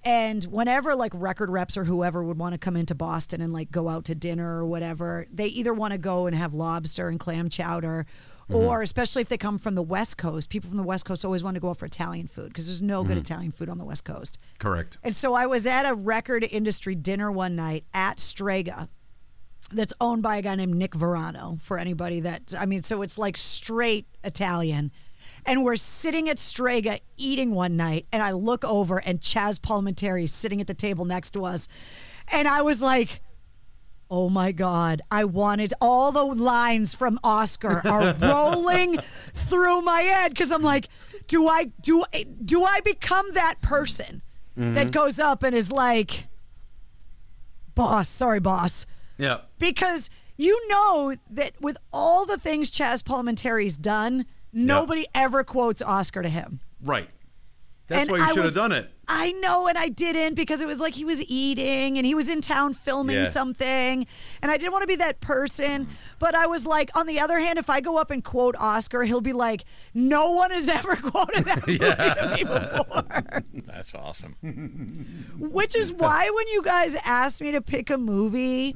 And 0.02 0.44
whenever 0.44 0.94
like 0.94 1.12
record 1.14 1.50
reps 1.50 1.76
or 1.76 1.84
whoever 1.84 2.22
would 2.24 2.38
want 2.38 2.52
to 2.52 2.58
come 2.58 2.76
into 2.76 2.94
Boston 2.94 3.40
and 3.40 3.52
like 3.52 3.70
go 3.70 3.88
out 3.88 4.04
to 4.06 4.14
dinner 4.14 4.58
or 4.58 4.66
whatever, 4.66 5.26
they 5.32 5.46
either 5.46 5.74
want 5.74 5.92
to 5.92 5.98
go 5.98 6.26
and 6.26 6.34
have 6.36 6.54
lobster 6.54 7.08
and 7.08 7.18
clam 7.20 7.48
chowder, 7.48 8.06
Mm-hmm. 8.48 8.60
or 8.60 8.80
especially 8.80 9.22
if 9.22 9.28
they 9.28 9.36
come 9.36 9.58
from 9.58 9.74
the 9.74 9.82
West 9.82 10.18
Coast, 10.18 10.50
people 10.50 10.68
from 10.68 10.76
the 10.76 10.84
West 10.84 11.04
Coast 11.04 11.24
always 11.24 11.42
want 11.42 11.56
to 11.56 11.60
go 11.60 11.70
out 11.70 11.78
for 11.78 11.86
Italian 11.86 12.28
food 12.28 12.48
because 12.48 12.66
there's 12.66 12.80
no 12.80 13.02
good 13.02 13.16
mm-hmm. 13.16 13.18
Italian 13.18 13.50
food 13.50 13.68
on 13.68 13.76
the 13.76 13.84
West 13.84 14.04
Coast. 14.04 14.38
Correct. 14.60 14.98
And 15.02 15.16
so 15.16 15.34
I 15.34 15.46
was 15.46 15.66
at 15.66 15.82
a 15.84 15.94
record 15.94 16.46
industry 16.48 16.94
dinner 16.94 17.32
one 17.32 17.56
night 17.56 17.84
at 17.92 18.20
Strega 18.20 18.88
that's 19.72 19.92
owned 20.00 20.22
by 20.22 20.36
a 20.36 20.42
guy 20.42 20.54
named 20.54 20.76
Nick 20.76 20.92
Varano 20.92 21.60
for 21.60 21.76
anybody 21.76 22.20
that 22.20 22.54
I 22.56 22.66
mean 22.66 22.84
so 22.84 23.02
it's 23.02 23.18
like 23.18 23.36
straight 23.36 24.06
Italian. 24.22 24.92
And 25.44 25.64
we're 25.64 25.76
sitting 25.76 26.28
at 26.28 26.38
Strega 26.38 26.98
eating 27.16 27.52
one 27.52 27.76
night 27.76 28.06
and 28.12 28.22
I 28.22 28.30
look 28.30 28.64
over 28.64 28.98
and 28.98 29.20
Chazz 29.20 29.58
Palminteri 29.58 30.24
is 30.24 30.32
sitting 30.32 30.60
at 30.60 30.68
the 30.68 30.74
table 30.74 31.04
next 31.04 31.32
to 31.32 31.44
us. 31.44 31.66
And 32.32 32.46
I 32.46 32.62
was 32.62 32.80
like 32.80 33.22
Oh 34.10 34.28
my 34.28 34.52
God. 34.52 35.02
I 35.10 35.24
wanted 35.24 35.74
all 35.80 36.12
the 36.12 36.24
lines 36.24 36.94
from 36.94 37.18
Oscar 37.24 37.82
are 37.86 38.14
rolling 38.20 38.98
through 38.98 39.82
my 39.82 40.00
head 40.00 40.30
because 40.30 40.52
I'm 40.52 40.62
like, 40.62 40.88
do 41.26 41.48
I 41.48 41.72
do 41.80 42.04
do 42.44 42.64
I 42.64 42.80
become 42.84 43.26
that 43.32 43.60
person 43.60 44.22
that 44.56 44.74
mm-hmm. 44.74 44.90
goes 44.90 45.18
up 45.18 45.42
and 45.42 45.54
is 45.54 45.70
like, 45.70 46.28
boss, 47.74 48.08
sorry, 48.08 48.40
boss. 48.40 48.86
Yeah. 49.18 49.40
Because 49.58 50.08
you 50.38 50.68
know 50.68 51.14
that 51.30 51.60
with 51.60 51.76
all 51.92 52.24
the 52.24 52.38
things 52.38 52.70
Chazz 52.70 53.02
Palminteri's 53.02 53.76
done, 53.76 54.24
nobody 54.52 55.06
ever 55.14 55.44
quotes 55.44 55.82
Oscar 55.82 56.22
to 56.22 56.28
him. 56.28 56.60
Right. 56.82 57.10
That's 57.86 58.02
And 58.02 58.10
why 58.10 58.26
you 58.26 58.34
should 58.34 58.44
have 58.44 58.54
done 58.54 58.72
it. 58.72 58.90
I 59.08 59.30
know, 59.32 59.68
and 59.68 59.78
I 59.78 59.88
didn't 59.88 60.34
because 60.34 60.60
it 60.60 60.66
was 60.66 60.80
like 60.80 60.94
he 60.94 61.04
was 61.04 61.22
eating 61.28 61.96
and 61.96 62.04
he 62.04 62.14
was 62.14 62.28
in 62.28 62.40
town 62.40 62.74
filming 62.74 63.16
Yeah. 63.18 63.24
something, 63.24 64.06
and 64.42 64.50
I 64.50 64.56
didn't 64.56 64.72
want 64.72 64.82
to 64.82 64.88
be 64.88 64.96
that 64.96 65.20
person. 65.20 65.86
But 66.18 66.34
I 66.34 66.46
was 66.46 66.66
like, 66.66 66.90
on 66.96 67.06
the 67.06 67.20
other 67.20 67.38
hand, 67.38 67.58
if 67.58 67.70
I 67.70 67.80
go 67.80 67.98
up 67.98 68.10
and 68.10 68.24
quote 68.24 68.56
Oscar, 68.58 69.04
he'll 69.04 69.20
be 69.20 69.32
like, 69.32 69.64
"No 69.94 70.32
one 70.32 70.50
has 70.50 70.68
ever 70.68 70.96
quoted 71.10 71.44
that 71.44 71.64
movie 71.68 71.78
to 71.78 72.34
me 72.36 72.42
before." 72.42 73.44
That's 73.66 73.94
awesome. 73.94 74.34
Which 75.38 75.76
is 75.76 75.92
why 75.92 76.28
when 76.34 76.48
you 76.48 76.62
guys 76.62 76.96
asked 77.04 77.40
me 77.40 77.52
to 77.52 77.60
pick 77.60 77.90
a 77.90 77.98
movie, 77.98 78.74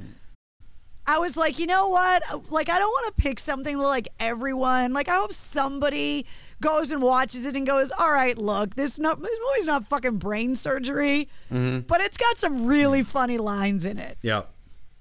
I 1.07 1.19
was 1.19 1.37
like, 1.37 1.59
you 1.59 1.67
know 1.67 1.89
what? 1.89 2.23
Like, 2.53 2.69
I 2.69 2.79
don't 2.79 2.91
want 2.91 3.17
to 3.17 3.21
pick 3.23 3.41
something 3.41 3.79
like 3.79 4.07
everyone. 4.21 4.93
Like, 4.93 5.09
I 5.09 5.17
hope 5.17 5.33
somebody 5.33 6.25
goes 6.61 6.91
and 6.93 7.03
watches 7.03 7.47
it 7.47 7.57
and 7.57 7.67
goes, 7.67 7.91
"All 7.99 8.13
right, 8.13 8.37
look, 8.37 8.75
this 8.75 8.99
no, 8.99 9.15
this 9.15 9.39
movie's 9.49 9.67
not 9.67 9.87
fucking 9.87 10.19
brain 10.19 10.57
surgery, 10.57 11.29
but 11.51 12.01
it's 12.01 12.17
got 12.17 12.37
some 12.39 12.67
really 12.67 13.03
funny 13.03 13.39
lines 13.39 13.85
in 13.87 13.99
it." 13.99 14.19
Yeah, 14.23 14.43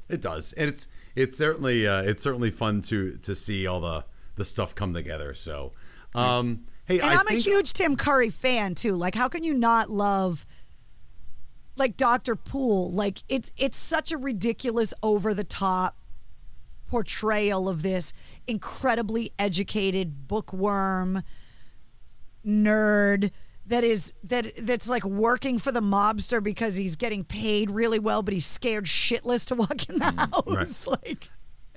it 0.07 0.21
does, 0.21 0.53
and 0.53 0.69
it's 0.69 0.87
it's 1.15 1.37
certainly 1.37 1.85
uh, 1.87 2.03
it's 2.03 2.23
certainly 2.23 2.51
fun 2.51 2.81
to 2.83 3.17
to 3.17 3.35
see 3.35 3.67
all 3.67 3.81
the 3.81 4.05
the 4.35 4.45
stuff 4.45 4.73
come 4.73 4.93
together. 4.93 5.33
So, 5.33 5.73
um, 6.15 6.65
hey, 6.85 6.99
And 6.99 7.09
I 7.11 7.17
I'm 7.17 7.27
a 7.27 7.33
huge 7.33 7.73
Tim 7.73 7.95
Curry 7.95 8.29
fan 8.29 8.73
too. 8.75 8.95
Like, 8.95 9.15
how 9.15 9.27
can 9.27 9.43
you 9.43 9.53
not 9.53 9.89
love? 9.89 10.45
Like 11.75 11.95
Dr. 11.95 12.35
Poole, 12.35 12.91
like 12.91 13.23
it's 13.29 13.53
it's 13.57 13.77
such 13.77 14.11
a 14.11 14.17
ridiculous, 14.17 14.93
over 15.01 15.33
the 15.33 15.45
top 15.45 15.95
portrayal 16.87 17.69
of 17.69 17.83
this 17.83 18.11
incredibly 18.47 19.31
educated 19.37 20.27
bookworm 20.27 21.21
nerd 22.45 23.31
that 23.69 23.83
is 23.83 24.13
that 24.23 24.51
that's 24.63 24.89
like 24.89 25.05
working 25.05 25.59
for 25.59 25.71
the 25.71 25.81
mobster 25.81 26.41
because 26.43 26.75
he's 26.75 26.95
getting 26.95 27.23
paid 27.23 27.69
really 27.69 27.99
well, 27.99 28.23
but 28.23 28.33
he's 28.33 28.45
scared 28.45 28.85
shitless 28.85 29.45
to 29.47 29.55
walk 29.55 29.87
in 29.87 29.99
the 29.99 30.05
mm, 30.05 30.57
house. 30.57 30.87
Like, 31.03 31.29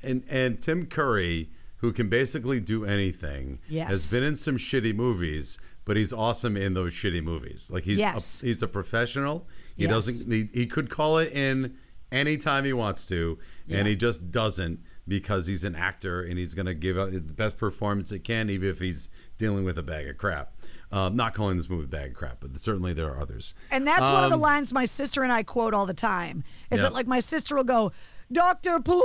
and 0.03 0.25
and 0.29 0.61
Tim 0.61 0.87
Curry, 0.87 1.51
who 1.77 1.93
can 1.93 2.09
basically 2.09 2.61
do 2.61 2.85
anything, 2.85 3.59
Yes. 3.69 3.89
has 3.89 4.11
been 4.11 4.25
in 4.25 4.37
some 4.37 4.57
shitty 4.57 4.95
movies, 4.95 5.59
but 5.85 5.97
he's 5.97 6.13
awesome 6.13 6.57
in 6.57 6.75
those 6.75 6.93
shitty 6.95 7.23
movies. 7.23 7.71
Like 7.71 7.85
he's 7.85 7.99
Yes. 7.99 8.43
a, 8.43 8.47
he's 8.47 8.63
a 8.63 8.69
professional. 8.69 9.47
He 9.77 9.85
Yes. 9.85 9.93
doesn't. 9.93 10.33
He, 10.33 10.49
he 10.53 10.67
could 10.67 10.89
call 10.89 11.19
it 11.19 11.31
in 11.33 11.77
anytime 12.11 12.65
he 12.65 12.73
wants 12.73 13.07
to, 13.09 13.39
and 13.69 13.87
he 13.87 13.97
just 13.97 14.31
doesn't 14.31 14.81
because 15.09 15.47
he's 15.47 15.65
an 15.65 15.75
actor 15.75 16.23
and 16.23 16.39
he's 16.39 16.55
going 16.55 16.67
to 16.67 16.75
give 16.75 16.97
out 16.97 17.11
the 17.13 17.21
best 17.21 17.57
performance 17.59 18.11
he 18.11 18.19
can, 18.19 18.49
even 18.49 18.69
if 18.71 18.79
he's 18.79 19.09
dealing 19.43 19.65
with 19.65 19.77
a 19.77 19.83
bag 19.83 20.07
of 20.09 20.17
crap. 20.17 20.53
Um, 20.93 21.17
not 21.17 21.35
calling 21.35 21.57
this 21.57 21.69
movie 21.69 21.85
a 21.85 21.89
bag 21.89 22.11
of 22.13 22.17
crap, 22.17 22.37
but 22.41 22.57
certainly 22.59 22.93
there 22.93 23.09
are 23.11 23.19
others. 23.21 23.55
And 23.73 23.85
that's 23.87 24.03
one 24.03 24.23
of 24.25 24.31
the 24.31 24.37
Um, 24.37 24.43
lines 24.43 24.73
my 24.73 24.85
sister 24.85 25.23
and 25.25 25.33
I 25.33 25.43
quote 25.43 25.75
all 25.75 25.85
the 25.87 25.95
time. 25.95 26.45
Is 26.71 26.79
Yeah. 26.79 26.85
that 26.85 26.93
like 26.95 27.07
my 27.09 27.19
sister 27.19 27.57
will 27.57 27.65
go, 27.65 27.91
Dr. 28.31 28.79
Poole, 28.79 29.03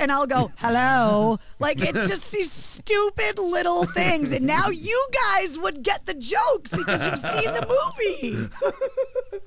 and 0.00 0.10
I'll 0.10 0.26
go, 0.26 0.52
hello. 0.56 1.38
like 1.58 1.80
it's 1.82 2.08
just 2.08 2.32
these 2.32 2.50
stupid 2.50 3.38
little 3.38 3.84
things. 3.84 4.32
And 4.32 4.46
now 4.46 4.68
you 4.70 5.06
guys 5.34 5.58
would 5.58 5.82
get 5.82 6.06
the 6.06 6.14
jokes 6.14 6.70
because 6.70 7.06
you've 7.06 7.18
seen 7.20 7.52
the 7.52 7.66
movie. 7.68 8.48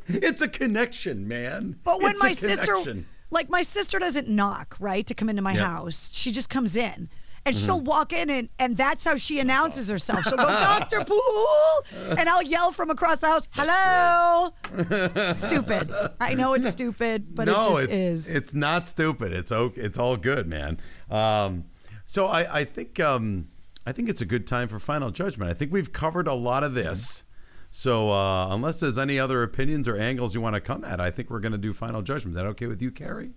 It's 0.08 0.42
a 0.42 0.48
connection, 0.50 1.26
man. 1.28 1.80
But 1.86 2.02
when 2.02 2.12
It's 2.12 2.22
my 2.22 2.34
sister, 2.34 2.76
like 3.32 3.50
my 3.50 3.62
sister 3.62 3.98
doesn't 3.98 4.28
knock, 4.28 4.76
right, 4.80 5.08
to 5.08 5.14
come 5.16 5.30
into 5.30 5.42
my 5.42 5.54
Yeah. 5.54 5.68
house, 5.68 6.12
she 6.14 6.32
just 6.34 6.50
comes 6.50 6.76
in. 6.76 7.10
And 7.44 7.56
Mm-hmm. 7.56 7.66
she'll 7.66 7.82
walk 7.82 8.14
in 8.14 8.30
and, 8.30 8.50
and 8.60 8.78
that's 8.78 9.04
how 9.04 9.16
she 9.16 9.40
announces 9.40 9.90
herself. 9.90 10.24
She'll 10.26 10.38
go, 10.38 10.46
Dr. 10.48 11.04
Poole. 11.04 12.16
And 12.18 12.30
I'll 12.30 12.44
yell 12.44 12.72
from 12.72 12.90
across 12.92 13.18
the 13.20 13.28
house, 13.28 13.48
hello. 13.54 14.54
stupid. 15.34 15.92
I 16.20 16.34
know 16.36 16.54
it's 16.54 16.70
stupid, 16.78 17.34
but 17.36 17.48
it 17.50 17.54
just 17.54 17.80
it's, 17.80 17.94
is. 17.94 18.36
It's 18.36 18.54
not 18.54 18.88
stupid. 18.88 19.34
It's 19.34 19.52
okay. 19.52 19.82
It's 19.82 19.98
all 19.98 20.18
good, 20.18 20.48
man. 20.48 20.80
Um, 21.10 21.66
so 22.06 22.28
I, 22.28 22.60
I 22.60 22.64
think 22.64 23.00
um, 23.00 23.48
I 23.88 23.92
think 23.92 24.10
it's 24.10 24.22
a 24.22 24.26
good 24.26 24.46
time 24.46 24.68
for 24.68 24.80
final 24.80 25.10
judgment. 25.12 25.50
I 25.50 25.54
think 25.54 25.72
we've 25.72 25.92
covered 25.92 26.28
a 26.28 26.34
lot 26.34 26.64
of 26.64 26.74
this. 26.74 27.24
So 27.72 28.12
uh, 28.12 28.54
unless 28.54 28.82
there's 28.82 28.98
any 29.00 29.18
other 29.18 29.44
opinions 29.44 29.88
or 29.88 29.96
angles 29.98 30.36
you 30.36 30.42
want 30.42 30.56
to 30.56 30.62
come 30.62 30.84
at, 30.84 31.00
I 31.00 31.10
think 31.10 31.30
we're 31.30 31.40
going 31.40 31.54
to 31.54 31.58
do 31.58 31.72
final 31.74 32.02
judgment. 32.02 32.36
Is 32.36 32.42
that 32.44 32.48
okay 32.50 32.68
with 32.68 32.82
you, 32.82 32.92
Carrie? 32.92 33.32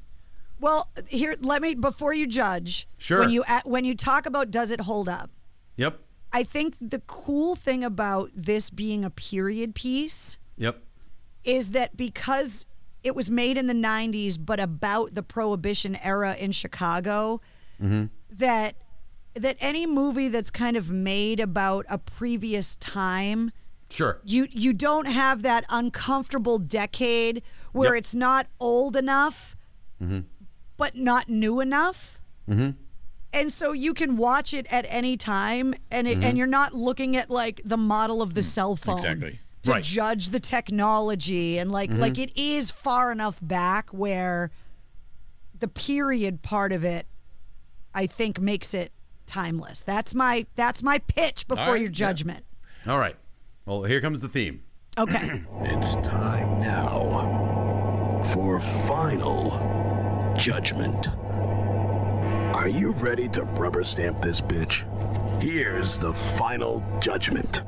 Well, 0.64 0.88
here, 1.08 1.36
let 1.42 1.60
me, 1.60 1.74
before 1.74 2.14
you 2.14 2.26
judge, 2.26 2.88
Sure. 2.96 3.18
when 3.20 3.28
you, 3.28 3.44
when 3.66 3.84
you 3.84 3.94
talk 3.94 4.24
about 4.24 4.50
does 4.50 4.70
it 4.70 4.80
hold 4.80 5.10
up, 5.10 5.30
Yep. 5.76 6.00
I 6.32 6.42
think 6.42 6.76
the 6.80 7.00
cool 7.00 7.54
thing 7.54 7.84
about 7.84 8.30
this 8.34 8.70
being 8.70 9.04
a 9.04 9.10
period 9.10 9.74
piece 9.74 10.38
Yep. 10.56 10.82
is 11.44 11.72
that 11.72 11.98
because 11.98 12.64
it 13.02 13.14
was 13.14 13.30
made 13.30 13.58
in 13.58 13.66
the 13.66 13.74
90s 13.74 14.38
but 14.42 14.58
about 14.58 15.14
the 15.14 15.22
prohibition 15.22 15.96
era 15.96 16.34
in 16.34 16.50
Chicago 16.50 17.42
mm-hmm. 17.80 18.06
that 18.30 18.76
that 19.34 19.56
any 19.60 19.84
movie 19.84 20.28
that's 20.28 20.50
kind 20.50 20.76
of 20.76 20.90
made 20.90 21.40
about 21.40 21.84
a 21.90 21.98
previous 21.98 22.76
time 22.76 23.50
Sure. 23.90 24.20
you 24.24 24.48
you 24.50 24.72
don't 24.72 25.06
have 25.06 25.42
that 25.42 25.64
uncomfortable 25.68 26.58
decade 26.58 27.42
where 27.72 27.94
Yep. 27.94 28.00
it's 28.00 28.14
not 28.14 28.46
old 28.58 28.96
enough 28.96 29.56
mm-hmm. 30.02 30.20
But 30.76 30.96
not 30.96 31.28
new 31.28 31.60
enough 31.60 32.20
mm-hmm. 32.48 32.70
and 33.32 33.52
so 33.52 33.72
you 33.72 33.94
can 33.94 34.16
watch 34.16 34.52
it 34.52 34.66
at 34.70 34.86
any 34.88 35.16
time 35.16 35.74
and 35.90 36.06
it, 36.06 36.14
and 36.14 36.22
mm-hmm. 36.22 36.36
you're 36.36 36.46
not 36.46 36.74
looking 36.74 37.16
at 37.16 37.30
like 37.30 37.60
the 37.64 37.76
model 37.76 38.22
of 38.22 38.34
the 38.34 38.40
mm, 38.40 38.44
cell 38.44 38.76
phone 38.76 38.98
Exactly. 38.98 39.40
to 39.62 39.72
Right. 39.72 39.82
judge 39.82 40.28
the 40.28 40.40
technology 40.40 41.58
and 41.58 41.72
like 41.72 41.90
mm-hmm. 41.90 42.00
like 42.00 42.18
it 42.18 42.36
is 42.38 42.70
far 42.70 43.10
enough 43.10 43.38
back 43.40 43.90
where 43.90 44.50
the 45.58 45.68
period 45.68 46.42
part 46.42 46.72
of 46.72 46.84
it 46.84 47.06
I 47.94 48.06
think 48.06 48.40
makes 48.40 48.74
it 48.74 48.90
timeless. 49.26 49.82
That's 49.82 50.14
my 50.14 50.46
that's 50.56 50.82
my 50.82 50.98
pitch 50.98 51.46
before 51.46 51.72
right, 51.72 51.80
your 51.80 51.90
yeah. 51.90 51.94
judgment. 51.94 52.44
All 52.86 52.98
right. 52.98 53.16
Well, 53.64 53.84
here 53.84 54.00
comes 54.00 54.20
the 54.20 54.28
theme. 54.28 54.62
Okay. 54.98 55.42
It's 55.62 55.96
time 55.96 56.60
now 56.60 58.22
for 58.32 58.60
final 58.60 59.50
judgment. 60.36 61.08
Are 62.54 62.68
you 62.68 62.92
ready 62.92 63.28
to 63.30 63.42
rubber 63.44 63.82
stamp 63.84 64.20
this 64.20 64.40
bitch? 64.40 64.84
Here's 65.42 65.98
the 65.98 66.12
final 66.14 66.82
judgment. 67.00 67.62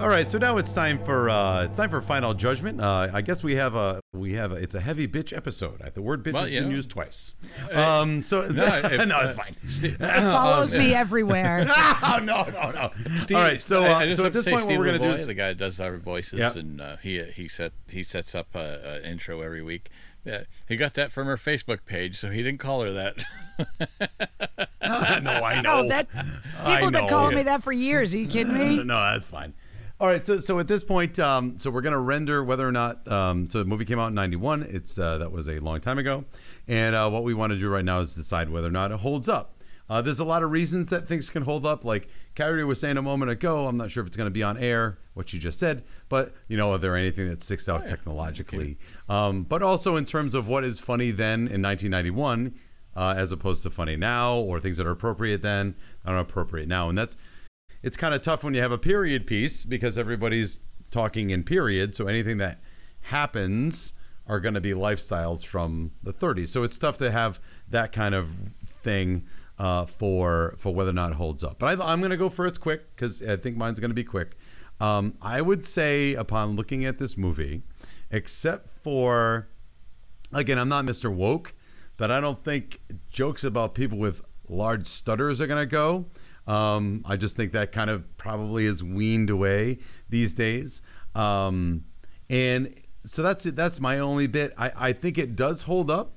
All 0.00 0.08
right, 0.08 0.30
so 0.30 0.38
now 0.38 0.58
it's 0.58 0.72
time 0.72 1.00
for 1.04 1.28
uh, 1.28 1.64
it's 1.64 1.76
time 1.76 1.90
for 1.90 2.00
final 2.00 2.32
judgment. 2.32 2.80
Uh, 2.80 3.08
I 3.12 3.20
guess 3.20 3.42
we 3.42 3.56
have 3.56 3.74
a 3.74 4.00
we 4.12 4.34
have 4.34 4.52
a, 4.52 4.54
it's 4.54 4.76
a 4.76 4.80
heavy 4.80 5.08
bitch 5.08 5.36
episode. 5.36 5.80
The 5.92 6.00
word 6.00 6.22
bitch 6.22 6.34
Well, 6.34 6.44
has 6.44 6.52
been 6.52 6.68
know. 6.68 6.76
used 6.76 6.88
twice. 6.90 7.34
Um, 7.72 8.22
so 8.22 8.42
No, 8.48 8.64
if- 8.84 9.08
no, 9.08 9.18
it's 9.22 9.36
uh, 9.36 9.42
fine. 9.42 9.56
It 9.82 9.98
follows 9.98 10.72
me 10.72 10.94
everywhere. 10.94 11.66
oh 11.68 12.20
no, 12.22 12.44
no, 12.44 12.70
no. 12.70 12.90
Steve, 13.16 13.36
All 13.38 13.42
right, 13.42 13.60
so 13.60 13.84
uh, 13.86 13.88
I 13.98 14.06
just 14.06 14.20
so 14.20 14.26
at 14.26 14.32
this 14.32 14.44
say 14.44 14.52
point, 14.52 14.66
what 14.66 14.78
we're 14.78 14.84
gonna 14.84 15.00
do 15.00 15.04
is 15.06 15.26
the 15.26 15.34
guy 15.34 15.52
does 15.52 15.80
our 15.80 15.96
voices, 15.96 16.38
Yep. 16.38 16.54
and 16.54 16.80
uh, 16.80 16.96
he 16.98 17.20
he 17.24 17.48
set 17.48 17.72
he 17.88 18.04
sets 18.04 18.36
up 18.36 18.54
an 18.54 19.04
intro 19.04 19.40
every 19.40 19.62
week. 19.62 19.88
Yeah, 20.24 20.42
he 20.68 20.76
got 20.76 20.94
that 20.94 21.12
from 21.12 21.26
her 21.26 21.36
Facebook 21.36 21.84
page, 21.86 22.18
so 22.18 22.30
he 22.30 22.42
didn't 22.42 22.60
call 22.60 22.82
her 22.82 22.92
that. 22.92 23.24
no, 24.82 25.30
I 25.32 25.60
know. 25.60 25.80
Oh, 25.84 25.88
that 25.88 26.08
I 26.14 26.18
people 26.18 26.72
have 26.72 26.92
been 26.92 26.92
know. 26.92 27.08
calling 27.08 27.36
me 27.36 27.42
that 27.44 27.62
for 27.62 27.72
years. 27.72 28.14
Are 28.14 28.18
you 28.18 28.26
kidding 28.28 28.54
me? 28.54 28.76
no, 28.82 29.12
that's 29.12 29.24
fine. 29.24 29.54
All 30.00 30.06
right, 30.06 30.22
so 30.22 30.38
so 30.38 30.60
at 30.60 30.68
this 30.68 30.84
point, 30.84 31.18
um, 31.18 31.58
so 31.58 31.70
we're 31.70 31.80
gonna 31.80 31.98
render 31.98 32.44
whether 32.44 32.66
or 32.66 32.70
not. 32.70 33.10
Um, 33.10 33.48
so 33.48 33.58
the 33.58 33.64
movie 33.64 33.84
came 33.84 33.98
out 33.98 34.08
in 34.08 34.14
'91. 34.14 34.62
It's 34.62 34.96
uh, 34.98 35.18
that 35.18 35.32
was 35.32 35.48
a 35.48 35.58
long 35.58 35.80
time 35.80 35.98
ago, 35.98 36.24
and 36.68 36.94
uh, 36.94 37.10
what 37.10 37.24
we 37.24 37.34
want 37.34 37.52
to 37.52 37.58
do 37.58 37.68
right 37.68 37.84
now 37.84 37.98
is 37.98 38.14
decide 38.14 38.48
whether 38.50 38.68
or 38.68 38.72
not 38.72 38.92
it 38.92 39.00
holds 39.00 39.28
up. 39.28 39.57
Uh, 39.90 40.02
there's 40.02 40.18
a 40.18 40.24
lot 40.24 40.42
of 40.42 40.50
reasons 40.50 40.90
that 40.90 41.08
things 41.08 41.30
can 41.30 41.42
hold 41.42 41.64
up. 41.64 41.84
Like 41.84 42.08
Carrie 42.34 42.64
was 42.64 42.80
saying 42.80 42.96
a 42.96 43.02
moment 43.02 43.30
ago, 43.30 43.66
I'm 43.66 43.76
not 43.76 43.90
sure 43.90 44.02
if 44.02 44.06
it's 44.06 44.16
going 44.16 44.26
to 44.26 44.32
be 44.32 44.42
on 44.42 44.58
air, 44.58 44.98
what 45.14 45.32
you 45.32 45.40
just 45.40 45.58
said, 45.58 45.82
but 46.08 46.34
you 46.46 46.56
know, 46.56 46.72
are 46.72 46.78
there 46.78 46.94
anything 46.94 47.28
that 47.28 47.42
sticks 47.42 47.68
out 47.68 47.88
technologically? 47.88 48.78
Um, 49.08 49.44
but 49.44 49.62
also 49.62 49.96
in 49.96 50.04
terms 50.04 50.34
of 50.34 50.46
what 50.46 50.64
is 50.64 50.78
funny 50.78 51.10
then 51.10 51.48
in 51.48 51.62
1991, 51.62 52.54
uh, 52.94 53.14
as 53.16 53.32
opposed 53.32 53.62
to 53.62 53.70
funny 53.70 53.96
now, 53.96 54.36
or 54.36 54.60
things 54.60 54.76
that 54.76 54.86
are 54.86 54.90
appropriate 54.90 55.40
then, 55.40 55.74
are 56.04 56.18
appropriate 56.18 56.68
now, 56.68 56.88
and 56.88 56.98
that's 56.98 57.16
it's 57.82 57.96
kind 57.96 58.12
of 58.12 58.22
tough 58.22 58.42
when 58.42 58.54
you 58.54 58.60
have 58.60 58.72
a 58.72 58.78
period 58.78 59.26
piece 59.26 59.64
because 59.64 59.96
everybody's 59.96 60.60
talking 60.90 61.30
in 61.30 61.44
period. 61.44 61.94
So 61.94 62.06
anything 62.06 62.38
that 62.38 62.60
happens 63.02 63.94
are 64.26 64.40
going 64.40 64.54
to 64.54 64.60
be 64.60 64.72
lifestyles 64.72 65.44
from 65.44 65.92
the 66.02 66.12
30s. 66.12 66.48
So 66.48 66.62
it's 66.62 66.76
tough 66.76 66.98
to 66.98 67.10
have 67.10 67.40
that 67.68 67.92
kind 67.92 68.14
of 68.14 68.30
thing 68.66 69.26
uh, 69.58 69.86
for 69.86 70.54
for 70.58 70.74
whether 70.74 70.90
or 70.90 70.94
not 70.94 71.12
it 71.12 71.16
holds 71.16 71.42
up. 71.42 71.58
But 71.58 71.80
I, 71.80 71.92
I'm 71.92 72.00
going 72.00 72.10
to 72.10 72.16
go 72.16 72.28
first 72.28 72.60
quick 72.60 72.94
because 72.94 73.22
I 73.22 73.36
think 73.36 73.56
mine's 73.56 73.80
going 73.80 73.90
to 73.90 73.94
be 73.94 74.04
quick. 74.04 74.36
Um, 74.80 75.14
I 75.20 75.40
would 75.40 75.66
say 75.66 76.14
upon 76.14 76.54
looking 76.54 76.84
at 76.84 76.98
this 76.98 77.16
movie, 77.16 77.62
except 78.10 78.70
for 78.82 79.48
again, 80.32 80.58
I'm 80.58 80.68
not 80.68 80.84
Mr. 80.84 81.12
Woke, 81.12 81.54
but 81.96 82.10
I 82.10 82.20
don't 82.20 82.42
think 82.44 82.80
jokes 83.10 83.44
about 83.44 83.74
people 83.74 83.98
with 83.98 84.22
large 84.48 84.86
stutters 84.86 85.40
are 85.40 85.46
going 85.46 85.62
to 85.62 85.66
go. 85.66 86.06
Um, 86.46 87.02
I 87.04 87.16
just 87.16 87.36
think 87.36 87.52
that 87.52 87.72
kind 87.72 87.90
of 87.90 88.16
probably 88.16 88.64
is 88.64 88.82
weaned 88.82 89.28
away 89.28 89.78
these 90.08 90.32
days. 90.34 90.80
Um, 91.14 91.84
and 92.30 92.74
so 93.04 93.22
that's 93.22 93.44
it. 93.44 93.56
That's 93.56 93.80
my 93.80 93.98
only 93.98 94.26
bit. 94.26 94.54
I, 94.56 94.72
I 94.76 94.92
think 94.92 95.18
it 95.18 95.36
does 95.36 95.62
hold 95.62 95.90
up. 95.90 96.14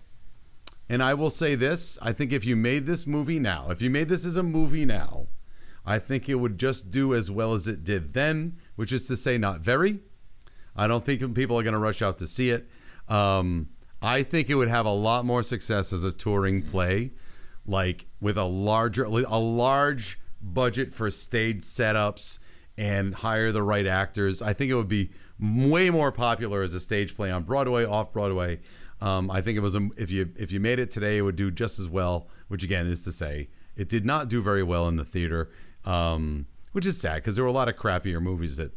And 0.91 1.01
I 1.01 1.13
will 1.13 1.29
say 1.29 1.55
this 1.55 1.97
I 2.01 2.11
think 2.11 2.33
if 2.33 2.45
you 2.45 2.57
made 2.57 2.85
this 2.85 3.07
movie 3.07 3.39
now, 3.39 3.67
if 3.69 3.81
you 3.81 3.89
made 3.89 4.09
this 4.09 4.25
as 4.25 4.35
a 4.35 4.43
movie 4.43 4.83
now, 4.83 5.27
I 5.85 5.99
think 5.99 6.27
it 6.27 6.35
would 6.35 6.57
just 6.57 6.91
do 6.91 7.15
as 7.15 7.31
well 7.31 7.53
as 7.53 7.65
it 7.65 7.85
did 7.85 8.13
then, 8.13 8.57
which 8.75 8.91
is 8.91 9.07
to 9.07 9.15
say, 9.15 9.37
not 9.37 9.61
very. 9.61 9.99
I 10.75 10.87
don't 10.87 11.05
think 11.05 11.33
people 11.33 11.57
are 11.57 11.63
going 11.63 11.75
to 11.75 11.79
rush 11.79 12.01
out 12.01 12.17
to 12.17 12.27
see 12.27 12.49
it. 12.49 12.67
Um, 13.07 13.69
I 14.01 14.21
think 14.21 14.49
it 14.49 14.55
would 14.55 14.67
have 14.67 14.85
a 14.85 14.91
lot 14.91 15.23
more 15.23 15.43
success 15.43 15.93
as 15.93 16.03
a 16.03 16.11
touring 16.11 16.61
play, 16.61 17.11
like 17.65 18.07
with 18.19 18.37
a 18.37 18.43
larger, 18.43 19.05
a 19.05 19.39
large 19.39 20.19
budget 20.41 20.93
for 20.93 21.09
stage 21.09 21.61
setups 21.61 22.39
and 22.77 23.15
hire 23.15 23.53
the 23.53 23.63
right 23.63 23.87
actors. 23.87 24.41
I 24.41 24.51
think 24.51 24.69
it 24.69 24.75
would 24.75 24.89
be 24.89 25.11
way 25.39 25.89
more 25.89 26.11
popular 26.11 26.63
as 26.63 26.73
a 26.73 26.81
stage 26.81 27.15
play 27.15 27.31
on 27.31 27.43
Broadway, 27.43 27.85
off 27.85 28.11
Broadway. 28.11 28.59
Um, 29.01 29.31
I 29.31 29.41
think 29.41 29.57
it 29.57 29.61
was 29.61 29.75
a, 29.75 29.89
if 29.97 30.11
you 30.11 30.31
if 30.35 30.51
you 30.51 30.59
made 30.59 30.79
it 30.79 30.91
today, 30.91 31.17
it 31.17 31.21
would 31.21 31.35
do 31.35 31.51
just 31.51 31.79
as 31.79 31.89
well. 31.89 32.27
Which 32.47 32.63
again 32.63 32.87
is 32.87 33.03
to 33.05 33.11
say, 33.11 33.49
it 33.75 33.89
did 33.89 34.05
not 34.05 34.27
do 34.27 34.41
very 34.41 34.63
well 34.63 34.87
in 34.87 34.95
the 34.95 35.05
theater, 35.05 35.49
um, 35.85 36.45
which 36.71 36.85
is 36.85 36.99
sad 36.99 37.15
because 37.15 37.35
there 37.35 37.43
were 37.43 37.49
a 37.49 37.53
lot 37.53 37.67
of 37.67 37.75
crappier 37.75 38.21
movies 38.21 38.57
that 38.57 38.71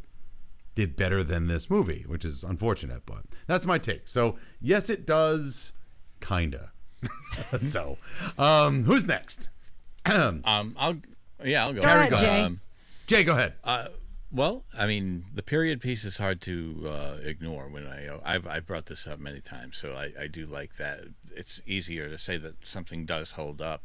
did 0.74 0.96
better 0.96 1.22
than 1.22 1.46
this 1.46 1.70
movie, 1.70 2.04
which 2.06 2.24
is 2.24 2.42
unfortunate, 2.42 3.02
but 3.06 3.24
that's 3.46 3.66
my 3.66 3.78
take. 3.78 4.08
So 4.08 4.36
yes, 4.60 4.90
it 4.90 5.06
does, 5.06 5.72
kinda. 6.20 6.72
so, 7.60 7.98
um, 8.38 8.84
who's 8.84 9.06
next? 9.06 9.50
um, 10.06 10.42
I'll 10.44 10.96
yeah, 11.44 11.64
I'll 11.66 11.72
go. 11.72 11.82
Go 11.82 11.86
ahead, 11.86 12.16
Jay. 12.16 12.40
Um, 12.40 12.60
Jay, 13.06 13.24
go 13.24 13.34
ahead. 13.34 13.54
Uh, 13.62 13.86
well, 14.34 14.64
I 14.76 14.86
mean, 14.86 15.26
the 15.32 15.44
period 15.44 15.80
piece 15.80 16.04
is 16.04 16.16
hard 16.16 16.40
to 16.42 16.86
uh, 16.86 17.16
ignore. 17.22 17.68
When 17.68 17.86
I 17.86 18.08
uh, 18.08 18.18
I've, 18.24 18.46
I've 18.48 18.66
brought 18.66 18.86
this 18.86 19.06
up 19.06 19.20
many 19.20 19.40
times, 19.40 19.78
so 19.78 19.92
I, 19.92 20.12
I 20.20 20.26
do 20.26 20.44
like 20.44 20.76
that. 20.76 21.02
It's 21.36 21.62
easier 21.66 22.10
to 22.10 22.18
say 22.18 22.36
that 22.38 22.66
something 22.66 23.06
does 23.06 23.32
hold 23.32 23.62
up 23.62 23.84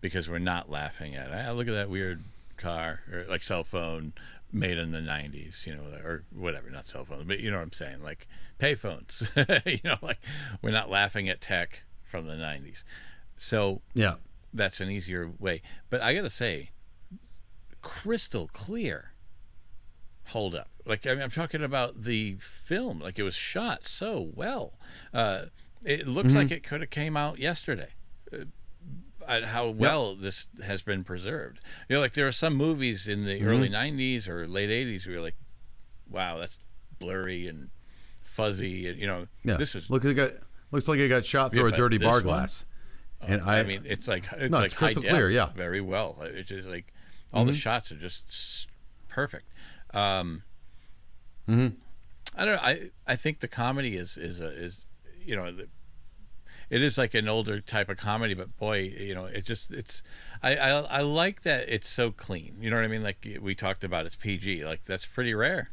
because 0.00 0.26
we're 0.28 0.38
not 0.38 0.70
laughing 0.70 1.14
at. 1.14 1.30
Ah, 1.30 1.52
look 1.52 1.68
at 1.68 1.74
that 1.74 1.90
weird 1.90 2.24
car 2.56 3.00
or 3.12 3.26
like 3.28 3.42
cell 3.42 3.62
phone 3.62 4.14
made 4.50 4.78
in 4.78 4.90
the 4.90 5.00
'90s, 5.00 5.66
you 5.66 5.74
know, 5.74 5.82
or 6.02 6.24
whatever. 6.34 6.70
Not 6.70 6.86
cell 6.86 7.04
phones 7.04 7.24
but 7.24 7.40
you 7.40 7.50
know 7.50 7.58
what 7.58 7.64
I'm 7.64 7.72
saying, 7.72 8.02
like 8.02 8.26
payphones. 8.58 9.28
you 9.66 9.80
know, 9.84 9.98
like 10.00 10.18
we're 10.62 10.70
not 10.70 10.88
laughing 10.88 11.28
at 11.28 11.42
tech 11.42 11.82
from 12.10 12.26
the 12.26 12.34
'90s. 12.34 12.82
So 13.36 13.82
yeah, 13.92 14.14
that's 14.54 14.80
an 14.80 14.90
easier 14.90 15.30
way. 15.38 15.60
But 15.90 16.00
I 16.00 16.14
got 16.14 16.22
to 16.22 16.30
say, 16.30 16.70
crystal 17.82 18.48
clear 18.50 19.09
hold 20.30 20.54
up. 20.54 20.68
Like 20.86 21.06
I 21.06 21.14
mean, 21.14 21.22
I'm 21.22 21.30
talking 21.30 21.62
about 21.62 22.02
the 22.02 22.36
film. 22.40 23.00
Like 23.00 23.18
it 23.18 23.22
was 23.22 23.34
shot 23.34 23.86
so 23.86 24.30
well. 24.34 24.74
Uh, 25.12 25.44
it 25.84 26.06
looks 26.06 26.34
like 26.34 26.50
it 26.50 26.62
could 26.62 26.80
have 26.80 26.90
came 26.90 27.16
out 27.16 27.38
yesterday. 27.38 27.90
Uh, 28.32 29.46
how 29.46 29.68
well 29.68 30.14
this 30.16 30.48
has 30.64 30.82
been 30.82 31.04
preserved. 31.04 31.60
You 31.88 31.96
know, 31.96 32.00
like 32.00 32.14
there 32.14 32.26
are 32.26 32.32
some 32.32 32.56
movies 32.56 33.06
in 33.06 33.24
the 33.24 33.42
early 33.44 33.68
'90s 33.68 34.28
or 34.28 34.46
late 34.48 34.70
'80s 34.70 35.06
where 35.06 35.14
you're 35.14 35.22
like, 35.22 35.36
"Wow, 36.08 36.38
that's 36.38 36.58
blurry 36.98 37.46
and 37.46 37.70
fuzzy," 38.24 38.88
and 38.88 38.98
you 38.98 39.06
know, 39.06 39.26
yeah. 39.44 39.56
this 39.56 39.74
was. 39.74 39.90
Look, 39.90 40.04
it 40.04 40.14
got 40.14 40.32
looks 40.72 40.88
like 40.88 40.98
it 40.98 41.08
got 41.08 41.24
shot 41.24 41.52
through 41.52 41.68
Yeah, 41.68 41.74
a 41.74 41.76
dirty 41.76 41.98
bar 41.98 42.14
one- 42.14 42.22
glass. 42.22 42.64
And 43.22 43.42
I, 43.42 43.58
I, 43.60 43.62
mean, 43.64 43.82
it's 43.84 44.08
like 44.08 44.24
it's 44.32 44.50
No, 44.50 44.58
like 44.58 44.66
it's 44.66 44.74
crystal 44.74 45.02
clear, 45.02 45.28
yeah. 45.28 45.46
Mm-hmm. 45.48 45.58
very 45.58 45.80
well. 45.82 46.16
It's 46.22 46.48
just 46.48 46.66
like 46.66 46.92
all 47.32 47.44
the 47.44 47.54
shots 47.54 47.92
are 47.92 47.96
just 47.96 48.66
perfect. 49.08 49.44
Um, 49.94 50.42
Mm-hmm. 51.48 51.76
I 52.36 52.44
don't 52.44 52.54
know. 52.56 52.62
I 52.62 52.90
I 53.08 53.16
think 53.16 53.40
the 53.40 53.48
comedy 53.48 53.96
is 53.96 54.16
is 54.16 54.38
a, 54.40 54.46
is 54.48 54.84
you 55.24 55.34
know 55.34 55.50
the, 55.50 55.68
it 56.68 56.80
is 56.80 56.96
like 56.96 57.12
an 57.14 57.28
older 57.28 57.60
type 57.60 57.88
of 57.88 57.96
comedy, 57.96 58.34
but 58.34 58.56
boy, 58.56 58.78
you 58.96 59.14
know, 59.14 59.24
it 59.24 59.44
just 59.44 59.72
it's 59.72 60.00
I, 60.44 60.54
I 60.56 60.70
I 60.80 61.00
like 61.00 61.42
that 61.42 61.68
it's 61.68 61.88
so 61.88 62.12
clean. 62.12 62.54
You 62.60 62.70
know 62.70 62.76
what 62.76 62.84
I 62.84 62.88
mean? 62.88 63.02
Like 63.02 63.26
we 63.40 63.56
talked 63.56 63.82
about, 63.82 64.06
it's 64.06 64.14
PG. 64.14 64.64
Like 64.64 64.84
that's 64.84 65.06
pretty 65.06 65.34
rare 65.34 65.70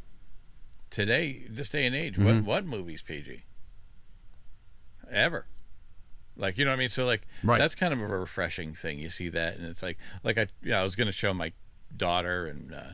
today, 0.90 1.44
this 1.48 1.70
day 1.70 1.86
and 1.86 1.96
age. 1.96 2.16
Mm-hmm. 2.16 2.44
What 2.44 2.44
what 2.44 2.66
movie's 2.66 3.04
PG? 3.04 3.44
Ever? 5.12 5.46
Like 6.36 6.58
you 6.58 6.66
know 6.66 6.72
what 6.72 6.78
I 6.78 6.80
mean? 6.80 6.90
So 6.90 7.06
like 7.06 7.28
Right. 7.44 7.60
that's 7.60 7.76
kind 7.76 7.94
of 7.94 8.02
a 8.02 8.08
refreshing 8.08 8.74
thing. 8.74 8.98
You 8.98 9.10
see 9.12 9.30
that, 9.30 9.58
and 9.58 9.66
it's 9.68 9.84
like 9.84 9.98
like 10.24 10.38
I 10.40 10.48
you 10.64 10.72
know 10.72 10.80
I 10.82 10.84
was 10.84 10.96
going 10.96 11.08
to 11.08 11.14
show 11.14 11.34
my 11.36 11.54
daughter 11.96 12.48
and 12.48 12.74
uh, 12.74 12.90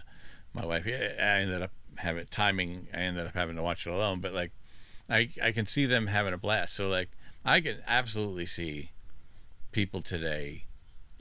my 0.53 0.65
wife. 0.65 0.85
Yeah, 0.85 1.13
I 1.17 1.41
ended 1.41 1.61
up 1.61 1.71
having 1.95 2.25
timing. 2.30 2.88
I 2.93 2.97
ended 2.97 3.27
up 3.27 3.34
having 3.34 3.55
to 3.55 3.63
watch 3.63 3.85
it 3.88 3.91
alone, 3.91 4.19
but 4.19 4.34
like 4.34 4.51
I 5.09 5.30
I 5.41 5.51
can 5.51 5.65
see 5.65 5.85
them 5.85 6.07
having 6.07 6.34
a 6.34 6.38
blast. 6.38 6.75
So 6.75 6.88
like 6.88 7.09
I 7.45 7.61
can 7.61 7.77
absolutely 7.88 8.45
see 8.45 8.91
people 9.71 10.01
today 10.01 10.65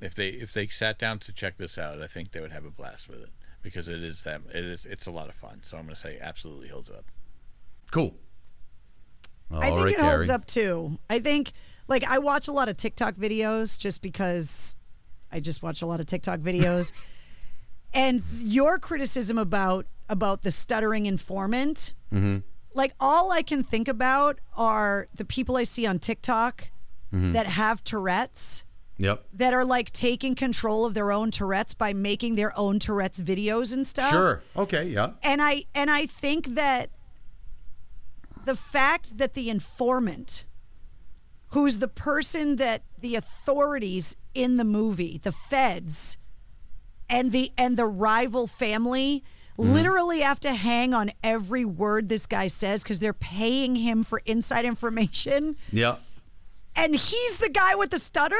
if 0.02 0.14
they 0.14 0.28
if 0.28 0.52
they 0.52 0.66
sat 0.66 0.98
down 0.98 1.20
to 1.20 1.32
check 1.32 1.56
this 1.56 1.78
out, 1.78 2.02
I 2.02 2.06
think 2.06 2.32
they 2.32 2.40
would 2.40 2.52
have 2.52 2.64
a 2.64 2.70
blast 2.70 3.08
with 3.08 3.22
it 3.22 3.30
because 3.62 3.88
it 3.88 4.02
is 4.02 4.22
that 4.24 4.42
it 4.52 4.64
is 4.64 4.84
it's 4.84 5.06
a 5.06 5.10
lot 5.10 5.28
of 5.28 5.34
fun. 5.34 5.60
So 5.62 5.76
I'm 5.76 5.84
going 5.84 5.94
to 5.94 6.00
say 6.00 6.18
absolutely 6.20 6.68
holds 6.68 6.90
up. 6.90 7.04
cool. 7.90 8.16
I 9.50 9.68
think 9.68 9.84
right, 9.84 9.94
it 9.94 10.00
holds 10.00 10.30
up 10.30 10.46
too. 10.46 10.98
I 11.10 11.18
think 11.18 11.52
like 11.86 12.04
I 12.04 12.18
watch 12.18 12.48
a 12.48 12.52
lot 12.52 12.68
of 12.68 12.76
TikTok 12.76 13.14
videos 13.14 13.78
just 13.78 14.02
because 14.02 14.76
I 15.30 15.40
just 15.40 15.62
watch 15.62 15.82
a 15.82 15.86
lot 15.86 16.00
of 16.00 16.06
TikTok 16.06 16.40
videos. 16.40 16.92
and 17.94 18.22
your 18.38 18.78
criticism 18.78 19.38
about 19.38 19.86
about 20.08 20.42
the 20.42 20.50
stuttering 20.50 21.06
informant, 21.06 21.94
Mm-hmm. 22.12 22.38
like 22.74 22.92
all 23.00 23.32
I 23.32 23.42
can 23.42 23.62
think 23.62 23.88
about 23.88 24.38
are 24.56 25.08
the 25.14 25.24
people 25.24 25.56
I 25.56 25.62
see 25.64 25.86
on 25.86 25.98
TikTok 25.98 26.70
that 27.12 27.46
have 27.46 27.82
Tourette's 27.84 28.64
Yep. 28.98 29.24
that 29.32 29.52
are 29.54 29.64
like 29.64 29.90
taking 29.90 30.34
control 30.34 30.84
of 30.84 30.94
their 30.94 31.10
own 31.10 31.30
Tourette's 31.30 31.74
by 31.74 31.92
making 31.92 32.36
their 32.36 32.56
own 32.58 32.78
Tourette's 32.78 33.20
videos 33.20 33.72
and 33.72 33.86
stuff. 33.86 34.10
Sure. 34.10 34.42
Okay. 34.56 34.84
Yeah. 34.88 35.12
And 35.22 35.40
I 35.42 35.64
and 35.74 35.90
I 35.90 36.06
think 36.06 36.48
that 36.54 36.90
the 38.44 38.54
fact 38.56 39.18
that 39.18 39.34
the 39.34 39.48
informant 39.50 40.44
who's 41.48 41.78
the 41.78 41.88
person 41.88 42.56
that 42.56 42.82
the 42.98 43.14
authorities 43.16 44.16
in 44.34 44.56
the 44.56 44.64
movie, 44.64 45.18
the 45.22 45.32
feds 45.32 46.16
and 47.12 47.30
the 47.30 47.52
and 47.56 47.76
the 47.76 47.86
rival 47.86 48.46
family 48.48 49.22
mm-hmm. 49.58 49.72
literally 49.72 50.20
have 50.20 50.40
to 50.40 50.54
hang 50.54 50.94
on 50.94 51.10
every 51.22 51.64
word 51.64 52.08
this 52.08 52.26
guy 52.26 52.46
says 52.48 52.82
cuz 52.82 52.98
they're 52.98 53.12
paying 53.12 53.76
him 53.76 54.02
for 54.02 54.22
inside 54.24 54.64
information 54.64 55.56
Yeah. 55.70 55.96
and 56.74 56.96
he's 56.96 57.36
the 57.36 57.50
guy 57.50 57.74
with 57.74 57.90
the 57.90 57.98
stutter? 57.98 58.34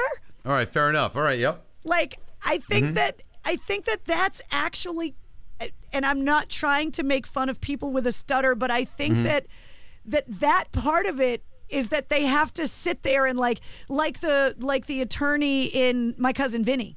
All 0.44 0.52
right. 0.52 0.68
Fair 0.68 0.90
enough. 0.90 1.14
All 1.14 1.22
right. 1.22 1.38
Yep. 1.38 1.64
like 1.84 2.18
i 2.44 2.58
think 2.58 2.86
mm-hmm. 2.86 2.94
that 2.94 3.22
i 3.44 3.56
think 3.56 3.84
that 3.84 4.04
that's 4.04 4.40
actually 4.50 5.14
and 5.92 6.06
i'm 6.06 6.24
not 6.24 6.48
trying 6.48 6.90
to 6.92 7.02
make 7.02 7.26
fun 7.26 7.48
of 7.48 7.60
people 7.60 7.92
with 7.92 8.06
a 8.06 8.12
stutter 8.12 8.54
but 8.54 8.70
i 8.70 8.84
think 8.84 9.14
mm-hmm. 9.14 9.24
that 9.24 9.46
that 10.04 10.24
that 10.40 10.64
part 10.72 11.06
of 11.06 11.20
it 11.20 11.44
is 11.68 11.88
that 11.88 12.08
they 12.08 12.24
have 12.24 12.52
to 12.52 12.68
sit 12.68 13.02
there 13.02 13.26
and 13.26 13.38
like 13.38 13.60
like 13.88 14.20
the 14.20 14.54
like 14.58 14.86
the 14.86 15.00
attorney 15.00 15.66
in 15.66 16.14
my 16.18 16.32
cousin 16.32 16.64
vinny 16.64 16.96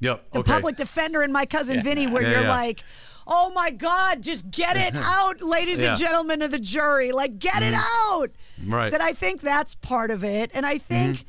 Yep. 0.00 0.30
the 0.32 0.38
okay. 0.40 0.52
public 0.52 0.76
defender 0.76 1.22
and 1.22 1.32
my 1.32 1.46
cousin 1.46 1.82
vinny 1.82 2.06
where 2.06 2.22
Yeah, 2.22 2.30
you're 2.32 2.40
yeah. 2.42 2.48
like 2.50 2.84
oh 3.26 3.50
my 3.54 3.70
god 3.70 4.22
just 4.22 4.50
get 4.50 4.76
it 4.76 4.94
out 5.02 5.40
ladies 5.40 5.80
Yeah. 5.82 5.90
and 5.92 5.98
gentlemen 6.00 6.42
of 6.42 6.50
the 6.50 6.58
jury 6.58 7.12
like 7.12 7.38
get 7.38 7.62
it 7.62 7.74
out 7.74 8.28
Right. 8.64 8.90
that 8.92 9.00
i 9.00 9.12
think 9.12 9.40
that's 9.40 9.74
part 9.74 10.10
of 10.10 10.22
it 10.24 10.50
and 10.54 10.64
i 10.66 10.78
think 10.78 11.24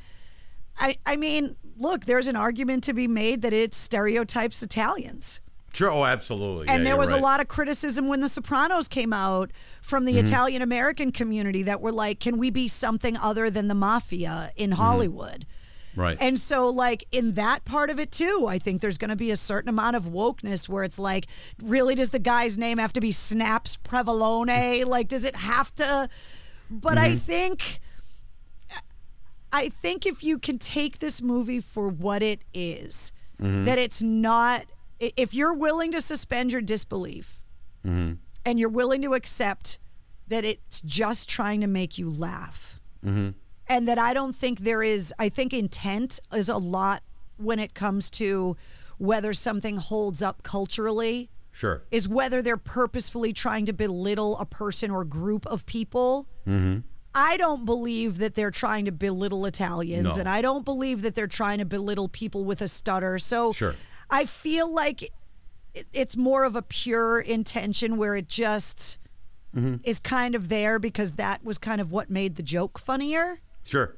I, 0.80 1.00
I 1.08 1.16
mean, 1.16 1.56
look, 1.78 2.06
there's 2.06 2.28
an 2.28 2.36
argument 2.36 2.84
to 2.84 2.94
be 2.94 3.08
made 3.08 3.42
that 3.42 3.52
it 3.52 3.74
stereotypes 3.74 4.62
Italians. 4.62 5.42
Sure. 5.74 5.90
Oh, 5.90 6.06
absolutely. 6.06 6.68
And 6.68 6.82
Yeah, 6.84 6.84
there 6.84 6.94
you're 6.94 6.98
was 7.00 7.10
a 7.10 7.18
lot 7.18 7.40
of 7.40 7.48
criticism 7.48 8.08
when 8.08 8.20
The 8.22 8.30
Sopranos 8.30 8.88
came 8.88 9.12
out 9.12 9.50
from 9.82 10.06
Mm-hmm. 10.06 10.14
the 10.14 10.20
Italian 10.22 10.62
American 10.62 11.12
community 11.12 11.64
that 11.64 11.82
were 11.82 11.92
like, 11.92 12.20
can 12.20 12.38
we 12.38 12.52
be 12.52 12.68
something 12.68 13.18
other 13.18 13.50
than 13.50 13.70
the 13.70 13.74
mafia 13.74 14.52
in 14.56 14.70
Mm-hmm. 14.70 14.80
Hollywood? 14.80 15.48
Right. 15.98 16.16
And 16.22 16.40
so, 16.40 16.70
like, 16.70 17.08
in 17.12 17.34
that 17.34 17.66
part 17.66 17.90
of 17.90 18.00
it, 18.00 18.12
too, 18.12 18.46
I 18.48 18.60
think 18.60 18.82
there's 18.82 19.00
going 19.00 19.10
to 19.10 19.16
be 19.16 19.32
a 19.32 19.36
certain 19.36 19.68
amount 19.68 19.96
of 19.96 20.04
wokeness 20.04 20.70
where 20.70 20.84
it's 20.84 21.00
like, 21.00 21.26
really, 21.64 21.96
does 21.96 22.12
the 22.12 22.20
guy's 22.20 22.56
name 22.56 22.78
have 22.78 22.94
to 22.94 23.02
be 23.02 23.12
Snaps 23.12 23.78
Provolone? 23.78 24.48
like, 24.86 25.08
does 25.08 25.26
it 25.26 25.36
have 25.36 25.74
to? 25.76 26.08
But 26.70 27.00
I 27.00 27.10
mm-hmm. 27.10 27.18
think. 27.18 27.80
I 29.52 29.70
think 29.70 30.06
if 30.06 30.26
you 30.26 30.40
can 30.40 30.60
take 30.60 31.00
this 31.00 31.22
movie 31.22 31.62
for 31.62 31.88
what 31.88 32.22
it 32.22 32.42
is, 32.54 33.14
mm-hmm. 33.42 33.64
that 33.64 33.80
it's 33.80 34.04
not, 34.04 34.66
if 35.00 35.34
you're 35.34 35.54
willing 35.54 35.94
to 35.94 36.02
suspend 36.02 36.52
your 36.52 36.60
disbelief 36.62 37.42
mm-hmm. 37.84 38.16
and 38.46 38.60
you're 38.60 38.68
willing 38.68 39.02
to 39.04 39.14
accept 39.14 39.80
that 40.28 40.44
it's 40.44 40.82
just 40.82 41.30
trying 41.30 41.62
to 41.62 41.68
make 41.68 41.98
you 41.98 42.10
laugh, 42.10 42.82
and 43.70 43.88
that 43.88 43.98
I 44.00 44.14
don't 44.14 44.36
think 44.36 44.60
there 44.60 44.82
is, 44.84 45.14
I 45.20 45.30
think 45.30 45.54
intent 45.54 46.20
is 46.34 46.50
a 46.50 46.58
lot 46.58 47.04
when 47.38 47.60
it 47.60 47.74
comes 47.74 48.10
to 48.12 48.56
whether 48.98 49.34
something 49.34 49.78
holds 49.78 50.22
up 50.22 50.42
culturally 50.44 51.30
sure. 51.52 51.84
is 51.92 52.08
whether 52.08 52.42
they're 52.42 52.58
purposefully 52.58 53.32
trying 53.34 53.66
to 53.66 53.74
belittle 53.74 54.38
a 54.40 54.46
person 54.46 54.90
or 54.90 55.04
group 55.06 55.46
of 55.46 55.66
people. 55.66 56.28
Mm-hmm. 56.48 56.80
I 57.14 57.38
don't 57.38 57.66
believe 57.66 58.18
that 58.20 58.36
they're 58.36 58.52
trying 58.52 58.86
to 58.86 58.92
belittle 58.92 59.46
Italians, 59.46 60.16
No. 60.16 60.20
and 60.20 60.30
I 60.30 60.42
don't 60.42 60.66
believe 60.66 61.02
that 61.04 61.16
they're 61.16 61.28
trying 61.28 61.58
to 61.60 61.66
belittle 61.66 62.08
people 62.10 62.44
with 62.46 62.62
a 62.62 62.68
stutter. 62.68 63.18
So 63.20 63.52
Sure. 63.54 63.76
I 64.10 64.26
feel 64.26 64.72
like 64.74 65.12
it's 65.94 66.16
more 66.18 66.44
of 66.44 66.56
a 66.56 66.62
pure 66.62 67.20
intention 67.20 67.98
where 67.98 68.16
it 68.16 68.28
just 68.28 68.98
Mm-hmm. 69.56 69.76
is 69.86 70.00
kind 70.00 70.36
of 70.36 70.50
there 70.50 70.78
because 70.78 71.14
that 71.14 71.44
was 71.44 71.58
kind 71.58 71.82
of 71.82 71.90
what 71.92 72.10
made 72.12 72.36
the 72.36 72.44
joke 72.44 72.78
funnier. 72.78 73.40
Sure. 73.68 73.96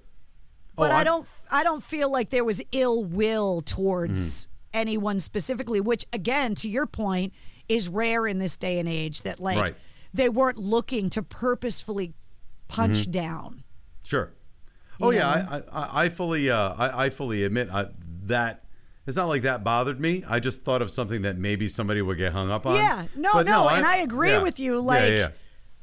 But 0.76 0.92
Oh, 0.92 0.96
I 0.96 1.04
don't 1.04 1.28
I 1.52 1.64
don't 1.64 1.84
feel 1.84 2.12
like 2.12 2.30
there 2.30 2.44
was 2.46 2.62
ill 2.72 3.04
will 3.04 3.62
towards 3.62 4.46
Mm-hmm. 4.46 4.50
anyone 4.74 5.20
specifically, 5.20 5.80
which 5.82 6.06
again, 6.14 6.56
to 6.56 6.68
your 6.70 6.86
point, 6.88 7.34
is 7.68 7.88
rare 7.90 8.26
in 8.28 8.40
this 8.40 8.58
day 8.58 8.80
and 8.80 8.88
age 8.90 9.22
that 9.24 9.40
like 9.40 9.58
Right. 9.58 9.76
they 10.14 10.30
weren't 10.30 10.58
looking 10.58 11.10
to 11.12 11.22
purposefully 11.22 12.14
punch 12.68 13.00
Mm-hmm. 13.02 13.12
down. 13.12 13.64
Sure. 14.04 14.34
Oh 15.02 15.12
You 15.12 15.18
yeah. 15.20 15.62
I, 15.72 15.80
I, 15.82 16.06
I 16.06 16.10
fully, 16.10 16.50
uh, 16.50 16.74
I, 16.78 17.06
I 17.06 17.10
fully 17.10 17.44
admit 17.44 17.70
I, 17.72 17.88
that 18.26 18.64
it's 19.08 19.18
not 19.18 19.28
like 19.28 19.42
that 19.44 19.64
bothered 19.64 20.00
me. 20.00 20.24
I 20.28 20.40
just 20.40 20.64
thought 20.64 20.82
of 20.82 20.92
something 20.92 21.22
that 21.24 21.38
maybe 21.38 21.68
somebody 21.68 22.02
would 22.02 22.18
get 22.18 22.32
hung 22.34 22.52
up 22.52 22.66
on. 22.66 22.76
Yeah, 22.76 23.06
no, 23.16 23.30
But 23.34 23.46
no, 23.48 23.68
and 23.70 23.86
I 23.86 23.98
agree 23.98 24.30
yeah. 24.32 24.42
with 24.44 24.60
you. 24.60 24.80
Like, 24.80 25.10
yeah, 25.10 25.18
yeah. 25.18 25.30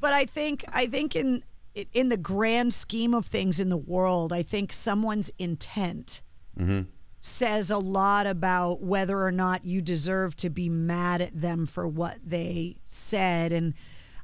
but 0.01 0.13
I 0.13 0.27
think 0.27 0.65
I 0.73 0.87
think 0.87 1.17
in 1.17 1.43
in 1.93 2.09
the 2.09 2.17
grand 2.17 2.73
scheme 2.73 3.13
of 3.15 3.27
things 3.27 3.61
in 3.61 3.69
the 3.69 3.77
world, 3.77 4.33
I 4.33 4.43
think 4.43 4.73
someone's 4.73 5.31
intent 5.39 6.23
Mm-hmm. 6.59 6.83
says 7.21 7.71
a 7.71 7.77
lot 7.77 8.27
about 8.27 8.81
whether 8.81 9.21
or 9.21 9.31
not 9.31 9.65
you 9.67 9.83
deserve 9.83 10.35
to 10.37 10.49
be 10.49 10.71
mad 10.71 11.21
at 11.21 11.39
them 11.39 11.67
for 11.67 11.87
what 11.87 12.17
they 12.25 12.77
said. 12.87 13.53
And 13.53 13.75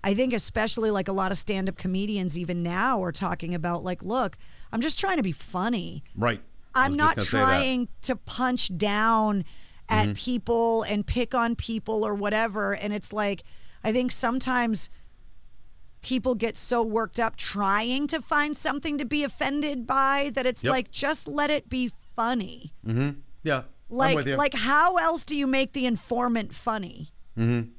I 0.02 0.14
think 0.14 0.32
especially 0.32 0.90
like 0.90 1.08
a 1.08 1.12
lot 1.12 1.30
of 1.30 1.36
stand-up 1.36 1.76
comedians 1.76 2.38
even 2.38 2.62
now 2.62 3.02
are 3.02 3.12
talking 3.12 3.54
about 3.54 3.84
like, 3.84 4.02
look, 4.02 4.38
I'm 4.72 4.80
just 4.80 4.98
trying 4.98 5.18
to 5.18 5.22
be 5.22 5.32
funny. 5.32 6.02
right. 6.16 6.40
I'm 6.74 6.96
not 6.96 7.16
just 7.16 7.30
gonna 7.32 7.44
say 7.44 7.50
that. 7.50 7.56
trying 7.58 7.88
to 8.02 8.16
punch 8.16 8.78
down 8.78 9.44
at 9.90 10.04
Mm-hmm. 10.06 10.12
people 10.14 10.82
and 10.84 11.06
pick 11.06 11.34
on 11.34 11.54
people 11.54 12.02
or 12.06 12.14
whatever. 12.14 12.72
And 12.72 12.94
it's 12.94 13.12
like, 13.12 13.42
I 13.84 13.92
think 13.92 14.10
sometimes 14.10 14.88
people 16.02 16.34
get 16.34 16.56
so 16.56 16.82
worked 16.82 17.18
up 17.20 17.36
trying 17.36 18.06
to 18.08 18.20
find 18.20 18.56
something 18.56 18.98
to 18.98 19.04
be 19.04 19.22
offended 19.24 19.86
by 19.86 20.30
that 20.34 20.46
it's 20.46 20.62
Yep. 20.64 20.70
like, 20.70 20.90
just 20.90 21.28
let 21.28 21.50
it 21.50 21.68
be 21.68 21.92
funny. 22.16 22.72
Mm-hmm. 22.86 23.10
Yeah. 23.44 23.58
I'm 23.58 23.64
Like, 23.88 24.16
with 24.16 24.26
you. 24.28 24.36
like 24.36 24.54
how 24.54 24.96
else 24.96 25.24
do 25.24 25.36
you 25.36 25.46
make 25.46 25.72
the 25.72 25.86
informant 25.86 26.54
funny? 26.54 27.08
Mm-hmm. 27.38 27.70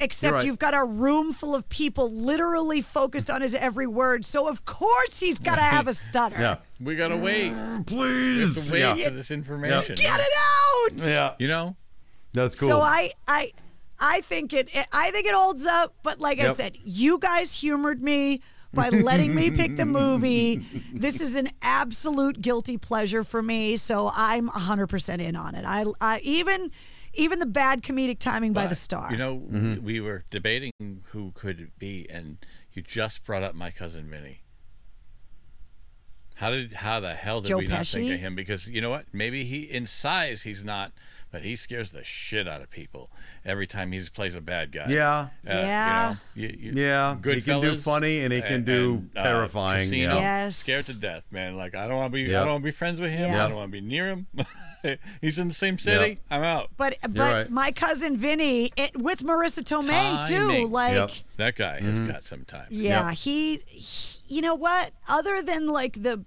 Except 0.00 0.30
You're 0.30 0.36
right. 0.38 0.44
you've 0.46 0.58
got 0.60 0.74
a 0.74 0.84
room 0.84 1.32
full 1.32 1.54
of 1.56 1.68
people 1.68 2.08
literally 2.10 2.80
focused 2.80 3.28
on 3.28 3.40
his 3.40 3.52
every 3.54 3.86
word. 3.88 4.24
So 4.24 4.48
of 4.48 4.64
course 4.64 5.18
he's 5.18 5.40
got 5.40 5.56
to 5.56 5.60
have 5.62 5.88
a 5.88 5.94
stutter. 5.94 6.36
yeah. 6.40 6.56
We 6.80 6.94
gotta 6.94 7.16
mm, 7.16 7.22
wait. 7.22 7.86
Please. 7.86 8.66
To 8.66 8.72
wait 8.72 8.80
Yeah. 8.80 8.94
for 9.08 9.14
this 9.14 9.30
information. 9.32 9.96
Get 9.96 10.20
it 10.20 10.32
out. 10.38 10.98
Yeah. 11.08 11.34
You 11.40 11.48
know, 11.48 11.76
That's 12.32 12.54
cool. 12.54 12.68
So 12.68 12.80
I 12.80 13.10
I 13.26 13.52
I 14.00 14.20
think 14.20 14.52
it, 14.52 14.68
it 14.74 14.86
I 14.92 15.10
think 15.10 15.26
it 15.26 15.34
holds 15.34 15.66
up, 15.66 15.94
but 16.02 16.20
like 16.20 16.38
I 16.40 16.52
said, 16.52 16.76
you 16.82 17.18
guys 17.18 17.54
humored 17.60 18.00
me 18.00 18.40
by 18.72 18.90
letting 18.90 19.34
me 19.34 19.50
pick 19.50 19.76
the 19.76 19.86
movie. 19.86 20.64
This 20.92 21.20
is 21.20 21.36
an 21.36 21.48
absolute 21.62 22.40
guilty 22.42 22.76
pleasure 22.76 23.22
for 23.24 23.40
me, 23.42 23.76
so 23.76 24.10
I'm 24.14 24.48
100% 24.48 25.18
in 25.20 25.36
on 25.36 25.54
it. 25.54 25.64
I 25.66 25.84
I 26.00 26.20
even 26.22 26.70
even 27.14 27.38
the 27.40 27.46
bad 27.46 27.82
comedic 27.82 28.18
timing 28.18 28.52
by 28.52 28.66
the 28.66 28.74
star. 28.74 29.08
You 29.10 29.16
know, 29.16 29.36
Mm-hmm. 29.36 29.84
we 29.84 30.00
were 30.00 30.24
debating 30.30 30.72
who 31.12 31.32
could 31.34 31.58
it 31.60 31.78
be, 31.78 32.06
and 32.10 32.38
you 32.72 32.82
just 32.82 33.24
brought 33.24 33.42
up 33.42 33.54
my 33.54 33.70
cousin 33.70 34.08
Vinny. 34.10 34.42
How 36.36 36.50
did 36.50 36.72
how 36.74 37.00
the 37.00 37.14
hell 37.14 37.40
did 37.40 37.48
Joe 37.48 37.58
we 37.58 37.66
not 37.66 37.86
think 37.86 38.12
of 38.12 38.20
him? 38.20 38.36
Because 38.36 38.68
you 38.68 38.80
know 38.80 38.90
what? 38.90 39.06
Maybe 39.12 39.44
he 39.44 39.62
in 39.62 39.86
size 39.86 40.42
he's 40.42 40.62
not, 40.62 40.92
but 41.30 41.42
he 41.42 41.56
scares 41.56 41.92
the 41.92 42.02
shit 42.04 42.48
out 42.48 42.60
of 42.62 42.70
people 42.70 43.10
every 43.44 43.66
time 43.66 43.92
he 43.92 44.00
plays 44.12 44.34
a 44.34 44.40
bad 44.40 44.72
guy. 44.72 44.86
yeah. 44.88 45.28
Uh, 45.46 45.52
Yeah. 45.52 46.16
You 46.34 46.48
know, 46.48 46.54
you, 46.54 46.72
you, 46.72 46.82
Yeah, 46.82 47.16
he 47.22 47.40
can 47.42 47.60
do 47.60 47.76
funny 47.76 48.20
and 48.20 48.32
he 48.32 48.40
can 48.40 48.64
do 48.64 49.04
uh, 49.16 49.22
terrifying, 49.22 49.84
Casino, 49.88 50.14
yeah. 50.14 50.20
Yes. 50.44 50.56
Scared 50.56 50.84
to 50.86 50.98
death, 50.98 51.24
man. 51.30 51.56
Like 51.56 51.74
I 51.74 51.86
don't 51.88 51.96
want 51.96 52.12
to 52.12 52.14
be. 52.14 52.22
Yeah. 52.22 52.42
I 52.42 52.44
don't 52.44 52.52
want 52.54 52.62
to 52.62 52.66
be 52.66 52.70
friends 52.70 53.00
with 53.00 53.10
him. 53.10 53.30
Yeah. 53.30 53.44
I 53.44 53.48
don't 53.48 53.56
want 53.56 53.68
to 53.72 53.72
be 53.72 53.86
near 53.86 54.08
him. 54.08 54.26
He's 55.20 55.38
in 55.38 55.48
the 55.48 55.54
same 55.54 55.76
city. 55.78 56.20
I'm 56.30 56.42
out. 56.44 56.70
but 56.76 56.96
but 57.02 57.32
right. 57.34 57.50
my 57.50 57.72
cousin 57.72 58.16
Vinny 58.16 58.70
it, 58.76 58.96
with 58.96 59.24
Marisa 59.24 59.62
Tomei 59.64 60.26
too, 60.26 60.66
like 60.68 60.94
Yep. 60.94 61.10
That 61.36 61.56
guy 61.56 61.80
has 61.80 61.98
got 62.00 62.22
some 62.22 62.44
time. 62.44 62.66
Yeah, 62.70 63.08
Yep. 63.08 63.18
he, 63.18 63.56
he- 63.66 64.36
you 64.36 64.40
know 64.42 64.54
what? 64.54 64.92
Other 65.08 65.42
than 65.42 65.66
like 65.66 66.02
the 66.02 66.24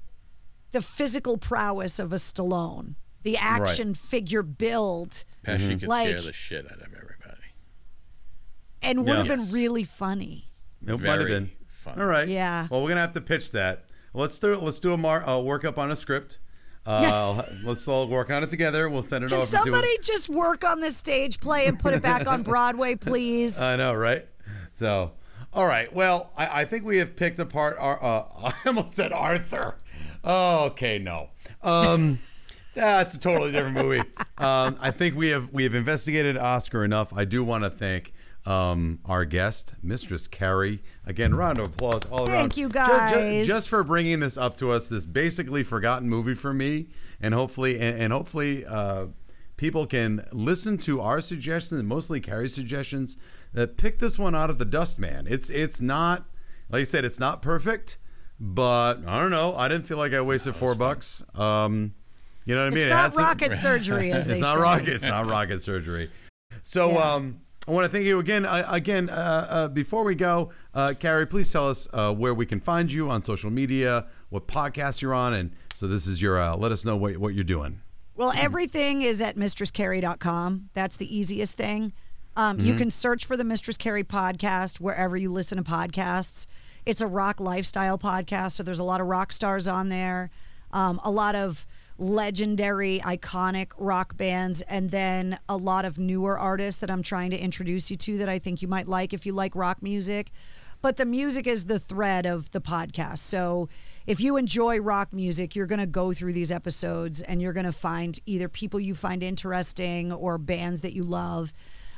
the 0.74 0.82
physical 0.82 1.38
prowess 1.38 2.00
of 2.00 2.12
a 2.14 2.16
Stallone, 2.18 2.96
the 3.24 3.38
action 3.38 3.94
figure 3.96 4.44
build, 4.44 5.24
Pesci 5.46 5.80
could 5.80 5.88
Like- 5.90 6.08
scare 6.10 6.22
the 6.22 6.34
shit 6.34 6.66
out 6.66 6.78
of 6.82 6.94
everybody. 6.94 7.08
and 8.82 9.06
would 9.06 9.16
have 9.16 9.26
Yeah. 9.28 9.36
been 9.36 9.40
Yes. 9.46 9.52
really 9.52 9.84
funny. 9.84 10.52
It 10.86 11.00
might 11.00 11.20
have 11.20 11.28
been. 11.28 11.52
fun. 11.70 12.00
All 12.00 12.06
right. 12.08 12.28
Yeah. 12.28 12.68
Well, 12.70 12.84
we're 12.84 12.90
gonna 12.90 13.02
have 13.02 13.14
to 13.14 13.22
pitch 13.22 13.52
that. 13.54 13.86
Let's 14.14 14.38
do 14.38 14.56
let's 14.56 14.80
do 14.80 14.94
a 14.94 14.98
mar- 14.98 15.28
uh, 15.28 15.40
work 15.40 15.66
up 15.66 15.78
on 15.80 15.90
a 15.92 15.96
script. 15.96 16.38
Uh, 16.84 17.44
let's 17.64 17.88
all 17.88 18.08
work 18.08 18.32
on 18.32 18.42
it 18.44 18.50
together. 18.50 18.90
We'll 18.90 19.04
send 19.04 19.24
it 19.24 19.28
Can 19.30 19.38
over. 19.38 19.46
see 19.46 19.56
what- 19.56 19.66
somebody 19.66 19.98
just 20.02 20.30
work 20.30 20.64
on 20.64 20.80
this 20.80 20.98
stage 20.98 21.40
play 21.40 21.68
and 21.68 21.78
put 21.78 21.94
it 21.94 22.02
back 22.02 22.28
on 22.28 22.42
Broadway, 22.42 22.96
please? 22.96 23.62
I 23.62 23.76
know, 23.76 23.94
right? 23.94 24.28
So, 24.74 25.12
all 25.54 25.68
right. 25.68 25.94
Well, 25.94 26.32
I, 26.36 26.62
I 26.62 26.66
think 26.66 26.84
we 26.84 26.98
have 26.98 27.16
picked 27.16 27.38
apart 27.40 27.78
our. 27.80 28.04
Uh, 28.04 28.24
I 28.46 28.54
almost 28.66 28.94
said 28.96 29.12
Arthur. 29.12 29.76
Oh, 30.24 30.66
okay, 30.70 30.98
no. 30.98 31.30
Um, 31.62 32.18
That's 32.76 33.16
a 33.16 33.20
totally 33.20 33.52
different 33.52 33.76
movie. 33.76 34.00
Um, 34.38 34.78
I 34.80 34.92
think 34.92 35.16
we 35.16 35.30
have 35.30 35.52
we 35.52 35.64
have 35.64 35.76
investigated 35.76 36.38
Oscar 36.38 36.84
enough. 36.84 37.12
I 37.16 37.26
do 37.26 37.44
want 37.44 37.64
to 37.64 37.70
thank 37.70 38.14
um, 38.46 39.00
our 39.06 39.26
guest, 39.26 39.76
Mistress 39.84 40.28
Carrie. 40.28 40.82
Again, 41.06 41.36
round 41.36 41.60
of 41.60 41.66
applause 41.66 42.04
all 42.06 42.20
around. 42.20 42.28
Thank 42.28 42.58
you, 42.58 42.68
Ju- 42.70 42.74
ju- 42.74 42.88
guys. 42.88 43.48
Just, 43.48 43.70
for 43.70 43.84
bringing 43.84 44.20
this 44.20 44.38
up 44.38 44.58
to 44.58 44.72
us, 44.72 44.90
this 44.90 45.06
basically 45.06 45.64
forgotten 45.64 46.10
movie 46.10 46.34
for 46.34 46.54
me, 46.54 46.88
and 47.20 47.34
hopefully, 47.34 47.80
and, 47.80 48.00
and 48.00 48.14
hopefully, 48.14 48.66
uh, 48.66 49.08
people 49.58 49.86
can 49.86 50.26
listen 50.32 50.78
to 50.80 51.02
our 51.02 51.22
suggestions, 51.22 51.80
and 51.80 51.88
mostly 51.90 52.20
Carrie's 52.20 52.56
suggestions. 52.56 53.18
That 53.54 53.76
pick 53.76 54.00
this 54.00 54.18
one 54.18 54.34
out 54.34 54.50
of 54.50 54.60
the 54.60 54.66
dust, 54.66 54.98
man. 54.98 55.28
It's 55.30 55.50
it's 55.50 55.82
not 55.82 56.26
like 56.70 56.82
I 56.82 56.84
said, 56.86 57.04
it's 57.04 57.20
not 57.20 57.42
perfect, 57.42 57.98
but 58.40 59.06
I 59.06 59.20
don't 59.20 59.30
know. 59.30 59.54
I 59.56 59.68
didn't 59.68 59.88
feel 59.88 59.98
like 59.98 60.14
I 60.14 60.22
wasted 60.22 60.56
four 60.56 60.74
bucks. 60.74 61.22
Um, 61.36 61.94
you 62.46 62.56
know 62.56 62.62
what 62.62 62.68
I 62.68 62.70
mean? 62.72 62.78
It's 62.80 62.88
It 62.88 62.90
not 62.90 63.14
some- 63.14 63.24
rocket 63.26 63.52
surgery, 63.54 64.12
as 64.12 64.26
they 64.28 64.34
it's 64.34 64.42
not 64.42 64.56
say. 64.56 64.62
rocket. 64.62 64.90
It's 64.90 65.04
not 65.04 65.28
rocket 65.28 65.62
surgery. 65.62 66.10
So, 66.64 66.92
Yeah. 66.92 67.14
um, 67.14 67.40
I 67.68 67.72
want 67.72 67.86
to 67.86 67.92
thank 67.92 68.06
you 68.06 68.18
again. 68.20 68.46
Uh, 68.46 68.66
again, 68.70 69.10
uh, 69.10 69.48
uh, 69.50 69.68
before 69.68 70.04
we 70.04 70.16
go, 70.16 70.52
uh, 70.74 70.94
Carrie, 71.00 71.28
please 71.28 71.52
tell 71.52 71.70
us 71.70 71.88
uh, 71.94 72.12
where 72.14 72.34
we 72.34 72.46
can 72.46 72.60
find 72.60 72.92
you 72.92 73.10
on 73.10 73.24
social 73.24 73.52
media, 73.52 74.08
what 74.30 74.48
podcast 74.48 75.02
you're 75.02 75.14
on, 75.14 75.34
and 75.34 75.52
so 75.76 75.88
this 75.88 76.08
is 76.08 76.22
your. 76.22 76.40
Uh, 76.42 76.56
let 76.56 76.72
us 76.72 76.84
know 76.86 76.96
what 76.98 77.18
what 77.18 77.34
you're 77.36 77.44
doing. 77.44 77.82
Well, 78.16 78.34
everything 78.38 79.02
is 79.04 79.22
at 79.22 79.36
mistresscarrie.com. 79.38 80.70
That's 80.74 80.98
the 80.98 81.16
easiest 81.16 81.58
thing. 81.58 81.94
Um, 82.38 82.60
You 82.60 82.76
can 82.76 82.90
search 82.90 83.26
for 83.26 83.36
the 83.36 83.44
Mistress 83.44 83.78
Carrie 83.78 84.04
podcast 84.04 84.80
wherever 84.80 85.18
you 85.18 85.32
listen 85.32 85.58
to 85.58 85.64
podcasts. 85.64 86.48
It's 86.86 87.02
a 87.02 87.08
rock 87.08 87.40
lifestyle 87.40 87.98
podcast, 87.98 88.52
so 88.54 88.64
there's 88.64 88.80
a 88.80 88.84
lot 88.84 89.02
of 89.02 89.08
rock 89.08 89.34
stars 89.34 89.68
on 89.68 89.90
there, 89.90 90.30
um, 90.72 91.00
a 91.04 91.12
lot 91.12 91.36
of 91.36 91.66
legendary, 92.02 93.00
iconic 93.04 93.72
rock 93.78 94.18
bands, 94.18 94.62
and 94.64 94.90
then 94.90 95.38
a 95.48 95.56
lot 95.56 95.86
of 95.86 96.00
newer 96.00 96.38
artists 96.38 96.82
that 96.82 96.90
I'm 96.90 97.04
trying 97.04 97.30
to 97.30 97.38
introduce 97.38 97.92
you 97.92 97.98
to 97.98 98.18
that 98.18 98.28
I 98.28 98.40
think 98.40 98.62
you 98.62 98.68
might 98.68 98.88
like 98.88 99.14
if 99.14 99.26
you 99.26 99.34
like 99.34 99.56
rock 99.56 99.84
music. 99.84 100.32
But 100.82 100.98
the 100.98 101.06
music 101.06 101.46
is 101.46 101.66
the 101.66 101.78
thread 101.78 102.26
of 102.26 102.50
the 102.52 102.60
podcast. 102.60 103.20
So 103.20 103.70
if 104.08 104.20
you 104.20 104.36
enjoy 104.36 104.80
rock 104.80 105.14
music, 105.14 105.56
you're 105.56 105.68
going 105.68 105.80
to 105.80 105.86
go 105.86 106.12
through 106.12 106.34
these 106.34 106.52
episodes 106.52 107.22
and 107.22 107.40
you're 107.40 107.54
going 107.54 107.68
to 107.68 107.72
find 107.72 108.20
either 108.26 108.50
people 108.50 108.80
you 108.80 108.96
find 108.96 109.22
interesting 109.22 110.12
or 110.12 110.40
bands 110.40 110.82
that 110.82 110.94
you 110.94 111.04
love. 111.04 111.54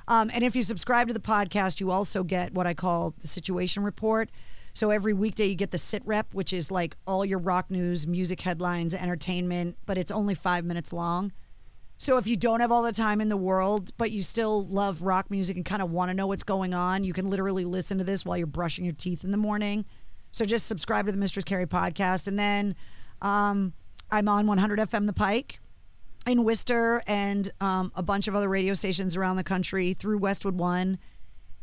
Um, 0.09 0.29
and 0.33 0.43
if 0.43 0.53
you 0.53 0.63
subscribe 0.63 1.07
to 1.07 1.13
the 1.13 1.21
podcast, 1.21 1.79
you 1.79 1.91
also 1.91 2.23
get 2.23 2.53
what 2.53 2.67
I 2.67 2.73
call 2.73 3.13
the 3.19 3.27
situation 3.27 3.83
report. 3.83 4.29
So 4.73 4.89
every 4.89 5.13
weekday 5.13 5.45
you 5.45 5.55
get 5.55 5.71
the 5.71 5.77
sit 5.77 6.01
rep, 6.05 6.33
which 6.33 6.51
is 6.51 6.71
like 6.71 6.95
all 7.05 7.23
your 7.23 7.39
rock 7.39 7.69
news, 7.69 8.07
music 8.07 8.41
headlines, 8.41 8.93
entertainment, 8.95 9.77
but 9.85 9.97
it's 9.97 10.11
only 10.11 10.33
five 10.33 10.65
minutes 10.65 10.91
long. 10.91 11.31
So 11.97 12.17
if 12.17 12.25
you 12.25 12.35
don't 12.35 12.59
have 12.59 12.71
all 12.71 12.83
the 12.83 12.91
time 12.91 13.21
in 13.21 13.29
the 13.29 13.37
world, 13.37 13.91
but 13.97 14.11
you 14.11 14.23
still 14.23 14.65
love 14.65 15.03
rock 15.03 15.29
music 15.29 15.55
and 15.55 15.63
kind 15.63 15.81
of 15.81 15.91
want 15.91 16.09
to 16.09 16.13
know 16.13 16.27
what's 16.27 16.43
going 16.43 16.73
on, 16.73 17.03
you 17.03 17.13
can 17.13 17.29
literally 17.29 17.65
listen 17.65 17.97
to 17.99 18.03
this 18.03 18.25
while 18.25 18.37
you're 18.37 18.47
brushing 18.47 18.83
your 18.83 18.95
teeth 18.95 19.23
in 19.23 19.31
the 19.31 19.37
morning. 19.37 19.85
So 20.31 20.43
just 20.43 20.65
subscribe 20.65 21.05
to 21.05 21.11
the 21.11 21.17
Mistress 21.17 21.45
Carrie 21.45 21.67
podcast. 21.67 22.27
And 22.27 22.37
then 22.37 22.75
um, 23.21 23.73
I'm 24.11 24.27
on 24.27 24.47
100 24.47 24.79
FM 24.79 25.05
The 25.05 25.13
Pike 25.13 25.59
in 26.25 26.43
Worcester 26.43 27.03
and 27.05 27.49
um, 27.61 27.91
a 27.95 28.01
bunch 28.01 28.27
of 28.27 28.35
other 28.35 28.49
radio 28.49 28.73
stations 28.73 29.15
around 29.15 29.37
the 29.37 29.43
country 29.43 29.93
through 29.93 30.17
Westwood 30.17 30.55
One. 30.55 30.97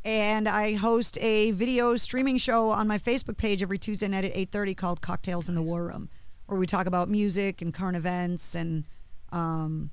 And 0.05 0.49
I 0.49 0.75
host 0.75 1.19
a 1.21 1.51
video 1.51 1.95
streaming 1.97 2.39
show 2.39 2.71
on 2.71 2.89
my 2.89 2.99
Facebook 2.99 3.37
page 3.37 3.63
every 3.63 3.79
Tuesday 3.79 4.09
night 4.09 4.25
at 4.25 4.35
8:30 4.35 4.75
called 4.77 5.01
Cocktails 5.03 5.49
in 5.49 5.55
the 5.55 5.63
War 5.63 5.85
Room, 5.85 6.09
where 6.47 6.59
we 6.59 6.65
talk 6.67 6.87
about 6.87 7.09
music 7.09 7.61
and 7.61 7.75
current 7.75 7.97
events 7.97 8.55
and 8.55 8.85
um, 9.31 9.91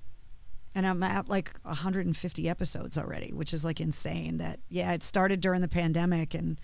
and 0.75 0.87
I'm 0.87 1.03
at 1.03 1.27
like 1.27 1.51
150 1.63 2.47
episodes 2.49 2.97
already, 2.97 3.33
which 3.33 3.53
is 3.53 3.65
like 3.65 3.81
insane. 3.81 4.37
That 4.37 4.59
yeah, 4.69 4.93
it 4.93 5.03
started 5.03 5.41
during 5.41 5.59
the 5.59 5.67
pandemic, 5.67 6.33
and 6.33 6.57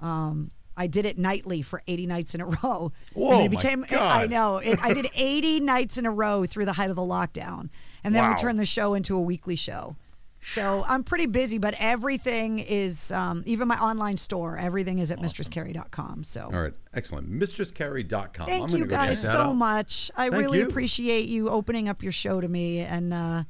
um, 0.00 0.50
I 0.76 0.88
did 0.88 1.06
it 1.06 1.16
nightly 1.16 1.62
for 1.62 1.82
80 1.86 2.06
nights 2.08 2.34
in 2.34 2.40
a 2.40 2.46
row. 2.64 2.90
Whoa, 3.14 3.40
and 3.42 3.52
my 3.54 3.60
I 4.00 4.26
know. 4.26 4.56
It, 4.58 4.80
I 4.82 4.94
did 4.94 5.08
80 5.14 5.60
nights 5.60 5.96
in 5.96 6.06
a 6.06 6.10
row 6.10 6.44
through 6.44 6.64
the 6.64 6.72
height 6.72 6.90
of 6.90 6.96
the 6.96 7.02
lockdown, 7.02 7.68
and 8.02 8.14
then 8.16 8.24
Wow. 8.24 8.30
we 8.32 8.36
turned 8.36 8.58
the 8.58 8.66
show 8.66 8.94
into 8.94 9.14
a 9.16 9.20
weekly 9.20 9.54
show. 9.56 9.94
So 10.42 10.84
I'm 10.88 11.04
pretty 11.04 11.26
busy, 11.26 11.58
but 11.58 11.74
everything 11.78 12.60
is, 12.60 13.12
um, 13.12 13.42
even 13.46 13.68
my 13.68 13.76
online 13.76 14.16
store, 14.16 14.56
everything 14.56 14.98
is 14.98 15.10
at 15.10 15.18
mistresscarrie.com. 15.18 16.24
So 16.24 16.44
All 16.44 16.62
right, 16.62 16.72
excellent. 16.94 17.30
MistressCarrie.com. 17.30 18.46
Thank 18.46 18.70
I'm 18.70 18.76
you 18.76 18.86
guys 18.86 19.20
so 19.20 19.38
out. 19.50 19.52
much. 19.56 20.10
I 20.16 20.30
Thank 20.30 20.42
really 20.42 20.58
you. 20.60 20.66
appreciate 20.66 21.28
you 21.28 21.48
opening 21.50 21.88
up 21.88 22.02
your 22.02 22.12
show 22.12 22.40
to 22.40 22.48
me 22.48 22.80
and 22.80 23.12
uh, 23.12 23.44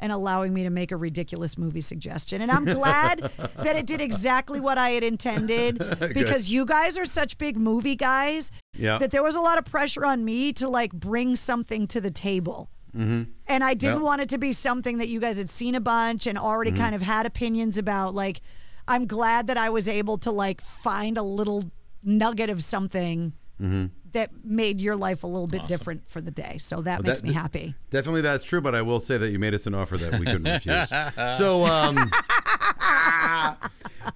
and 0.00 0.12
allowing 0.12 0.54
me 0.54 0.62
to 0.62 0.70
make 0.70 0.92
a 0.92 0.96
ridiculous 0.96 1.58
movie 1.58 1.80
suggestion. 1.80 2.40
And 2.40 2.52
I'm 2.52 2.64
glad 2.64 3.18
that 3.56 3.74
it 3.74 3.84
did 3.84 4.00
exactly 4.00 4.60
what 4.60 4.78
I 4.78 4.90
had 4.90 5.02
intended 5.02 5.78
because 6.14 6.48
you 6.48 6.64
guys 6.64 6.96
are 6.96 7.04
such 7.04 7.36
big 7.36 7.56
movie 7.56 7.96
guys 7.96 8.52
Yeah. 8.74 8.98
that 8.98 9.10
there 9.10 9.24
was 9.24 9.34
a 9.34 9.40
lot 9.40 9.58
of 9.58 9.64
pressure 9.64 10.06
on 10.06 10.24
me 10.24 10.52
to 10.52 10.68
like 10.68 10.92
bring 10.92 11.34
something 11.34 11.88
to 11.88 12.00
the 12.00 12.12
table. 12.12 12.70
And 12.94 13.26
I 13.48 13.74
didn't 13.74 13.96
Mm-hmm. 13.96 14.00
Yep. 14.00 14.02
want 14.02 14.20
it 14.22 14.28
to 14.30 14.38
be 14.38 14.52
something 14.52 14.98
that 14.98 15.08
you 15.08 15.20
guys 15.20 15.36
had 15.38 15.48
seen 15.50 15.74
a 15.74 15.80
bunch 15.80 16.26
and 16.26 16.36
already 16.38 16.70
Mm-hmm. 16.72 16.80
kind 16.82 16.94
of 16.94 17.02
had 17.02 17.26
opinions 17.26 17.76
about. 17.78 18.14
Like, 18.14 18.40
I'm 18.86 19.06
glad 19.06 19.46
that 19.48 19.56
I 19.58 19.68
was 19.70 19.88
able 19.88 20.18
to 20.18 20.30
like 20.30 20.60
find 20.60 21.16
a 21.18 21.22
little 21.22 21.64
nugget 22.02 22.50
of 22.50 22.62
something 22.62 23.32
Mm-hmm. 23.60 23.86
that 24.12 24.30
made 24.44 24.80
your 24.80 24.94
life 24.94 25.24
a 25.24 25.26
little 25.26 25.48
bit 25.48 25.66
different 25.66 26.08
for 26.08 26.20
the 26.20 26.30
day. 26.30 26.58
So 26.58 26.80
that 26.82 27.02
makes 27.02 27.20
that- 27.20 27.26
me 27.26 27.32
happy. 27.34 27.74
Definitely, 27.90 28.20
that's 28.20 28.44
true. 28.44 28.60
But 28.60 28.76
I 28.76 28.82
will 28.82 29.00
say 29.00 29.18
that 29.18 29.30
you 29.30 29.40
made 29.40 29.52
us 29.52 29.66
an 29.66 29.74
offer 29.74 29.96
that 29.96 30.12
we 30.20 30.26
couldn't 30.26 30.44
refuse. 30.52 30.88
So, 31.36 31.64
um, 31.66 31.96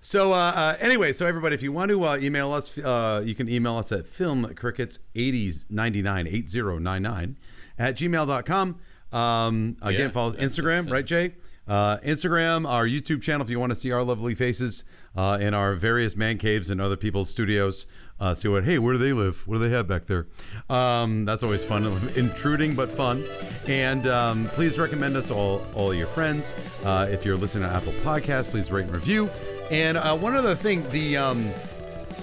so 0.01 0.33
uh, 0.33 0.53
uh, 0.55 0.77
anyway, 0.81 1.13
so 1.13 1.27
everybody, 1.27 1.55
if 1.57 1.63
you 1.63 1.73
want 1.73 1.89
to 1.91 2.05
uh, 2.05 2.17
email 2.19 2.53
us, 2.53 2.77
uh, 2.79 3.21
you 3.25 3.35
can 3.35 3.49
email 3.49 3.77
us 3.77 3.91
at 3.93 4.05
filmcrickets8099 4.07 6.27
8099 6.33 7.37
at 7.83 7.97
gmail.com. 7.97 8.79
Um, 9.13 9.77
again, 9.83 10.01
Yeah, 10.01 10.09
follow 10.09 10.33
Instagram, 10.33 10.91
right, 10.91 11.05
Jay? 11.05 11.35
Uh, 11.69 11.99
Instagram, 11.99 12.67
our 12.67 12.87
YouTube 12.87 13.23
channel, 13.23 13.45
if 13.45 13.51
you 13.51 13.61
want 13.61 13.71
to 13.71 13.77
see 13.77 13.93
our 13.93 14.03
lovely 14.03 14.35
faces 14.35 14.85
uh, 15.17 15.39
in 15.41 15.53
our 15.55 15.75
various 15.75 16.17
man 16.17 16.39
caves 16.39 16.71
and 16.71 16.81
other 16.81 16.97
people's 16.97 17.29
studios. 17.29 17.87
Uh, 18.19 18.35
see 18.35 18.47
what, 18.49 18.63
hey, 18.65 18.79
where 18.79 18.93
do 18.93 18.99
they 18.99 19.13
live? 19.13 19.47
What 19.47 19.57
do 19.59 19.69
they 19.69 19.75
have 19.75 19.89
back 19.89 20.07
there? 20.07 20.27
Um, 20.71 21.25
that's 21.25 21.43
always 21.43 21.65
fun, 21.65 21.85
intruding 22.15 22.75
but 22.77 22.91
fun. 22.91 23.25
And 23.67 24.07
um, 24.07 24.47
please 24.47 24.79
recommend 24.79 25.17
us 25.17 25.31
all, 25.31 25.67
all 25.75 25.93
your 25.93 26.07
friends. 26.07 26.55
Uh, 26.85 27.09
if 27.11 27.25
you're 27.25 27.37
listening 27.37 27.69
to 27.69 27.75
Apple 27.75 27.93
Podcasts, 28.05 28.47
please 28.49 28.71
rate 28.71 28.85
and 28.85 28.93
review. 28.95 29.29
And 29.71 29.99
uh, 29.99 30.17
one 30.17 30.35
other 30.37 30.55
thing, 30.55 30.89
the 30.91 31.17
um, 31.17 31.51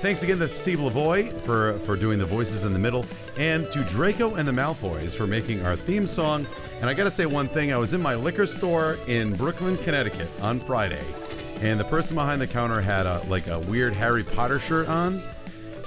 Thanks 0.02 0.24
again 0.24 0.40
to 0.40 0.48
Steve 0.54 0.80
Lavoie 0.80 1.30
for, 1.42 1.78
for 1.80 1.98
doing 1.98 2.20
the 2.20 2.26
voices 2.26 2.64
in 2.64 2.72
the 2.72 2.80
middle, 2.80 3.06
and 3.38 3.70
to 3.72 3.84
Draco 3.84 4.36
and 4.36 4.48
the 4.48 4.52
Malfoys 4.54 5.14
for 5.14 5.28
making 5.28 5.66
our 5.66 5.76
theme 5.76 6.08
song. 6.08 6.48
And 6.80 6.90
I 6.90 6.94
gotta 6.94 7.12
say 7.12 7.26
one 7.26 7.50
thing: 7.50 7.74
I 7.74 7.78
was 7.78 7.94
in 7.94 8.02
my 8.02 8.16
liquor 8.16 8.46
store 8.46 8.98
in 9.08 9.36
Brooklyn, 9.36 9.76
Connecticut 9.76 10.30
on 10.42 10.62
Friday, 10.62 11.04
and 11.60 11.78
the 11.78 11.84
person 11.84 12.16
behind 12.16 12.40
the 12.40 12.48
counter 12.48 12.80
had 12.80 13.06
a 13.08 13.22
like 13.28 13.48
a 13.48 13.60
weird 13.60 13.94
Harry 13.94 14.24
Potter 14.24 14.58
shirt 14.58 14.88
on, 14.88 15.22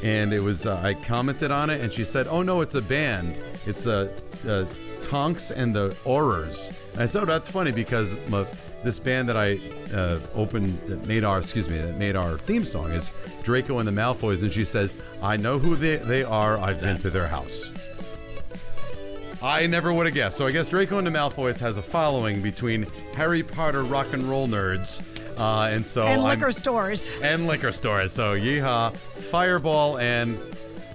and 0.02 0.34
it 0.34 0.40
was 0.40 0.66
uh, 0.66 0.78
I 0.82 0.92
commented 0.92 1.50
on 1.50 1.70
it, 1.70 1.80
and 1.80 1.90
she 1.90 2.04
said, 2.04 2.26
"Oh 2.26 2.42
no, 2.42 2.60
it's 2.60 2.74
a 2.74 2.82
band. 2.82 3.42
It's 3.64 3.86
a, 3.86 4.12
uh 4.46 4.66
Tonks 5.00 5.50
and 5.50 5.74
the 5.74 5.96
Aurors." 6.04 6.70
And 6.92 7.00
I 7.00 7.06
said, 7.06 7.22
oh, 7.22 7.26
"That's 7.26 7.48
funny 7.48 7.72
because 7.72 8.14
my, 8.28 8.46
this 8.84 8.98
band 8.98 9.28
that 9.28 9.36
I 9.36 9.58
uh, 9.94 10.18
opened 10.34 10.78
that 10.88 11.06
made 11.06 11.24
our 11.24 11.38
excuse 11.38 11.68
me 11.68 11.78
that 11.78 11.96
made 11.96 12.16
our 12.16 12.38
theme 12.38 12.64
song 12.64 12.90
is 12.92 13.10
Draco 13.42 13.78
and 13.78 13.86
the 13.88 13.92
Malfoys." 13.92 14.42
And 14.42 14.52
she 14.52 14.64
says, 14.64 14.96
"I 15.22 15.36
know 15.36 15.58
who 15.58 15.76
they 15.76 15.96
they 15.96 16.24
are. 16.24 16.58
I've 16.58 16.80
been 16.80 16.98
to 16.98 17.10
their 17.10 17.26
house." 17.28 17.70
I 19.42 19.66
never 19.66 19.92
would 19.92 20.06
have 20.06 20.14
guessed. 20.14 20.36
So 20.36 20.46
I 20.46 20.52
guess 20.52 20.68
Draco 20.68 20.98
and 20.98 21.06
the 21.06 21.10
Malfoys 21.10 21.58
has 21.58 21.76
a 21.76 21.82
following 21.82 22.40
between 22.42 22.86
Harry 23.16 23.42
Potter 23.42 23.82
rock 23.82 24.12
and 24.12 24.22
roll 24.30 24.46
nerds, 24.46 25.02
uh, 25.38 25.68
and 25.72 25.84
so 25.84 26.02
and 26.06 26.20
I'm- 26.20 26.28
liquor 26.38 26.52
stores. 26.52 27.10
and 27.22 27.46
liquor 27.48 27.72
stores. 27.72 28.12
So 28.12 28.36
yeehaw, 28.38 28.96
Fireball 28.96 29.98
and 29.98 30.38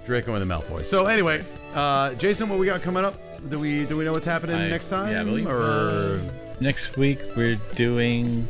Draco 0.06 0.32
and 0.34 0.42
the 0.50 0.54
Malfoy. 0.54 0.82
So 0.86 1.06
anyway, 1.06 1.44
uh, 1.74 2.14
Jason, 2.14 2.48
what 2.48 2.58
we 2.58 2.64
got 2.64 2.80
coming 2.80 3.04
up? 3.04 3.16
Do 3.50 3.58
we 3.58 3.84
do 3.84 3.96
we 3.98 4.04
know 4.06 4.12
what's 4.14 4.24
happening 4.26 4.56
I- 4.56 4.68
next 4.70 4.88
time? 4.88 5.12
Yeah, 5.12 5.20
I 5.20 5.24
believe, 5.24 5.46
or 5.46 5.62
uh, 5.62 6.18
next 6.60 6.96
week 6.96 7.18
we're 7.36 7.56
doing 7.74 8.48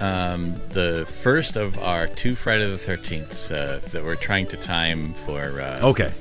um, 0.00 0.60
the 0.70 1.06
first 1.22 1.56
of 1.56 1.78
our 1.78 2.06
two 2.06 2.34
Friday 2.34 2.68
the 2.70 2.78
Thirteenth 2.78 3.50
uh, 3.50 3.78
that 3.92 4.02
we're 4.04 4.16
trying 4.16 4.46
to 4.48 4.56
time 4.56 5.14
for 5.26 5.60
uh, 5.60 5.80
okay, 5.82 6.12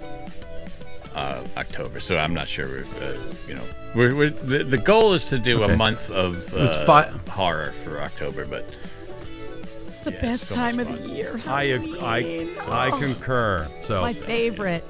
uh, 1.15 1.43
October. 1.57 1.99
So 1.99 2.17
I'm 2.17 2.33
not 2.33 2.47
sure. 2.47 2.67
We're, 2.67 3.03
uh, 3.03 3.17
you 3.47 3.55
know, 3.55 3.63
we're, 3.95 4.15
we're 4.15 4.29
the, 4.29 4.63
the 4.63 4.77
goal 4.77 5.13
is 5.13 5.25
to 5.29 5.39
do 5.39 5.63
Okay. 5.63 5.73
a 5.73 5.77
month 5.77 6.09
of 6.11 6.53
was 6.53 6.75
uh, 6.75 6.85
fi- 6.85 7.31
horror 7.31 7.71
for 7.83 8.01
October, 8.01 8.45
but 8.45 8.69
It's 9.87 9.99
the 10.01 10.11
Yeah, 10.11 10.21
best 10.21 10.49
so 10.49 10.55
time 10.55 10.77
much 10.77 10.87
of 10.87 10.93
the 11.01 11.07
fun. 11.07 11.15
year. 11.15 11.41
I 11.47 11.63
ag- 11.71 11.97
I 12.01 12.21
Halloween. 12.21 12.57
I 12.69 12.89
Oh, 12.91 12.99
concur. 12.99 13.67
So 13.81 14.01
My 14.01 14.13
favorite. 14.13 14.85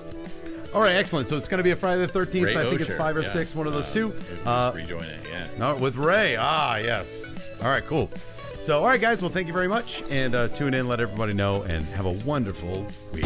All 0.73 0.81
right, 0.81 0.95
excellent. 0.95 1.27
So 1.27 1.37
it's 1.37 1.47
going 1.47 1.59
to 1.59 1.63
be 1.63 1.71
a 1.71 1.75
Friday 1.75 2.05
the 2.05 2.11
13th. 2.11 2.45
Ray 2.45 2.55
I 2.57 2.65
think 2.65 2.81
it's 2.81 2.93
five 2.93 3.15
or 3.15 3.21
yeah. 3.21 3.27
six, 3.29 3.53
one 3.55 3.67
of 3.67 3.73
those 3.73 3.89
Uh, 3.91 3.93
two. 3.93 4.11
is 4.11 4.47
Uh, 4.47 4.71
rejoining, 4.75 5.19
yeah. 5.29 5.47
no, 5.59 5.75
with 5.75 5.95
Ray. 5.95 6.35
Ah, 6.37 6.77
yes. 6.77 7.29
All 7.61 7.67
right, 7.69 7.85
cool. 7.85 8.09
So, 8.59 8.79
all 8.79 8.87
right, 8.87 8.99
guys. 8.99 9.21
Well, 9.21 9.29
thank 9.29 9.47
you 9.47 9.53
very 9.53 9.67
much, 9.67 10.03
and 10.09 10.33
uh, 10.33 10.47
tune 10.47 10.73
in, 10.73 10.87
let 10.87 10.99
everybody 10.99 11.33
know, 11.33 11.63
and 11.63 11.85
have 11.87 12.05
a 12.05 12.11
wonderful 12.25 12.87
week. 13.11 13.25